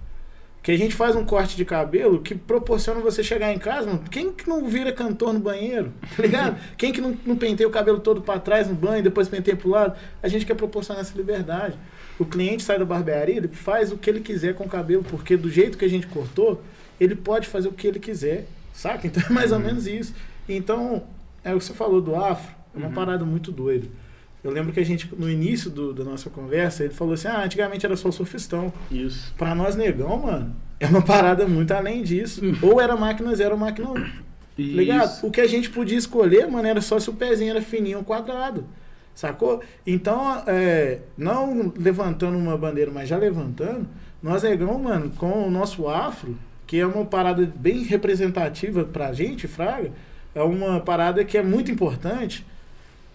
Que 0.64 0.72
a 0.72 0.78
gente 0.78 0.94
faz 0.94 1.14
um 1.14 1.26
corte 1.26 1.58
de 1.58 1.64
cabelo 1.66 2.22
que 2.22 2.34
proporciona 2.34 2.98
você 2.98 3.22
chegar 3.22 3.52
em 3.52 3.58
casa, 3.58 3.86
mano, 3.86 4.02
quem 4.10 4.32
que 4.32 4.48
não 4.48 4.66
vira 4.66 4.90
cantor 4.90 5.34
no 5.34 5.38
banheiro, 5.38 5.92
tá 6.16 6.22
ligado? 6.22 6.58
quem 6.78 6.90
que 6.90 7.02
não, 7.02 7.14
não 7.26 7.36
penteia 7.36 7.68
o 7.68 7.70
cabelo 7.70 8.00
todo 8.00 8.22
pra 8.22 8.38
trás 8.38 8.66
no 8.66 8.74
banho, 8.74 9.02
depois 9.02 9.28
penteia 9.28 9.54
pro 9.54 9.68
lado? 9.68 9.94
A 10.22 10.26
gente 10.26 10.46
quer 10.46 10.54
proporcionar 10.54 11.02
essa 11.02 11.14
liberdade. 11.14 11.76
O 12.18 12.24
cliente 12.24 12.62
sai 12.62 12.78
da 12.78 12.84
barbearia, 12.86 13.36
ele 13.36 13.48
faz 13.48 13.92
o 13.92 13.98
que 13.98 14.08
ele 14.08 14.20
quiser 14.20 14.54
com 14.54 14.64
o 14.64 14.68
cabelo, 14.68 15.04
porque 15.04 15.36
do 15.36 15.50
jeito 15.50 15.76
que 15.76 15.84
a 15.84 15.88
gente 15.88 16.06
cortou, 16.06 16.62
ele 16.98 17.14
pode 17.14 17.46
fazer 17.46 17.68
o 17.68 17.72
que 17.72 17.86
ele 17.86 17.98
quiser, 17.98 18.46
saca? 18.72 19.06
Então 19.06 19.22
é 19.28 19.30
mais 19.30 19.52
ou 19.52 19.58
menos 19.58 19.86
isso. 19.86 20.14
Então, 20.48 21.02
é 21.44 21.54
o 21.54 21.58
que 21.58 21.64
você 21.64 21.74
falou 21.74 22.00
do 22.00 22.16
afro, 22.16 22.50
é 22.74 22.78
uma 22.78 22.90
parada 22.90 23.22
muito 23.22 23.52
doida. 23.52 23.86
Eu 24.44 24.50
lembro 24.50 24.72
que 24.72 24.78
a 24.80 24.84
gente, 24.84 25.08
no 25.16 25.28
início 25.30 25.70
do- 25.70 25.94
da 25.94 26.04
nossa 26.04 26.28
conversa, 26.28 26.84
ele 26.84 26.92
falou 26.92 27.14
assim: 27.14 27.26
ah, 27.28 27.42
antigamente 27.42 27.84
era 27.86 27.96
só 27.96 28.10
surfistão. 28.10 28.70
Isso. 28.90 29.32
Pra 29.38 29.54
nós 29.54 29.74
negão, 29.74 30.18
mano, 30.18 30.54
é 30.78 30.86
uma 30.86 31.00
parada 31.02 31.46
muito 31.48 31.72
além 31.72 32.02
disso. 32.02 32.42
Ou 32.62 32.78
era 32.80 32.94
máquina 32.94 33.34
zero 33.34 33.52
ou 33.52 33.58
máquina 33.58 33.90
1. 33.90 33.94
Tá 33.94 34.02
ligado? 34.56 35.06
Isso. 35.08 35.26
O 35.26 35.30
que 35.30 35.40
a 35.40 35.46
gente 35.48 35.70
podia 35.70 35.96
escolher, 35.98 36.46
mano, 36.46 36.68
era 36.68 36.80
só 36.82 37.00
se 37.00 37.08
o 37.08 37.14
pezinho 37.14 37.50
era 37.52 37.62
fininho 37.62 37.98
ou 37.98 38.04
quadrado. 38.04 38.66
Sacou? 39.14 39.62
Então, 39.86 40.42
é, 40.46 40.98
não 41.16 41.72
levantando 41.76 42.36
uma 42.36 42.56
bandeira, 42.58 42.90
mas 42.92 43.08
já 43.08 43.16
levantando, 43.16 43.88
nós 44.22 44.42
negão, 44.42 44.78
mano, 44.78 45.10
com 45.16 45.46
o 45.46 45.50
nosso 45.50 45.88
afro, 45.88 46.36
que 46.66 46.78
é 46.80 46.86
uma 46.86 47.04
parada 47.04 47.50
bem 47.56 47.82
representativa 47.84 48.84
pra 48.84 49.12
gente, 49.12 49.46
Fraga, 49.46 49.92
é 50.34 50.42
uma 50.42 50.80
parada 50.80 51.24
que 51.24 51.38
é 51.38 51.42
muito 51.42 51.70
importante. 51.70 52.44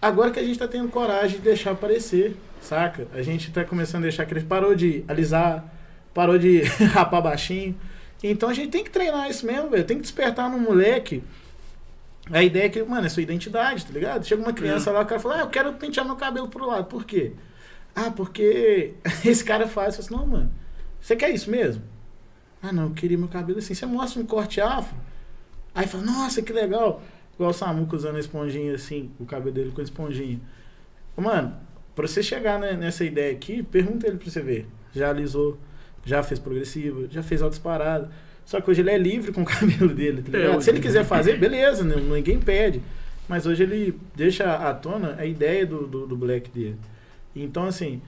Agora 0.00 0.30
que 0.30 0.38
a 0.38 0.42
gente 0.42 0.58
tá 0.58 0.66
tendo 0.66 0.88
coragem 0.88 1.38
de 1.38 1.42
deixar 1.42 1.72
aparecer, 1.72 2.36
saca? 2.60 3.06
A 3.12 3.22
gente 3.22 3.50
tá 3.50 3.64
começando 3.64 4.02
a 4.02 4.06
deixar 4.06 4.24
que 4.24 4.32
ele 4.32 4.44
parou 4.44 4.74
de 4.74 5.04
alisar, 5.06 5.64
parou 6.14 6.38
de 6.38 6.62
rapar 6.92 7.22
baixinho. 7.22 7.78
Então 8.22 8.48
a 8.48 8.54
gente 8.54 8.70
tem 8.70 8.84
que 8.84 8.90
treinar 8.90 9.28
isso 9.28 9.44
mesmo, 9.46 9.70
velho. 9.70 9.84
Tem 9.84 9.96
que 9.96 10.02
despertar 10.02 10.50
no 10.50 10.58
moleque 10.58 11.22
a 12.32 12.42
ideia 12.42 12.66
é 12.66 12.68
que, 12.68 12.82
mano, 12.82 13.06
é 13.06 13.08
sua 13.08 13.22
identidade, 13.22 13.84
tá 13.84 13.92
ligado? 13.92 14.24
Chega 14.24 14.40
uma 14.40 14.52
criança 14.52 14.90
lá, 14.92 15.00
o 15.00 15.06
cara 15.06 15.20
fala, 15.20 15.36
ah, 15.36 15.40
eu 15.40 15.48
quero 15.48 15.72
pentear 15.74 16.06
meu 16.06 16.16
cabelo 16.16 16.48
pro 16.48 16.66
lado. 16.66 16.84
Por 16.84 17.04
quê? 17.04 17.32
Ah, 17.94 18.10
porque 18.10 18.94
esse 19.24 19.42
cara 19.44 19.66
faz. 19.66 19.98
Eu 19.98 20.04
falo 20.04 20.20
assim, 20.20 20.28
não, 20.30 20.38
mano, 20.38 20.54
você 21.00 21.16
quer 21.16 21.30
isso 21.30 21.50
mesmo? 21.50 21.82
Ah, 22.62 22.72
não, 22.72 22.84
eu 22.84 22.90
queria 22.90 23.18
meu 23.18 23.28
cabelo 23.28 23.58
assim. 23.58 23.74
Você 23.74 23.84
mostra 23.84 24.22
um 24.22 24.26
corte 24.26 24.60
afro, 24.60 24.96
aí 25.74 25.86
fala, 25.86 26.04
nossa, 26.04 26.40
que 26.40 26.52
legal. 26.52 27.02
Igual 27.40 27.52
o 27.52 27.54
Samuca 27.54 27.96
usando 27.96 28.16
a 28.16 28.20
esponjinha 28.20 28.74
assim, 28.74 29.08
o 29.18 29.24
cabelo 29.24 29.50
dele 29.50 29.70
com 29.74 29.80
a 29.80 29.84
esponjinha. 29.84 30.38
Mano, 31.16 31.54
pra 31.96 32.06
você 32.06 32.22
chegar 32.22 32.58
né, 32.60 32.74
nessa 32.74 33.02
ideia 33.02 33.32
aqui, 33.32 33.62
pergunta 33.62 34.06
ele 34.06 34.18
pra 34.18 34.30
você 34.30 34.42
ver. 34.42 34.66
Já 34.94 35.08
alisou, 35.08 35.58
já 36.04 36.22
fez 36.22 36.38
progressiva, 36.38 37.06
já 37.10 37.22
fez 37.22 37.40
altas 37.40 37.58
paradas. 37.58 38.10
Só 38.44 38.60
que 38.60 38.70
hoje 38.70 38.82
ele 38.82 38.90
é 38.90 38.98
livre 38.98 39.32
com 39.32 39.40
o 39.40 39.44
cabelo 39.46 39.88
dele, 39.94 40.20
tá 40.20 40.36
É, 40.36 40.40
ligado? 40.42 40.56
hoje- 40.56 40.64
Se 40.64 40.70
ele 40.70 40.80
quiser 40.80 41.02
fazer, 41.02 41.38
beleza, 41.38 41.82
né? 41.82 41.96
ninguém 41.96 42.38
pede. 42.38 42.82
Mas 43.26 43.46
hoje 43.46 43.62
ele 43.62 43.98
deixa 44.14 44.54
à 44.68 44.74
tona 44.74 45.14
a 45.18 45.24
ideia 45.24 45.64
do, 45.64 45.86
do, 45.86 46.06
do 46.06 46.16
black 46.16 46.50
dele. 46.50 46.76
Então, 47.34 47.64
assim, 47.64 48.02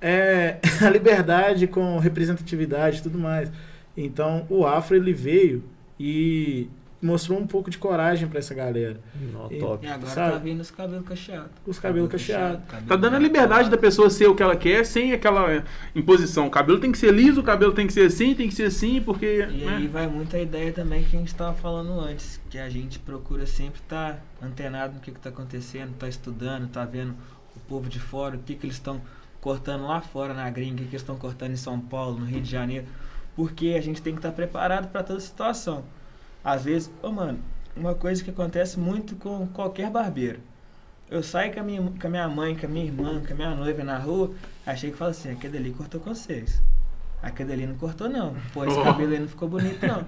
é 0.00 0.58
a 0.80 0.88
liberdade 0.88 1.66
com 1.66 1.98
representatividade 1.98 2.98
e 2.98 3.02
tudo 3.02 3.18
mais. 3.18 3.50
Então, 3.96 4.46
o 4.48 4.64
Afro, 4.64 4.94
ele 4.94 5.12
veio 5.12 5.64
e 5.98 6.68
mostrou 7.00 7.38
um 7.38 7.46
pouco 7.46 7.70
de 7.70 7.78
coragem 7.78 8.28
pra 8.28 8.38
essa 8.40 8.54
galera. 8.54 9.00
Não, 9.32 9.50
E- 9.50 9.58
top. 9.58 9.86
E 9.86 9.88
agora 9.88 10.10
Sabe? 10.10 10.32
tá 10.32 10.38
vindo 10.38 10.60
os 10.60 10.70
cabelos 10.70 11.06
cacheados. 11.06 11.50
Os 11.66 11.78
cabelos 11.78 12.10
cacheados. 12.10 12.60
Tá 12.86 12.96
dando 12.96 13.14
a 13.16 13.18
liberdade 13.18 13.70
da 13.70 13.78
pessoa 13.78 14.10
ser 14.10 14.26
o 14.26 14.34
que 14.34 14.42
ela 14.42 14.56
quer 14.56 14.84
sem 14.84 15.12
aquela 15.12 15.62
imposição. 15.94 16.46
O 16.46 16.50
cabelo 16.50 16.80
tem 16.80 16.90
que 16.90 16.98
ser 16.98 17.12
liso, 17.12 17.40
o 17.40 17.44
cabelo 17.44 17.72
tem 17.72 17.86
que 17.86 17.92
ser 17.92 18.06
assim, 18.06 18.34
tem 18.34 18.48
que 18.48 18.54
ser 18.54 18.64
assim, 18.64 19.00
porque. 19.00 19.46
E 19.50 19.64
né? 19.64 19.76
aí 19.76 19.86
vai 19.86 20.06
muito 20.08 20.34
a 20.34 20.40
ideia 20.40 20.72
também 20.72 21.04
que 21.04 21.14
a 21.16 21.18
gente 21.18 21.28
estava 21.28 21.54
falando 21.54 21.98
antes, 22.00 22.40
que 22.50 22.58
a 22.58 22.68
gente 22.68 22.98
procura 22.98 23.46
sempre 23.46 23.80
estar 23.80 24.20
antenado 24.42 24.94
no 24.94 25.00
que 25.00 25.10
está 25.10 25.28
acontecendo, 25.28 25.94
tá 25.96 26.08
estudando, 26.08 26.68
tá 26.68 26.84
vendo 26.84 27.14
o 27.56 27.60
povo 27.68 27.88
de 27.88 28.00
fora, 28.00 28.36
o 28.36 28.38
que, 28.40 28.54
que 28.54 28.66
eles 28.66 28.76
estão 28.76 29.00
cortando 29.40 29.86
lá 29.86 30.00
fora 30.00 30.34
na 30.34 30.50
gringa, 30.50 30.74
o 30.74 30.76
que, 30.78 30.82
que 30.84 30.90
eles 30.90 31.02
estão 31.02 31.16
cortando 31.16 31.52
em 31.52 31.56
São 31.56 31.78
Paulo, 31.78 32.18
no 32.18 32.26
Rio 32.26 32.40
de 32.40 32.50
Janeiro, 32.50 32.86
porque 33.36 33.76
a 33.78 33.80
gente 33.80 34.02
tem 34.02 34.12
que 34.14 34.18
estar 34.18 34.32
preparado 34.32 34.88
para 34.88 35.02
toda 35.04 35.20
situação. 35.20 35.84
Às 36.48 36.64
vezes, 36.64 36.90
ô 37.02 37.12
mano, 37.12 37.38
uma 37.76 37.94
coisa 37.94 38.24
que 38.24 38.30
acontece 38.30 38.78
muito 38.80 39.14
com 39.16 39.46
qualquer 39.48 39.90
barbeiro. 39.90 40.40
Eu 41.10 41.22
saio 41.22 41.52
com 41.52 41.60
a, 41.60 41.62
minha, 41.62 41.82
com 41.82 42.06
a 42.06 42.10
minha 42.10 42.26
mãe, 42.26 42.56
com 42.56 42.64
a 42.64 42.68
minha 42.70 42.86
irmã, 42.86 43.20
com 43.20 43.34
a 43.34 43.36
minha 43.36 43.54
noiva 43.54 43.84
na 43.84 43.98
rua, 43.98 44.30
achei 44.64 44.90
que 44.90 44.96
fala 44.96 45.10
assim, 45.10 45.30
aquele 45.30 45.58
ali 45.58 45.72
cortou 45.72 46.00
com 46.00 46.14
vocês. 46.14 46.62
Aquele 47.22 47.52
ali 47.52 47.66
não 47.66 47.76
cortou 47.76 48.08
não. 48.08 48.34
Pô, 48.54 48.64
esse 48.64 48.78
Oh. 48.78 48.82
cabelo 48.82 49.12
aí 49.12 49.18
não 49.20 49.28
ficou 49.28 49.46
bonito 49.46 49.86
não. 49.86 50.06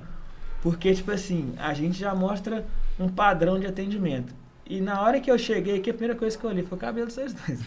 Porque, 0.62 0.94
tipo 0.94 1.10
assim, 1.10 1.52
a 1.58 1.74
gente 1.74 1.98
já 1.98 2.14
mostra 2.14 2.64
um 2.98 3.08
padrão 3.08 3.60
de 3.60 3.66
atendimento. 3.66 4.34
E 4.72 4.80
na 4.80 5.00
hora 5.02 5.18
que 5.20 5.28
eu 5.28 5.36
cheguei, 5.36 5.80
que 5.80 5.90
a 5.90 5.92
primeira 5.92 6.14
coisa 6.16 6.38
que 6.38 6.44
eu 6.44 6.50
olhei 6.50 6.62
foi 6.64 6.78
o 6.78 6.80
cabelo 6.80 7.08
de 7.08 7.12
vocês 7.12 7.34
dois. 7.34 7.58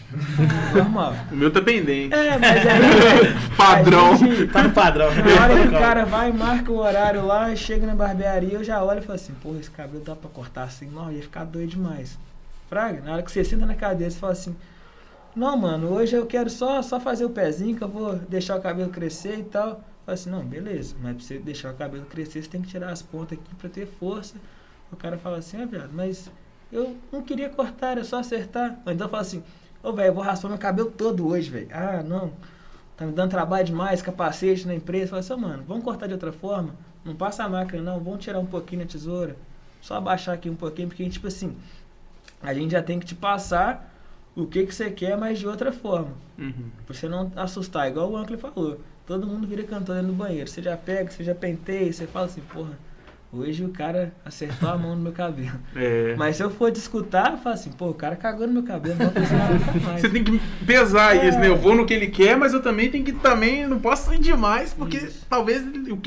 Normal. 0.74 1.12
O 1.30 1.36
meu 1.36 1.50
tá 1.52 1.60
pendente. 1.60 2.14
É, 2.14 2.38
mas 2.38 2.66
aí. 2.66 3.34
Padrão. 3.58 4.16
gente- 4.16 4.46
Tá 4.50 4.62
no 4.62 4.70
padrão. 4.72 5.08
na 5.14 5.42
hora 5.42 5.62
que 5.62 5.68
o 5.68 5.72
cara 5.72 6.04
vai, 6.06 6.32
marca 6.32 6.72
o 6.72 6.78
horário 6.78 7.26
lá, 7.26 7.52
e 7.52 7.56
chega 7.58 7.86
na 7.86 7.94
barbearia, 7.94 8.54
eu 8.54 8.64
já 8.64 8.82
olho 8.82 9.00
e 9.00 9.02
falo 9.02 9.16
assim, 9.16 9.34
porra, 9.34 9.58
esse 9.60 9.70
cabelo 9.70 10.02
dá 10.02 10.16
pra 10.16 10.30
cortar 10.30 10.62
assim? 10.64 10.86
Não, 10.86 11.12
ia 11.12 11.20
ficar 11.20 11.44
doido 11.44 11.70
demais. 11.70 12.18
Fraga, 12.70 13.02
na 13.02 13.12
hora 13.12 13.22
que 13.22 13.30
você 13.30 13.44
senta 13.44 13.66
na 13.66 13.74
cadeira, 13.74 14.10
você 14.10 14.18
fala 14.18 14.32
assim, 14.32 14.56
não, 15.36 15.56
mano, 15.58 15.88
hoje 15.88 16.16
eu 16.16 16.24
quero 16.24 16.48
só, 16.48 16.80
só 16.80 16.98
fazer 16.98 17.26
o 17.26 17.30
pezinho, 17.30 17.76
que 17.76 17.82
eu 17.84 17.88
vou 17.88 18.14
deixar 18.16 18.56
o 18.56 18.62
cabelo 18.62 18.88
crescer 18.88 19.38
e 19.40 19.44
tal. 19.44 19.84
Fala 20.06 20.14
assim, 20.14 20.30
não, 20.30 20.42
beleza, 20.42 20.94
mas 21.02 21.16
pra 21.16 21.24
você 21.26 21.38
deixar 21.38 21.70
o 21.70 21.76
cabelo 21.76 22.06
crescer, 22.06 22.42
você 22.42 22.48
tem 22.48 22.62
que 22.62 22.68
tirar 22.68 22.88
as 22.90 23.02
pontas 23.02 23.36
aqui 23.38 23.54
pra 23.56 23.68
ter 23.68 23.86
força. 24.00 24.36
O 24.90 24.96
cara 24.96 25.18
fala 25.18 25.36
assim, 25.38 25.60
ah, 25.62 25.66
viado, 25.66 25.90
mas 25.92 26.30
eu 26.74 26.96
não 27.12 27.22
queria 27.22 27.48
cortar, 27.48 27.92
era 27.92 28.04
só 28.04 28.18
acertar. 28.18 28.78
Ou 28.84 28.92
então 28.92 29.08
fala 29.08 29.22
assim, 29.22 29.42
ô, 29.82 29.92
velho, 29.92 30.08
eu 30.08 30.14
vou 30.14 30.24
raspar 30.24 30.48
meu 30.48 30.58
cabelo 30.58 30.90
todo 30.90 31.26
hoje, 31.26 31.48
velho. 31.48 31.68
Ah, 31.72 32.02
não, 32.02 32.32
tá 32.96 33.06
me 33.06 33.12
dando 33.12 33.30
trabalho 33.30 33.64
demais, 33.64 34.02
capacete 34.02 34.66
na 34.66 34.74
empresa. 34.74 35.10
Fala 35.10 35.20
assim, 35.20 35.32
"Ô, 35.32 35.38
mano, 35.38 35.62
vamos 35.66 35.84
cortar 35.84 36.08
de 36.08 36.12
outra 36.12 36.32
forma? 36.32 36.74
Não 37.04 37.14
passa 37.14 37.44
a 37.44 37.48
máquina, 37.48 37.80
não, 37.80 38.00
vamos 38.00 38.24
tirar 38.24 38.40
um 38.40 38.46
pouquinho 38.46 38.82
na 38.82 38.88
tesoura. 38.88 39.36
Só 39.80 39.94
abaixar 39.94 40.34
aqui 40.34 40.50
um 40.50 40.56
pouquinho, 40.56 40.88
porque, 40.88 41.08
tipo 41.08 41.28
assim, 41.28 41.56
a 42.42 42.52
gente 42.52 42.72
já 42.72 42.82
tem 42.82 42.98
que 42.98 43.06
te 43.06 43.14
passar 43.14 43.92
o 44.34 44.46
que, 44.46 44.66
que 44.66 44.74
você 44.74 44.90
quer, 44.90 45.16
mas 45.16 45.38
de 45.38 45.46
outra 45.46 45.70
forma. 45.70 46.12
Uhum. 46.36 46.70
Pra 46.86 46.94
você 46.94 47.08
não 47.08 47.30
assustar, 47.36 47.88
igual 47.88 48.10
o 48.10 48.16
Ancli 48.16 48.36
falou. 48.36 48.80
Todo 49.06 49.26
mundo 49.26 49.46
vira 49.46 49.62
cantor 49.62 50.02
do 50.02 50.12
banheiro. 50.12 50.48
Você 50.48 50.60
já 50.62 50.76
pega, 50.76 51.10
você 51.10 51.22
já 51.22 51.34
penteia, 51.34 51.92
você 51.92 52.06
fala 52.06 52.26
assim, 52.26 52.40
porra, 52.40 52.76
hoje 53.40 53.64
o 53.64 53.68
cara 53.70 54.12
acertou 54.24 54.68
a 54.68 54.76
mão 54.78 54.94
no 54.96 55.02
meu 55.02 55.12
cabelo. 55.12 55.58
É. 55.76 56.14
Mas 56.16 56.36
se 56.36 56.42
eu 56.42 56.50
for 56.50 56.70
te 56.70 56.76
escutar, 56.76 57.32
eu 57.32 57.38
falo 57.38 57.54
assim, 57.54 57.70
pô, 57.72 57.88
o 57.88 57.94
cara 57.94 58.14
cagou 58.16 58.46
no 58.46 58.52
meu 58.52 58.62
cabelo, 58.62 58.96
não 58.98 59.10
vou 59.10 59.80
mais. 59.82 60.00
Você 60.00 60.08
tem 60.08 60.22
que 60.22 60.38
pesar 60.66 61.16
É. 61.16 61.28
isso, 61.28 61.38
né? 61.38 61.48
Eu 61.48 61.56
vou 61.56 61.74
no 61.74 61.84
que 61.84 61.92
ele 61.94 62.06
quer, 62.08 62.36
mas 62.36 62.52
eu 62.54 62.62
também 62.62 62.90
tenho 62.90 63.04
que 63.04 63.12
também 63.12 63.66
não 63.66 63.78
posso 63.80 64.06
sair 64.06 64.18
demais, 64.18 64.72
porque 64.72 64.98
Isso. 64.98 65.26
talvez 65.28 65.62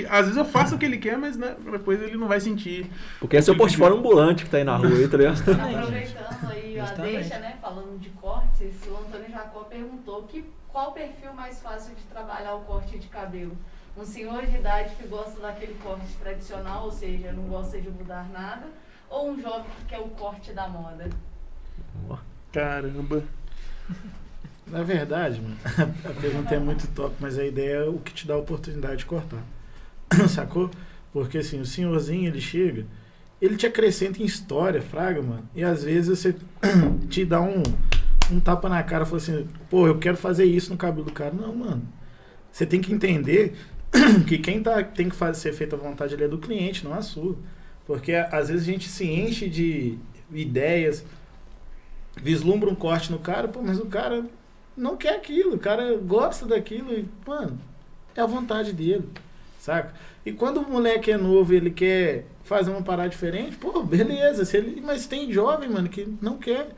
às 0.10 0.22
vezes 0.22 0.38
eu 0.38 0.46
faço 0.46 0.76
o 0.76 0.78
que 0.78 0.86
ele 0.86 0.98
quer, 0.98 1.18
mas 1.18 1.36
né, 1.38 1.56
depois 1.72 2.02
ele 2.02 2.18
não 2.18 2.28
vai 2.28 2.40
sentir. 2.40 2.90
Porque 3.20 3.36
é 3.38 3.42
seu 3.42 3.56
portfólio 3.58 3.98
ambulante 3.98 4.44
que 4.46 4.50
tá 4.50 4.58
aí 4.58 4.64
na 4.64 4.76
rua 4.78 4.90
aí, 4.90 5.08
tá 5.08 5.18
ligado? 5.18 5.40
Aproveitando 5.42 6.52
aí 6.52 6.80
a 6.80 6.86
Justamente. 6.86 7.14
deixa, 7.16 7.40
né? 7.40 7.56
Falando 7.62 8.00
de 8.00 8.10
cortes, 8.12 8.76
o 8.88 8.96
Antônio 9.06 9.30
Jacó 9.30 9.62
perguntou 9.62 10.24
que, 10.24 10.46
qual 10.70 10.90
o 10.90 10.94
perfil 10.94 11.34
mais 11.34 11.60
fácil 11.62 11.94
de 11.96 12.02
trabalhar 12.04 12.54
o 12.56 12.62
corte 12.62 12.98
de 12.98 13.08
cabelo? 13.08 13.58
Um 13.98 14.06
senhor 14.06 14.46
de 14.46 14.58
idade 14.58 14.94
que 14.96 15.08
gosta 15.08 15.40
daquele 15.40 15.74
corte 15.82 16.06
tradicional, 16.22 16.86
ou 16.86 16.92
seja, 16.92 17.32
não 17.32 17.44
gosta 17.44 17.82
de 17.82 17.90
mudar 17.90 18.30
nada, 18.32 18.68
ou 19.10 19.32
um 19.32 19.42
jovem 19.42 19.66
que 19.80 19.86
quer 19.86 20.00
o 20.00 20.10
corte 20.10 20.54
da 20.54 20.68
moda? 20.68 21.10
Caramba. 22.54 23.24
Na 24.68 24.84
verdade, 24.84 25.42
mano, 25.42 25.58
a 26.06 26.22
pergunta 26.22 26.54
é 26.54 26.60
muito 26.60 26.88
top, 26.90 27.16
mas 27.20 27.40
a 27.40 27.46
ideia 27.46 27.78
é 27.78 27.90
o 27.90 27.98
que 27.98 28.14
te 28.14 28.28
dá 28.28 28.36
a 28.36 28.38
oportunidade 28.38 28.98
de 28.98 29.06
cortar. 29.06 29.42
Sacou? 30.30 30.70
Porque 31.12 31.40
assim, 31.40 31.60
o 31.60 31.66
senhorzinho, 31.66 32.28
ele 32.28 32.42
chega, 32.42 32.86
ele 33.42 33.56
te 33.56 33.66
acrescenta 33.66 34.22
em 34.22 34.26
história, 34.26 34.82
fraga, 34.82 35.24
mano. 35.24 35.50
E 35.56 35.64
às 35.64 35.84
vezes 35.84 36.20
você 36.20 36.36
te 37.10 37.26
dá 37.26 37.42
um, 37.42 37.64
um 38.30 38.40
tapa 38.40 38.70
na 38.70 38.84
cara, 38.84 39.06
fala 39.06 39.18
assim, 39.18 39.48
pô, 39.72 39.88
eu 39.88 39.98
quero 39.98 40.18
fazer 40.18 40.46
isso 40.46 40.70
no 40.70 40.78
cabelo 40.78 41.06
do 41.06 41.12
cara. 41.12 41.34
Não, 41.34 41.56
mano. 41.56 41.82
Você 42.52 42.66
tem 42.66 42.82
que 42.82 42.94
entender 42.94 43.56
que 44.28 44.38
quem 44.38 44.62
tá, 44.62 44.84
tem 44.84 45.10
que 45.10 45.16
fazer, 45.16 45.40
ser 45.40 45.54
feito 45.54 45.76
à 45.76 45.78
vontade 45.78 46.14
ali 46.14 46.24
é 46.24 46.28
do 46.28 46.38
cliente, 46.38 46.84
não 46.84 46.94
a 46.94 47.02
sua. 47.02 47.36
Porque 47.86 48.14
às 48.14 48.50
vezes 48.50 48.68
a 48.68 48.72
gente 48.72 48.90
se 48.90 49.06
enche 49.06 49.48
de 49.48 49.98
ideias, 50.32 51.06
vislumbra 52.22 52.70
um 52.70 52.76
corte 52.76 53.12
no 53.12 53.20
cara, 53.20 53.48
pô, 53.48 53.62
mas 53.62 53.80
o 53.80 53.86
cara 53.86 54.26
não 54.76 54.98
quer 54.98 55.16
aquilo, 55.16 55.56
o 55.56 55.60
cara 55.60 55.98
gosta 55.98 56.46
daquilo 56.46 56.94
e, 56.94 57.06
mano, 57.26 57.58
é 58.16 58.22
a 58.22 58.26
vontade 58.26 58.74
dele, 58.74 59.08
saca? 59.60 59.94
E 60.26 60.32
quando 60.32 60.58
o 60.58 60.70
moleque 60.70 61.12
é 61.12 61.18
novo 61.18 61.54
ele 61.54 61.72
quer 61.72 62.26
fazer 62.44 62.72
uma 62.72 62.82
parada 62.82 63.10
diferente, 63.10 63.56
pô, 63.56 63.82
beleza, 63.84 64.44
se 64.44 64.58
ele, 64.58 64.82
mas 64.82 65.08
tem 65.08 65.32
jovem, 65.32 65.70
mano, 65.70 65.90
que 65.90 66.08
não 66.22 66.38
quer. 66.38 66.70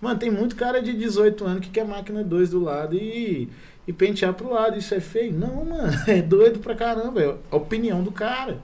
Mano, 0.00 0.18
tem 0.18 0.30
muito 0.30 0.56
cara 0.56 0.80
de 0.80 0.92
18 0.92 1.44
anos 1.44 1.60
que 1.60 1.70
quer 1.70 1.84
máquina 1.84 2.24
2 2.24 2.50
do 2.50 2.60
lado 2.60 2.96
e, 2.96 3.48
e 3.90 3.92
pentear 3.92 4.32
pro 4.34 4.52
lado. 4.52 4.78
Isso 4.78 4.94
é 4.94 5.00
feio? 5.00 5.32
Não, 5.32 5.64
mano, 5.64 5.92
é 6.06 6.22
doido 6.22 6.60
pra 6.60 6.76
caramba, 6.76 7.20
é 7.20 7.36
a 7.50 7.56
opinião 7.56 8.02
do 8.04 8.12
cara. 8.12 8.58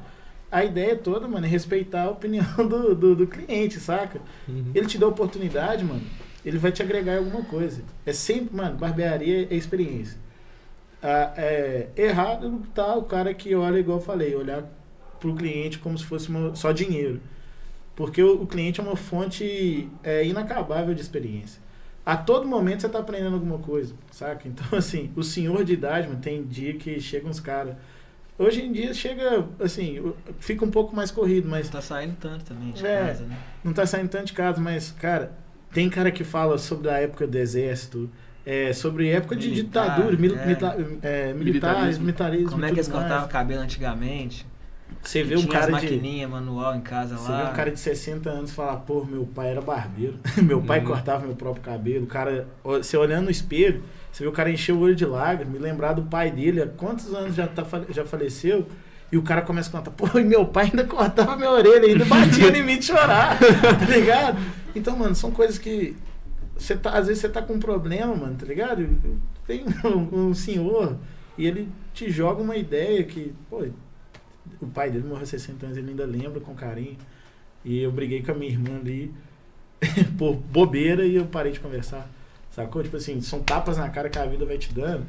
A 0.51 0.65
ideia 0.65 0.95
toda, 0.95 1.27
mano, 1.27 1.45
é 1.45 1.49
respeitar 1.49 2.05
a 2.05 2.11
opinião 2.11 2.47
do, 2.69 2.95
do, 2.95 3.17
do 3.17 3.27
cliente, 3.27 3.81
saca? 3.81 4.21
Uhum. 4.49 4.71
Ele 4.73 4.87
te 4.87 4.97
dá 4.97 5.07
oportunidade, 5.09 5.85
mano. 5.85 6.03
Ele 6.45 6.59
vai 6.59 6.71
te 6.71 6.81
agregar 6.81 7.15
em 7.15 7.19
alguma 7.19 7.43
coisa. 7.43 7.83
É 8.07 8.13
sempre, 8.13 8.57
mano, 8.57 8.77
barbearia 8.77 9.49
é 9.51 9.55
experiência. 9.57 10.17
Ah, 11.03 11.33
é, 11.37 11.89
errado 11.97 12.63
tá 12.73 12.95
o 12.95 13.03
cara 13.03 13.35
que 13.35 13.53
olha, 13.55 13.79
igual 13.79 13.99
eu 13.99 14.05
falei, 14.05 14.35
olhar 14.37 14.63
pro 15.19 15.35
cliente 15.35 15.79
como 15.81 15.99
se 15.99 16.05
fosse 16.05 16.29
uma- 16.29 16.55
só 16.55 16.71
dinheiro. 16.71 17.21
Porque 17.97 18.23
o, 18.23 18.43
o 18.43 18.47
cliente 18.47 18.79
é 18.81 18.83
uma 18.85 18.95
fonte 18.97 19.89
é, 20.05 20.25
inacabável 20.25 20.95
de 20.95 21.01
experiência. 21.01 21.61
A 22.07 22.17
todo 22.17 22.47
momento 22.47 22.83
você 22.83 22.89
tá 22.89 23.01
aprendendo 23.01 23.35
alguma 23.35 23.59
coisa, 23.59 23.93
saca? 24.13 24.47
Então, 24.47 24.65
assim, 24.79 25.11
o 25.17 25.25
senhor 25.25 25.65
de 25.65 25.73
idade, 25.73 26.07
mano, 26.07 26.21
tem 26.21 26.45
dia 26.45 26.75
que 26.75 27.01
chega 27.01 27.29
uns 27.29 27.41
caras. 27.41 27.75
Hoje 28.39 28.63
em 28.63 28.71
dia 28.71 28.95
chega, 28.95 29.45
assim, 29.59 30.13
fica 30.39 30.65
um 30.65 30.71
pouco 30.71 30.95
mais 30.95 31.11
corrido, 31.11 31.49
mas 31.49 31.67
Não 31.67 31.73
tá 31.73 31.81
saindo 31.83 32.15
tanto 32.21 32.45
também 32.45 32.71
de 32.71 32.87
É. 32.87 33.07
casa, 33.09 33.25
né? 33.25 33.37
não 33.65 33.73
tá 33.73 33.85
saindo 33.87 34.09
tanto 34.09 34.27
de 34.27 34.33
casa, 34.35 34.61
mas, 34.61 34.93
cara, 34.93 35.33
tem 35.73 35.89
cara 35.91 36.11
que 36.13 36.23
fala 36.23 36.59
sobre 36.59 36.89
a 36.91 36.99
época 37.01 37.27
do 37.27 37.37
exército, 37.37 38.09
é, 38.45 38.73
sobre 38.73 39.09
época 39.09 39.35
de 39.35 39.49
Militar, 39.49 39.97
ditadura, 39.97 40.17
mil, 40.17 40.37
é. 40.37 40.47
milita- 40.47 40.77
é, 41.03 41.33
militares, 41.35 41.99
Militarismo. 41.99 42.51
Como 42.51 42.65
é 42.65 42.69
e 42.69 42.73
que 42.73 42.77
eles 42.79 42.89
mais. 42.89 43.01
cortavam 43.01 43.27
o 43.27 43.31
cabelo 43.31 43.63
antigamente? 43.63 44.47
Você 45.03 45.23
vê 45.23 45.37
um 45.37 45.47
cara 45.47 45.71
de. 45.81 46.27
manual 46.27 46.75
em 46.75 46.81
casa 46.81 47.17
Você 47.17 47.31
lá. 47.31 47.45
vê 47.45 47.51
um 47.51 47.55
cara 47.55 47.71
de 47.71 47.79
60 47.79 48.29
anos 48.29 48.51
falar, 48.53 48.77
pô, 48.79 49.05
meu 49.05 49.25
pai 49.25 49.51
era 49.51 49.61
barbeiro. 49.61 50.19
meu 50.43 50.61
pai 50.63 50.81
Uhum. 50.81 50.87
cortava 50.87 51.27
meu 51.27 51.37
próprio 51.37 51.63
cabelo. 51.63 52.05
O 52.05 52.09
cara, 52.09 52.49
você 52.65 52.97
olhando 52.97 53.27
no 53.27 53.31
espelho, 53.31 53.83
você 54.11 54.25
vê 54.25 54.29
o 54.29 54.33
cara 54.33 54.51
encher 54.51 54.73
o 54.73 54.81
olho 54.81 54.97
de 54.97 55.05
lágrimas, 55.05 55.53
me 55.53 55.59
lembrar 55.61 55.93
do 55.93 56.03
pai 56.03 56.31
dele, 56.31 56.63
há 56.63 56.67
quantos 56.67 57.13
anos 57.15 57.35
já, 57.37 57.47
tá, 57.47 57.65
já 57.91 58.05
faleceu. 58.05 58.67
E 59.13 59.17
o 59.17 59.23
cara 59.23 59.43
começa 59.43 59.69
a 59.69 59.73
contar, 59.73 59.93
pô, 59.93 60.19
e 60.19 60.25
meu 60.25 60.45
pai 60.47 60.65
ainda 60.67 60.83
cortava 60.83 61.37
minha 61.37 61.51
orelha, 61.51 61.87
ainda 61.87 62.05
batia 62.05 62.49
em 62.57 62.65
mim 62.65 62.77
de 62.79 62.87
chorar, 62.87 63.39
tá 63.79 63.85
ligado? 63.87 64.39
Então, 64.75 64.97
mano, 64.97 65.15
são 65.15 65.31
coisas 65.31 65.59
que. 65.59 65.97
Você 66.59 66.75
tá, 66.75 66.91
às 66.91 67.07
vezes 67.07 67.21
você 67.21 67.29
tá 67.29 67.41
com 67.43 67.53
um 67.55 67.61
problema, 67.61 68.15
mano, 68.17 68.35
tá 68.35 68.47
ligado? 68.47 68.89
Tem 69.47 69.65
um, 69.85 70.29
um 70.31 70.35
senhor 70.35 70.97
e 71.39 71.47
ele 71.47 71.69
te 71.95 72.11
joga 72.11 72.43
uma 72.43 72.57
ideia 72.57 73.05
que, 73.05 73.33
pô, 73.49 73.65
o 74.61 74.67
pai 74.67 74.91
dele 74.91 75.05
morreu 75.07 75.23
há 75.23 75.27
60 75.27 75.67
anos, 75.67 75.79
ele 75.79 75.91
ainda 75.91 76.05
lembra 76.05 76.41
com 76.41 76.55
carinho. 76.55 76.97
E 77.65 77.81
eu 77.81 77.91
briguei 77.91 78.23
com 78.23 78.33
a 78.33 78.35
minha 78.35 78.51
irmã 78.53 78.77
ali 78.79 79.13
por 80.19 80.35
bobeira 80.37 81.05
e 81.05 81.17
eu 81.17 81.27
parei 81.27 81.53
de 81.53 81.61
conversar. 81.61 82.09
Sacou? 82.51 82.83
Tipo 82.83 82.97
assim, 82.97 83.21
são 83.21 83.41
tapas 83.43 83.77
na 83.77 83.89
cara 83.91 84.09
que 84.09 84.19
a 84.19 84.25
vida 84.27 84.45
vai 84.47 84.57
te 84.59 84.73
dando. 84.73 85.07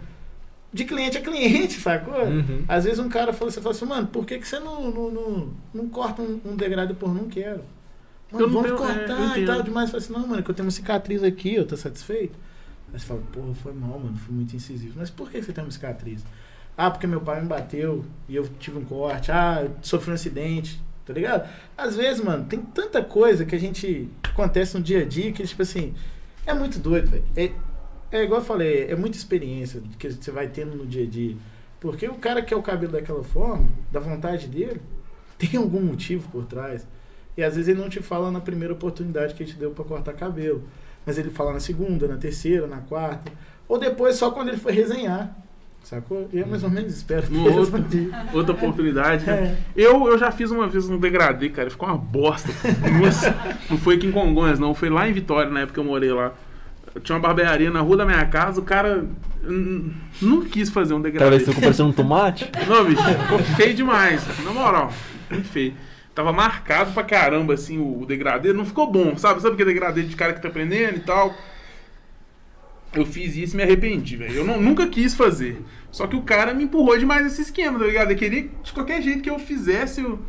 De 0.73 0.83
cliente 0.83 1.17
a 1.17 1.21
cliente, 1.21 1.75
sacou? 1.79 2.25
Uhum. 2.25 2.65
Às 2.67 2.83
vezes 2.83 2.99
um 2.99 3.07
cara 3.09 3.31
fala, 3.31 3.49
você 3.51 3.61
fala 3.61 3.73
assim, 3.73 3.85
mano, 3.85 4.07
por 4.07 4.25
que, 4.25 4.37
que 4.37 4.47
você 4.47 4.59
não, 4.59 4.91
não, 4.91 5.11
não, 5.11 5.53
não 5.73 5.89
corta 5.89 6.21
um, 6.21 6.41
um 6.45 6.55
degradê 6.57 6.93
por 6.93 7.13
não 7.13 7.29
quero? 7.29 7.63
Mano, 8.31 8.43
Eu 8.45 8.49
não 8.49 8.61
vamos 8.61 8.77
tenho- 8.77 8.91
é, 8.91 8.97
cortar 8.97 9.19
e 9.21 9.31
entendo. 9.31 9.45
tal 9.47 9.63
demais. 9.63 9.89
Fala 9.89 10.03
assim, 10.03 10.13
não, 10.13 10.27
mano, 10.27 10.39
é 10.39 10.43
que 10.43 10.51
eu 10.51 10.55
tenho 10.55 10.65
uma 10.65 10.71
cicatriz 10.71 11.23
aqui, 11.23 11.55
eu 11.55 11.65
tô 11.65 11.77
satisfeito. 11.77 12.37
Aí 12.93 12.99
você 12.99 13.05
fala, 13.05 13.21
porra, 13.31 13.53
foi 13.55 13.71
mal, 13.73 13.97
mano, 13.99 14.17
fui 14.17 14.35
muito 14.35 14.53
incisivo. 14.55 14.95
Mas 14.97 15.09
por 15.09 15.31
que 15.31 15.41
você 15.41 15.53
tem 15.53 15.63
uma 15.63 15.71
cicatriz? 15.71 16.21
Ah, 16.77 16.91
porque 16.91 17.07
meu 17.07 17.19
pai 17.19 17.41
me 17.41 17.47
bateu 17.47 18.05
e 18.29 18.35
eu 18.35 18.47
tive 18.59 18.77
um 18.77 18.85
corte. 18.85 19.31
Ah, 19.31 19.63
eu 19.63 19.71
sofri 19.81 20.11
um 20.11 20.13
acidente, 20.13 20.79
tá 21.03 21.11
ligado? 21.11 21.49
Às 21.75 21.95
vezes, 21.95 22.23
mano, 22.23 22.45
tem 22.45 22.61
tanta 22.61 23.03
coisa 23.03 23.45
que 23.45 23.55
a 23.55 23.59
gente 23.59 24.07
acontece 24.23 24.77
no 24.77 24.83
dia 24.83 25.01
a 25.01 25.05
dia 25.05 25.31
que, 25.31 25.43
tipo 25.43 25.63
assim, 25.63 25.95
é 26.45 26.53
muito 26.53 26.77
doido, 26.77 27.09
velho. 27.09 27.23
É, 27.35 27.51
é 28.11 28.23
igual 28.23 28.41
eu 28.41 28.45
falei, 28.45 28.85
é 28.85 28.95
muita 28.95 29.17
experiência 29.17 29.81
que 29.97 30.11
você 30.11 30.29
vai 30.31 30.47
tendo 30.47 30.77
no 30.77 30.85
dia 30.85 31.03
a 31.03 31.07
dia. 31.07 31.35
Porque 31.79 32.07
o 32.07 32.15
cara 32.15 32.41
que 32.43 32.49
quer 32.49 32.55
o 32.55 32.61
cabelo 32.61 32.91
daquela 32.91 33.23
forma, 33.23 33.67
da 33.91 33.99
vontade 33.99 34.47
dele, 34.47 34.79
tem 35.37 35.57
algum 35.57 35.81
motivo 35.81 36.29
por 36.29 36.45
trás. 36.45 36.87
E 37.35 37.43
às 37.43 37.55
vezes 37.55 37.69
ele 37.69 37.81
não 37.81 37.89
te 37.89 38.01
fala 38.01 38.31
na 38.31 38.39
primeira 38.39 38.73
oportunidade 38.73 39.33
que 39.33 39.43
ele 39.43 39.51
te 39.51 39.57
deu 39.57 39.71
pra 39.71 39.83
cortar 39.83 40.13
cabelo. 40.13 40.63
Mas 41.05 41.17
ele 41.17 41.29
fala 41.29 41.53
na 41.53 41.59
segunda, 41.59 42.07
na 42.07 42.17
terceira, 42.17 42.67
na 42.67 42.81
quarta. 42.81 43.31
Ou 43.67 43.79
depois 43.79 44.15
só 44.15 44.31
quando 44.31 44.49
ele 44.49 44.57
foi 44.57 44.73
resenhar. 44.73 45.35
Sacou? 45.89 46.27
E 46.33 46.39
é 46.41 46.45
mais 46.45 46.63
ou 46.65 46.69
menos 46.69 46.93
espero 46.93 47.27
ter. 47.27 48.11
Outra 48.33 48.53
oportunidade, 48.53 49.25
né? 49.25 49.33
É. 49.33 49.57
Eu, 49.73 50.05
eu 50.05 50.17
já 50.17 50.31
fiz 50.31 50.51
uma 50.51 50.67
vez 50.67 50.89
um 50.89 50.99
degradê, 50.99 51.47
cara. 51.47 51.69
Ficou 51.69 51.87
uma 51.87 51.97
bosta. 51.97 52.49
Nossa, 53.01 53.33
não 53.69 53.77
foi 53.77 53.95
aqui 53.95 54.05
em 54.05 54.11
Congonhas, 54.11 54.59
não. 54.59 54.75
Foi 54.75 54.89
lá 54.89 55.07
em 55.07 55.13
Vitória, 55.13 55.49
na 55.49 55.61
época 55.61 55.75
que 55.75 55.79
eu 55.79 55.85
morei 55.85 56.11
lá. 56.11 56.33
Eu 56.93 56.99
tinha 56.99 57.15
uma 57.15 57.21
barbearia 57.21 57.71
na 57.71 57.79
rua 57.79 57.95
da 57.95 58.05
minha 58.05 58.25
casa. 58.25 58.59
O 58.59 58.65
cara 58.65 59.05
hum, 59.45 59.93
não 60.21 60.41
quis 60.41 60.69
fazer 60.69 60.93
um 60.93 61.01
Cara, 61.01 61.09
degradê. 61.13 61.37
vai 61.37 61.39
ser 61.39 61.61
parecendo 61.61 61.87
um 61.87 61.93
tomate? 61.93 62.51
Não, 62.67 62.83
bicho, 62.83 63.01
ficou 63.03 63.39
feio 63.39 63.73
demais. 63.73 64.25
Na 64.43 64.51
moral, 64.51 64.91
muito 65.31 65.47
feio. 65.47 65.73
tava 66.13 66.33
marcado 66.33 66.91
pra 66.91 67.03
caramba, 67.03 67.53
assim, 67.53 67.77
o, 67.77 68.01
o 68.01 68.05
degradê. 68.05 68.51
Não 68.51 68.65
ficou 68.65 68.91
bom, 68.91 69.15
sabe? 69.15 69.41
Sabe 69.41 69.53
aquele 69.53 69.73
degradê 69.73 70.03
de 70.03 70.17
cara 70.17 70.33
que 70.33 70.41
tá 70.41 70.49
aprendendo 70.49 70.97
e 70.97 71.01
tal? 71.01 71.33
Eu 72.93 73.05
fiz 73.05 73.35
isso 73.35 73.53
e 73.55 73.57
me 73.57 73.63
arrependi, 73.63 74.15
velho. 74.17 74.33
Eu 74.33 74.45
não- 74.45 74.61
nunca 74.61 74.87
quis 74.87 75.13
fazer. 75.13 75.61
Só 75.91 76.07
que 76.07 76.15
o 76.15 76.21
cara 76.21 76.53
me 76.53 76.63
empurrou 76.63 76.97
demais 76.97 77.25
esse 77.25 77.41
esquema, 77.41 77.77
tá 77.79 77.85
ligado? 77.85 78.11
Ele 78.11 78.19
queria 78.19 78.49
de 78.63 78.73
qualquer 78.73 79.01
jeito 79.01 79.21
que 79.21 79.29
eu 79.29 79.37
fizesse 79.39 80.01
o 80.01 80.19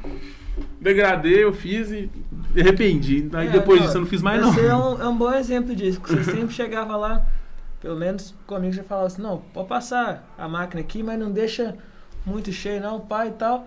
degradê, 0.81 1.45
eu 1.45 1.53
fiz 1.53 1.91
e 1.91 2.11
me 2.55 2.61
arrependi. 2.61 3.29
Aí 3.33 3.49
É, 3.49 3.51
depois 3.51 3.79
não, 3.81 3.87
disso 3.87 3.97
eu 3.99 4.01
não 4.03 4.09
fiz 4.09 4.23
mais, 4.23 4.43
Você 4.45 4.61
é 4.61 4.69
não. 4.69 4.97
um, 4.97 5.03
é 5.03 5.09
um 5.09 5.17
bom 5.17 5.33
exemplo 5.33 5.75
disso. 5.75 6.01
que 6.01 6.13
Você 6.15 6.25
sempre 6.33 6.55
chegava 6.55 6.97
lá, 6.97 7.25
pelo 7.81 7.97
menos 7.97 8.35
comigo, 8.47 8.73
já 8.73 8.83
falava 8.83 9.07
assim: 9.07 9.23
não, 9.23 9.39
pode 9.53 9.69
passar 9.69 10.29
a 10.37 10.49
máquina 10.49 10.81
aqui, 10.81 11.03
mas 11.03 11.19
não 11.19 11.31
deixa 11.31 11.77
muito 12.27 12.53
cheio, 12.53 12.81
não, 12.81 13.01
pai 13.01 13.29
e 13.29 13.33
tal. 13.33 13.67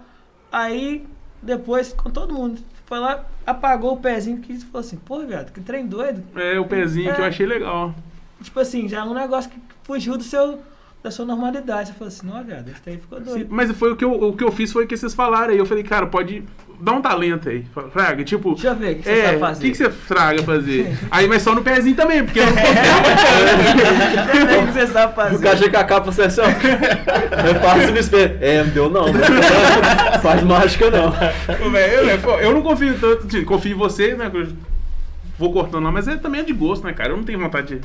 Aí, 0.52 1.06
depois, 1.42 1.94
com 1.94 2.10
todo 2.10 2.34
mundo, 2.34 2.60
foi 2.86 3.00
lá, 3.00 3.26
apagou 3.46 3.94
o 3.94 3.98
pezinho 3.98 4.40
que 4.40 4.58
falou 4.60 4.82
assim: 4.82 4.98
pô, 4.98 5.26
viado, 5.26 5.52
que 5.52 5.62
trem 5.62 5.88
doido. 5.88 6.22
É, 6.36 6.60
o 6.60 6.66
pezinho 6.66 7.14
que 7.14 7.22
eu 7.22 7.26
É. 7.26 7.28
achei 7.30 7.46
legal. 7.46 7.96
Tipo 8.42 8.60
assim, 8.60 8.88
já 8.88 9.00
é 9.00 9.04
um 9.04 9.14
negócio 9.14 9.50
que 9.50 9.58
fugiu 9.84 10.18
do 10.18 10.24
seu, 10.24 10.60
da 11.04 11.10
sua 11.12 11.26
normalidade. 11.26 11.90
Você 11.90 11.94
falou 11.94 12.08
assim: 12.10 12.28
não, 12.28 12.44
viado, 12.44 12.68
esse 12.70 12.82
trem 12.82 12.98
ficou 12.98 13.20
Sim, 13.20 13.26
doido. 13.26 13.48
mas 13.50 13.72
foi 13.72 13.92
o 13.92 13.96
que, 13.96 14.04
eu, 14.06 14.12
o 14.14 14.36
que 14.36 14.44
eu 14.44 14.52
fiz 14.52 14.72
foi 14.72 14.86
o 14.86 14.88
que 14.88 14.98
vocês 14.98 15.14
falaram 15.14 15.50
aí. 15.54 15.58
Eu 15.58 15.66
falei, 15.66 15.84
cara, 15.84 16.08
pode 16.08 16.44
dar 16.80 16.94
um 16.94 17.02
talento 17.02 17.48
aí. 17.50 17.64
Fraga, 17.92 18.24
tipo. 18.24 18.54
Deixa 18.54 18.70
eu 18.70 18.76
ver 18.76 18.94
o 18.94 18.96
que 18.98 19.04
você 19.04 19.12
É, 19.12 19.24
sabe 19.26 19.36
o 19.36 19.40
fazer. 19.40 19.62
que, 19.64 19.72
que 19.72 19.78
você 19.78 19.90
fraga 19.92 20.44
fazer? 20.44 20.98
Aí, 21.12 21.28
mas 21.28 21.42
só 21.44 21.54
no 21.54 21.62
pezinho 21.62 21.96
também, 21.96 22.24
porque 22.26 22.40
eu 22.40 22.46
não 22.48 22.54
Deixa 22.54 24.38
eu 24.38 24.48
ver 24.48 24.64
o 24.64 24.66
que 24.68 24.74
você 24.74 24.88
sabe 24.88 25.16
fazer. 25.16 25.36
O 25.36 25.40
cara 25.40 25.58
chega 25.58 25.72
com 25.72 25.78
a 25.78 25.84
capa 25.84 26.12
você 26.12 26.24
assim, 26.24 26.42
ó. 26.42 26.46
É 27.42 27.54
fácil 27.60 27.92
no 27.92 27.98
espelho. 28.00 28.38
É, 28.42 28.64
não 28.64 28.70
deu 28.72 28.90
não. 28.90 29.06
Faz 30.22 30.44
mágica 30.44 30.90
não. 30.90 31.12
Pô, 31.12 31.78
eu, 31.78 32.20
pô, 32.20 32.32
eu 32.40 32.54
não 32.54 32.62
confio 32.62 32.98
tanto, 33.00 33.28
tipo, 33.28 33.46
confio 33.46 33.72
em 33.74 33.78
você, 33.78 34.14
né? 34.16 34.30
eu 34.34 34.48
Vou 35.38 35.52
cortando 35.52 35.84
lá, 35.84 35.92
mas 35.92 36.08
é, 36.08 36.16
também 36.18 36.42
é 36.42 36.44
de 36.44 36.54
gosto, 36.54 36.84
né, 36.86 36.94
cara? 36.94 37.10
Eu 37.12 37.18
não 37.18 37.24
tenho 37.24 37.40
vontade 37.40 37.76
de 37.76 37.82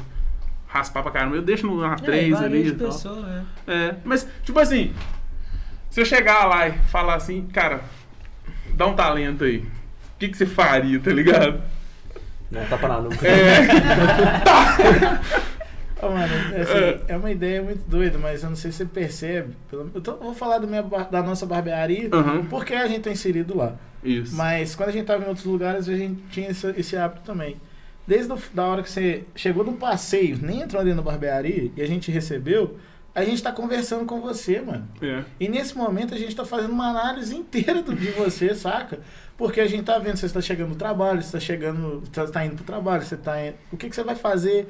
raspar 0.77 1.03
pra 1.03 1.13
caramba. 1.13 1.37
Eu 1.37 1.43
deixo 1.43 1.67
no 1.67 1.85
É, 1.85 1.89
A3 1.89 2.31
varia 2.31 2.39
ali 2.47 2.69
e 2.69 2.73
pessoa, 2.75 3.21
né? 3.21 3.45
É, 3.67 3.95
mas, 4.05 4.27
tipo 4.43 4.59
assim, 4.59 4.93
se 5.91 6.01
eu 6.01 6.05
chegar 6.05 6.45
lá 6.47 6.69
e 6.69 6.73
falar 6.91 7.15
assim, 7.15 7.47
cara, 7.53 7.81
dá 8.75 8.87
um 8.87 8.95
talento 8.95 9.45
aí. 9.45 9.59
O 9.59 10.19
que, 10.19 10.29
que 10.29 10.37
você 10.37 10.47
faria, 10.47 10.99
tá 11.01 11.11
ligado? 11.13 11.61
Não, 12.51 12.65
tapa 12.67 12.89
na 12.89 13.01
nuca. 13.01 13.27
É, 13.27 13.67
Ô, 16.03 16.11
mano, 16.11 16.33
assim, 16.61 17.05
é 17.09 17.17
uma 17.17 17.31
ideia 17.31 17.63
muito 17.63 17.89
doida, 17.89 18.19
mas 18.19 18.43
eu 18.43 18.51
não 18.51 18.57
sei 18.57 18.71
se 18.71 18.79
você 18.79 18.85
percebe. 18.85 19.55
pelo- 19.71 19.91
Eu 19.95 20.01
tô- 20.01 20.17
vou 20.17 20.35
falar 20.35 20.59
do 20.59 20.67
minha 20.67 20.83
da 20.83 21.23
nossa 21.23 21.47
barbearia, 21.47 22.09
Aham. 22.13 22.45
porque 22.51 22.75
a 22.75 22.87
gente 22.87 23.01
tá 23.03 23.11
inserido 23.11 23.57
lá. 23.57 23.73
isso. 24.05 24.37
Mas 24.37 24.75
quando 24.77 24.91
a 24.91 24.93
gente 24.93 25.07
tava 25.07 25.25
em 25.25 25.29
outros 25.29 25.47
lugares, 25.47 25.89
a 25.89 25.97
gente 25.97 26.21
tinha 26.31 26.51
esse, 26.51 26.67
esse 26.77 26.97
hábito 26.97 27.23
também. 27.23 27.57
Desde 28.07 28.33
a 28.33 28.39
da 28.55 28.67
hora 28.67 28.83
que 28.83 28.91
você 28.91 29.25
chegou 29.35 29.65
no 29.65 29.73
passeio, 29.73 30.39
nem 30.41 30.61
entrou 30.61 30.81
ali 30.81 30.95
na 30.95 31.03
barbearia, 31.03 31.73
e 31.77 31.83
a 31.83 31.87
gente 31.87 32.11
recebeu, 32.11 32.79
a 33.15 33.25
gente 33.25 33.43
tá 33.43 33.51
conversando 33.51 34.05
com 34.05 34.21
você, 34.21 34.61
mano. 34.61 34.87
É. 35.01 35.25
E 35.41 35.49
nesse 35.49 35.77
momento 35.77 36.15
a 36.15 36.19
gente 36.19 36.37
tá 36.37 36.45
fazendo 36.45 36.73
uma 36.73 36.91
análise 36.91 37.35
inteira 37.35 37.83
do, 37.83 37.95
de 37.95 38.11
você, 38.11 38.55
saca? 38.55 39.01
Porque 39.37 39.61
a 39.61 39.67
gente 39.67 39.85
tá 39.85 39.99
vendo 39.99 40.17
se 40.17 40.21
você 40.21 40.27
está 40.27 40.41
chegando 40.41 40.69
no 40.69 40.77
trabalho, 40.77 41.21
se 41.23 41.29
está 41.29 41.41
chegando, 41.41 42.03
se 42.05 42.33
tá 42.33 42.45
indo 42.45 42.57
pro 42.57 42.65
trabalho, 42.65 43.03
você 43.03 43.17
tá 43.17 43.43
indo, 43.43 43.57
o 43.73 43.77
que, 43.77 43.89
que 43.89 43.97
você 43.97 44.05
vai 44.05 44.15
fazer. 44.15 44.69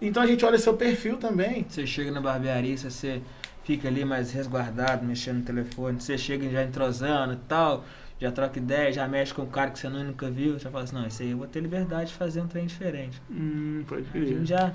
Então 0.00 0.22
a 0.22 0.26
gente 0.26 0.44
olha 0.44 0.56
seu 0.56 0.74
perfil 0.74 1.16
também. 1.16 1.66
Você 1.68 1.86
chega 1.86 2.10
na 2.10 2.20
barbearia, 2.20 2.76
se 2.76 2.90
você 2.90 3.20
fica 3.64 3.88
ali 3.88 4.04
mais 4.04 4.30
resguardado, 4.32 5.04
mexendo 5.04 5.38
no 5.38 5.44
telefone, 5.44 6.00
você 6.00 6.16
chega 6.16 6.48
já 6.48 6.62
entrosando 6.62 7.34
e 7.34 7.48
tal, 7.48 7.84
já 8.20 8.30
troca 8.30 8.58
ideia, 8.58 8.92
já 8.92 9.08
mexe 9.08 9.32
com 9.32 9.42
um 9.42 9.46
cara 9.46 9.70
que 9.70 9.78
você 9.78 9.88
nunca 9.88 10.30
viu, 10.30 10.58
já 10.58 10.70
fala 10.70 10.84
assim, 10.84 10.94
não, 10.94 11.06
isso 11.06 11.22
aí 11.22 11.30
eu 11.30 11.38
vou 11.38 11.46
ter 11.46 11.60
liberdade 11.60 12.10
de 12.10 12.14
fazer 12.16 12.40
um 12.40 12.46
trem 12.46 12.66
diferente. 12.66 13.20
Hum, 13.30 13.82
pode 13.88 14.02
A 14.14 14.18
gente 14.18 14.34
crer. 14.34 14.44
já 14.46 14.72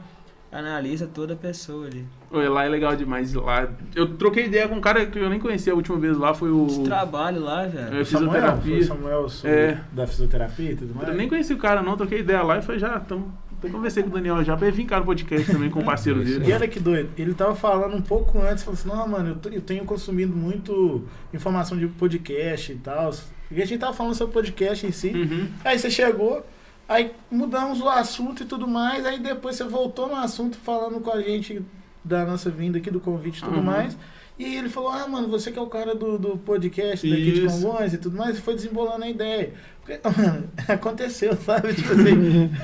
analisa 0.52 1.06
toda 1.08 1.34
a 1.34 1.38
pessoa 1.38 1.86
ali. 1.88 2.06
Oi, 2.32 2.48
lá 2.48 2.66
é 2.66 2.70
legal 2.70 2.96
demais. 2.96 3.34
Lá. 3.34 3.68
Eu 3.94 4.16
troquei 4.16 4.46
ideia 4.46 4.68
com 4.68 4.76
um 4.76 4.82
cara 4.82 5.06
que 5.06 5.20
eu 5.20 5.30
nem 5.30 5.40
conhecia 5.40 5.74
a 5.74 5.76
última 5.76 5.98
vez 6.00 6.18
lá, 6.18 6.34
foi 6.34 6.50
o. 6.50 6.66
De 6.66 6.84
trabalho 6.84 7.42
lá, 7.42 7.66
velho. 7.66 7.98
É, 7.98 8.02
O 8.02 8.06
Samuel, 8.06 8.32
fisioterapia. 8.56 8.62
foi 8.72 8.80
o 8.80 8.84
Samuel 8.86 9.28
É. 9.44 9.78
da 9.92 10.08
fisioterapia 10.08 10.72
e 10.72 10.76
tudo 10.76 10.96
mais. 10.96 11.08
Eu 11.10 11.14
nem 11.16 11.28
conheci 11.28 11.54
o 11.54 11.58
cara, 11.58 11.82
não, 11.82 11.98
troquei 11.98 12.20
ideia 12.20 12.42
lá 12.42 12.58
e 12.58 12.62
foi 12.62 12.80
já. 12.80 13.02
Então, 13.06 13.32
até 13.58 13.70
conversei 13.70 14.04
com 14.04 14.10
o 14.10 14.14
Daniel 14.14 14.44
já 14.44 14.56
pra 14.56 14.70
vir 14.72 14.86
cá 14.86 15.00
no 15.00 15.06
podcast 15.06 15.52
também 15.52 15.70
com 15.70 15.80
o 15.82 15.84
parceiro 15.86 16.22
E 16.24 16.40
dele. 16.40 16.54
olha 16.54 16.68
que 16.68 16.80
doido, 16.80 17.10
ele 17.18 17.34
tava 17.34 17.54
falando 17.56 17.96
um 17.96 18.02
pouco 18.02 18.40
antes, 18.42 18.64
falou 18.64 18.78
assim, 18.80 18.88
não, 18.88 19.08
mano, 19.08 19.38
eu, 19.44 19.52
eu 19.52 19.62
tenho 19.62 19.84
consumido 19.84 20.34
muito 20.36 21.04
informação 21.34 21.78
de 21.78 21.88
podcast 21.88 22.72
e 22.72 22.76
tal. 22.76 23.12
E 23.52 23.62
a 23.62 23.66
gente 23.66 23.80
tava 23.80 23.94
falando 23.94 24.16
sobre 24.16 24.34
podcast 24.34 24.86
em 24.86 24.92
si. 24.92 25.10
Uhum. 25.10 25.48
Aí 25.64 25.78
você 25.78 25.90
chegou, 25.90 26.46
aí 26.88 27.12
mudamos 27.32 27.80
o 27.82 27.88
assunto 27.90 28.44
e 28.44 28.46
tudo 28.46 28.68
mais, 28.68 29.06
aí 29.06 29.20
depois 29.20 29.56
você 29.56 29.64
voltou 29.64 30.08
no 30.08 30.16
assunto 30.16 30.58
falando 30.58 31.00
com 31.00 31.12
a 31.12 31.22
gente 31.22 31.62
da 32.04 32.26
nossa 32.26 32.50
vinda 32.50 32.78
aqui, 32.78 32.90
do 32.92 33.00
convite 33.00 33.40
e 33.40 33.44
tudo 33.44 33.58
Uhum. 33.58 33.64
mais. 33.64 33.98
E 34.38 34.58
ele 34.58 34.68
falou, 34.68 34.90
ah, 34.90 35.08
mano, 35.08 35.30
você 35.30 35.50
que 35.50 35.58
é 35.58 35.62
o 35.62 35.68
cara 35.68 35.96
do, 35.96 36.20
do 36.20 36.38
podcast 36.38 37.10
daqui 37.10 37.32
de 37.32 37.46
Isso. 37.46 37.62
Congonhas 37.62 37.94
e 37.94 37.98
tudo 37.98 38.18
mais, 38.18 38.38
e 38.38 38.42
foi 38.42 38.54
desembolando 38.54 39.06
a 39.06 39.10
ideia. 39.10 39.54
Porque, 39.82 39.98
mano, 40.22 40.50
aconteceu, 40.68 41.36
sabe? 41.38 41.74
Tipo 41.74 41.94
assim. 41.94 42.52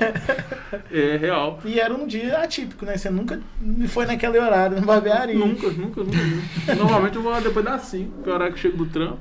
É 0.90 1.16
real. 1.16 1.60
e 1.64 1.78
era 1.80 1.92
um 1.94 2.06
dia 2.06 2.38
atípico, 2.38 2.84
né? 2.86 2.96
Você 2.96 3.08
nunca 3.10 3.40
foi 3.88 4.06
naquele 4.06 4.38
horário 4.38 4.76
na 4.80 4.86
barbearia. 4.86 5.34
Nunca, 5.38 5.68
nunca, 5.70 6.02
nunca. 6.02 6.18
Normalmente 6.76 7.16
eu 7.16 7.22
vou 7.22 7.30
lá 7.32 7.40
depois 7.40 7.64
das 7.64 7.82
5, 7.82 8.22
que 8.22 8.28
é 8.28 8.32
o 8.32 8.34
horário 8.34 8.54
que 8.54 8.58
eu 8.58 8.70
chego 8.70 8.84
do 8.84 8.90
trampo. 8.90 9.20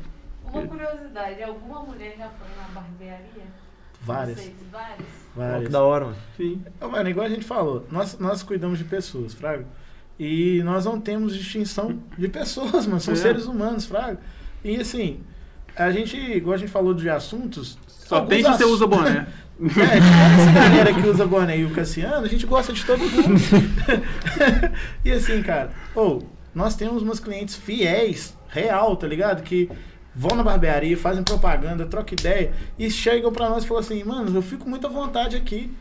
Uma 0.52 0.68
curiosidade, 0.68 1.44
alguma 1.44 1.80
mulher 1.82 2.16
já 2.18 2.30
foi 2.30 2.48
na 2.58 2.68
barbearia? 2.82 3.46
Várias. 4.02 4.38
Vocês, 4.40 4.54
várias? 4.72 5.08
Várias. 5.36 5.64
que 5.64 5.70
da 5.70 5.84
hora, 5.84 6.06
mano. 6.06 6.18
Sim. 6.36 6.62
Mano, 6.82 7.10
igual 7.10 7.26
a 7.26 7.30
gente 7.30 7.46
falou, 7.46 7.86
nós, 7.92 8.18
nós 8.20 8.42
cuidamos 8.44 8.78
de 8.80 8.84
pessoas, 8.86 9.34
Fraga. 9.34 9.66
E 10.20 10.62
nós 10.64 10.86
não 10.86 11.00
temos 11.00 11.36
distinção 11.36 12.00
de 12.18 12.28
pessoas, 12.28 12.86
mano. 12.88 13.00
São 13.00 13.14
É. 13.14 13.18
seres 13.18 13.46
humanos, 13.46 13.86
Fraga. 13.86 14.20
E 14.64 14.76
assim, 14.78 15.20
a 15.76 15.92
gente, 15.92 16.18
igual 16.18 16.56
a 16.56 16.58
gente 16.58 16.72
falou 16.72 16.94
de 16.94 17.10
assuntos. 17.10 17.78
Só 17.88 18.26
tem 18.26 18.44
se 18.44 18.50
você 18.50 18.64
assu- 18.64 18.74
usa 18.74 18.88
boné. 18.88 19.28
É, 19.62 19.98
essa 20.42 20.52
galera 20.54 20.92
que 20.92 21.08
usa 21.08 21.24
boné 21.28 21.60
e 21.60 21.66
o 21.66 21.70
Cassiano, 21.70 22.26
a 22.26 22.28
gente 22.28 22.48
gosta 22.48 22.74
de 22.74 22.84
todo 22.84 22.98
mundo. 23.00 23.40
e 25.06 25.12
assim, 25.12 25.44
cara, 25.44 25.70
ou 25.94 26.24
nós 26.54 26.76
temos 26.76 27.04
umas 27.04 27.20
clientes 27.20 27.56
fiéis, 27.58 28.36
real, 28.50 28.96
tá 28.96 29.06
ligado? 29.06 29.44
Que 29.44 29.70
vão 30.16 30.36
na 30.36 30.44
barbearia, 30.44 30.98
fazem 30.98 31.24
propaganda, 31.24 31.86
trocam 31.86 32.14
ideia 32.14 32.52
e 32.78 32.90
chegam 32.90 33.32
pra 33.32 33.50
nós 33.50 33.64
e 33.64 33.68
falam 33.68 33.82
assim, 33.84 34.04
mano, 34.04 34.36
eu 34.38 34.42
fico 34.42 34.70
muito 34.70 34.86
à 34.88 34.90
vontade 34.90 35.36
aqui. 35.36 35.72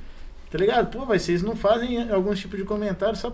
Tá 0.50 0.58
ligado? 0.58 0.90
Pô, 0.90 1.04
mas 1.06 1.22
vocês 1.22 1.42
não 1.42 1.54
fazem 1.54 2.10
algum 2.10 2.34
tipo 2.34 2.56
de 2.56 2.64
comentário, 2.64 3.16
só 3.16 3.32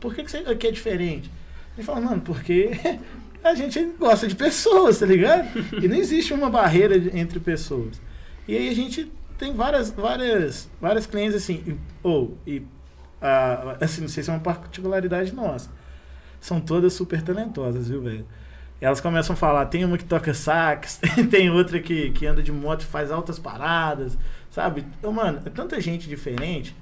por 0.00 0.14
que, 0.14 0.22
que 0.24 0.36
aqui 0.36 0.66
é 0.66 0.70
diferente? 0.70 1.30
Ele 1.76 1.84
fala, 1.86 2.00
mano, 2.00 2.22
porque 2.22 2.70
a 3.44 3.54
gente 3.54 3.84
gosta 3.98 4.26
de 4.26 4.34
pessoas, 4.34 4.98
tá 4.98 5.04
ligado? 5.06 5.46
E 5.82 5.86
não 5.88 5.96
existe 5.96 6.32
uma 6.32 6.48
barreira 6.48 6.96
entre 7.18 7.38
pessoas. 7.38 8.00
E 8.48 8.56
aí 8.56 8.68
a 8.70 8.74
gente 8.74 9.12
tem 9.36 9.52
várias, 9.52 9.90
várias, 9.90 10.70
várias 10.80 11.04
clientes 11.06 11.36
assim, 11.36 11.62
e- 11.66 11.76
ou, 12.02 12.38
e, 12.46 12.62
ah, 13.20 13.76
assim, 13.80 14.00
não 14.00 14.08
sei 14.08 14.22
se 14.22 14.30
é 14.30 14.32
uma 14.32 14.40
particularidade 14.40 15.34
nossa. 15.34 15.68
São 16.40 16.60
todas 16.60 16.92
super 16.94 17.20
talentosas, 17.20 17.88
viu, 17.88 18.00
velho? 18.02 18.24
Elas 18.84 19.00
começam 19.00 19.32
a 19.32 19.36
falar, 19.36 19.64
tem 19.64 19.82
uma 19.82 19.96
que 19.96 20.04
toca 20.04 20.34
sax, 20.34 21.00
tem 21.30 21.50
outra 21.50 21.80
que, 21.80 22.10
que 22.10 22.26
anda 22.26 22.42
de 22.42 22.52
moto 22.52 22.82
e 22.82 22.84
faz 22.84 23.10
altas 23.10 23.38
paradas, 23.38 24.18
sabe? 24.50 24.84
Então, 24.98 25.10
mano, 25.10 25.40
é 25.42 25.48
tanta 25.48 25.80
gente 25.80 26.06
diferente 26.06 26.76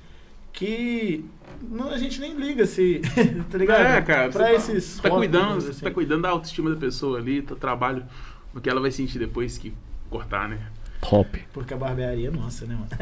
que 0.53 1.25
não, 1.63 1.91
a 1.91 1.97
gente 1.97 2.21
nem 2.21 2.35
liga 2.35 2.67
se, 2.67 3.01
tá 3.49 3.57
ligado? 3.57 3.83
É, 3.83 4.03
cara. 4.03 4.33
Pra 4.33 4.49
você 4.49 4.73
esses 4.73 4.97
tá, 4.97 5.09
tá 5.09 5.15
cuidando, 5.15 5.59
assim. 5.59 5.85
tá 5.85 5.91
cuidando 5.93 6.23
da 6.23 6.31
autoestima 6.31 6.71
da 6.71 6.77
pessoa 6.77 7.19
ali, 7.19 7.41
do 7.41 7.55
trabalho, 7.55 8.05
o 8.53 8.61
que 8.61 8.69
ela 8.69 8.81
vai 8.81 8.91
sentir 8.91 9.21
depois 9.21 9.57
que 9.57 9.73
cortar, 10.11 10.49
né? 10.49 10.59
Top. 11.01 11.41
Porque 11.53 11.73
a 11.73 11.77
barbearia 11.77 12.29
é 12.29 12.31
nossa, 12.33 12.67
né, 12.67 12.75
mano? 12.75 12.89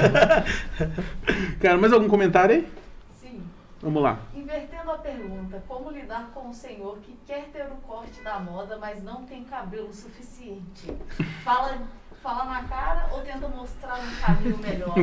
Ah, 0.00 0.44
Cara, 1.60 1.76
mais 1.76 1.92
algum 1.92 2.08
comentário 2.08 2.54
aí? 2.54 2.66
Vamos 3.82 4.02
lá. 4.02 4.18
Invertendo 4.34 4.90
a 4.90 4.98
pergunta, 4.98 5.62
como 5.66 5.90
lidar 5.90 6.30
com 6.34 6.50
o 6.50 6.54
senhor 6.54 6.98
que 6.98 7.16
quer 7.26 7.44
ter 7.50 7.64
o 7.64 7.76
corte 7.76 8.20
da 8.22 8.38
moda, 8.38 8.76
mas 8.78 9.02
não 9.02 9.24
tem 9.24 9.42
cabelo 9.44 9.90
suficiente? 9.90 10.92
Fala, 11.42 11.78
fala 12.22 12.44
na 12.44 12.62
cara 12.64 13.08
ou 13.12 13.22
tenta 13.22 13.48
mostrar 13.48 13.98
um 13.98 14.14
caminho 14.20 14.58
melhor? 14.58 14.94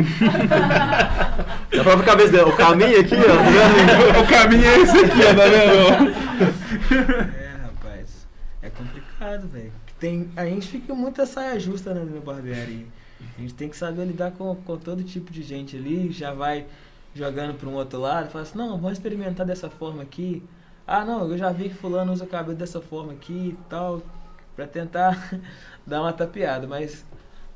Da 1.76 1.84
própria 1.84 2.06
cabeça 2.06 2.32
dela. 2.32 2.50
O 2.50 2.56
caminho 2.56 3.00
aqui, 3.00 3.16
ó. 3.16 4.14
tá 4.14 4.20
o 4.22 4.28
caminho 4.28 4.66
é 4.66 4.78
esse 4.78 4.98
aqui, 5.00 5.20
ó, 5.24 5.36
tá 5.36 5.48
vendo? 5.48 7.36
É, 7.36 7.58
rapaz. 7.64 8.28
É 8.62 8.70
complicado, 8.70 9.48
velho. 9.48 9.74
Tem, 10.00 10.30
a 10.36 10.46
gente 10.46 10.68
fica 10.68 10.94
muita 10.94 11.26
saia 11.26 11.60
justa 11.60 11.96
na 11.96 12.02
minha 12.02 12.22
barbearia. 12.22 12.86
A 13.36 13.42
gente 13.42 13.56
tem 13.56 13.70
que 13.70 13.76
saber 13.76 14.06
lidar 14.06 14.32
com, 14.34 14.56
com 14.56 14.78
todo 14.78 15.04
tipo 15.04 15.32
de 15.32 15.42
gente 15.42 15.76
ali, 15.76 16.12
já 16.12 16.32
vai 16.32 16.68
jogando 17.18 17.58
para 17.58 17.68
um 17.68 17.74
outro 17.74 18.00
lado, 18.00 18.30
fala 18.30 18.44
assim, 18.44 18.58
não, 18.58 18.78
vamos 18.78 18.94
experimentar 18.94 19.46
dessa 19.46 19.70
forma 19.70 20.04
aqui. 20.04 20.44
Ah, 20.86 21.04
não, 21.04 21.30
eu 21.30 21.38
já 21.38 21.52
vi 21.52 21.70
que 21.70 21.76
fulano 21.76 22.14
usa 22.14 22.26
cabelo 22.26 22.56
dessa 22.56 22.80
forma 22.80 23.14
aqui 23.14 23.58
e 23.58 23.58
tal, 23.70 24.02
para 24.56 24.68
tentar 24.68 25.34
dar 25.86 26.02
uma 26.02 26.14
tapeada, 26.14 26.68
mas 26.68 27.04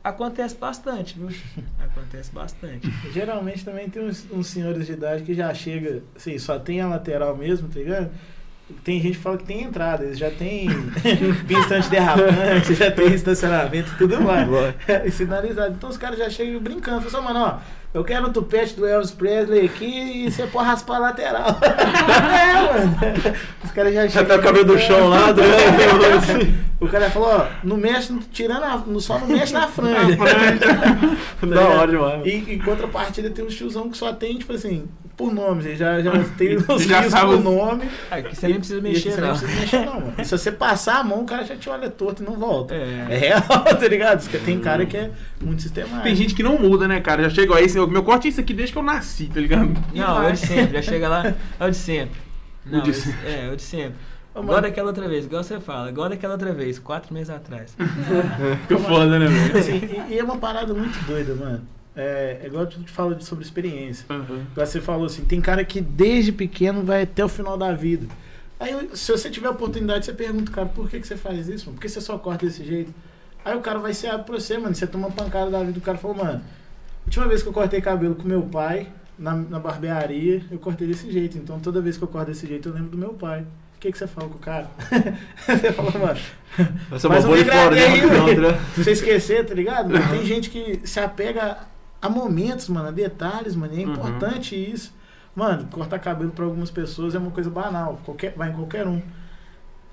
acontece 0.04 0.56
bastante, 0.56 1.18
viu? 1.18 1.30
Acontece 1.80 2.32
bastante. 2.32 2.92
Geralmente 3.14 3.64
também 3.64 3.90
tem 3.90 4.04
uns, 4.04 4.26
uns 4.32 4.48
senhores 4.48 4.88
de 4.88 4.94
idade 4.94 5.24
que 5.24 5.34
já 5.34 5.54
chega, 5.54 6.04
assim, 6.16 6.38
só 6.40 6.58
tem 6.58 6.82
a 6.82 6.88
lateral 6.88 7.36
mesmo, 7.38 7.70
tá 7.70 7.80
ligado? 7.80 8.12
Tem 8.84 9.02
gente 9.02 9.18
que 9.18 9.24
fala 9.24 9.38
que 9.38 9.44
tem 9.44 9.64
entrada, 9.64 10.04
eles 10.04 10.18
já 10.18 10.32
tem 10.32 10.70
pista 11.46 11.76
antiderrapante, 11.76 12.74
já 12.74 12.90
tem 12.90 13.14
estacionamento 13.14 13.92
e 13.92 13.98
tudo 13.98 14.22
mais. 14.22 14.48
Sinalizado. 15.14 15.76
Então 15.76 15.90
os 15.90 15.98
caras 15.98 16.18
já 16.18 16.30
chegam 16.30 16.60
brincando. 16.62 17.02
Falam, 17.10 17.28
assim, 17.28 17.34
mano, 17.34 17.46
ó, 17.46 17.81
eu 17.94 18.04
quero 18.06 18.28
o 18.28 18.34
tupete 18.34 18.76
do 18.76 18.88
Elvis 18.88 19.12
Presley 19.12 19.66
aqui 19.66 20.26
e 20.26 20.32
você 20.32 20.48
pode 20.48 20.68
raspar 20.68 20.96
a 20.96 21.00
lateral. 21.00 21.58
é, 21.62 22.54
mano. 22.54 22.98
Os 23.64 23.72
caras 23.72 23.94
já 23.94 24.08
chegam. 24.08 24.28
tá 24.28 24.36
o 24.36 24.42
cabelo 24.42 24.66
do 24.66 24.80
chão 24.80 25.10
lá, 25.10 25.34
tá 25.34 25.42
ligado? 25.42 26.62
O 26.82 26.88
cara 26.88 27.12
falou, 27.12 27.30
ó, 27.30 27.48
não 27.64 27.78
mexe, 27.78 28.12
tirando 28.32 28.64
a, 28.64 28.84
só 29.00 29.20
não 29.20 29.28
mexe 29.28 29.54
na 29.54 29.68
franja. 29.68 30.18
Da 31.48 31.68
hora 31.68 31.92
demais. 31.92 32.26
E 32.26 32.56
em 32.56 32.58
contrapartida 32.58 33.30
tem 33.30 33.46
um 33.46 33.50
tiozão 33.50 33.88
que 33.88 33.96
só 33.96 34.12
tem, 34.12 34.40
tipo 34.40 34.52
assim, 34.52 34.90
por 35.26 35.34
nome, 35.34 35.64
ele 35.64 35.76
já, 35.76 36.02
já 36.02 36.12
tem 36.38 36.56
os 36.68 36.84
Já 36.84 36.98
riscos 37.02 37.12
sabe 37.12 37.32
por 37.36 37.44
nome. 37.44 37.84
Aqui 38.10 38.36
você 38.36 38.48
nem 38.48 38.58
precisa 38.58 38.80
E 38.80 38.82
mexer, 38.82 39.12
você 39.12 39.22
não. 39.22 39.28
não 39.30 39.38
precisa 39.38 39.60
mexer, 39.62 39.86
não, 39.86 39.94
mano. 40.02 40.14
E 40.18 40.26
se 40.26 40.32
você 40.38 40.52
passar 40.52 41.00
a 41.00 41.04
mão, 41.04 41.22
o 41.22 41.26
cara 41.26 41.44
já 41.44 41.56
te 41.56 41.70
olha 41.70 41.90
torto 41.90 42.24
e 42.24 42.26
não 42.26 42.34
volta. 42.34 42.74
É, 42.76 43.08
É. 43.10 43.18
real, 43.18 43.42
tá 43.64 43.88
ligado? 43.88 44.22
Porque 44.22 44.38
Tem 44.40 44.60
cara 44.60 44.86
que 44.86 44.98
é 44.98 45.12
muito 45.42 45.62
sistemático. 45.62 46.04
Tem 46.04 46.16
gente 46.16 46.34
que 46.36 46.44
não 46.44 46.58
muda, 46.58 46.88
né, 46.88 47.00
cara? 47.00 47.24
Já 47.24 47.30
chegou 47.30 47.56
aí, 47.56 47.66
assim, 47.66 47.80
o 47.80 47.88
meu 47.88 48.04
corte 48.04 48.28
é 48.28 48.32
isso 48.32 48.42
aqui 48.42 48.54
desde 48.54 48.74
que 48.74 48.80
eu 48.80 48.84
nasci, 48.84 49.26
tá 49.34 49.40
ligado? 49.40 49.72
Não, 49.94 50.24
é 50.24 50.30
o 50.30 50.32
de 50.34 50.40
sempre, 50.40 50.74
já 50.74 50.82
chega 50.82 51.08
lá, 51.08 51.34
é 51.60 51.66
o 51.66 51.70
de 51.70 51.78
sempre. 51.78 52.20
Não, 52.66 52.82
de 52.82 52.92
esse- 52.92 53.16
é, 53.26 53.48
é 53.48 53.52
o 53.52 53.56
de 53.56 53.62
sempre. 53.64 53.96
Ô, 54.34 54.42
Igual 54.42 54.62
daquela 54.62 54.88
outra 54.88 55.08
vez, 55.10 55.26
igual 55.26 55.44
você 55.44 55.60
fala, 55.60 55.90
igual 55.90 56.08
daquela 56.08 56.34
outra 56.34 56.54
vez, 56.54 56.80
quatro 56.80 57.14
meses 57.14 57.30
atrás. 57.30 57.76
Fica 58.62 58.78
foda, 58.80 59.20
né, 59.20 59.28
velho? 59.28 59.58
Assim, 59.58 59.82
e, 60.10 60.14
e 60.14 60.20
é 60.20 60.24
uma 60.24 60.38
parada 60.38 60.74
muito 60.74 60.98
doida, 61.06 61.36
mano. 61.36 61.62
É, 61.96 62.40
é 62.44 62.48
igual 62.48 62.64
eu 62.64 62.70
te 62.70 62.92
falo 62.92 63.14
de- 63.16 63.26
sobre 63.26 63.44
experiência. 63.44 64.06
Uhum. 64.10 64.46
Você 64.56 64.80
falou 64.80 65.06
assim, 65.06 65.26
tem 65.26 65.42
cara 65.42 65.64
que 65.64 65.82
desde 65.82 66.32
pequeno 66.32 66.84
vai 66.84 67.04
até 67.04 67.24
o 67.24 67.30
final 67.30 67.58
da 67.58 67.74
vida. 67.74 68.08
Aí, 68.60 68.90
se 68.94 69.12
você 69.12 69.30
tiver 69.30 69.48
a 69.48 69.52
oportunidade, 69.52 70.06
você 70.06 70.14
pergunta, 70.14 70.52
cara, 70.52 70.68
por 70.68 70.90
que, 70.90 71.00
que 71.00 71.08
você 71.08 71.18
faz 71.18 71.48
isso, 71.50 71.66
mano? 71.66 71.78
Por 71.78 71.82
que 71.82 71.90
você 71.90 72.00
só 72.00 72.18
corta 72.18 72.46
desse 72.46 72.64
jeito? 72.64 72.94
Aí 73.44 73.56
o 73.58 73.62
cara 73.62 73.80
vai 73.80 73.94
se 73.94 74.06
abrir 74.08 74.26
pra 74.26 74.40
você, 74.40 74.58
mano. 74.58 74.76
Você 74.76 74.86
toma 74.86 75.08
uma 75.08 75.14
pancada 75.16 75.50
da 75.50 75.60
vida 75.60 75.74
do 75.74 75.82
cara 75.82 75.98
e 75.98 76.02
falou, 76.02 76.16
mano, 76.16 76.42
última 77.06 77.28
vez 77.28 77.42
que 77.42 77.50
eu 77.50 77.54
cortei 77.54 77.82
cabelo 77.82 78.16
com 78.16 78.28
meu 78.28 78.44
pai, 78.44 78.88
na, 79.18 79.36
na 79.36 79.60
barbearia, 79.60 80.44
eu 80.52 80.60
cortei 80.60 80.88
desse 80.88 81.12
jeito. 81.12 81.38
Então 81.38 81.60
toda 81.60 81.82
vez 81.82 81.98
que 81.98 82.04
eu 82.04 82.08
corto 82.08 82.30
desse 82.32 82.48
jeito, 82.48 82.70
eu 82.70 82.74
lembro 82.74 82.92
do 82.92 82.98
meu 82.98 83.14
pai. 83.14 83.42
O 83.42 83.80
que, 83.82 83.92
que 83.92 83.98
você 83.98 84.06
fala 84.06 84.30
com 84.30 84.36
o 84.36 84.40
cara? 84.40 84.70
você 85.44 85.74
fala, 85.74 85.92
mano, 85.92 86.20
ser 87.00 87.08
Faz 87.08 87.26
uma 87.26 87.36
um 87.36 87.46
fora, 87.46 87.76
aí, 87.76 88.06
né? 88.06 88.60
Você 88.78 88.92
esquecer, 88.92 89.44
tá 89.44 89.56
ligado? 89.56 89.90
Mas 89.90 90.08
Tem 90.12 90.24
gente 90.24 90.52
que 90.52 90.82
se 90.84 91.00
apega 91.00 91.58
a 92.02 92.10
momentos, 92.10 92.68
mano, 92.70 92.88
a 92.88 92.92
detalhes, 92.92 93.56
mano. 93.56 93.74
E 93.74 93.82
é 93.84 93.86
Uhum. 93.86 93.94
importante 93.94 94.56
isso. 94.56 94.94
Mano, 95.36 95.68
cortar 95.72 96.00
cabelo 96.00 96.32
pra 96.32 96.44
algumas 96.46 96.70
pessoas 96.72 97.16
é 97.16 97.20
uma 97.20 97.32
coisa 97.32 97.50
banal. 97.50 98.02
Qualquer, 98.04 98.34
vai 98.36 98.50
em 98.50 98.54
qualquer 98.54 98.88
um. 98.88 99.02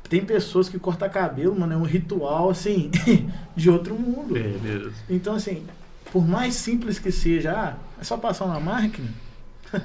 Tem 0.08 0.24
pessoas 0.24 0.68
que 0.68 0.78
cortar 0.78 1.08
cabelo, 1.10 1.58
mano, 1.58 1.74
é 1.74 1.76
um 1.76 1.82
ritual, 1.84 2.48
assim, 2.50 2.90
de 3.54 3.68
outro 3.70 3.94
mundo. 3.94 4.32
Beleza. 4.34 4.92
Então, 5.08 5.34
assim, 5.34 5.64
por 6.10 6.26
mais 6.26 6.54
simples 6.54 6.98
que 6.98 7.12
seja, 7.12 7.52
ah, 7.52 7.76
é 8.00 8.04
só 8.04 8.16
passar 8.16 8.46
uma 8.46 8.58
máquina. 8.58 9.08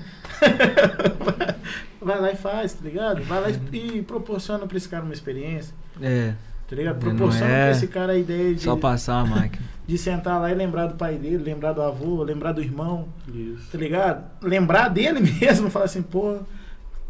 vai 2.01 2.19
lá 2.19 2.31
e 2.31 2.35
faz, 2.35 2.73
tá 2.73 2.83
ligado? 2.83 3.21
Vai 3.23 3.41
lá 3.41 3.49
e, 3.49 3.97
e 3.97 4.01
proporciona 4.01 4.65
pra 4.67 4.77
esse 4.77 4.87
cara 4.89 5.03
uma 5.03 5.13
experiência, 5.13 5.73
É, 6.01 6.33
tá 6.69 6.75
ligado? 6.75 6.99
Proporciona 6.99 7.51
é 7.51 7.61
pra 7.63 7.71
esse 7.71 7.87
cara 7.87 8.13
a 8.13 8.17
ideia 8.17 8.53
de, 8.55 8.61
só 8.61 8.75
passar 8.75 9.19
a 9.19 9.25
máquina. 9.25 9.65
De 9.85 9.97
sentar 9.97 10.39
lá 10.39 10.51
e 10.51 10.55
lembrar 10.55 10.87
do 10.87 10.95
pai 10.95 11.17
dele, 11.17 11.37
lembrar 11.37 11.73
do 11.73 11.81
avô, 11.81 12.23
lembrar 12.23 12.51
do 12.53 12.61
irmão, 12.61 13.07
Isso. 13.27 13.71
tá 13.71 13.77
ligado? 13.77 14.23
Lembrar 14.41 14.87
dele 14.89 15.19
mesmo, 15.39 15.69
falar 15.69 15.85
assim, 15.85 16.01
pô, 16.01 16.39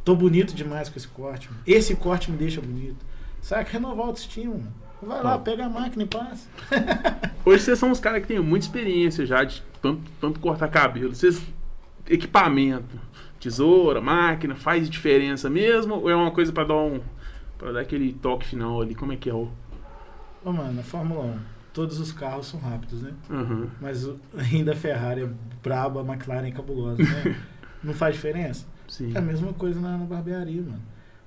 tô 0.04 0.16
bonito 0.16 0.56
demais 0.56 0.90
com 0.90 0.98
esse 0.98 1.08
corte, 1.08 1.50
mano. 1.50 1.62
Esse 1.68 1.95
corte 1.95 2.32
me 2.32 2.38
deixa 2.38 2.60
bonito. 2.62 3.06
Saca? 3.41 3.72
Renovar 3.72 4.06
a 4.06 4.08
autoestima, 4.08 4.54
mano. 4.54 4.74
Vai 5.02 5.22
lá, 5.22 5.38
pega 5.38 5.66
a 5.66 5.70
máquina 5.70 6.04
e 6.04 6.08
passa. 6.08 6.48
Hoje 7.45 7.64
vocês 7.64 7.78
são 7.78 7.91
uns 7.91 8.00
caras 8.00 8.22
que 8.22 8.28
têm 8.28 8.40
muita 8.40 8.66
experiência 8.66 9.26
já 9.26 9.44
de 9.44 9.62
tanto, 9.82 10.02
tanto 10.20 10.40
cortar 10.40 10.70
cabelo. 10.70 11.14
Vocês, 11.14 11.41
equipamento, 12.08 12.98
tesoura, 13.40 14.00
máquina, 14.00 14.56
faz 14.56 14.90
diferença 14.90 15.50
mesmo? 15.50 15.95
Ou 15.95 16.10
é 16.10 16.16
uma 16.16 16.32
coisa 16.32 16.54
pra 16.54 16.64
dar 16.64 16.78
um. 16.78 17.02
para 17.58 17.74
dar 17.74 17.82
aquele 17.82 18.14
toque 18.14 18.45
final 18.45 18.82
ali? 18.82 18.95
Como 18.95 19.12
é 19.12 19.18
que 19.18 19.30
é 19.30 19.34
o. 19.34 19.50
Ô, 20.44 20.52
mano, 20.54 20.74
na 20.74 20.84
Fórmula 20.84 21.26
1, 21.26 21.40
todos 21.74 22.00
os 22.00 22.12
carros 22.12 22.48
são 22.48 22.60
rápidos, 22.60 23.02
né? 23.02 23.12
Uhum. 23.30 23.68
Mas 23.82 24.08
ainda 24.38 24.74
a 24.74 24.76
Ferrari 24.76 25.24
é 25.24 25.30
braba, 25.62 26.02
a 26.02 26.04
McLaren 26.04 26.48
é 26.48 26.52
cabulosa, 26.52 27.02
né? 27.02 27.36
Não 27.84 27.94
faz 27.94 28.16
diferença? 28.16 28.66
Sim. 28.88 29.12
É 29.14 29.18
a 29.18 29.22
mesma 29.22 29.52
coisa 29.54 29.80
na, 29.80 29.98
na 29.98 30.06
barbearia, 30.06 30.62
mano. 30.62 30.82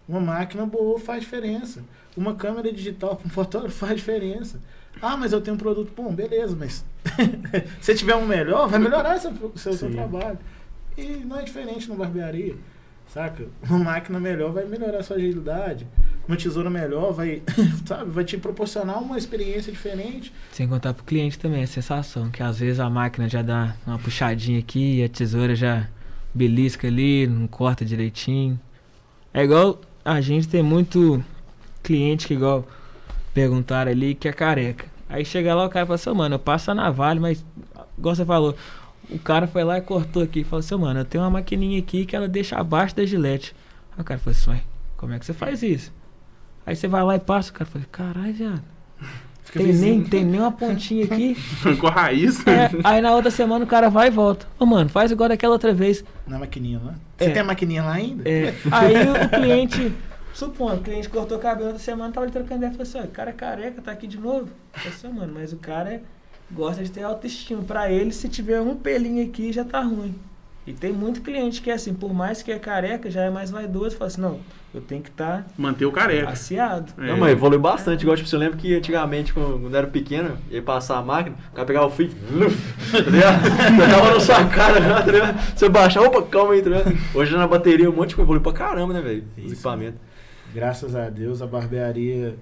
Uma 0.09 0.21
máquina 0.21 0.65
boa 0.65 0.99
faz 0.99 1.21
diferença. 1.21 1.83
Uma 2.17 2.35
câmera 2.35 2.73
digital 2.73 3.17
com 3.17 3.29
fotógrafo 3.29 3.77
faz 3.77 3.97
diferença. 3.97 4.61
Ah, 5.03 5.17
mas 5.17 5.33
eu 5.33 5.41
tenho 5.41 5.57
um 5.57 5.59
produto 5.59 5.93
bom, 5.95 6.15
beleza, 6.15 6.57
mas 6.57 6.85
se 7.83 7.95
tiver 7.95 8.15
um 8.15 8.25
melhor, 8.25 8.69
vai 8.69 8.79
melhorar 8.79 9.19
seu, 9.19 9.33
seu, 9.55 9.73
seu 9.75 9.91
trabalho. 9.91 10.39
E 10.97 11.05
não 11.19 11.39
é 11.39 11.43
diferente 11.43 11.89
na 11.89 11.97
barbearia, 11.97 12.55
saca? 13.09 13.47
Uma 13.69 13.79
máquina 13.79 14.19
melhor 14.19 14.53
vai 14.53 14.65
melhorar 14.65 14.99
a 14.99 15.03
sua 15.03 15.17
agilidade. 15.17 15.87
Uma 16.27 16.37
tesoura 16.37 16.69
melhor 16.69 17.13
vai, 17.13 17.43
sabe, 17.87 18.11
vai 18.11 18.25
te 18.25 18.37
proporcionar 18.37 19.01
uma 19.01 19.17
experiência 19.17 19.71
diferente. 19.73 20.33
Sem 20.53 20.67
contar 20.67 20.93
pro 20.93 21.05
cliente 21.05 21.39
também, 21.39 21.63
a 21.63 21.67
sensação, 21.67 22.31
que 22.31 22.43
às 22.43 22.59
vezes 22.59 22.81
a 22.81 22.91
máquina 22.91 23.29
já 23.29 23.43
dá 23.43 23.77
uma 23.87 23.99
puxadinha 23.99 24.59
aqui, 24.59 25.05
a 25.05 25.09
tesoura 25.09 25.55
já 25.55 25.89
belisca 26.35 26.89
ali, 26.89 27.27
não 27.27 27.47
corta 27.47 27.85
direitinho. 27.85 28.59
É 29.33 29.45
igual 29.45 29.81
a 30.05 30.21
gente 30.21 30.49
tem 30.49 30.63
muito 30.63 31.23
cliente 31.83 32.27
que 32.27 32.35
igual 32.35 32.67
perguntaram 33.33 33.91
ali 33.91 34.15
que 34.15 34.29
é 34.29 34.33
careca. 34.33 34.87
Aí 35.09 35.25
chega 35.25 35.55
lá 35.55 35.65
o 35.65 35.69
cara 35.69 35.87
fala 35.87 35.95
assim, 35.95 36.11
"Ô, 36.11 36.15
mano, 36.15 36.35
eu 36.35 36.39
passo 36.39 36.71
a 36.71 36.75
navalha, 36.75 37.21
mas 37.21 37.45
igual 37.97 38.15
você 38.15 38.25
falou, 38.25 38.57
o 39.09 39.19
cara 39.19 39.47
foi 39.47 39.63
lá 39.63 39.79
e 39.79 39.81
cortou 39.81 40.23
aqui 40.23 40.43
falou 40.43 40.61
assim, 40.61 40.75
"Ô, 40.75 40.79
mano, 40.79 41.01
eu 41.01 41.05
tenho 41.05 41.23
uma 41.23 41.31
maquininha 41.31 41.79
aqui 41.79 42.05
que 42.05 42.17
ela 42.17 42.27
deixa 42.27 42.57
abaixo 42.57 42.97
da 42.97 43.05
gilete. 43.05 43.55
Aí 43.95 44.01
o 44.01 44.05
cara 44.05 44.19
falou 44.19 44.37
assim, 44.37 44.61
como 44.97 45.13
é 45.13 45.19
que 45.19 45.27
você 45.27 45.33
faz 45.33 45.63
isso? 45.63 45.93
Aí 46.67 46.75
você 46.77 46.89
vai 46.89 47.03
lá 47.05 47.15
e 47.17 47.21
passa, 47.21 47.51
o 47.51 47.55
cara 47.55 47.71
fala, 47.71 47.85
caralho, 47.91 48.35
viado. 48.35 48.63
Tem 49.53 49.73
nem, 49.73 50.03
tem 50.03 50.25
nem 50.25 50.41
uma 50.41 50.51
pontinha 50.53 51.05
aqui. 51.05 51.35
Com 51.81 51.87
a 51.87 51.91
raiz. 51.91 52.45
É, 52.47 52.69
aí 52.85 53.01
na 53.01 53.15
outra 53.15 53.31
semana 53.31 53.65
o 53.65 53.69
cara 53.69 53.89
vai 53.89 54.09
e 54.09 54.11
volta. 54.11 54.47
Ô, 54.59 54.67
mano, 54.67 54.91
faz 54.91 55.11
igual 55.11 55.29
daquela 55.31 55.53
outra 55.55 55.73
vez. 55.73 56.05
Na 56.27 56.39
maquininha 56.39 56.79
lá. 56.85 56.95
Você 57.17 57.25
É. 57.27 57.31
tem 57.31 57.41
a 57.41 57.45
maquininha 57.45 57.83
lá 57.85 57.93
ainda? 57.95 58.29
É, 58.29 58.53
aí 58.71 58.95
o 59.09 59.29
cliente, 59.31 59.93
supondo, 60.35 60.75
o 60.81 60.83
cliente 60.83 61.09
cortou 61.09 61.39
o 61.39 61.41
cabelo 61.41 61.69
outra 61.69 61.83
semana, 61.83 62.13
tava 62.13 62.27
ali 62.27 62.33
trocando 62.33 62.57
ideia, 62.57 62.73
falou 62.73 62.83
assim, 62.83 62.99
ó, 62.99 63.05
o 63.05 63.09
cara 63.09 63.31
é 63.31 63.33
careca, 63.33 63.81
tá 63.81 63.93
aqui 63.93 64.07
de 64.07 64.19
novo. 64.19 64.49
Falei 64.73 64.93
assim, 64.93 65.07
"Ô, 65.09 65.13
mano, 65.13 65.33
mas 65.35 65.53
o 65.53 65.57
cara 65.57 65.91
é- 65.95 66.01
gosta 66.51 66.83
de 66.83 66.91
ter 66.91 67.03
autoestima. 67.05 67.63
Pra 67.63 67.91
ele, 67.91 68.13
se 68.13 68.29
tiver 68.29 68.61
um 68.61 68.75
pelinho 68.77 69.25
aqui, 69.25 69.53
já 69.53 69.65
tá 69.65 69.81
ruim. 69.81 70.15
E 70.67 70.73
tem 70.73 70.93
muito 70.93 71.21
cliente 71.21 71.63
que 71.63 71.71
é 71.71 71.75
assim, 71.75 71.95
por 71.95 72.13
mais 72.13 72.43
que 72.43 72.51
é 72.51 72.59
careca, 72.59 73.09
já 73.09 73.23
é 73.23 73.31
mais 73.31 73.53
vaidoso, 73.53 73.97
fala 73.97 74.09
assim, 74.09 74.21
não, 74.21 74.41
eu 74.75 74.81
tenho 74.81 75.01
que 75.01 75.11
estar 75.11 75.43
tá 75.43 75.45
Manter 75.57 75.87
o 75.87 75.93
careca. 75.93 76.29
aciado. 76.29 76.93
É. 76.99 77.07
Não, 77.07 77.19
mas 77.19 77.33
evoluiu 77.33 77.61
bastante. 77.61 78.03
Igual, 78.03 78.17
tipo, 78.17 78.29
você 78.29 78.37
lembra 78.37 78.59
que 78.59 78.75
antigamente, 78.75 79.33
quando 79.33 79.75
era 79.75 79.87
pequeno, 79.87 80.37
ia 80.51 80.61
passar 80.61 80.99
a 80.99 81.03
máquina, 81.03 81.37
o 81.53 81.55
cara 81.55 81.67
pegava 81.67 81.87
o 81.87 81.91
fio, 81.91 82.11
tá 82.11 82.99
ligado? 82.99 83.43
Tava 83.91 84.15
na 84.15 84.21
sua 84.21 84.45
cara 84.49 84.83
já, 84.83 85.03
tá 85.03 85.13
ligado? 85.13 85.57
Você 85.57 85.69
baixava, 85.69 86.09
opa, 86.09 86.23
calma 86.23 86.53
aí, 86.55 86.63
tá 86.63 86.69
ligado? 86.69 86.99
Hoje 87.15 87.37
na 87.37 87.47
bateria 87.47 87.89
um 87.89 87.95
monte 87.95 88.11
de 88.11 88.17
coisa 88.17 88.27
evoluiu 88.27 88.43
pra 88.43 88.53
caramba, 88.53 88.93
né, 88.93 89.01
velho? 89.01 89.25
Os 89.39 89.53
equipamentos. 89.53 90.01
Graças 90.53 90.97
a 90.97 91.09
Deus, 91.09 91.41
a 91.41 91.47
barbearia 91.47 92.37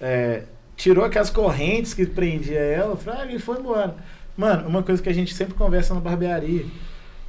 é, 0.00 0.42
tirou 0.76 1.04
aquelas 1.04 1.30
correntes 1.30 1.94
que 1.94 2.04
prendia 2.06 2.58
ela, 2.58 2.96
fraga, 2.96 3.32
e 3.32 3.38
foi 3.38 3.58
embora. 3.58 3.94
Mano, 4.36 4.68
uma 4.68 4.82
coisa 4.82 5.02
que 5.02 5.08
a 5.08 5.14
gente 5.14 5.32
sempre 5.32 5.54
conversa 5.54 5.94
na 5.94 6.00
barbearia. 6.00 6.66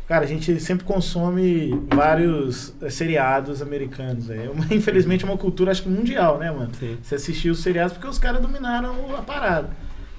Cara, 0.07 0.23
a 0.23 0.27
gente 0.27 0.57
sempre 0.61 0.85
consome 0.85 1.71
vários 1.93 2.73
eh, 2.81 2.89
seriados 2.89 3.61
americanos. 3.61 4.29
É 4.29 4.49
uma, 4.49 4.65
infelizmente 4.73 5.25
é 5.25 5.27
uma 5.27 5.37
cultura, 5.37 5.69
acho 5.71 5.83
que 5.83 5.89
mundial, 5.89 6.37
né, 6.37 6.49
mano? 6.49 6.69
Sim. 6.79 6.97
Você 7.01 7.15
assistiu 7.15 7.51
os 7.51 7.59
seriados 7.61 7.93
porque 7.93 8.07
os 8.07 8.17
caras 8.17 8.41
dominaram 8.41 9.15
a 9.17 9.21
parada. 9.21 9.69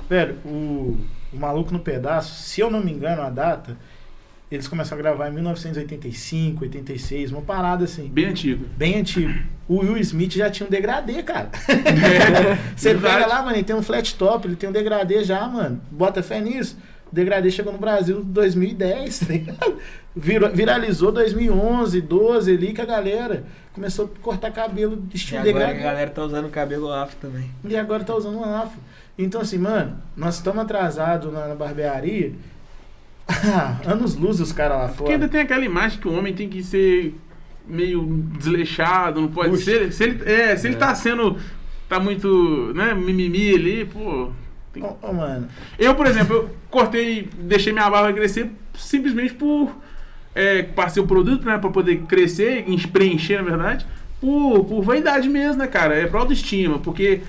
Velho, 0.08 0.36
o, 0.44 0.98
o 1.32 1.36
Maluco 1.38 1.72
no 1.72 1.80
Pedaço, 1.80 2.42
se 2.42 2.60
eu 2.60 2.70
não 2.70 2.82
me 2.82 2.92
engano 2.92 3.22
a 3.22 3.30
data, 3.30 3.76
eles 4.50 4.68
começaram 4.68 5.00
a 5.00 5.02
gravar 5.02 5.28
em 5.30 5.32
1985, 5.32 6.64
86, 6.64 7.32
uma 7.32 7.42
parada 7.42 7.84
assim 7.84 8.08
Bem 8.08 8.26
antigo. 8.26 8.66
bem 8.76 8.96
antigo. 8.96 9.32
O 9.66 9.80
Will 9.80 9.98
Smith 9.98 10.32
já 10.34 10.50
tinha 10.50 10.66
um 10.66 10.70
degradê, 10.70 11.22
cara. 11.22 11.50
Você 12.76 12.94
Verdade. 12.94 13.14
pega 13.14 13.26
lá, 13.26 13.42
mano, 13.42 13.56
ele 13.56 13.64
tem 13.64 13.76
um 13.76 13.82
flat 13.82 14.14
top, 14.16 14.46
ele 14.48 14.56
tem 14.56 14.68
um 14.68 14.72
degradê 14.72 15.22
já, 15.24 15.46
mano. 15.46 15.80
Bota 15.90 16.22
fé 16.22 16.40
nisso. 16.40 16.76
O 17.10 17.14
degradê 17.14 17.50
chegou 17.50 17.72
no 17.72 17.78
Brasil 17.78 18.20
em 18.20 18.22
2010, 18.24 19.18
tá 19.20 19.26
ligado? 19.32 19.76
Virou- 20.14 20.50
viralizou 20.50 21.10
2011, 21.12 22.00
12 22.00 22.52
ali 22.52 22.72
que 22.72 22.80
a 22.80 22.84
galera 22.84 23.44
começou 23.72 24.04
a 24.06 24.22
cortar 24.22 24.50
cabelo 24.50 24.96
de 24.96 25.14
E 25.14 25.16
estilo 25.16 25.40
agora 25.40 25.52
degradê. 25.54 25.78
a 25.80 25.82
galera 25.82 26.10
tá 26.10 26.22
usando 26.24 26.48
cabelo 26.50 26.92
afro 26.92 27.16
também. 27.20 27.50
E 27.64 27.76
agora 27.76 28.04
tá 28.04 28.14
usando 28.14 28.36
um 28.38 28.44
afro. 28.44 28.78
Então, 29.16 29.40
assim, 29.40 29.58
mano, 29.58 29.96
nós 30.16 30.34
estamos 30.36 30.62
atrasados 30.62 31.32
na, 31.32 31.48
na 31.48 31.54
barbearia. 31.54 32.32
Anos 33.86 34.14
luz 34.16 34.40
os 34.40 34.52
caras 34.52 34.78
lá 34.78 34.88
Porque 34.88 35.12
ainda 35.12 35.26
fora. 35.26 35.32
tem 35.32 35.40
aquela 35.42 35.64
imagem 35.64 35.98
que 36.00 36.08
o 36.08 36.12
homem 36.16 36.32
tem 36.34 36.48
que 36.48 36.62
ser 36.62 37.14
meio 37.66 38.04
desleixado, 38.38 39.20
não 39.20 39.28
pode 39.28 39.50
Puxa. 39.50 39.64
ser. 39.64 39.92
Se 39.92 40.04
ele, 40.04 40.30
é, 40.30 40.56
se 40.56 40.66
ele 40.66 40.76
tá 40.76 40.94
sendo. 40.94 41.36
tá 41.88 42.00
muito. 42.00 42.72
né, 42.74 42.94
mimimi 42.94 43.54
ali, 43.54 43.84
pô. 43.84 44.30
tem- 44.72 44.82
Ô, 44.82 44.96
ô, 45.02 45.12
mano, 45.12 45.46
Eu, 45.78 45.94
por 45.94 46.06
exemplo, 46.06 46.36
eu 46.36 46.50
cortei, 46.70 47.28
deixei 47.38 47.72
minha 47.72 47.88
barba 47.88 48.12
crescer 48.12 48.50
simplesmente 48.74 49.34
por. 49.34 49.76
É, 50.34 50.62
passei 50.62 51.02
o 51.02 51.06
produto, 51.06 51.44
né, 51.44 51.58
pra 51.58 51.70
poder 51.70 51.96
crescer, 52.02 52.64
preencher, 52.92 53.38
na 53.38 53.42
verdade, 53.42 53.86
por, 54.20 54.64
por 54.64 54.82
vaidade 54.82 55.28
mesmo, 55.28 55.56
né, 55.56 55.66
cara? 55.66 55.96
É 55.96 56.06
pra 56.06 56.20
autoestima, 56.20 56.78
porque 56.78 57.22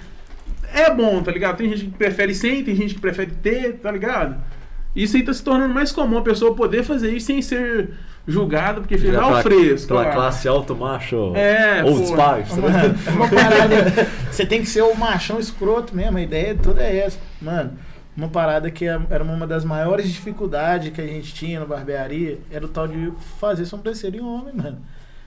é 0.74 0.94
bom, 0.94 1.24
tá 1.24 1.32
ligado? 1.32 1.58
Tem 1.58 1.70
gente 1.70 1.86
que 1.86 1.98
prefere 1.98 2.36
sem, 2.36 2.64
tem 2.64 2.76
gente 2.76 2.94
que 2.94 3.02
prefere 3.02 3.32
ter, 3.32 3.80
tá 3.80 3.92
ligado? 3.92 4.36
Isso 4.96 5.16
aí 5.16 5.24
tá 5.24 5.34
se 5.34 5.44
tornando 5.44 5.74
mais 5.74 5.92
comum 5.92 6.18
a 6.18 6.22
pessoa 6.22 6.54
poder 6.54 6.84
fazer 6.84 7.12
isso 7.12 7.28
sem 7.28 7.42
ser 7.42 7.92
julgada, 8.28 8.82
porque 8.82 8.98
fez 8.98 9.14
lá 9.14 9.40
o 9.40 9.42
fresco. 9.42 9.88
Pela 9.88 10.04
lá. 10.04 10.12
classe 10.12 10.48
alto 10.48 10.76
macho. 10.76 11.34
É, 11.36 11.82
pô. 11.82 11.96
Spice. 11.96 12.60
né? 12.60 12.96
Uma 13.14 13.28
parada. 13.28 14.08
Você 14.30 14.46
tem 14.46 14.62
que 14.62 14.68
ser 14.68 14.82
o 14.82 14.96
machão 14.96 15.40
escroto 15.40 15.96
mesmo. 15.96 16.18
A 16.18 16.22
ideia 16.22 16.56
toda 16.56 16.82
é 16.82 16.98
essa. 16.98 17.20
Mano, 17.42 17.72
uma 18.20 18.28
parada 18.30 18.70
que 18.70 18.86
é- 18.86 19.00
era 19.10 19.24
uma 19.24 19.48
das 19.48 19.64
maiores 19.64 20.10
dificuldades 20.12 20.92
que 20.94 21.02
a 21.02 21.06
gente 21.08 21.34
tinha 21.34 21.60
na 21.60 21.66
barbearia 21.66 22.38
era 22.52 22.66
o 22.66 22.68
tal 22.70 22.88
de 22.88 23.12
fazer 23.40 23.66
sobrancelha 23.66 24.18
em 24.18 24.22
homem, 24.22 24.54
mano. 24.54 24.78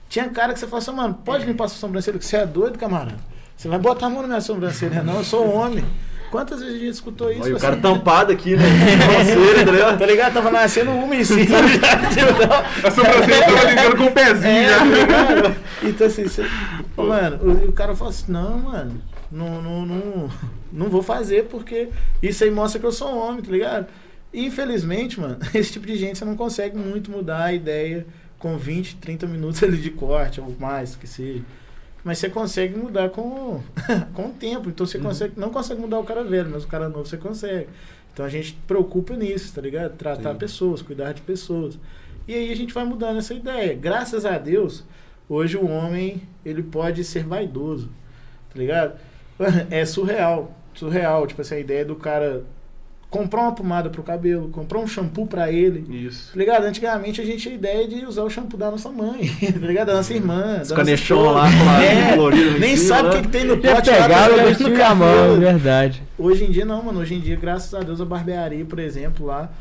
Tinha 0.07 0.29
cara 0.29 0.53
que 0.53 0.59
você 0.59 0.67
fala 0.67 0.77
assim, 0.81 0.91
mano, 0.91 1.13
pode 1.25 1.45
limpar 1.45 1.67
sua 1.67 1.79
sobrancelha, 1.79 2.19
que 2.19 2.25
você 2.25 2.37
é 2.37 2.45
doido, 2.45 2.77
camarada. 2.77 3.15
Você 3.57 3.67
vai 3.67 3.79
botar 3.79 4.05
a 4.05 4.09
mão 4.09 4.21
na 4.21 4.27
minha 4.27 4.41
sobrancelha, 4.41 5.01
não, 5.01 5.15
eu 5.17 5.23
sou 5.23 5.51
homem. 5.51 5.83
Quantas 6.29 6.59
vezes 6.61 6.75
a 6.75 6.79
gente 6.79 6.89
escutou 6.93 7.31
isso? 7.31 7.43
Olha 7.43 7.53
o 7.53 7.57
assim? 7.57 7.65
cara 7.65 7.77
tampado 7.77 8.31
aqui, 8.31 8.55
né? 8.55 8.63
Nossa, 8.97 9.65
tá 9.65 9.71
ligado? 9.71 9.99
Tá 9.99 10.05
ligado? 10.07 10.33
Tava 10.33 10.49
nascendo 10.51 10.89
uma 10.91 11.15
em 11.15 11.23
cima. 11.23 11.45
A 12.83 12.89
sobrancelha 12.91 13.45
tava 13.45 13.63
ligando 13.69 13.97
com 13.97 14.05
o 14.05 14.11
pezinho 14.11 14.51
É, 14.51 14.69
já. 14.69 14.79
tá? 14.79 15.55
Então 15.83 16.07
assim, 16.07 16.27
cê- 16.27 16.45
mano, 16.97 17.37
o, 17.43 17.69
o 17.69 17.71
cara 17.71 17.95
fala 17.95 18.09
assim, 18.09 18.31
não, 18.31 18.57
mano, 18.57 19.01
não, 19.31 19.61
não, 19.61 19.85
não, 19.85 20.29
não 20.73 20.89
vou 20.89 21.03
fazer 21.03 21.45
porque 21.45 21.89
isso 22.21 22.43
aí 22.43 22.51
mostra 22.51 22.79
que 22.79 22.85
eu 22.85 22.91
sou 22.91 23.15
homem, 23.15 23.41
tá 23.41 23.51
ligado? 23.51 23.87
E, 24.33 24.45
infelizmente, 24.45 25.19
mano, 25.19 25.37
esse 25.53 25.71
tipo 25.71 25.85
de 25.85 25.95
gente 25.95 26.17
você 26.17 26.25
não 26.25 26.35
consegue 26.35 26.77
muito 26.77 27.11
mudar 27.11 27.45
a 27.45 27.53
ideia 27.53 28.05
com 28.39 28.57
20, 28.57 28.97
30 28.97 29.27
minutos 29.27 29.63
ali 29.63 29.77
de 29.77 29.91
corte, 29.91 30.41
ou 30.41 30.53
mais, 30.59 30.95
que 30.95 31.07
seja. 31.07 31.43
Mas 32.03 32.17
você 32.17 32.29
consegue 32.29 32.77
mudar 32.77 33.09
com, 33.09 33.61
com 34.13 34.27
o 34.27 34.33
tempo. 34.33 34.69
Então 34.69 34.85
você 34.85 34.99
consegue, 34.99 35.33
não 35.37 35.49
consegue 35.49 35.79
mudar 35.79 35.99
o 35.99 36.03
cara 36.03 36.23
velho, 36.23 36.49
mas 36.49 36.65
o 36.65 36.67
cara 36.67 36.89
novo 36.89 37.05
você 37.05 37.15
consegue. 37.15 37.69
Então 38.11 38.25
a 38.25 38.29
gente 38.29 38.53
preocupa 38.67 39.15
nisso, 39.15 39.53
tá 39.53 39.61
ligado? 39.61 39.95
Tratar 39.95 40.33
Sim. 40.33 40.37
pessoas, 40.37 40.81
cuidar 40.81 41.13
de 41.13 41.21
pessoas. 41.21 41.79
E 42.27 42.33
aí 42.33 42.51
a 42.51 42.55
gente 42.55 42.73
vai 42.73 42.83
mudando 42.83 43.17
essa 43.17 43.33
ideia. 43.33 43.73
Graças 43.73 44.25
a 44.25 44.37
Deus, 44.37 44.83
hoje 45.29 45.55
o 45.55 45.65
homem, 45.65 46.21
ele 46.43 46.61
pode 46.61 47.03
ser 47.03 47.23
vaidoso, 47.23 47.89
tá 48.51 48.59
ligado? 48.59 48.99
É 49.71 49.83
surreal, 49.83 50.55
surreal. 50.79 51.25
Tipo 51.27 51.41
assim, 51.41 51.55
a 51.55 51.59
ideia 51.59 51.83
do 51.85 51.95
cara 51.95 52.43
comprar 53.09 53.41
uma 53.43 53.51
pomada 53.51 53.91
pro 53.91 54.01
cabelo, 54.01 54.49
comprar 54.49 54.79
um 54.79 54.87
shampoo 54.87 55.27
pra 55.27 55.51
ele, 55.51 55.85
Isso. 56.07 56.31
Tá 56.33 56.39
ligado? 56.39 56.63
Antigamente 56.63 57.21
a 57.21 57.23
gente 57.23 57.43
tinha 57.43 57.53
a 57.53 57.57
ideia 57.57 57.87
de 57.87 58.03
usar 58.07 58.23
o 58.23 58.29
shampoo 58.29 58.57
da 58.57 58.71
nossa 58.71 58.89
mãe, 58.89 59.29
tá 59.53 59.67
ligado? 59.67 59.87
Da 59.87 59.93
nossa 59.93 60.11
irmã. 60.15 60.59
Os 60.63 60.71
canechão 60.71 61.21
lá, 61.31 61.47
É, 61.83 62.15
colorido 62.15 62.57
em 62.57 62.59
nem 62.59 62.75
cima, 62.75 62.95
sabe 62.95 63.09
o 63.09 63.11
né? 63.11 63.17
que, 63.17 63.21
que 63.27 63.31
tem 63.31 63.43
no 63.43 63.61
Já 63.61 63.75
pote 63.75 63.89
lá, 63.91 63.95
pegaram 64.01 64.35
tá 64.35 64.41
e 64.41 64.45
ligado? 64.47 64.63
mexia 64.69 64.87
a 64.87 64.95
mão, 64.95 65.39
verdade. 65.39 66.03
Hoje 66.17 66.43
em 66.45 66.49
dia 66.49 66.65
não, 66.65 66.81
mano. 66.81 67.01
Hoje 67.01 67.13
em 67.13 67.19
dia, 67.19 67.35
graças 67.35 67.71
a 67.75 67.81
Deus, 67.81 68.01
a 68.01 68.05
barbearia, 68.05 68.65
por 68.65 68.79
exemplo, 68.79 69.27
lá, 69.27 69.51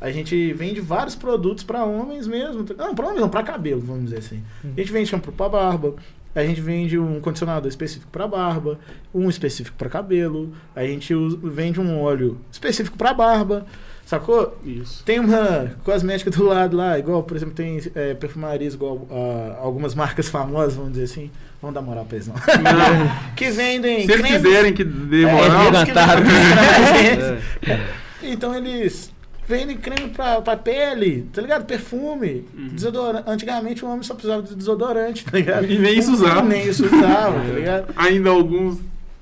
a 0.00 0.10
gente 0.10 0.50
vende 0.54 0.80
vários 0.80 1.14
produtos 1.14 1.62
pra 1.64 1.84
homens 1.84 2.26
mesmo. 2.26 2.64
Não, 2.78 2.94
pra 2.94 3.08
homens 3.08 3.20
não, 3.20 3.28
pra 3.28 3.42
cabelo, 3.42 3.82
vamos 3.82 4.04
dizer 4.04 4.20
assim. 4.20 4.42
A 4.64 4.80
gente 4.80 4.90
vende 4.90 5.10
shampoo 5.10 5.32
pra 5.32 5.50
barba, 5.50 5.94
a 6.34 6.42
gente 6.44 6.60
vende 6.60 6.98
um 6.98 7.20
condicionador 7.20 7.68
específico 7.68 8.10
pra 8.10 8.26
barba, 8.26 8.78
um 9.14 9.28
específico 9.28 9.76
pra 9.76 9.88
cabelo, 9.88 10.52
a 10.74 10.82
gente 10.84 11.14
usa- 11.14 11.38
vende 11.42 11.80
um 11.80 12.00
óleo 12.00 12.38
específico 12.50 12.96
pra 12.96 13.12
barba, 13.12 13.66
sacou? 14.06 14.58
Isso. 14.64 15.04
Tem 15.04 15.20
uma 15.20 15.72
cosmética 15.84 16.30
do 16.30 16.44
lado 16.44 16.76
lá, 16.76 16.98
igual, 16.98 17.22
por 17.22 17.36
exemplo, 17.36 17.54
tem 17.54 17.80
é, 17.94 18.14
perfumarias 18.14 18.74
igual 18.74 19.06
a 19.10 19.60
algumas 19.62 19.94
marcas 19.94 20.28
famosas, 20.28 20.74
vamos 20.74 20.92
dizer 20.92 21.04
assim. 21.04 21.30
Vamos 21.60 21.74
dar 21.74 21.82
moral 21.82 22.04
pra 22.04 22.16
eles, 22.16 22.26
não. 22.26 22.34
Não. 22.34 23.32
que 23.36 23.50
vendem 23.50 24.04
Se 24.06 24.12
eles 24.12 24.20
cremes- 24.26 24.42
quiserem 24.42 24.72
que 24.72 24.82
dê 24.82 25.22
É, 25.24 25.32
moral, 25.32 25.66
eles 25.68 25.84
que 25.84 25.92
vendem- 25.92 27.38
É. 27.68 27.80
Então 28.24 28.54
eles 28.54 29.11
vendem 29.52 29.76
creme 29.76 30.08
pra, 30.10 30.40
pra 30.40 30.56
pele, 30.56 31.28
tá 31.32 31.40
ligado? 31.42 31.64
Perfume, 31.64 32.44
Uhum. 32.56 32.68
desodorante. 32.72 33.24
Antigamente 33.30 33.84
o 33.84 33.88
homem 33.88 34.02
só 34.02 34.14
precisava 34.14 34.42
de 34.42 34.54
desodorante, 34.54 35.24
tá 35.24 35.36
ligado? 35.38 35.66
E 35.70 35.78
nem 35.78 35.98
isso 35.98 36.12
usava. 36.12 36.42
Nem 36.42 36.66
isso 36.68 36.84
usava, 36.86 37.38
tá 37.40 37.52
ligado? 37.54 37.92
ainda 37.96 38.30
alguns. 38.30 38.78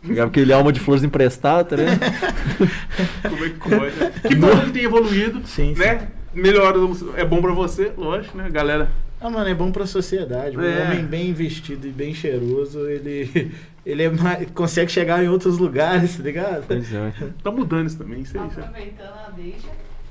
Pegava 0.07 0.28
aquele 0.31 0.51
alma 0.52 0.73
de 0.73 0.81
flores 0.81 1.05
emprestado, 1.05 1.69
tá 1.69 1.77
ligado? 1.77 1.98
Como 3.28 3.44
é 3.44 3.48
que 3.51 3.59
pode? 3.59 3.97
né? 3.97 4.12
Que 4.28 4.35
bom 4.35 4.61
que 4.61 4.70
tem 4.70 4.85
evoluído, 4.85 5.40
Sim, 5.47 5.74
sim. 5.74 5.81
né? 5.81 6.09
Melhora, 6.32 6.78
é 7.16 7.24
bom 7.24 7.43
pra 7.43 7.52
você, 7.52 7.93
lógico, 7.98 8.39
né, 8.39 8.48
galera? 8.51 8.89
Ah, 9.20 9.28
mano, 9.28 9.48
é 9.51 9.55
bom 9.55 9.70
pra 9.70 9.85
sociedade. 9.86 10.57
Um 10.57 10.62
É. 10.62 10.85
homem 10.85 11.05
bem 11.05 11.32
vestido 11.35 11.86
e 11.86 11.90
bem 11.90 12.15
cheiroso, 12.15 12.86
ele, 12.89 13.52
ele 13.85 14.05
é 14.05 14.09
mais- 14.11 14.48
consegue 14.55 14.90
chegar 14.90 15.23
em 15.23 15.28
outros 15.28 15.59
lugares, 15.59 16.16
tá 16.16 16.23
ligado? 16.23 16.65
Pois 16.66 16.94
é. 16.94 17.12
Tá 17.43 17.51
mudando 17.51 17.86
isso 17.89 17.98
também, 17.98 18.20
isso 18.23 18.39
aí. 18.40 18.47
isso 18.48 18.59
aí. 18.61 18.65
Aproveitando 18.65 19.12
a 19.27 19.31
deixa, 19.36 19.69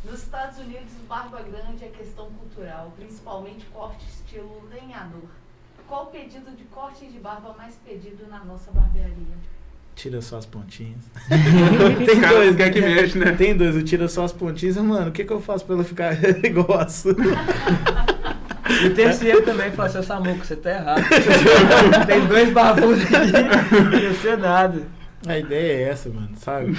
nos 0.10 0.24
Estados 0.24 0.58
Unidos, 0.58 0.92
barba 1.08 1.42
grande 1.42 1.86
é 1.86 1.88
questão 1.88 2.30
cultural, 2.32 2.92
principalmente 2.98 3.66
corte 3.68 4.04
estilo 4.08 4.68
lenhador. 4.70 5.30
Qual 5.88 6.06
o 6.06 6.08
pedido 6.08 6.52
de 6.56 6.64
corte 6.66 7.06
de 7.06 7.20
barba 7.20 7.54
mais 7.58 7.76
pedido 7.86 8.28
na 8.28 8.44
nossa 8.44 8.72
barbearia? 8.72 9.38
Tira 9.96 10.22
só 10.22 10.38
as 10.38 10.46
pontinhas. 10.46 11.02
Os 11.28 12.20
caras 12.20 12.48
não 12.48 12.56
querem 12.56 12.74
que 12.74 12.82
mexe, 12.82 13.18
né? 13.18 13.34
Tem 13.34 13.56
dois, 13.56 13.76
eu 13.76 13.84
tiro 13.84 14.08
só 14.08 14.24
as 14.24 14.32
pontinhas. 14.32 14.78
Mano, 14.78 15.10
o 15.10 15.12
que, 15.12 15.24
que 15.24 15.34
eu 15.34 15.42
faço 15.42 15.66
pra 15.66 15.76
ela 15.76 15.84
ficar 15.84 16.14
igual 16.44 16.80
a 16.80 16.88
sua? 16.88 17.16
E 18.82 18.88
o 18.88 18.96
terceiro 18.96 19.44
também 19.44 19.72
falou 19.72 19.92
assim, 19.92 20.08
Samuco, 20.08 20.46
você 20.46 20.56
tá 20.56 20.72
errado. 20.72 21.04
Tem 22.08 22.26
dois 22.28 22.54
barbudos 22.54 23.04
aqui, 23.04 24.08
não 24.08 24.16
sei 24.16 24.38
nada. 24.38 24.88
A 25.28 25.38
ideia 25.38 25.74
é 25.74 25.90
essa, 25.90 26.10
mano, 26.10 26.32
sabe? 26.38 26.78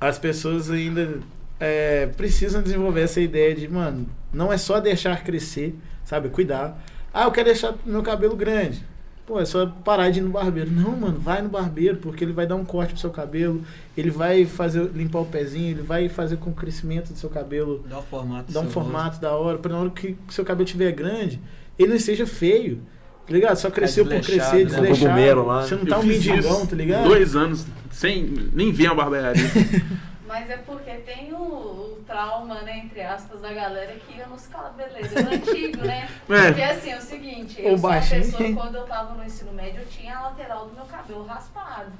As 0.00 0.18
pessoas 0.18 0.70
ainda 0.70 1.18
é, 1.58 2.06
precisam 2.16 2.62
desenvolver 2.62 3.02
essa 3.02 3.20
ideia 3.20 3.54
de, 3.54 3.68
mano, 3.68 4.06
não 4.32 4.52
é 4.52 4.56
só 4.56 4.80
deixar 4.80 5.22
crescer, 5.22 5.74
sabe? 6.04 6.28
Cuidar. 6.28 6.82
Ah, 7.12 7.24
eu 7.24 7.30
quero 7.30 7.46
deixar 7.46 7.74
meu 7.84 8.02
cabelo 8.02 8.36
grande. 8.36 8.84
Pô, 9.26 9.40
é 9.40 9.44
só 9.46 9.64
parar 9.66 10.10
de 10.10 10.18
ir 10.18 10.22
no 10.22 10.28
barbeiro. 10.30 10.70
Não, 10.70 10.94
mano, 10.94 11.18
vai 11.18 11.40
no 11.40 11.48
barbeiro, 11.48 11.96
porque 11.96 12.22
ele 12.24 12.32
vai 12.34 12.46
dar 12.46 12.56
um 12.56 12.64
corte 12.64 12.92
pro 12.92 13.00
seu 13.00 13.10
cabelo, 13.10 13.62
ele 13.96 14.10
vai 14.10 14.44
fazer 14.44 14.90
limpar 14.94 15.20
o 15.20 15.24
pezinho, 15.24 15.70
ele 15.70 15.82
vai 15.82 16.10
fazer 16.10 16.36
com 16.36 16.50
o 16.50 16.52
crescimento 16.52 17.10
do 17.12 17.18
seu 17.18 17.30
cabelo 17.30 17.82
Dá 17.88 18.00
um 18.00 18.02
formato. 18.02 18.52
dá 18.52 18.60
um 18.60 18.68
formato 18.68 19.20
da 19.20 19.32
hora, 19.32 19.56
pra 19.56 19.72
na 19.72 19.78
hora 19.78 19.90
que 19.90 20.16
o 20.28 20.32
seu 20.32 20.44
cabelo 20.44 20.64
estiver 20.64 20.92
grande, 20.92 21.40
ele 21.78 21.88
não 21.88 21.96
esteja 21.96 22.26
feio. 22.26 22.80
Tá 23.26 23.32
ligado? 23.32 23.56
Só 23.56 23.70
cresceu 23.70 24.04
por 24.04 24.20
desleixado, 24.20 24.50
crescer, 24.50 24.64
né? 24.64 24.88
desleixado. 24.88 25.42
Você 25.44 25.74
não 25.76 25.82
Eu 25.84 25.88
tá 25.88 25.98
um 25.98 26.02
mendigão, 26.02 26.66
tá 26.66 26.76
ligado? 26.76 27.04
Dois 27.04 27.34
anos 27.34 27.66
sem 27.90 28.50
nem 28.52 28.70
ver 28.70 28.88
a 28.88 28.94
barbearia. 28.94 29.42
Mas 30.26 30.48
é 30.48 30.56
porque 30.56 30.90
tem 30.98 31.32
o, 31.34 31.36
o 31.36 32.04
trauma, 32.06 32.62
né, 32.62 32.78
entre 32.78 33.02
aspas, 33.02 33.42
da 33.42 33.52
galera 33.52 33.92
que 33.94 34.16
ia 34.16 34.26
nos 34.26 34.46
cabeleireiros 34.46 35.14
antigos, 35.32 35.82
né? 35.82 36.08
É. 36.30 36.46
Porque 36.46 36.62
assim, 36.62 36.90
é 36.90 36.96
o 36.96 37.02
seguinte, 37.02 37.60
eu 37.60 37.76
sou 37.76 37.88
uma 37.90 37.94
baixinho. 37.96 38.20
pessoa, 38.22 38.54
quando 38.54 38.74
eu 38.76 38.84
tava 38.86 39.14
no 39.14 39.22
ensino 39.24 39.52
médio, 39.52 39.82
eu 39.82 39.86
tinha 39.86 40.16
a 40.16 40.22
lateral 40.28 40.66
do 40.66 40.74
meu 40.74 40.86
cabelo 40.86 41.24
raspado. 41.26 41.92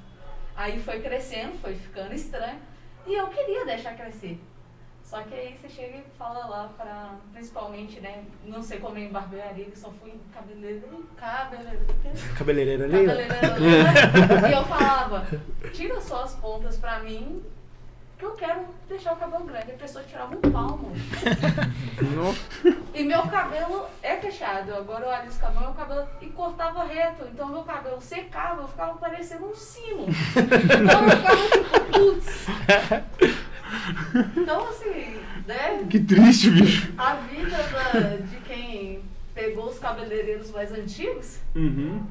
Aí 0.56 0.80
foi 0.80 1.00
crescendo, 1.00 1.58
foi 1.60 1.74
ficando 1.74 2.14
estranho, 2.14 2.58
e 3.06 3.14
eu 3.14 3.26
queria 3.26 3.66
deixar 3.66 3.94
crescer. 3.94 4.40
Só 5.04 5.20
que 5.20 5.34
aí 5.34 5.58
você 5.60 5.68
chega 5.68 5.98
e 5.98 6.04
fala 6.18 6.46
lá 6.46 6.70
pra, 6.78 7.16
principalmente, 7.34 8.00
né, 8.00 8.24
não 8.46 8.62
sei 8.62 8.78
como 8.78 8.96
é 8.96 9.02
em 9.02 9.12
barbearia, 9.12 9.66
que 9.66 9.78
só 9.78 9.90
fui 9.90 10.14
cabeleireiro, 10.32 11.06
cabeleireiro, 11.14 11.84
Cabeleireiro 12.38 12.84
ali. 12.84 13.06
ó. 13.06 13.08
Cabeleireiro. 13.10 14.46
e 14.48 14.52
eu 14.52 14.64
falava, 14.64 15.26
tira 15.74 16.00
só 16.00 16.22
as 16.24 16.34
pontas 16.36 16.78
pra 16.78 17.00
mim, 17.00 17.44
que 18.24 18.42
eu 18.42 18.48
quero 18.48 18.60
deixar 18.88 19.12
o 19.12 19.16
cabelo 19.16 19.44
grande. 19.44 19.72
A 19.72 19.74
pessoa 19.74 20.02
tirava 20.04 20.34
um 20.34 20.40
palmo. 20.50 20.92
E 22.94 23.04
meu 23.04 23.22
cabelo 23.24 23.86
é 24.02 24.16
fechado. 24.16 24.74
Agora 24.74 25.04
eu 25.04 25.10
alisco 25.10 25.44
a 25.44 25.50
mão, 25.50 25.64
meu 25.64 25.72
cabelo. 25.74 26.06
E 26.20 26.26
cortava 26.26 26.84
reto. 26.84 27.24
Então 27.32 27.48
meu 27.48 27.62
cabelo 27.62 28.00
secava, 28.00 28.62
eu 28.62 28.68
ficava 28.68 28.94
parecendo 28.98 29.46
um 29.46 29.54
sino. 29.54 30.06
Então 30.08 31.02
eu 31.04 31.16
ficava 31.16 31.48
tipo, 31.50 31.92
putz. 31.92 32.46
Então 34.36 34.68
assim, 34.68 35.20
né? 35.46 35.84
Que 35.90 36.00
triste, 36.00 36.50
bicho. 36.50 36.92
A 36.96 37.14
vida 37.14 37.56
da- 37.56 38.16
de 38.16 38.36
quem 38.46 39.02
pegou 39.34 39.66
os 39.68 39.78
cabeleireiros 39.78 40.50
mais 40.52 40.72
antigos 40.72 41.38
Uhum. 41.54 42.06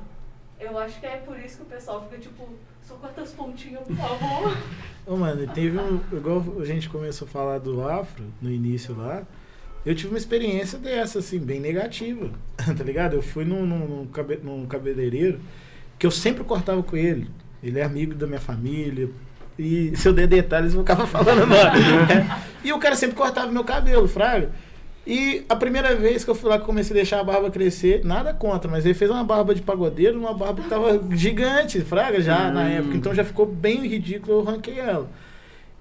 Eu 0.60 0.78
acho 0.78 1.00
que 1.00 1.06
é 1.06 1.18
por 1.18 1.38
isso 1.40 1.58
que 1.58 1.64
o 1.64 1.66
pessoal 1.66 2.02
fica 2.04 2.22
tipo, 2.22 2.48
só 2.94 2.98
corta 3.00 3.22
as 3.22 3.32
pontinhas, 3.32 3.82
por 3.84 3.96
favor. 3.96 4.58
Ô, 5.06 5.18
mano, 5.18 5.46
teve 5.54 5.78
um. 5.78 6.00
Igual 6.12 6.44
a 6.60 6.66
gente 6.66 6.90
começou 6.90 7.28
a 7.28 7.32
falar 7.32 7.58
do 7.60 7.86
afro 7.88 8.24
no 8.42 8.50
início 8.52 8.96
lá. 8.98 9.24
Eu 9.86 9.94
tive 9.94 10.10
uma 10.14 10.18
experiência 10.18 10.80
dessa, 10.80 11.20
assim, 11.20 11.40
bem 11.40 11.60
negativa. 11.60 12.30
tá 12.56 12.84
ligado? 12.84 13.16
Eu 13.16 13.22
fui 13.22 13.44
num, 13.44 13.66
num, 13.66 13.86
num 13.88 14.06
cabe- 14.08 14.40
num 14.42 14.66
cabeleireiro 14.66 15.40
que 16.00 16.06
eu 16.06 16.12
sempre 16.12 16.44
cortava 16.44 16.82
com 16.82 16.96
ele. 16.96 17.30
Ele 17.62 17.80
é 17.80 17.84
amigo 17.84 18.14
da 18.16 18.26
minha 18.28 18.40
família. 18.40 19.10
E 19.60 19.96
se 19.96 20.08
eu 20.08 20.14
der 20.14 20.28
detalhes, 20.28 20.74
eu 20.74 20.80
ficava 20.82 21.06
falando 21.08 21.46
não. 21.46 21.58
E 22.64 22.72
o 22.72 22.80
cara 22.80 22.96
sempre 22.96 23.16
cortava 23.16 23.52
meu 23.52 23.64
cabelo, 23.64 24.08
fraga. 24.08 24.50
E 25.06 25.44
a 25.50 25.56
primeira 25.56 25.94
vez 25.96 26.24
que 26.24 26.30
eu 26.32 26.36
fui 26.36 26.50
lá 26.50 26.58
que 26.58 26.66
comecei 26.66 26.94
a 26.94 26.96
deixar 26.96 27.20
a 27.20 27.24
barba 27.24 27.52
crescer, 27.52 28.06
nada 28.06 28.34
contra, 28.34 28.72
mas 28.72 28.86
ele 28.86 28.94
fez 28.94 29.12
uma 29.12 29.24
barba 29.24 29.54
de 29.54 29.62
pagodeiro, 29.62 30.18
uma 30.18 30.34
barba 30.34 30.62
que 30.62 30.70
tava 30.70 30.98
gigante, 31.12 31.82
fraga, 31.82 32.22
já 32.22 32.50
na 32.50 32.62
Hum. 32.64 32.68
época. 32.70 32.96
Então 32.98 33.14
já 33.14 33.26
ficou 33.26 33.46
bem 33.46 33.86
ridículo, 33.86 34.40
eu 34.40 34.44
ranquei 34.44 34.80
ela. 34.80 35.10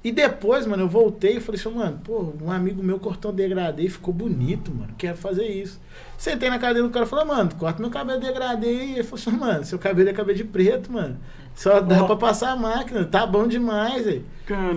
E 0.05 0.11
depois, 0.11 0.66
mano, 0.66 0.83
eu 0.83 0.89
voltei 0.89 1.37
e 1.37 1.41
falei 1.41 1.61
assim, 1.61 1.70
mano, 1.70 2.01
pô, 2.03 2.33
um 2.43 2.51
amigo 2.51 2.83
meu 2.83 2.99
cortou 2.99 3.31
um 3.31 3.35
degradê 3.35 3.85
e 3.85 3.89
ficou 3.89 4.12
bonito, 4.12 4.73
mano. 4.74 4.93
Quero 4.99 5.16
fazer 5.16 5.47
isso. 5.47 5.81
Sentei 6.19 6.51
na 6.51 6.59
cadeira 6.59 6.87
do 6.87 6.93
cara 6.93 7.07
e 7.07 7.09
falei, 7.09 7.24
mano, 7.24 7.51
corta 7.57 7.81
meu 7.81 7.91
cabelo 7.91 8.20
degradê. 8.20 8.73
E 8.85 8.93
ele 8.95 9.03
falou 9.05 9.20
assim, 9.20 9.31
mano, 9.31 9.65
seu 9.65 9.79
cabelo 9.79 10.09
é 10.09 10.12
cabelo 10.12 10.37
de 10.37 10.43
preto, 10.45 10.91
mano. 10.91 11.16
Só 11.55 11.81
dá 11.81 12.03
Ó. 12.03 12.07
pra 12.07 12.16
passar 12.16 12.51
a 12.53 12.57
máquina, 12.57 13.05
tá 13.05 13.24
bom 13.27 13.47
demais, 13.47 14.05
velho. 14.05 14.24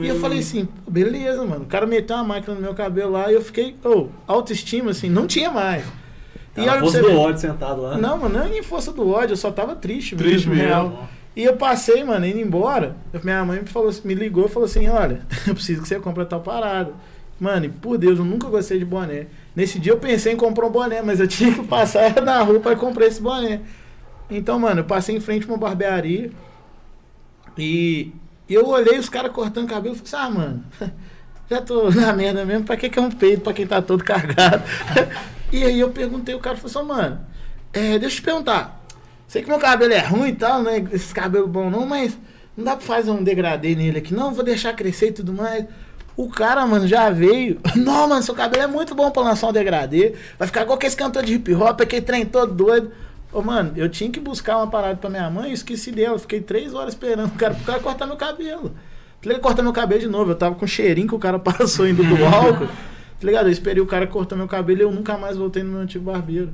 E 0.01 0.07
eu 0.07 0.19
falei 0.19 0.39
assim, 0.39 0.67
beleza, 0.87 1.43
mano. 1.43 1.63
O 1.63 1.67
cara 1.67 1.87
meteu 1.87 2.15
uma 2.17 2.23
máquina 2.25 2.53
no 2.53 2.61
meu 2.61 2.75
cabelo 2.75 3.13
lá 3.13 3.31
e 3.31 3.35
eu 3.35 3.41
fiquei, 3.41 3.75
ô, 3.83 4.07
autoestima, 4.27 4.91
assim, 4.91 5.09
não 5.09 5.25
tinha 5.25 5.49
mais. 5.49 5.83
E 6.57 6.67
a 6.69 6.79
força 6.79 7.01
do 7.01 7.17
ódio 7.19 7.41
sentado 7.41 7.81
lá. 7.81 7.97
Não, 7.97 8.17
mano, 8.17 8.37
não 8.37 8.45
é 8.45 8.49
nem 8.49 8.63
força 8.63 8.91
do 8.91 9.09
ódio, 9.09 9.33
eu 9.33 9.37
só 9.37 9.51
tava 9.51 9.75
triste, 9.75 10.15
Triste 10.15 10.47
mesmo. 10.47 10.63
real. 10.63 11.09
E 11.35 11.43
eu 11.43 11.57
passei, 11.57 12.03
mano, 12.03 12.25
indo 12.25 12.39
embora. 12.39 12.95
Minha 13.23 13.43
mãe 13.43 13.59
me, 13.59 13.67
falou, 13.67 13.91
me 14.05 14.13
ligou 14.13 14.45
e 14.45 14.49
falou 14.49 14.65
assim: 14.65 14.87
Olha, 14.87 15.21
eu 15.45 15.53
preciso 15.53 15.81
que 15.81 15.87
você 15.87 15.99
compre 15.99 16.25
tal 16.25 16.41
parada. 16.41 16.93
Mano, 17.37 17.65
e 17.65 17.69
por 17.69 17.97
Deus, 17.97 18.17
eu 18.17 18.25
nunca 18.25 18.47
gostei 18.47 18.79
de 18.79 18.85
boné. 18.85 19.27
Nesse 19.53 19.77
dia 19.77 19.91
eu 19.91 19.99
pensei 19.99 20.33
em 20.33 20.37
comprar 20.37 20.67
um 20.67 20.71
boné, 20.71 21.01
mas 21.01 21.19
eu 21.19 21.27
tinha 21.27 21.53
que 21.53 21.63
passar 21.67 22.15
na 22.23 22.41
rua 22.41 22.59
pra 22.59 22.75
comprar 22.75 23.05
esse 23.05 23.21
boné. 23.21 23.61
Então, 24.29 24.57
mano, 24.57 24.79
eu 24.79 24.85
passei 24.85 25.15
em 25.15 25.19
frente 25.19 25.45
a 25.45 25.49
uma 25.49 25.57
barbearia 25.57 26.31
e 27.57 28.11
eu 28.49 28.67
olhei 28.67 28.97
os 28.97 29.09
caras 29.09 29.31
cortando 29.31 29.67
cabelo 29.67 29.95
e 29.95 29.99
falei 29.99 30.25
assim: 30.25 30.33
Ah, 30.33 30.39
mano, 30.39 30.63
já 31.49 31.61
tô 31.61 31.91
na 31.91 32.13
merda 32.13 32.45
mesmo, 32.45 32.63
pra 32.63 32.77
que, 32.77 32.89
que 32.89 32.97
é 32.97 33.01
um 33.01 33.11
peito 33.11 33.41
pra 33.41 33.53
quem 33.53 33.67
tá 33.67 33.81
todo 33.81 34.03
cargado? 34.03 34.63
e 35.51 35.63
aí 35.63 35.79
eu 35.79 35.91
perguntei, 35.91 36.33
o 36.33 36.39
cara 36.39 36.55
falou 36.55 36.71
assim: 36.71 36.87
Mano, 36.87 37.19
é, 37.73 37.99
deixa 37.99 38.15
eu 38.15 38.21
te 38.21 38.21
perguntar. 38.21 38.84
Sei 39.27 39.41
que 39.41 39.49
meu 39.49 39.59
cabelo 39.59 39.93
é 39.93 39.99
ruim 39.99 40.29
e 40.29 40.35
tal, 40.35 40.61
né? 40.61 40.85
Esse 40.91 41.13
cabelo 41.13 41.47
bom 41.47 41.69
não, 41.69 41.85
mas 41.85 42.17
não 42.55 42.63
dá 42.63 42.75
pra 42.75 42.85
fazer 42.85 43.11
um 43.11 43.23
degradê 43.23 43.75
nele 43.75 43.97
aqui, 43.97 44.13
não. 44.13 44.33
Vou 44.33 44.43
deixar 44.43 44.73
crescer 44.73 45.07
e 45.07 45.11
tudo 45.13 45.33
mais. 45.33 45.65
O 46.17 46.29
cara, 46.29 46.65
mano, 46.65 46.87
já 46.87 47.09
veio. 47.09 47.59
Não, 47.75 48.07
mano, 48.07 48.23
seu 48.23 48.33
cabelo 48.33 48.63
é 48.63 48.67
muito 48.67 48.95
bom 48.95 49.11
pra 49.11 49.21
lançar 49.21 49.47
um 49.47 49.51
degradê. 49.51 50.13
Vai 50.39 50.47
ficar 50.47 50.61
igual 50.61 50.77
que 50.77 50.85
esse 50.85 50.95
cantor 50.95 51.23
de 51.23 51.33
hip 51.33 51.53
hop, 51.53 51.81
aquele 51.81 52.01
trem 52.01 52.25
todo 52.25 52.53
doido. 52.53 52.89
Ô, 53.33 53.41
mano, 53.41 53.73
eu 53.75 53.89
tinha 53.89 54.09
que 54.09 54.17
buscar 54.17 54.55
uma 54.55 54.67
parada 54.67 54.95
pra 54.95 55.09
minha 55.09 55.29
mãe 55.29 55.49
e 55.49 55.53
esqueci 55.53 55.91
dela. 55.91 56.17
Fiquei 56.17 56.39
três 56.39 56.73
horas 56.73 56.93
esperando 56.93 57.27
o 57.27 57.37
cara, 57.37 57.53
pro 57.53 57.65
cara 57.65 57.79
cortar 57.81 58.07
meu 58.07 58.15
cabelo. 58.15 58.73
Falei, 59.21 59.39
cortar 59.39 59.61
meu 59.61 59.73
cabelo 59.73 59.99
de 59.99 60.07
novo. 60.07 60.31
Eu 60.31 60.35
tava 60.35 60.55
com 60.55 60.63
o 60.63 60.67
cheirinho 60.67 61.09
que 61.09 61.15
o 61.15 61.19
cara 61.19 61.37
passou 61.39 61.85
indo 61.85 62.01
do 62.01 62.15
álcool. 62.23 62.67
Tá 62.67 63.27
ligado? 63.27 63.47
Eu 63.47 63.51
esperei 63.51 63.83
o 63.83 63.85
cara 63.85 64.07
cortar 64.07 64.37
meu 64.37 64.47
cabelo 64.47 64.79
e 64.79 64.83
eu 64.83 64.91
nunca 64.91 65.17
mais 65.17 65.35
voltei 65.35 65.63
no 65.63 65.71
meu 65.73 65.81
antigo 65.81 66.05
barbeiro. 66.05 66.53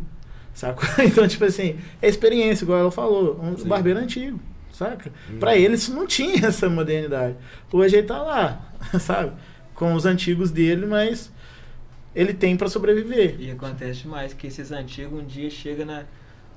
Saca? 0.53 0.85
Então, 1.03 1.27
tipo 1.27 1.45
assim, 1.45 1.77
é 2.01 2.07
experiência, 2.07 2.63
igual 2.63 2.79
ela 2.79 2.91
falou. 2.91 3.39
Um 3.41 3.57
Sim. 3.57 3.67
barbeiro 3.67 3.99
antigo, 3.99 4.39
saca? 4.71 5.11
Pra 5.39 5.55
ele 5.55 5.75
isso 5.75 5.93
não 5.93 6.05
tinha 6.07 6.47
essa 6.47 6.69
modernidade. 6.69 7.35
Hoje 7.71 7.97
ele 7.97 8.07
tá 8.07 8.21
lá, 8.21 8.69
sabe? 8.99 9.33
Com 9.73 9.93
os 9.93 10.05
antigos 10.05 10.51
dele, 10.51 10.85
mas 10.85 11.31
ele 12.13 12.33
tem 12.33 12.57
pra 12.57 12.69
sobreviver. 12.69 13.35
E 13.39 13.51
acontece 13.51 14.01
demais 14.01 14.33
que 14.33 14.47
esses 14.47 14.71
antigos 14.71 15.19
um 15.19 15.25
dia 15.25 15.49
chega 15.49 15.85
na, 15.85 16.03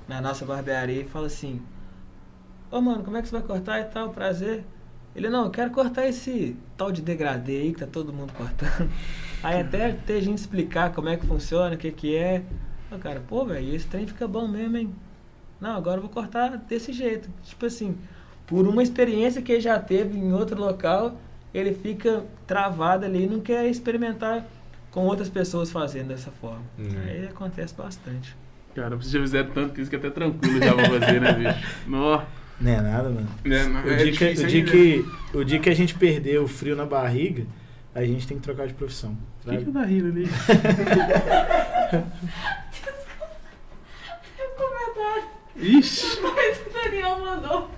na 0.07 0.21
nossa 0.21 0.45
barbearia 0.45 1.01
e 1.01 1.05
fala 1.05 1.27
assim: 1.27 1.61
Ô 2.71 2.81
mano, 2.81 3.03
como 3.03 3.17
é 3.17 3.21
que 3.21 3.27
você 3.29 3.37
vai 3.37 3.43
cortar 3.43 3.79
e 3.79 3.85
tal? 3.85 4.09
Prazer. 4.09 4.63
Ele, 5.15 5.29
não, 5.29 5.45
eu 5.45 5.49
quero 5.49 5.71
cortar 5.71 6.05
esse 6.07 6.57
tal 6.75 6.91
de 6.91 7.01
degradê 7.01 7.61
aí 7.61 7.73
que 7.73 7.79
tá 7.79 7.87
todo 7.87 8.11
mundo 8.11 8.33
cortando. 8.33 8.91
Aí 9.41 9.61
até 9.61 9.93
ter 9.93 10.21
gente 10.21 10.39
explicar 10.39 10.91
como 10.91 11.07
é 11.07 11.15
que 11.15 11.25
funciona, 11.25 11.75
o 11.75 11.77
que 11.77 11.89
que 11.89 12.15
é. 12.17 12.43
Eu, 12.95 12.99
cara, 12.99 13.21
pô, 13.27 13.43
velho, 13.45 13.75
esse 13.75 13.85
trem 13.87 14.07
fica 14.07 14.25
bom 14.25 14.47
mesmo, 14.47 14.77
hein? 14.77 14.89
Não, 15.59 15.75
agora 15.75 15.97
eu 15.97 16.01
vou 16.01 16.09
cortar 16.09 16.57
desse 16.57 16.93
jeito. 16.93 17.29
Tipo 17.43 17.65
assim, 17.65 17.97
por 18.47 18.65
uma 18.65 18.81
experiência 18.81 19.41
que 19.41 19.51
ele 19.51 19.61
já 19.61 19.77
teve 19.77 20.17
em 20.17 20.31
outro 20.31 20.57
local, 20.59 21.17
ele 21.53 21.73
fica 21.73 22.23
travado 22.47 23.05
ali 23.05 23.23
e 23.25 23.27
não 23.27 23.41
quer 23.41 23.67
experimentar 23.67 24.45
com 24.91 25.01
outras 25.05 25.27
pessoas 25.27 25.69
fazendo 25.71 26.07
dessa 26.07 26.31
forma. 26.31 26.63
Hum. 26.79 26.87
Aí 27.05 27.25
acontece 27.25 27.73
bastante. 27.75 28.33
Cara, 28.73 28.95
vocês 28.95 29.11
já 29.11 29.19
fizeram 29.19 29.49
tanto 29.51 29.81
isso 29.81 29.89
que 29.89 29.95
é 29.97 29.99
até 29.99 30.09
tranquilo 30.09 30.59
já 30.59 30.73
pra 30.73 30.85
fazer, 30.99 31.19
né, 31.19 31.33
bicho? 31.33 31.67
Nó. 31.87 32.21
Não 32.61 32.71
é 32.71 32.81
nada, 32.81 33.09
mano. 33.09 33.27
É, 33.43 33.65
não, 33.65 33.83
O 33.83 33.89
é 33.89 33.97
dia, 33.97 34.11
que, 34.13 34.25
o, 34.41 34.47
dia 34.47 34.59
ainda. 34.59 34.71
que, 34.71 35.05
o 35.33 35.43
dia 35.43 35.59
que 35.59 35.69
a 35.69 35.75
gente 35.75 35.95
perder 35.95 36.39
o 36.39 36.47
frio 36.47 36.77
na 36.77 36.85
barriga, 36.85 37.45
a 37.93 38.05
gente 38.05 38.25
tem 38.25 38.37
que 38.37 38.43
trocar 38.43 38.67
de 38.67 38.73
profissão. 38.73 39.17
O 39.45 39.49
que 39.49 39.57
que 39.65 39.71
tá 39.71 39.83
rindo 39.83 40.07
ali? 40.07 40.25
Comentário 44.95 45.23
Ixi. 45.57 46.17
que 46.17 46.69
o 46.69 46.73
Daniel 46.73 47.19
mandou. 47.19 47.69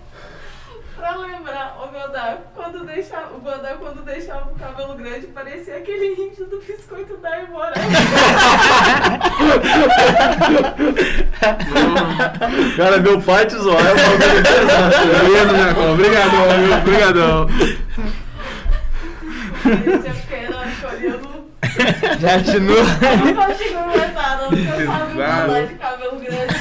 Pra 0.95 1.15
lembrar, 1.15 1.77
o 1.83 1.87
Godard, 1.89 2.41
quando 2.55 2.83
deixava, 2.83 3.35
o 3.35 3.39
Godard, 3.39 3.77
quando 3.77 4.03
deixava 4.03 4.51
o 4.51 4.55
cabelo 4.55 4.95
grande, 4.95 5.27
parecia 5.27 5.77
aquele 5.77 6.13
índio 6.13 6.47
do 6.47 6.59
biscoito 6.59 7.17
da 7.17 7.39
Imora. 7.43 7.75
Cara, 12.75 12.97
meu 12.97 13.21
pai 13.21 13.45
te 13.45 13.57
zoar 13.57 13.85
é 13.85 13.93
bagulho 13.93 14.17
Beleza, 15.21 15.55
Jacó. 15.55 15.91
Obrigadão, 15.91 16.47
viu? 16.57 16.77
Obrigadão. 16.77 17.47
Ele 19.65 19.99
tinha 19.99 20.13
ficado 20.15 20.37
olhando. 20.95 21.37
Já 22.19 22.37
continua. 22.37 22.77
Eu 22.77 23.35
não 23.35 23.47
consigo 23.47 23.79
mais 23.87 24.13
nada, 24.13 24.47
porque 24.47 24.61
eu 24.61 24.85
sabia 24.85 25.63
o 25.63 25.67
de 25.67 25.73
cabelo 25.75 26.19
grande. 26.19 26.53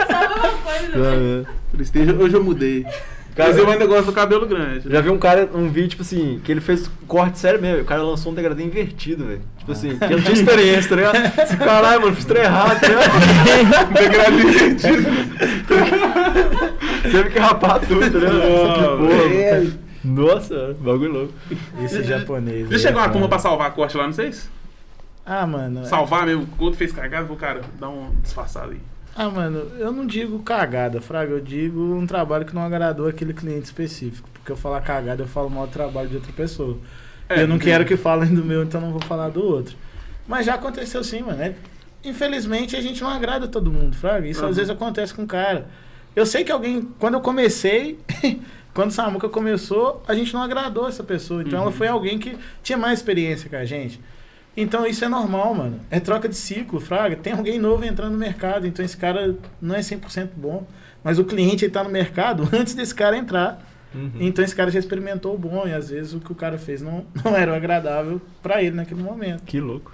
Eu 0.00 0.06
sabe 0.06 0.34
uma 0.34 0.48
coisa, 0.48 1.16
né? 1.16 1.44
Tristeza, 1.72 2.14
hoje 2.14 2.34
eu 2.34 2.44
mudei. 2.44 2.86
Cara, 3.34 3.50
Mas 3.50 3.58
eu 3.58 3.70
ainda 3.70 3.86
gosto 3.86 4.06
do 4.06 4.12
cabelo 4.12 4.46
grande. 4.46 4.90
Já 4.90 5.00
vi 5.00 5.08
um 5.08 5.18
cara, 5.18 5.48
um 5.54 5.68
vídeo, 5.68 5.90
tipo 5.90 6.02
assim, 6.02 6.40
que 6.42 6.50
ele 6.50 6.60
fez 6.60 6.90
corte 7.06 7.38
sério 7.38 7.60
mesmo. 7.60 7.82
O 7.82 7.84
cara 7.84 8.02
lançou 8.02 8.32
um 8.32 8.34
degradê 8.34 8.64
invertido, 8.64 9.24
velho. 9.24 9.42
Tipo 9.58 9.72
assim, 9.72 9.96
que 9.96 10.04
ele 10.04 10.16
não 10.16 10.22
tinha 10.22 10.34
experiência, 10.34 10.88
tá 10.90 10.96
ligado? 10.96 11.42
Esse 11.42 11.56
caralho, 11.58 12.00
mano, 12.02 12.16
fiz 12.16 12.24
trem 12.24 12.42
errado, 12.42 12.80
tá 12.80 12.88
ligado? 12.88 13.92
Degradê 13.94 14.42
invertido. 14.42 15.10
Teve 17.02 17.30
que 17.30 17.38
rapar 17.38 17.80
tudo, 17.80 18.00
tá 18.00 18.18
ligado? 18.18 18.36
Oh, 18.36 18.72
que 18.74 18.80
porra, 18.82 19.54
mano. 19.54 19.89
Nossa, 20.04 20.74
bagulho 20.80 21.12
louco. 21.12 21.34
Esse 21.84 22.02
japonês. 22.02 22.68
Já 22.68 22.74
aí, 22.76 22.80
chegou 22.80 22.96
uma 22.98 23.02
cara. 23.02 23.12
turma 23.12 23.28
pra 23.28 23.38
salvar 23.38 23.74
corte 23.74 23.96
lá, 23.96 24.06
não 24.06 24.12
sei 24.12 24.32
se? 24.32 24.48
Ah, 25.24 25.46
mano. 25.46 25.84
Salvar 25.84 26.26
mesmo, 26.26 26.46
quando 26.56 26.74
fez 26.76 26.92
cagada, 26.92 27.24
vou, 27.26 27.36
cara, 27.36 27.60
dá 27.78 27.88
um 27.88 28.10
disfarçado 28.22 28.72
aí. 28.72 28.80
Ah, 29.14 29.28
mano, 29.28 29.58
eu 29.78 29.92
não 29.92 30.06
digo 30.06 30.38
cagada, 30.40 31.00
Fraga. 31.00 31.32
Eu 31.32 31.40
digo 31.40 31.80
um 31.94 32.06
trabalho 32.06 32.44
que 32.46 32.54
não 32.54 32.62
agradou 32.62 33.06
aquele 33.08 33.34
cliente 33.34 33.64
específico. 33.66 34.28
Porque 34.32 34.50
eu 34.52 34.56
falar 34.56 34.80
cagada, 34.80 35.22
eu 35.22 35.26
falo 35.28 35.50
mal 35.50 35.66
do 35.66 35.72
trabalho 35.72 36.08
de 36.08 36.16
outra 36.16 36.32
pessoa. 36.32 36.78
É, 37.28 37.42
eu 37.42 37.48
não 37.48 37.56
entendi. 37.56 37.70
quero 37.70 37.84
que 37.84 37.96
falem 37.96 38.34
do 38.34 38.44
meu, 38.44 38.62
então 38.62 38.80
não 38.80 38.92
vou 38.92 39.02
falar 39.02 39.28
do 39.28 39.44
outro. 39.44 39.76
Mas 40.26 40.46
já 40.46 40.54
aconteceu 40.54 41.04
sim, 41.04 41.22
mano. 41.22 41.42
É- 41.42 41.54
Infelizmente 42.02 42.74
a 42.76 42.80
gente 42.80 43.02
não 43.02 43.10
agrada 43.10 43.46
todo 43.46 43.70
mundo, 43.70 43.94
Fraga. 43.94 44.26
Isso 44.26 44.42
Uhum. 44.42 44.48
às 44.48 44.56
vezes 44.56 44.70
acontece 44.70 45.12
com 45.12 45.24
o 45.24 45.26
cara. 45.26 45.66
Eu 46.16 46.24
sei 46.24 46.42
que 46.44 46.50
alguém, 46.50 46.88
quando 46.98 47.14
eu 47.14 47.20
comecei, 47.20 47.98
quando 48.74 48.90
o 48.90 48.92
Samuca 48.92 49.28
começou, 49.28 50.02
a 50.06 50.14
gente 50.14 50.32
não 50.34 50.42
agradou 50.42 50.88
essa 50.88 51.02
pessoa. 51.02 51.42
Então 51.42 51.58
ela 51.58 51.66
Uhum. 51.66 51.72
foi 51.72 51.88
alguém 51.88 52.18
que 52.18 52.36
tinha 52.62 52.78
mais 52.78 52.98
experiência 52.98 53.48
que 53.48 53.56
a 53.56 53.64
gente. 53.64 54.00
Então 54.56 54.84
isso 54.86 55.04
é 55.04 55.08
normal, 55.08 55.54
mano. 55.54 55.80
É 55.90 56.00
troca 56.00 56.28
de 56.28 56.34
ciclo, 56.36 56.80
Fraga. 56.80 57.16
Tem 57.16 57.32
alguém 57.32 57.58
novo 57.58 57.84
entrando 57.84 58.12
no 58.12 58.18
mercado, 58.18 58.66
então 58.66 58.84
esse 58.84 58.96
cara 58.96 59.36
não 59.60 59.74
é 59.74 59.80
100% 59.80 60.30
bom. 60.36 60.66
Mas 61.02 61.18
o 61.18 61.24
cliente 61.24 61.64
está 61.64 61.82
no 61.84 61.90
mercado 61.90 62.48
antes 62.52 62.74
desse 62.74 62.94
cara 62.94 63.16
entrar. 63.16 63.64
Uhum. 63.94 64.10
Então 64.20 64.44
esse 64.44 64.54
cara 64.54 64.70
já 64.70 64.78
experimentou 64.78 65.34
o 65.34 65.38
bom 65.38 65.66
e 65.66 65.72
às 65.72 65.90
vezes 65.90 66.12
o 66.14 66.20
que 66.20 66.30
o 66.30 66.34
cara 66.34 66.58
fez 66.58 66.80
não, 66.82 67.04
não 67.24 67.34
era 67.36 67.50
o 67.52 67.54
agradável 67.54 68.20
pra 68.42 68.62
ele 68.62 68.76
naquele 68.76 69.02
momento. 69.02 69.42
Que 69.44 69.60
louco. 69.60 69.92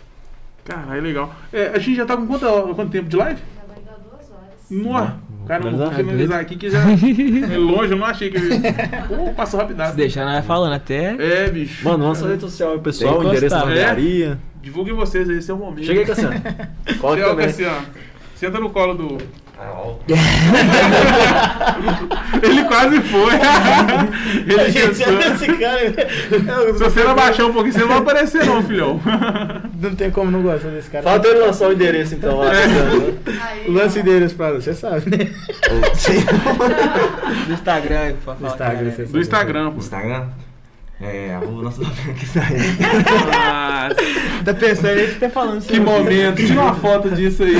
Caralho, 0.64 1.00
legal. 1.02 1.32
É, 1.52 1.68
a 1.68 1.78
gente 1.78 1.94
já 1.96 2.04
tá 2.04 2.16
com 2.16 2.26
quanto, 2.26 2.74
quanto 2.74 2.90
tempo 2.90 3.08
de 3.08 3.16
live? 3.16 3.40
Já 3.54 3.72
vai 3.72 3.82
dar 3.84 3.98
duas 4.02 4.30
horas. 4.30 4.70
Nossa. 4.70 5.16
Cara, 5.46 5.64
eu 5.64 5.70
vou 5.70 5.78
finalizar. 5.78 5.94
finalizar 5.94 6.40
aqui 6.40 6.56
que 6.56 6.70
já 6.70 6.80
é 7.52 7.56
longe, 7.56 7.92
eu 7.92 7.96
não 7.96 8.06
achei 8.06 8.30
que. 8.30 8.38
Pô, 9.08 9.32
passou 9.34 9.60
rapidão. 9.60 9.86
Se 9.90 9.96
deixar, 9.96 10.24
nós 10.24 10.44
falando 10.44 10.72
até. 10.72 11.16
É, 11.18 11.50
bicho. 11.50 11.84
Mano, 11.84 12.04
lança 12.08 12.26
a 12.26 12.30
rede 12.30 12.40
social 12.40 12.78
pessoal, 12.80 13.20
que 13.20 13.26
endereço 13.26 13.54
da 13.54 13.64
barbearia. 13.64 14.38
Divulguem 14.60 14.94
vocês 14.94 15.30
aí, 15.30 15.38
esse 15.38 15.50
é 15.50 15.54
o 15.54 15.56
momento. 15.56 15.84
Chega 15.84 16.00
aí, 16.00 16.06
Cassiano. 16.06 16.40
Também. 17.00 17.46
Cassiano. 17.46 17.86
Senta 18.34 18.58
no 18.58 18.70
colo 18.70 18.94
do. 18.94 19.18
Ó. 19.58 19.94
Ele 22.42 22.64
quase 22.64 23.00
foi. 23.00 23.34
Ele 24.46 24.70
Gente, 24.70 25.02
olha 25.08 25.18
pensou. 25.18 25.34
esse 25.34 25.46
cara. 25.58 25.80
Se 26.74 26.78
você 26.78 27.02
não 27.02 27.10
abaixar 27.12 27.46
um 27.46 27.52
pouquinho, 27.52 27.72
você 27.72 27.80
não 27.80 27.88
vai 27.88 27.98
aparecer 27.98 28.44
não, 28.44 28.62
filhão. 28.62 29.00
Não 29.80 29.94
tem 29.94 30.10
como 30.10 30.30
não 30.30 30.42
gostar 30.42 30.68
desse 30.68 30.90
cara. 30.90 31.02
Falta 31.04 31.28
ele 31.28 31.38
lançar 31.40 31.68
o 31.68 31.72
endereço 31.72 32.14
então 32.14 32.36
lá. 32.38 32.50
Aí, 32.50 33.64
O 33.68 33.72
lance 33.72 33.98
ó. 33.98 34.02
deles 34.02 34.32
pra 34.34 34.52
você 34.52 34.74
sabe, 34.74 35.10
né? 35.10 35.30
Do 37.46 37.52
Instagram, 37.54 38.14
pra 38.24 38.34
falar. 38.34 38.50
Instagram, 38.52 38.90
você 38.90 39.04
Do 39.04 39.20
Instagram, 39.20 39.70
pô. 39.72 39.78
Instagram? 39.78 40.24
É, 41.00 41.34
arroba 41.34 41.62
nosso 41.62 41.82
nome 41.82 41.94
aqui 42.10 42.26
saiu. 42.26 42.56
Tá 44.44 44.54
pensando 44.54 44.98
aí 44.98 45.08
que 45.08 45.20
tá 45.20 45.28
falando 45.28 45.62
que 45.62 45.78
momento. 45.80 46.36
Tira 46.36 46.60
uma 46.60 46.74
foto 46.74 47.10
disso 47.10 47.42
aí. 47.42 47.56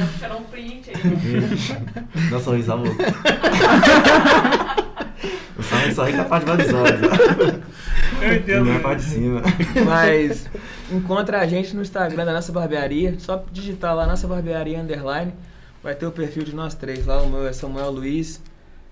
Vou 0.06 0.18
tirar 0.18 0.36
um 0.36 0.44
print 0.44 0.90
aí. 0.90 2.30
Não 2.30 2.40
sorriso, 2.40 2.72
amor. 2.72 2.96
O 5.58 5.62
Samu 5.62 5.94
sorri 5.94 6.12
com 6.14 6.20
a 6.22 6.24
parte 6.24 6.46
de 6.46 6.52
baixo 6.52 6.72
dos 6.72 6.74
olhos. 6.74 7.00
Eu 8.22 8.34
entendo. 8.34 8.64
Não 8.64 8.72
é 8.72 8.76
a 8.76 8.80
parte 8.80 9.02
de 9.02 9.08
cima. 9.10 9.42
Mas 9.84 10.48
encontra 10.90 11.40
a 11.40 11.46
gente 11.46 11.76
no 11.76 11.82
Instagram 11.82 12.24
da 12.24 12.32
nossa 12.32 12.50
barbearia. 12.50 13.14
Só 13.18 13.44
digitar 13.52 13.94
lá 13.94 14.06
nossa 14.06 14.26
barbearia 14.26 14.80
underline. 14.80 15.34
Vai 15.82 15.94
ter 15.94 16.06
o 16.06 16.10
perfil 16.10 16.44
de 16.44 16.54
nós 16.54 16.74
três. 16.74 17.04
Lá 17.04 17.20
o 17.20 17.28
meu 17.28 17.46
é 17.46 17.52
Samuel 17.52 17.90
Luiz, 17.90 18.40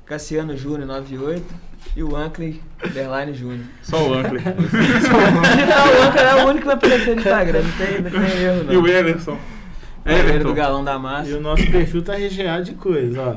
Cassiano 0.05 0.57
Júnior 0.57 0.87
98 0.87 1.43
e 1.97 2.03
o 2.03 2.15
Ancley 2.15 2.61
underline 2.85 3.33
Júnior. 3.33 3.65
Só 3.83 4.07
o 4.07 4.15
Ancley. 4.15 4.43
Digitar 4.43 5.17
o 5.89 6.03
Ancley 6.03 6.25
é 6.25 6.35
o 6.35 6.49
único 6.49 6.61
que 6.61 6.67
vai 6.67 6.75
aparecer 6.75 7.15
no 7.15 7.21
Instagram. 7.21 7.63
Não 7.63 7.73
tem, 7.73 8.03
não 8.03 8.11
tem 8.11 8.43
erro, 8.43 8.65
não. 8.65 8.73
E 8.73 8.77
o 8.77 8.87
Everson. 8.87 9.39
Barbeiro 10.09 10.29
Everton. 10.29 10.49
do 10.49 10.55
Galão 10.55 10.85
da 10.85 10.95
E 10.95 10.97
o 10.97 11.01
Massa. 11.01 11.41
nosso 11.41 11.71
perfil 11.71 12.03
tá 12.03 12.15
recheado 12.15 12.65
de 12.65 12.73
coisas, 12.73 13.17
ó. 13.17 13.37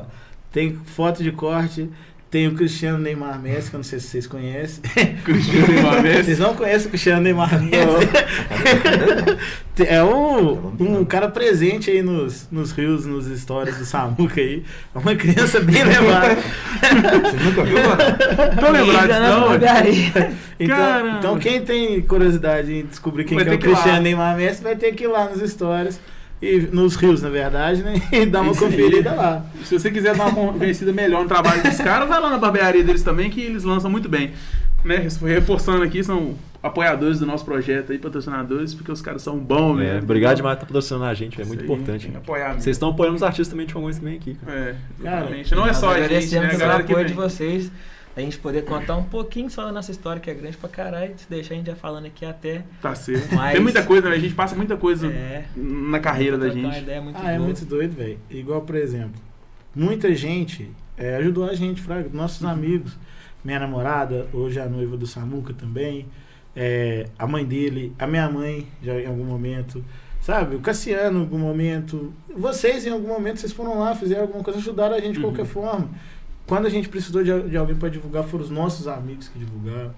Tem 0.50 0.74
foto 0.84 1.22
de 1.22 1.32
corte, 1.32 1.88
tem 2.32 2.48
o 2.48 2.54
Cristiano 2.54 2.96
Neymar 2.96 3.38
Messi, 3.38 3.68
que 3.68 3.76
eu 3.76 3.78
não 3.78 3.84
sei 3.84 4.00
se 4.00 4.08
vocês 4.08 4.26
conhecem. 4.26 4.82
Cristiano 5.22 5.68
Neymar 5.68 6.00
Messi. 6.02 6.24
Vocês 6.24 6.38
não 6.38 6.54
conhecem 6.54 6.86
o 6.86 6.88
Cristiano 6.88 7.20
Neymar 7.20 7.62
Messi? 7.62 8.08
é 9.86 10.02
um, 10.02 10.72
um 10.80 11.04
cara 11.04 11.28
presente 11.28 11.90
aí 11.90 12.00
nos, 12.00 12.48
nos 12.50 12.72
rios, 12.72 13.04
nos 13.04 13.26
stories 13.38 13.76
do 13.76 13.84
Samuca 13.84 14.40
aí. 14.40 14.64
É 14.94 14.98
uma 14.98 15.14
criança 15.14 15.60
bem 15.60 15.84
levada. 15.84 16.36
Você 16.36 17.44
nunca 17.44 17.64
viu, 17.64 17.76
mano? 17.76 17.96
Tô 18.60 18.70
lembrado 18.70 19.08
disso, 19.08 19.20
não. 19.20 20.34
Então, 20.58 21.18
então 21.18 21.38
quem 21.38 21.60
tem 21.62 22.00
curiosidade 22.00 22.72
em 22.72 22.86
descobrir 22.86 23.24
quem 23.24 23.36
que 23.36 23.44
é 23.44 23.46
o 23.46 23.58
que. 23.58 23.66
Cristiano 23.66 24.00
Neymar 24.00 24.38
Messi 24.38 24.62
vai 24.62 24.74
ter 24.74 24.92
que 24.92 25.04
ir 25.04 25.08
lá 25.08 25.26
nos 25.26 25.50
stories. 25.50 26.00
E 26.42 26.58
nos 26.72 26.96
rios, 26.96 27.22
na 27.22 27.28
verdade, 27.30 27.82
né? 27.82 27.94
E 28.12 28.26
dar 28.26 28.40
uma 28.42 28.54
conferida 28.54 29.14
lá. 29.14 29.44
Se 29.64 29.78
você 29.78 29.90
quiser 29.92 30.16
dar 30.16 30.26
uma 30.26 30.52
conhecida 30.52 30.92
melhor 30.92 31.22
no 31.22 31.28
trabalho 31.28 31.62
dos 31.62 31.76
caras, 31.78 32.08
vai 32.08 32.20
lá 32.20 32.28
na 32.30 32.38
barbearia 32.38 32.82
deles 32.82 33.02
também, 33.04 33.30
que 33.30 33.40
eles 33.40 33.62
lançam 33.62 33.88
muito 33.88 34.08
bem. 34.08 34.32
Né? 34.84 35.06
Reforçando 35.24 35.84
aqui, 35.84 36.02
são 36.02 36.34
apoiadores 36.60 37.20
do 37.20 37.26
nosso 37.26 37.44
projeto 37.44 37.92
aí, 37.92 37.98
patrocinadores, 37.98 38.74
porque 38.74 38.90
os 38.90 39.00
caras 39.00 39.22
são 39.22 39.38
bons, 39.38 39.80
É, 39.80 39.94
né? 39.94 39.98
obrigado 40.02 40.36
demais 40.36 40.58
por 40.58 40.66
patrocinando 40.66 41.04
a 41.06 41.14
gente, 41.14 41.40
é 41.40 41.44
muito 41.44 41.62
importante. 41.62 42.08
que 42.08 42.16
apoiar. 42.16 42.54
Vocês 42.54 42.74
estão 42.76 42.90
apoiando 42.90 43.16
os 43.16 43.22
artistas 43.22 43.48
também 43.48 43.66
de 43.66 43.74
Congonhas 43.74 43.98
também 43.98 44.16
aqui, 44.16 44.34
cara. 44.34 44.52
É, 44.58 44.74
Cara, 45.02 45.16
exatamente. 45.20 45.54
Não 45.54 45.66
é 45.66 45.72
só 45.72 45.90
a 45.90 45.94
gente, 45.94 46.00
né? 46.00 46.06
Agradecemos 46.06 46.46
A 46.46 46.48
pelo 46.50 46.60
galera 46.60 46.82
que 46.82 46.92
apoio 46.92 47.06
de 47.06 47.14
vocês. 47.14 47.70
A 48.14 48.20
gente 48.20 48.38
poder 48.38 48.64
contar 48.64 48.96
um 48.96 49.04
pouquinho 49.04 49.48
só 49.50 49.64
da 49.64 49.72
nossa 49.72 49.90
história, 49.90 50.20
que 50.20 50.30
é 50.30 50.34
grande 50.34 50.56
pra 50.58 50.68
caralho. 50.68 51.14
Se 51.16 51.28
deixar 51.30 51.54
a 51.54 51.56
gente 51.56 51.66
já 51.66 51.74
falando 51.76 52.04
aqui 52.06 52.24
até. 52.26 52.62
Tá 52.82 52.94
certo. 52.94 53.34
Mas- 53.34 53.52
Tem 53.54 53.62
muita 53.62 53.82
coisa, 53.82 54.08
né? 54.10 54.16
A 54.16 54.18
gente 54.18 54.34
passa 54.34 54.54
muita 54.54 54.76
coisa 54.76 55.06
É. 55.06 55.44
na 55.56 55.98
carreira 55.98 56.36
da 56.36 56.44
trocar 56.46 56.58
Uma 56.60 56.72
gente. 56.74 56.82
ideia 56.82 57.00
muito 57.00 57.18
Ah, 57.22 57.30
é 57.32 57.38
muito 57.38 57.64
doido, 57.64 57.96
velho. 57.96 58.18
Igual, 58.30 58.60
por 58.62 58.74
exemplo, 58.76 59.20
muita 59.74 60.14
gente 60.14 60.70
é, 60.98 61.16
ajudou 61.16 61.44
a 61.48 61.54
gente, 61.54 61.80
Fraga. 61.80 62.10
Nossos 62.12 62.44
amigos. 62.44 62.98
Minha 63.42 63.58
namorada, 63.58 64.26
hoje 64.32 64.60
a 64.60 64.66
noiva 64.66 64.96
do 64.96 65.06
Samuca 65.06 65.52
também. 65.54 66.06
é, 66.54 67.06
a 67.18 67.26
mãe 67.26 67.46
dele, 67.46 67.94
a 67.98 68.06
minha 68.06 68.28
mãe, 68.28 68.68
já 68.82 68.92
em 69.00 69.06
algum 69.06 69.24
momento. 69.24 69.82
Sabe? 70.20 70.54
O 70.54 70.60
Cassiano, 70.60 71.20
em 71.20 71.22
algum 71.22 71.38
momento. 71.38 72.12
Vocês, 72.36 72.84
em 72.86 72.90
algum 72.90 73.08
momento, 73.08 73.40
vocês 73.40 73.52
foram 73.54 73.78
lá, 73.80 73.94
fizeram 73.96 74.24
alguma 74.24 74.44
coisa, 74.44 74.58
ajudaram 74.58 74.94
a 74.94 75.00
gente 75.00 75.12
de 75.14 75.18
Uhum. 75.20 75.32
qualquer 75.32 75.46
forma. 75.46 75.88
Quando 76.46 76.66
a 76.66 76.70
gente 76.70 76.88
precisou 76.88 77.22
de, 77.22 77.50
de 77.50 77.56
alguém 77.56 77.76
para 77.76 77.88
divulgar, 77.88 78.24
foram 78.24 78.44
os 78.44 78.50
nossos 78.50 78.86
amigos 78.88 79.28
que 79.28 79.38
divulgaram. 79.38 79.94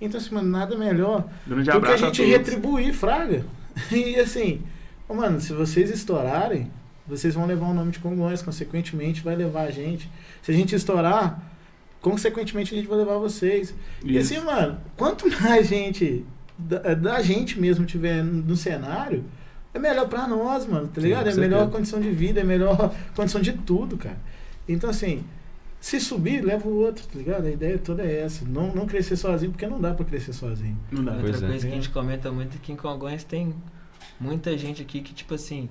Então, 0.00 0.20
assim, 0.20 0.34
mano, 0.34 0.48
nada 0.48 0.76
melhor 0.76 1.28
Grande 1.46 1.70
do 1.70 1.80
que 1.80 1.88
a 1.88 1.96
gente 1.96 2.18
todos. 2.18 2.32
retribuir, 2.32 2.94
Fraga. 2.94 3.44
E 3.92 4.16
assim, 4.16 4.62
mano, 5.08 5.40
se 5.40 5.52
vocês 5.52 5.88
estourarem, 5.90 6.68
vocês 7.06 7.34
vão 7.34 7.46
levar 7.46 7.66
o 7.68 7.74
nome 7.74 7.92
de 7.92 8.00
Congonhas, 8.00 8.42
consequentemente 8.42 9.22
vai 9.22 9.36
levar 9.36 9.62
a 9.62 9.70
gente. 9.70 10.10
Se 10.42 10.50
a 10.50 10.54
gente 10.54 10.74
estourar, 10.74 11.40
consequentemente 12.00 12.74
a 12.74 12.76
gente 12.76 12.88
vai 12.88 12.98
levar 12.98 13.18
vocês. 13.18 13.74
E 14.04 14.16
Isso. 14.16 14.34
assim, 14.34 14.44
mano, 14.44 14.78
quanto 14.96 15.28
mais 15.40 15.68
gente 15.68 16.24
da, 16.58 16.94
da 16.94 17.22
gente 17.22 17.58
mesmo 17.60 17.86
tiver 17.86 18.22
no 18.22 18.56
cenário, 18.56 19.24
é 19.72 19.78
melhor 19.78 20.08
pra 20.08 20.26
nós, 20.26 20.66
mano, 20.66 20.88
tá 20.88 21.00
Sim, 21.00 21.08
ligado? 21.08 21.24
com 21.24 21.30
é 21.30 21.34
melhor 21.34 21.70
condição 21.70 22.00
de 22.00 22.10
vida, 22.10 22.40
é 22.40 22.44
melhor 22.44 22.94
condição 23.14 23.40
de 23.40 23.52
tudo, 23.52 23.96
cara. 23.96 24.18
Então, 24.68 24.90
assim, 24.90 25.24
se 25.80 26.00
subir, 26.00 26.44
leva 26.44 26.68
o 26.68 26.76
outro, 26.76 27.06
tá 27.06 27.18
ligado? 27.18 27.46
A 27.46 27.50
ideia 27.50 27.78
toda 27.78 28.02
é 28.02 28.20
essa. 28.22 28.44
Não, 28.44 28.74
não 28.74 28.86
crescer 28.86 29.16
sozinho, 29.16 29.52
porque 29.52 29.66
não 29.66 29.80
dá 29.80 29.94
pra 29.94 30.04
crescer 30.04 30.32
sozinho. 30.32 30.76
Não 30.90 31.04
dá. 31.04 31.12
Outra 31.12 31.30
Pois 31.30 31.42
é. 31.42 31.46
coisa 31.46 31.66
que 31.66 31.72
a 31.72 31.76
gente 31.76 31.90
comenta 31.90 32.32
muito 32.32 32.56
aqui 32.56 32.72
em 32.72 32.76
Congonhas 32.76 33.22
tem 33.24 33.54
muita 34.18 34.56
gente 34.58 34.82
aqui 34.82 35.00
que, 35.00 35.14
tipo 35.14 35.34
assim, 35.34 35.68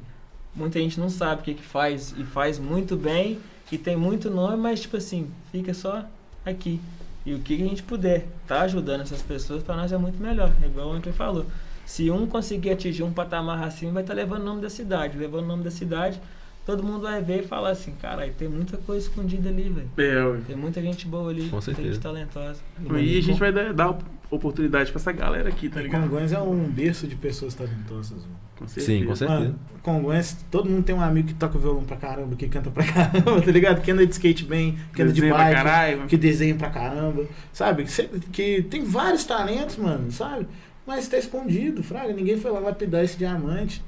muita 0.56 0.80
gente 0.80 1.00
não 1.00 1.10
sabe 1.10 1.42
o 1.42 1.44
que, 1.44 1.54
que 1.56 1.64
faz 1.64 2.14
e 2.18 2.24
faz 2.24 2.58
muito 2.58 2.96
bem 2.96 3.40
e 3.72 3.78
tem 3.78 3.98
muito 3.98 4.30
nome, 4.30 4.56
mas, 4.58 4.80
tipo 4.82 4.96
assim, 4.98 5.30
fica 5.52 5.74
só 5.74 6.06
aqui. 6.46 6.80
E 7.26 7.34
o 7.34 7.40
que 7.40 7.56
a 7.56 7.58
gente 7.68 7.84
puder 7.84 8.26
tá 8.48 8.62
ajudando 8.62 9.02
essas 9.02 9.22
pessoas, 9.22 9.62
pra 9.62 9.76
nós 9.76 9.92
é 9.92 9.98
muito 9.98 10.18
melhor. 10.22 10.54
É 10.64 10.66
igual 10.68 10.88
o 10.88 10.94
André 10.94 11.12
falou. 11.12 11.46
Se 11.86 12.10
um 12.10 12.26
conseguir 12.26 12.70
atingir 12.72 13.04
um 13.04 13.12
patamar 13.12 13.62
assim, 13.64 13.92
vai 13.92 14.04
estar 14.04 14.14
levando 14.14 14.42
o 14.44 14.46
nome 14.46 14.62
da 14.62 14.70
cidade. 14.70 15.18
Levando 15.18 15.44
o 15.44 15.48
nome 15.48 15.64
da 15.64 15.72
cidade, 15.72 16.22
todo 16.68 16.84
mundo 16.84 17.02
vai 17.02 17.22
ver 17.24 17.44
e 17.44 17.48
falar 17.48 17.72
assim: 17.72 17.94
caralho, 18.00 18.34
tem 18.38 18.48
muita 18.48 18.78
coisa 18.78 19.08
escondida 19.08 19.50
ali, 19.50 19.70
velho. 19.70 19.90
É, 19.98 20.24
ué. 20.24 20.40
Tem 20.46 20.56
muita 20.56 20.82
gente 20.82 21.08
boa 21.08 21.32
ali, 21.32 21.44
Com 21.46 21.52
muita 21.56 21.62
certeza. 21.62 21.88
gente 21.94 22.00
talentosa. 22.00 22.60
E 23.00 23.18
a 23.18 23.22
gente 23.24 23.40
vai 23.40 23.52
dar, 23.52 23.74
dar 23.74 23.98
oportunidade 24.30 24.92
pra 24.92 25.00
essa 25.00 25.12
galera 25.14 25.48
aqui, 25.50 25.70
tá 25.70 25.80
E 25.80 25.84
ligado? 25.84 26.04
Congonhas 26.04 26.34
é 26.34 26.40
um 26.40 26.66
berço 26.70 27.08
de 27.08 27.16
pessoas 27.16 27.56
talentosas. 27.56 28.20
mano. 28.20 28.38
Com 28.58 28.68
certeza. 28.68 28.86
Sim, 28.88 29.06
com 29.06 29.16
certeza. 29.16 29.40
Mano, 29.40 29.60
Congonhas, 29.84 30.46
todo 30.52 30.70
mundo 30.70 30.84
tem 30.84 30.94
um 30.96 31.00
amigo 31.02 31.28
que 31.30 31.34
toca 31.36 31.58
violão 31.60 31.84
pra 31.84 31.96
caramba, 31.96 32.36
que 32.36 32.48
canta 32.50 32.70
pra 32.70 32.84
caramba, 32.92 33.40
tá 33.42 33.52
ligado? 33.52 33.82
Que 33.82 33.92
anda 33.92 34.06
de 34.06 34.12
skate 34.12 34.44
bem, 34.46 34.78
que 34.94 35.02
anda 35.02 35.14
de 35.14 35.22
Desenha 35.22 35.34
pra 35.36 35.44
bike, 35.46 35.56
caralho. 35.56 36.08
que 36.08 36.18
desenha 36.18 36.56
pra 36.56 36.70
caramba, 36.70 37.26
sabe? 37.54 37.86
Que 38.32 38.64
tem 38.64 38.84
vários 38.84 39.24
talentos, 39.24 39.78
mano, 39.78 40.12
sabe? 40.12 40.48
Mas 40.86 41.08
tá 41.08 41.18
escondido, 41.18 41.84
fraga. 41.84 42.12
Ninguém 42.14 42.38
foi 42.38 42.50
lá 42.52 42.60
lapidar 42.60 43.04
esse 43.04 43.18
diamante. 43.18 43.82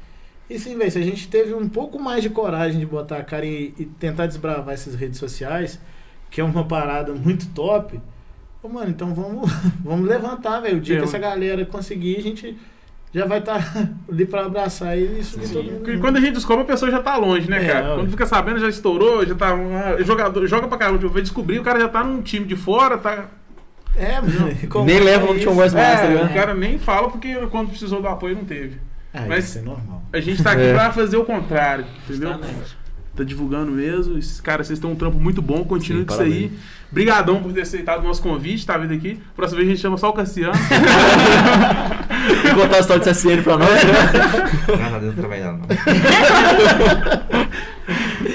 E 0.49 0.57
sim, 0.57 0.77
velho, 0.77 0.89
se 0.91 0.97
a 0.97 1.03
gente 1.03 1.27
teve 1.27 1.53
um 1.53 1.69
pouco 1.69 1.99
mais 1.99 2.23
de 2.23 2.30
coragem 2.30 2.80
de 2.80 2.85
botar 2.85 3.17
a 3.17 3.23
cara 3.23 3.45
e, 3.45 3.73
e 3.77 3.85
tentar 3.85 4.26
desbravar 4.26 4.73
essas 4.73 4.95
redes 4.95 5.19
sociais, 5.19 5.80
que 6.31 6.41
é 6.41 6.43
uma 6.43 6.63
parada 6.65 7.13
muito 7.13 7.47
top, 7.49 7.99
ô, 8.63 8.67
mano, 8.67 8.89
então 8.89 9.13
vamos, 9.13 9.51
vamos 9.84 10.07
levantar, 10.07 10.59
velho. 10.61 10.77
O 10.77 10.81
dia 10.81 10.95
É, 10.95 10.99
que 10.99 11.05
essa 11.05 11.19
galera 11.19 11.63
conseguir, 11.65 12.17
a 12.17 12.21
gente 12.21 12.57
já 13.13 13.26
vai 13.27 13.39
estar 13.39 13.61
ali 14.11 14.26
pra 14.26 14.45
abraçar 14.45 14.97
e 14.97 15.23
subir 15.23 15.45
Sim. 15.47 15.53
todo 15.53 15.63
mundo. 15.65 15.81
Porque 15.81 15.97
quando 15.99 16.17
a 16.17 16.19
gente 16.19 16.34
descobre, 16.34 16.63
a 16.63 16.67
pessoa 16.67 16.89
já 16.89 16.99
tá 17.01 17.15
longe, 17.15 17.47
né, 17.49 17.63
É, 17.63 17.67
cara? 17.67 17.89
ué. 17.91 17.95
Quando 17.97 18.09
fica 18.11 18.26
sabendo, 18.26 18.59
já 18.59 18.69
estourou, 18.69 19.23
já 19.26 19.35
tá. 19.35 19.49
ah, 19.53 20.01
jogador, 20.03 20.47
joga 20.47 20.67
pra 20.67 20.77
caramba, 20.80 21.07
vai 21.09 21.21
descobrir, 21.21 21.59
o 21.59 21.63
cara 21.63 21.80
já 21.80 21.89
tá 21.89 22.03
num 22.03 22.21
time 22.23 22.45
de 22.47 22.55
fora, 22.55 22.97
tá. 22.97 23.26
É, 23.95 24.19
mano. 24.21 24.85
Nem 24.85 24.97
é 24.97 24.99
leva 24.99 25.31
o 25.31 25.35
isso? 25.35 25.45
John 25.47 25.57
West 25.57 25.76
mais, 25.76 25.99
tá 25.99 26.05
É, 26.05 26.09
ligado? 26.09 26.30
o 26.30 26.34
cara 26.34 26.53
nem 26.53 26.77
fala 26.80 27.09
porque 27.09 27.35
quando 27.51 27.69
precisou 27.69 28.01
do 28.01 28.07
apoio 28.07 28.35
não 28.35 28.45
teve. 28.45 28.80
Ah, 29.14 29.26
Mas- 29.27 29.45
isso 29.49 29.60
é 29.60 29.61
normal. 29.61 30.03
A 30.14 30.19
gente 30.19 30.41
tá 30.44 30.52
aqui 30.52 30.61
É. 30.64 30.73
pra 30.73 30.91
fazer 30.91 31.18
o 31.18 31.23
contrário, 31.26 31.86
entendeu? 32.07 32.30
Justamente. 32.34 32.77
Tá 33.15 33.23
divulgando 33.23 33.72
mesmo. 33.72 34.18
Esse- 34.18 34.41
Cara, 34.41 34.64
vocês 34.64 34.80
têm 34.80 34.90
um 34.90 34.95
trampo 34.95 35.19
muito 35.19 35.41
bom, 35.41 35.64
continue 35.65 36.02
Sim, 36.02 36.06
com 36.06 36.14
isso 36.14 36.22
aí. 36.23 36.30
parabéns. 36.31 36.60
Brigadão 36.91 37.41
por 37.44 37.52
ter 37.53 37.61
aceitado 37.61 37.99
o 37.99 38.07
nosso 38.07 38.22
convite, 38.22 38.65
tá 38.65 38.77
vindo 38.77 38.94
aqui. 38.94 39.19
Próxima 39.36 39.57
vez 39.57 39.69
a 39.69 39.73
gente 39.73 39.81
chama 39.81 39.98
só 39.98 40.10
o 40.10 40.14
Cassiano. 40.14 40.53
Vou 42.56 42.64
contar 42.64 42.77
a 42.77 42.80
história 42.80 43.03
de 43.03 43.10
CSN 43.11 43.41
pra 43.44 43.57
nós, 43.57 43.69
né? 43.69 43.91
Graças 44.68 44.94
a 44.94 44.99
Deus 44.99 45.15
não 45.15 45.23
trabalhei 45.23 45.44
não. 45.45 45.60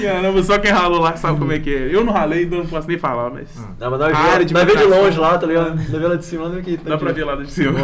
Caramba, 0.05 0.43
só 0.43 0.57
quem 0.59 0.71
ralou 0.71 0.99
lá 1.01 1.15
sabe 1.17 1.39
como 1.39 1.51
é 1.51 1.59
que 1.59 1.69
é. 1.73 1.89
Eu 1.93 2.03
não 2.05 2.13
ralei, 2.13 2.43
então 2.43 2.59
não 2.59 2.65
posso 2.65 2.87
nem 2.87 2.97
falar, 2.97 3.29
mas. 3.29 3.47
Ah. 3.57 3.69
Não, 3.79 3.91
mas 3.91 3.99
nós 3.99 4.13
A 4.15 4.21
vê- 4.23 4.29
área 4.29 4.45
de 4.45 4.53
vê 4.53 4.65
de 4.65 4.83
longe 4.83 5.17
lá, 5.19 5.37
tá 5.37 5.47
ligado? 5.47 5.75
Nós 5.75 5.87
vê 5.89 5.97
lá 6.07 6.15
de 6.15 6.25
cima, 6.25 6.49
vê 6.49 6.59
aqui. 6.59 6.77
tá 6.77 6.89
Dá 6.91 6.97
pra 6.97 7.11
ver 7.11 7.23
lá 7.25 7.35
de 7.35 7.51
cima. 7.51 7.79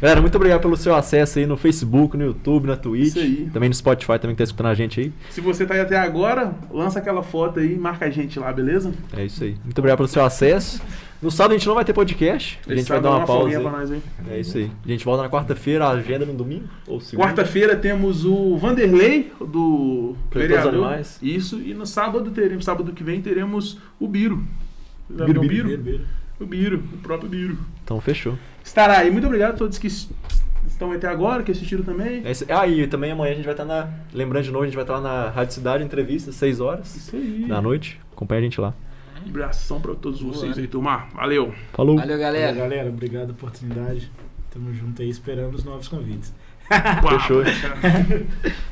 Galera, 0.00 0.20
muito 0.20 0.34
obrigado 0.36 0.60
pelo 0.60 0.76
seu 0.76 0.94
acesso 0.94 1.38
aí 1.38 1.46
no 1.46 1.56
Facebook, 1.56 2.16
no 2.16 2.24
YouTube, 2.24 2.66
na 2.66 2.76
Twitch. 2.76 3.08
Isso 3.08 3.18
aí. 3.18 3.48
Também 3.52 3.68
no 3.68 3.74
Spotify, 3.74 4.18
também 4.18 4.30
que 4.34 4.38
tá 4.38 4.44
escutando 4.44 4.66
a 4.68 4.74
gente 4.74 5.00
aí. 5.00 5.12
Se 5.30 5.40
você 5.40 5.64
tá 5.66 5.74
aí 5.74 5.80
até 5.80 5.96
agora, 5.98 6.52
lança 6.70 6.98
aquela 6.98 7.22
foto 7.22 7.60
aí 7.60 7.74
e 7.74 7.78
marca 7.78 8.06
a 8.06 8.10
gente 8.10 8.38
lá, 8.38 8.52
beleza? 8.52 8.92
É 9.16 9.24
isso 9.24 9.44
aí. 9.44 9.56
Muito 9.64 9.78
obrigado 9.78 9.98
pelo 9.98 10.08
seu 10.08 10.24
acesso. 10.24 10.80
No 11.22 11.30
sábado 11.30 11.52
a 11.52 11.56
gente 11.56 11.68
não 11.68 11.76
vai 11.76 11.84
ter 11.84 11.92
podcast. 11.92 12.58
A 12.66 12.74
gente 12.74 12.88
vai 12.88 13.00
dar 13.00 13.10
uma 13.10 13.18
pausa. 13.24 13.32
folguinha 13.42 13.58
aí. 13.58 13.64
pra 13.64 13.72
nós. 13.72 14.02
É 14.28 14.40
isso 14.40 14.58
aí. 14.58 14.70
A 14.84 14.88
gente 14.88 15.04
volta 15.04 15.22
na 15.22 15.30
quarta-feira, 15.30 15.84
a 15.86 15.90
agenda 15.90 16.26
no 16.26 16.34
domingo 16.34 16.68
ou 16.84 17.00
segunda. 17.00 17.28
Quarta-feira 17.28 17.76
temos 17.76 18.24
o 18.24 18.56
Vanderlei, 18.56 19.32
do 19.38 20.16
dos 20.30 20.66
Animais. 20.66 21.18
Isso, 21.22 21.60
e 21.60 21.74
no 21.74 21.86
sábado 21.86 22.28
teremos, 22.32 22.64
sábado 22.64 22.92
que 22.92 23.04
vem 23.04 23.22
teremos 23.22 23.78
o 24.00 24.08
Biro. 24.08 24.42
Biro, 25.08 25.26
Biro, 25.26 25.40
Biro? 25.42 25.68
Biro, 25.68 25.82
Biro. 25.82 26.04
O 26.40 26.46
Biro, 26.46 26.82
o 26.92 26.98
próprio 26.98 27.28
Biro. 27.28 27.58
Então 27.84 28.00
fechou. 28.00 28.36
Estará 28.64 28.98
aí. 28.98 29.10
Muito 29.10 29.26
obrigado 29.26 29.52
a 29.52 29.56
todos 29.56 29.78
que 29.78 29.86
estão 30.66 30.90
até 30.90 31.06
agora, 31.06 31.44
que 31.44 31.52
assistiram 31.52 31.84
também. 31.84 32.22
É 32.24 32.32
Ah, 32.52 32.66
e 32.66 32.86
também 32.88 33.12
amanhã 33.12 33.32
a 33.32 33.36
gente 33.36 33.44
vai 33.44 33.54
estar 33.54 33.64
na. 33.64 33.88
Lembrando 34.12 34.44
de 34.44 34.50
novo, 34.50 34.64
a 34.64 34.66
gente 34.66 34.74
vai 34.74 34.82
estar 34.84 34.94
lá 34.94 35.00
na 35.00 35.30
Rádio 35.30 35.54
Cidade, 35.54 35.84
entrevista, 35.84 36.32
6 36.32 36.58
horas 36.60 36.96
Isso 36.96 37.14
aí. 37.14 37.44
da 37.48 37.60
noite. 37.62 38.00
Acompanha 38.12 38.40
a 38.40 38.42
gente 38.42 38.60
lá. 38.60 38.74
Um 39.24 39.28
abração 39.28 39.80
pra 39.80 39.94
todos 39.94 40.20
vocês 40.20 40.56
aí, 40.58 40.66
turma. 40.66 41.06
Valeu. 41.14 41.54
Falou! 41.72 41.96
Valeu, 41.96 42.18
galera. 42.18 42.46
Valeu, 42.48 42.62
galera. 42.62 42.88
Obrigado 42.88 43.34
pela 43.34 43.48
oportunidade. 43.48 44.10
Tamo 44.50 44.72
junto 44.74 45.00
aí, 45.00 45.08
esperamos 45.08 45.64
novos 45.64 45.88
convites. 45.88 46.34
Fechou. 46.68 47.42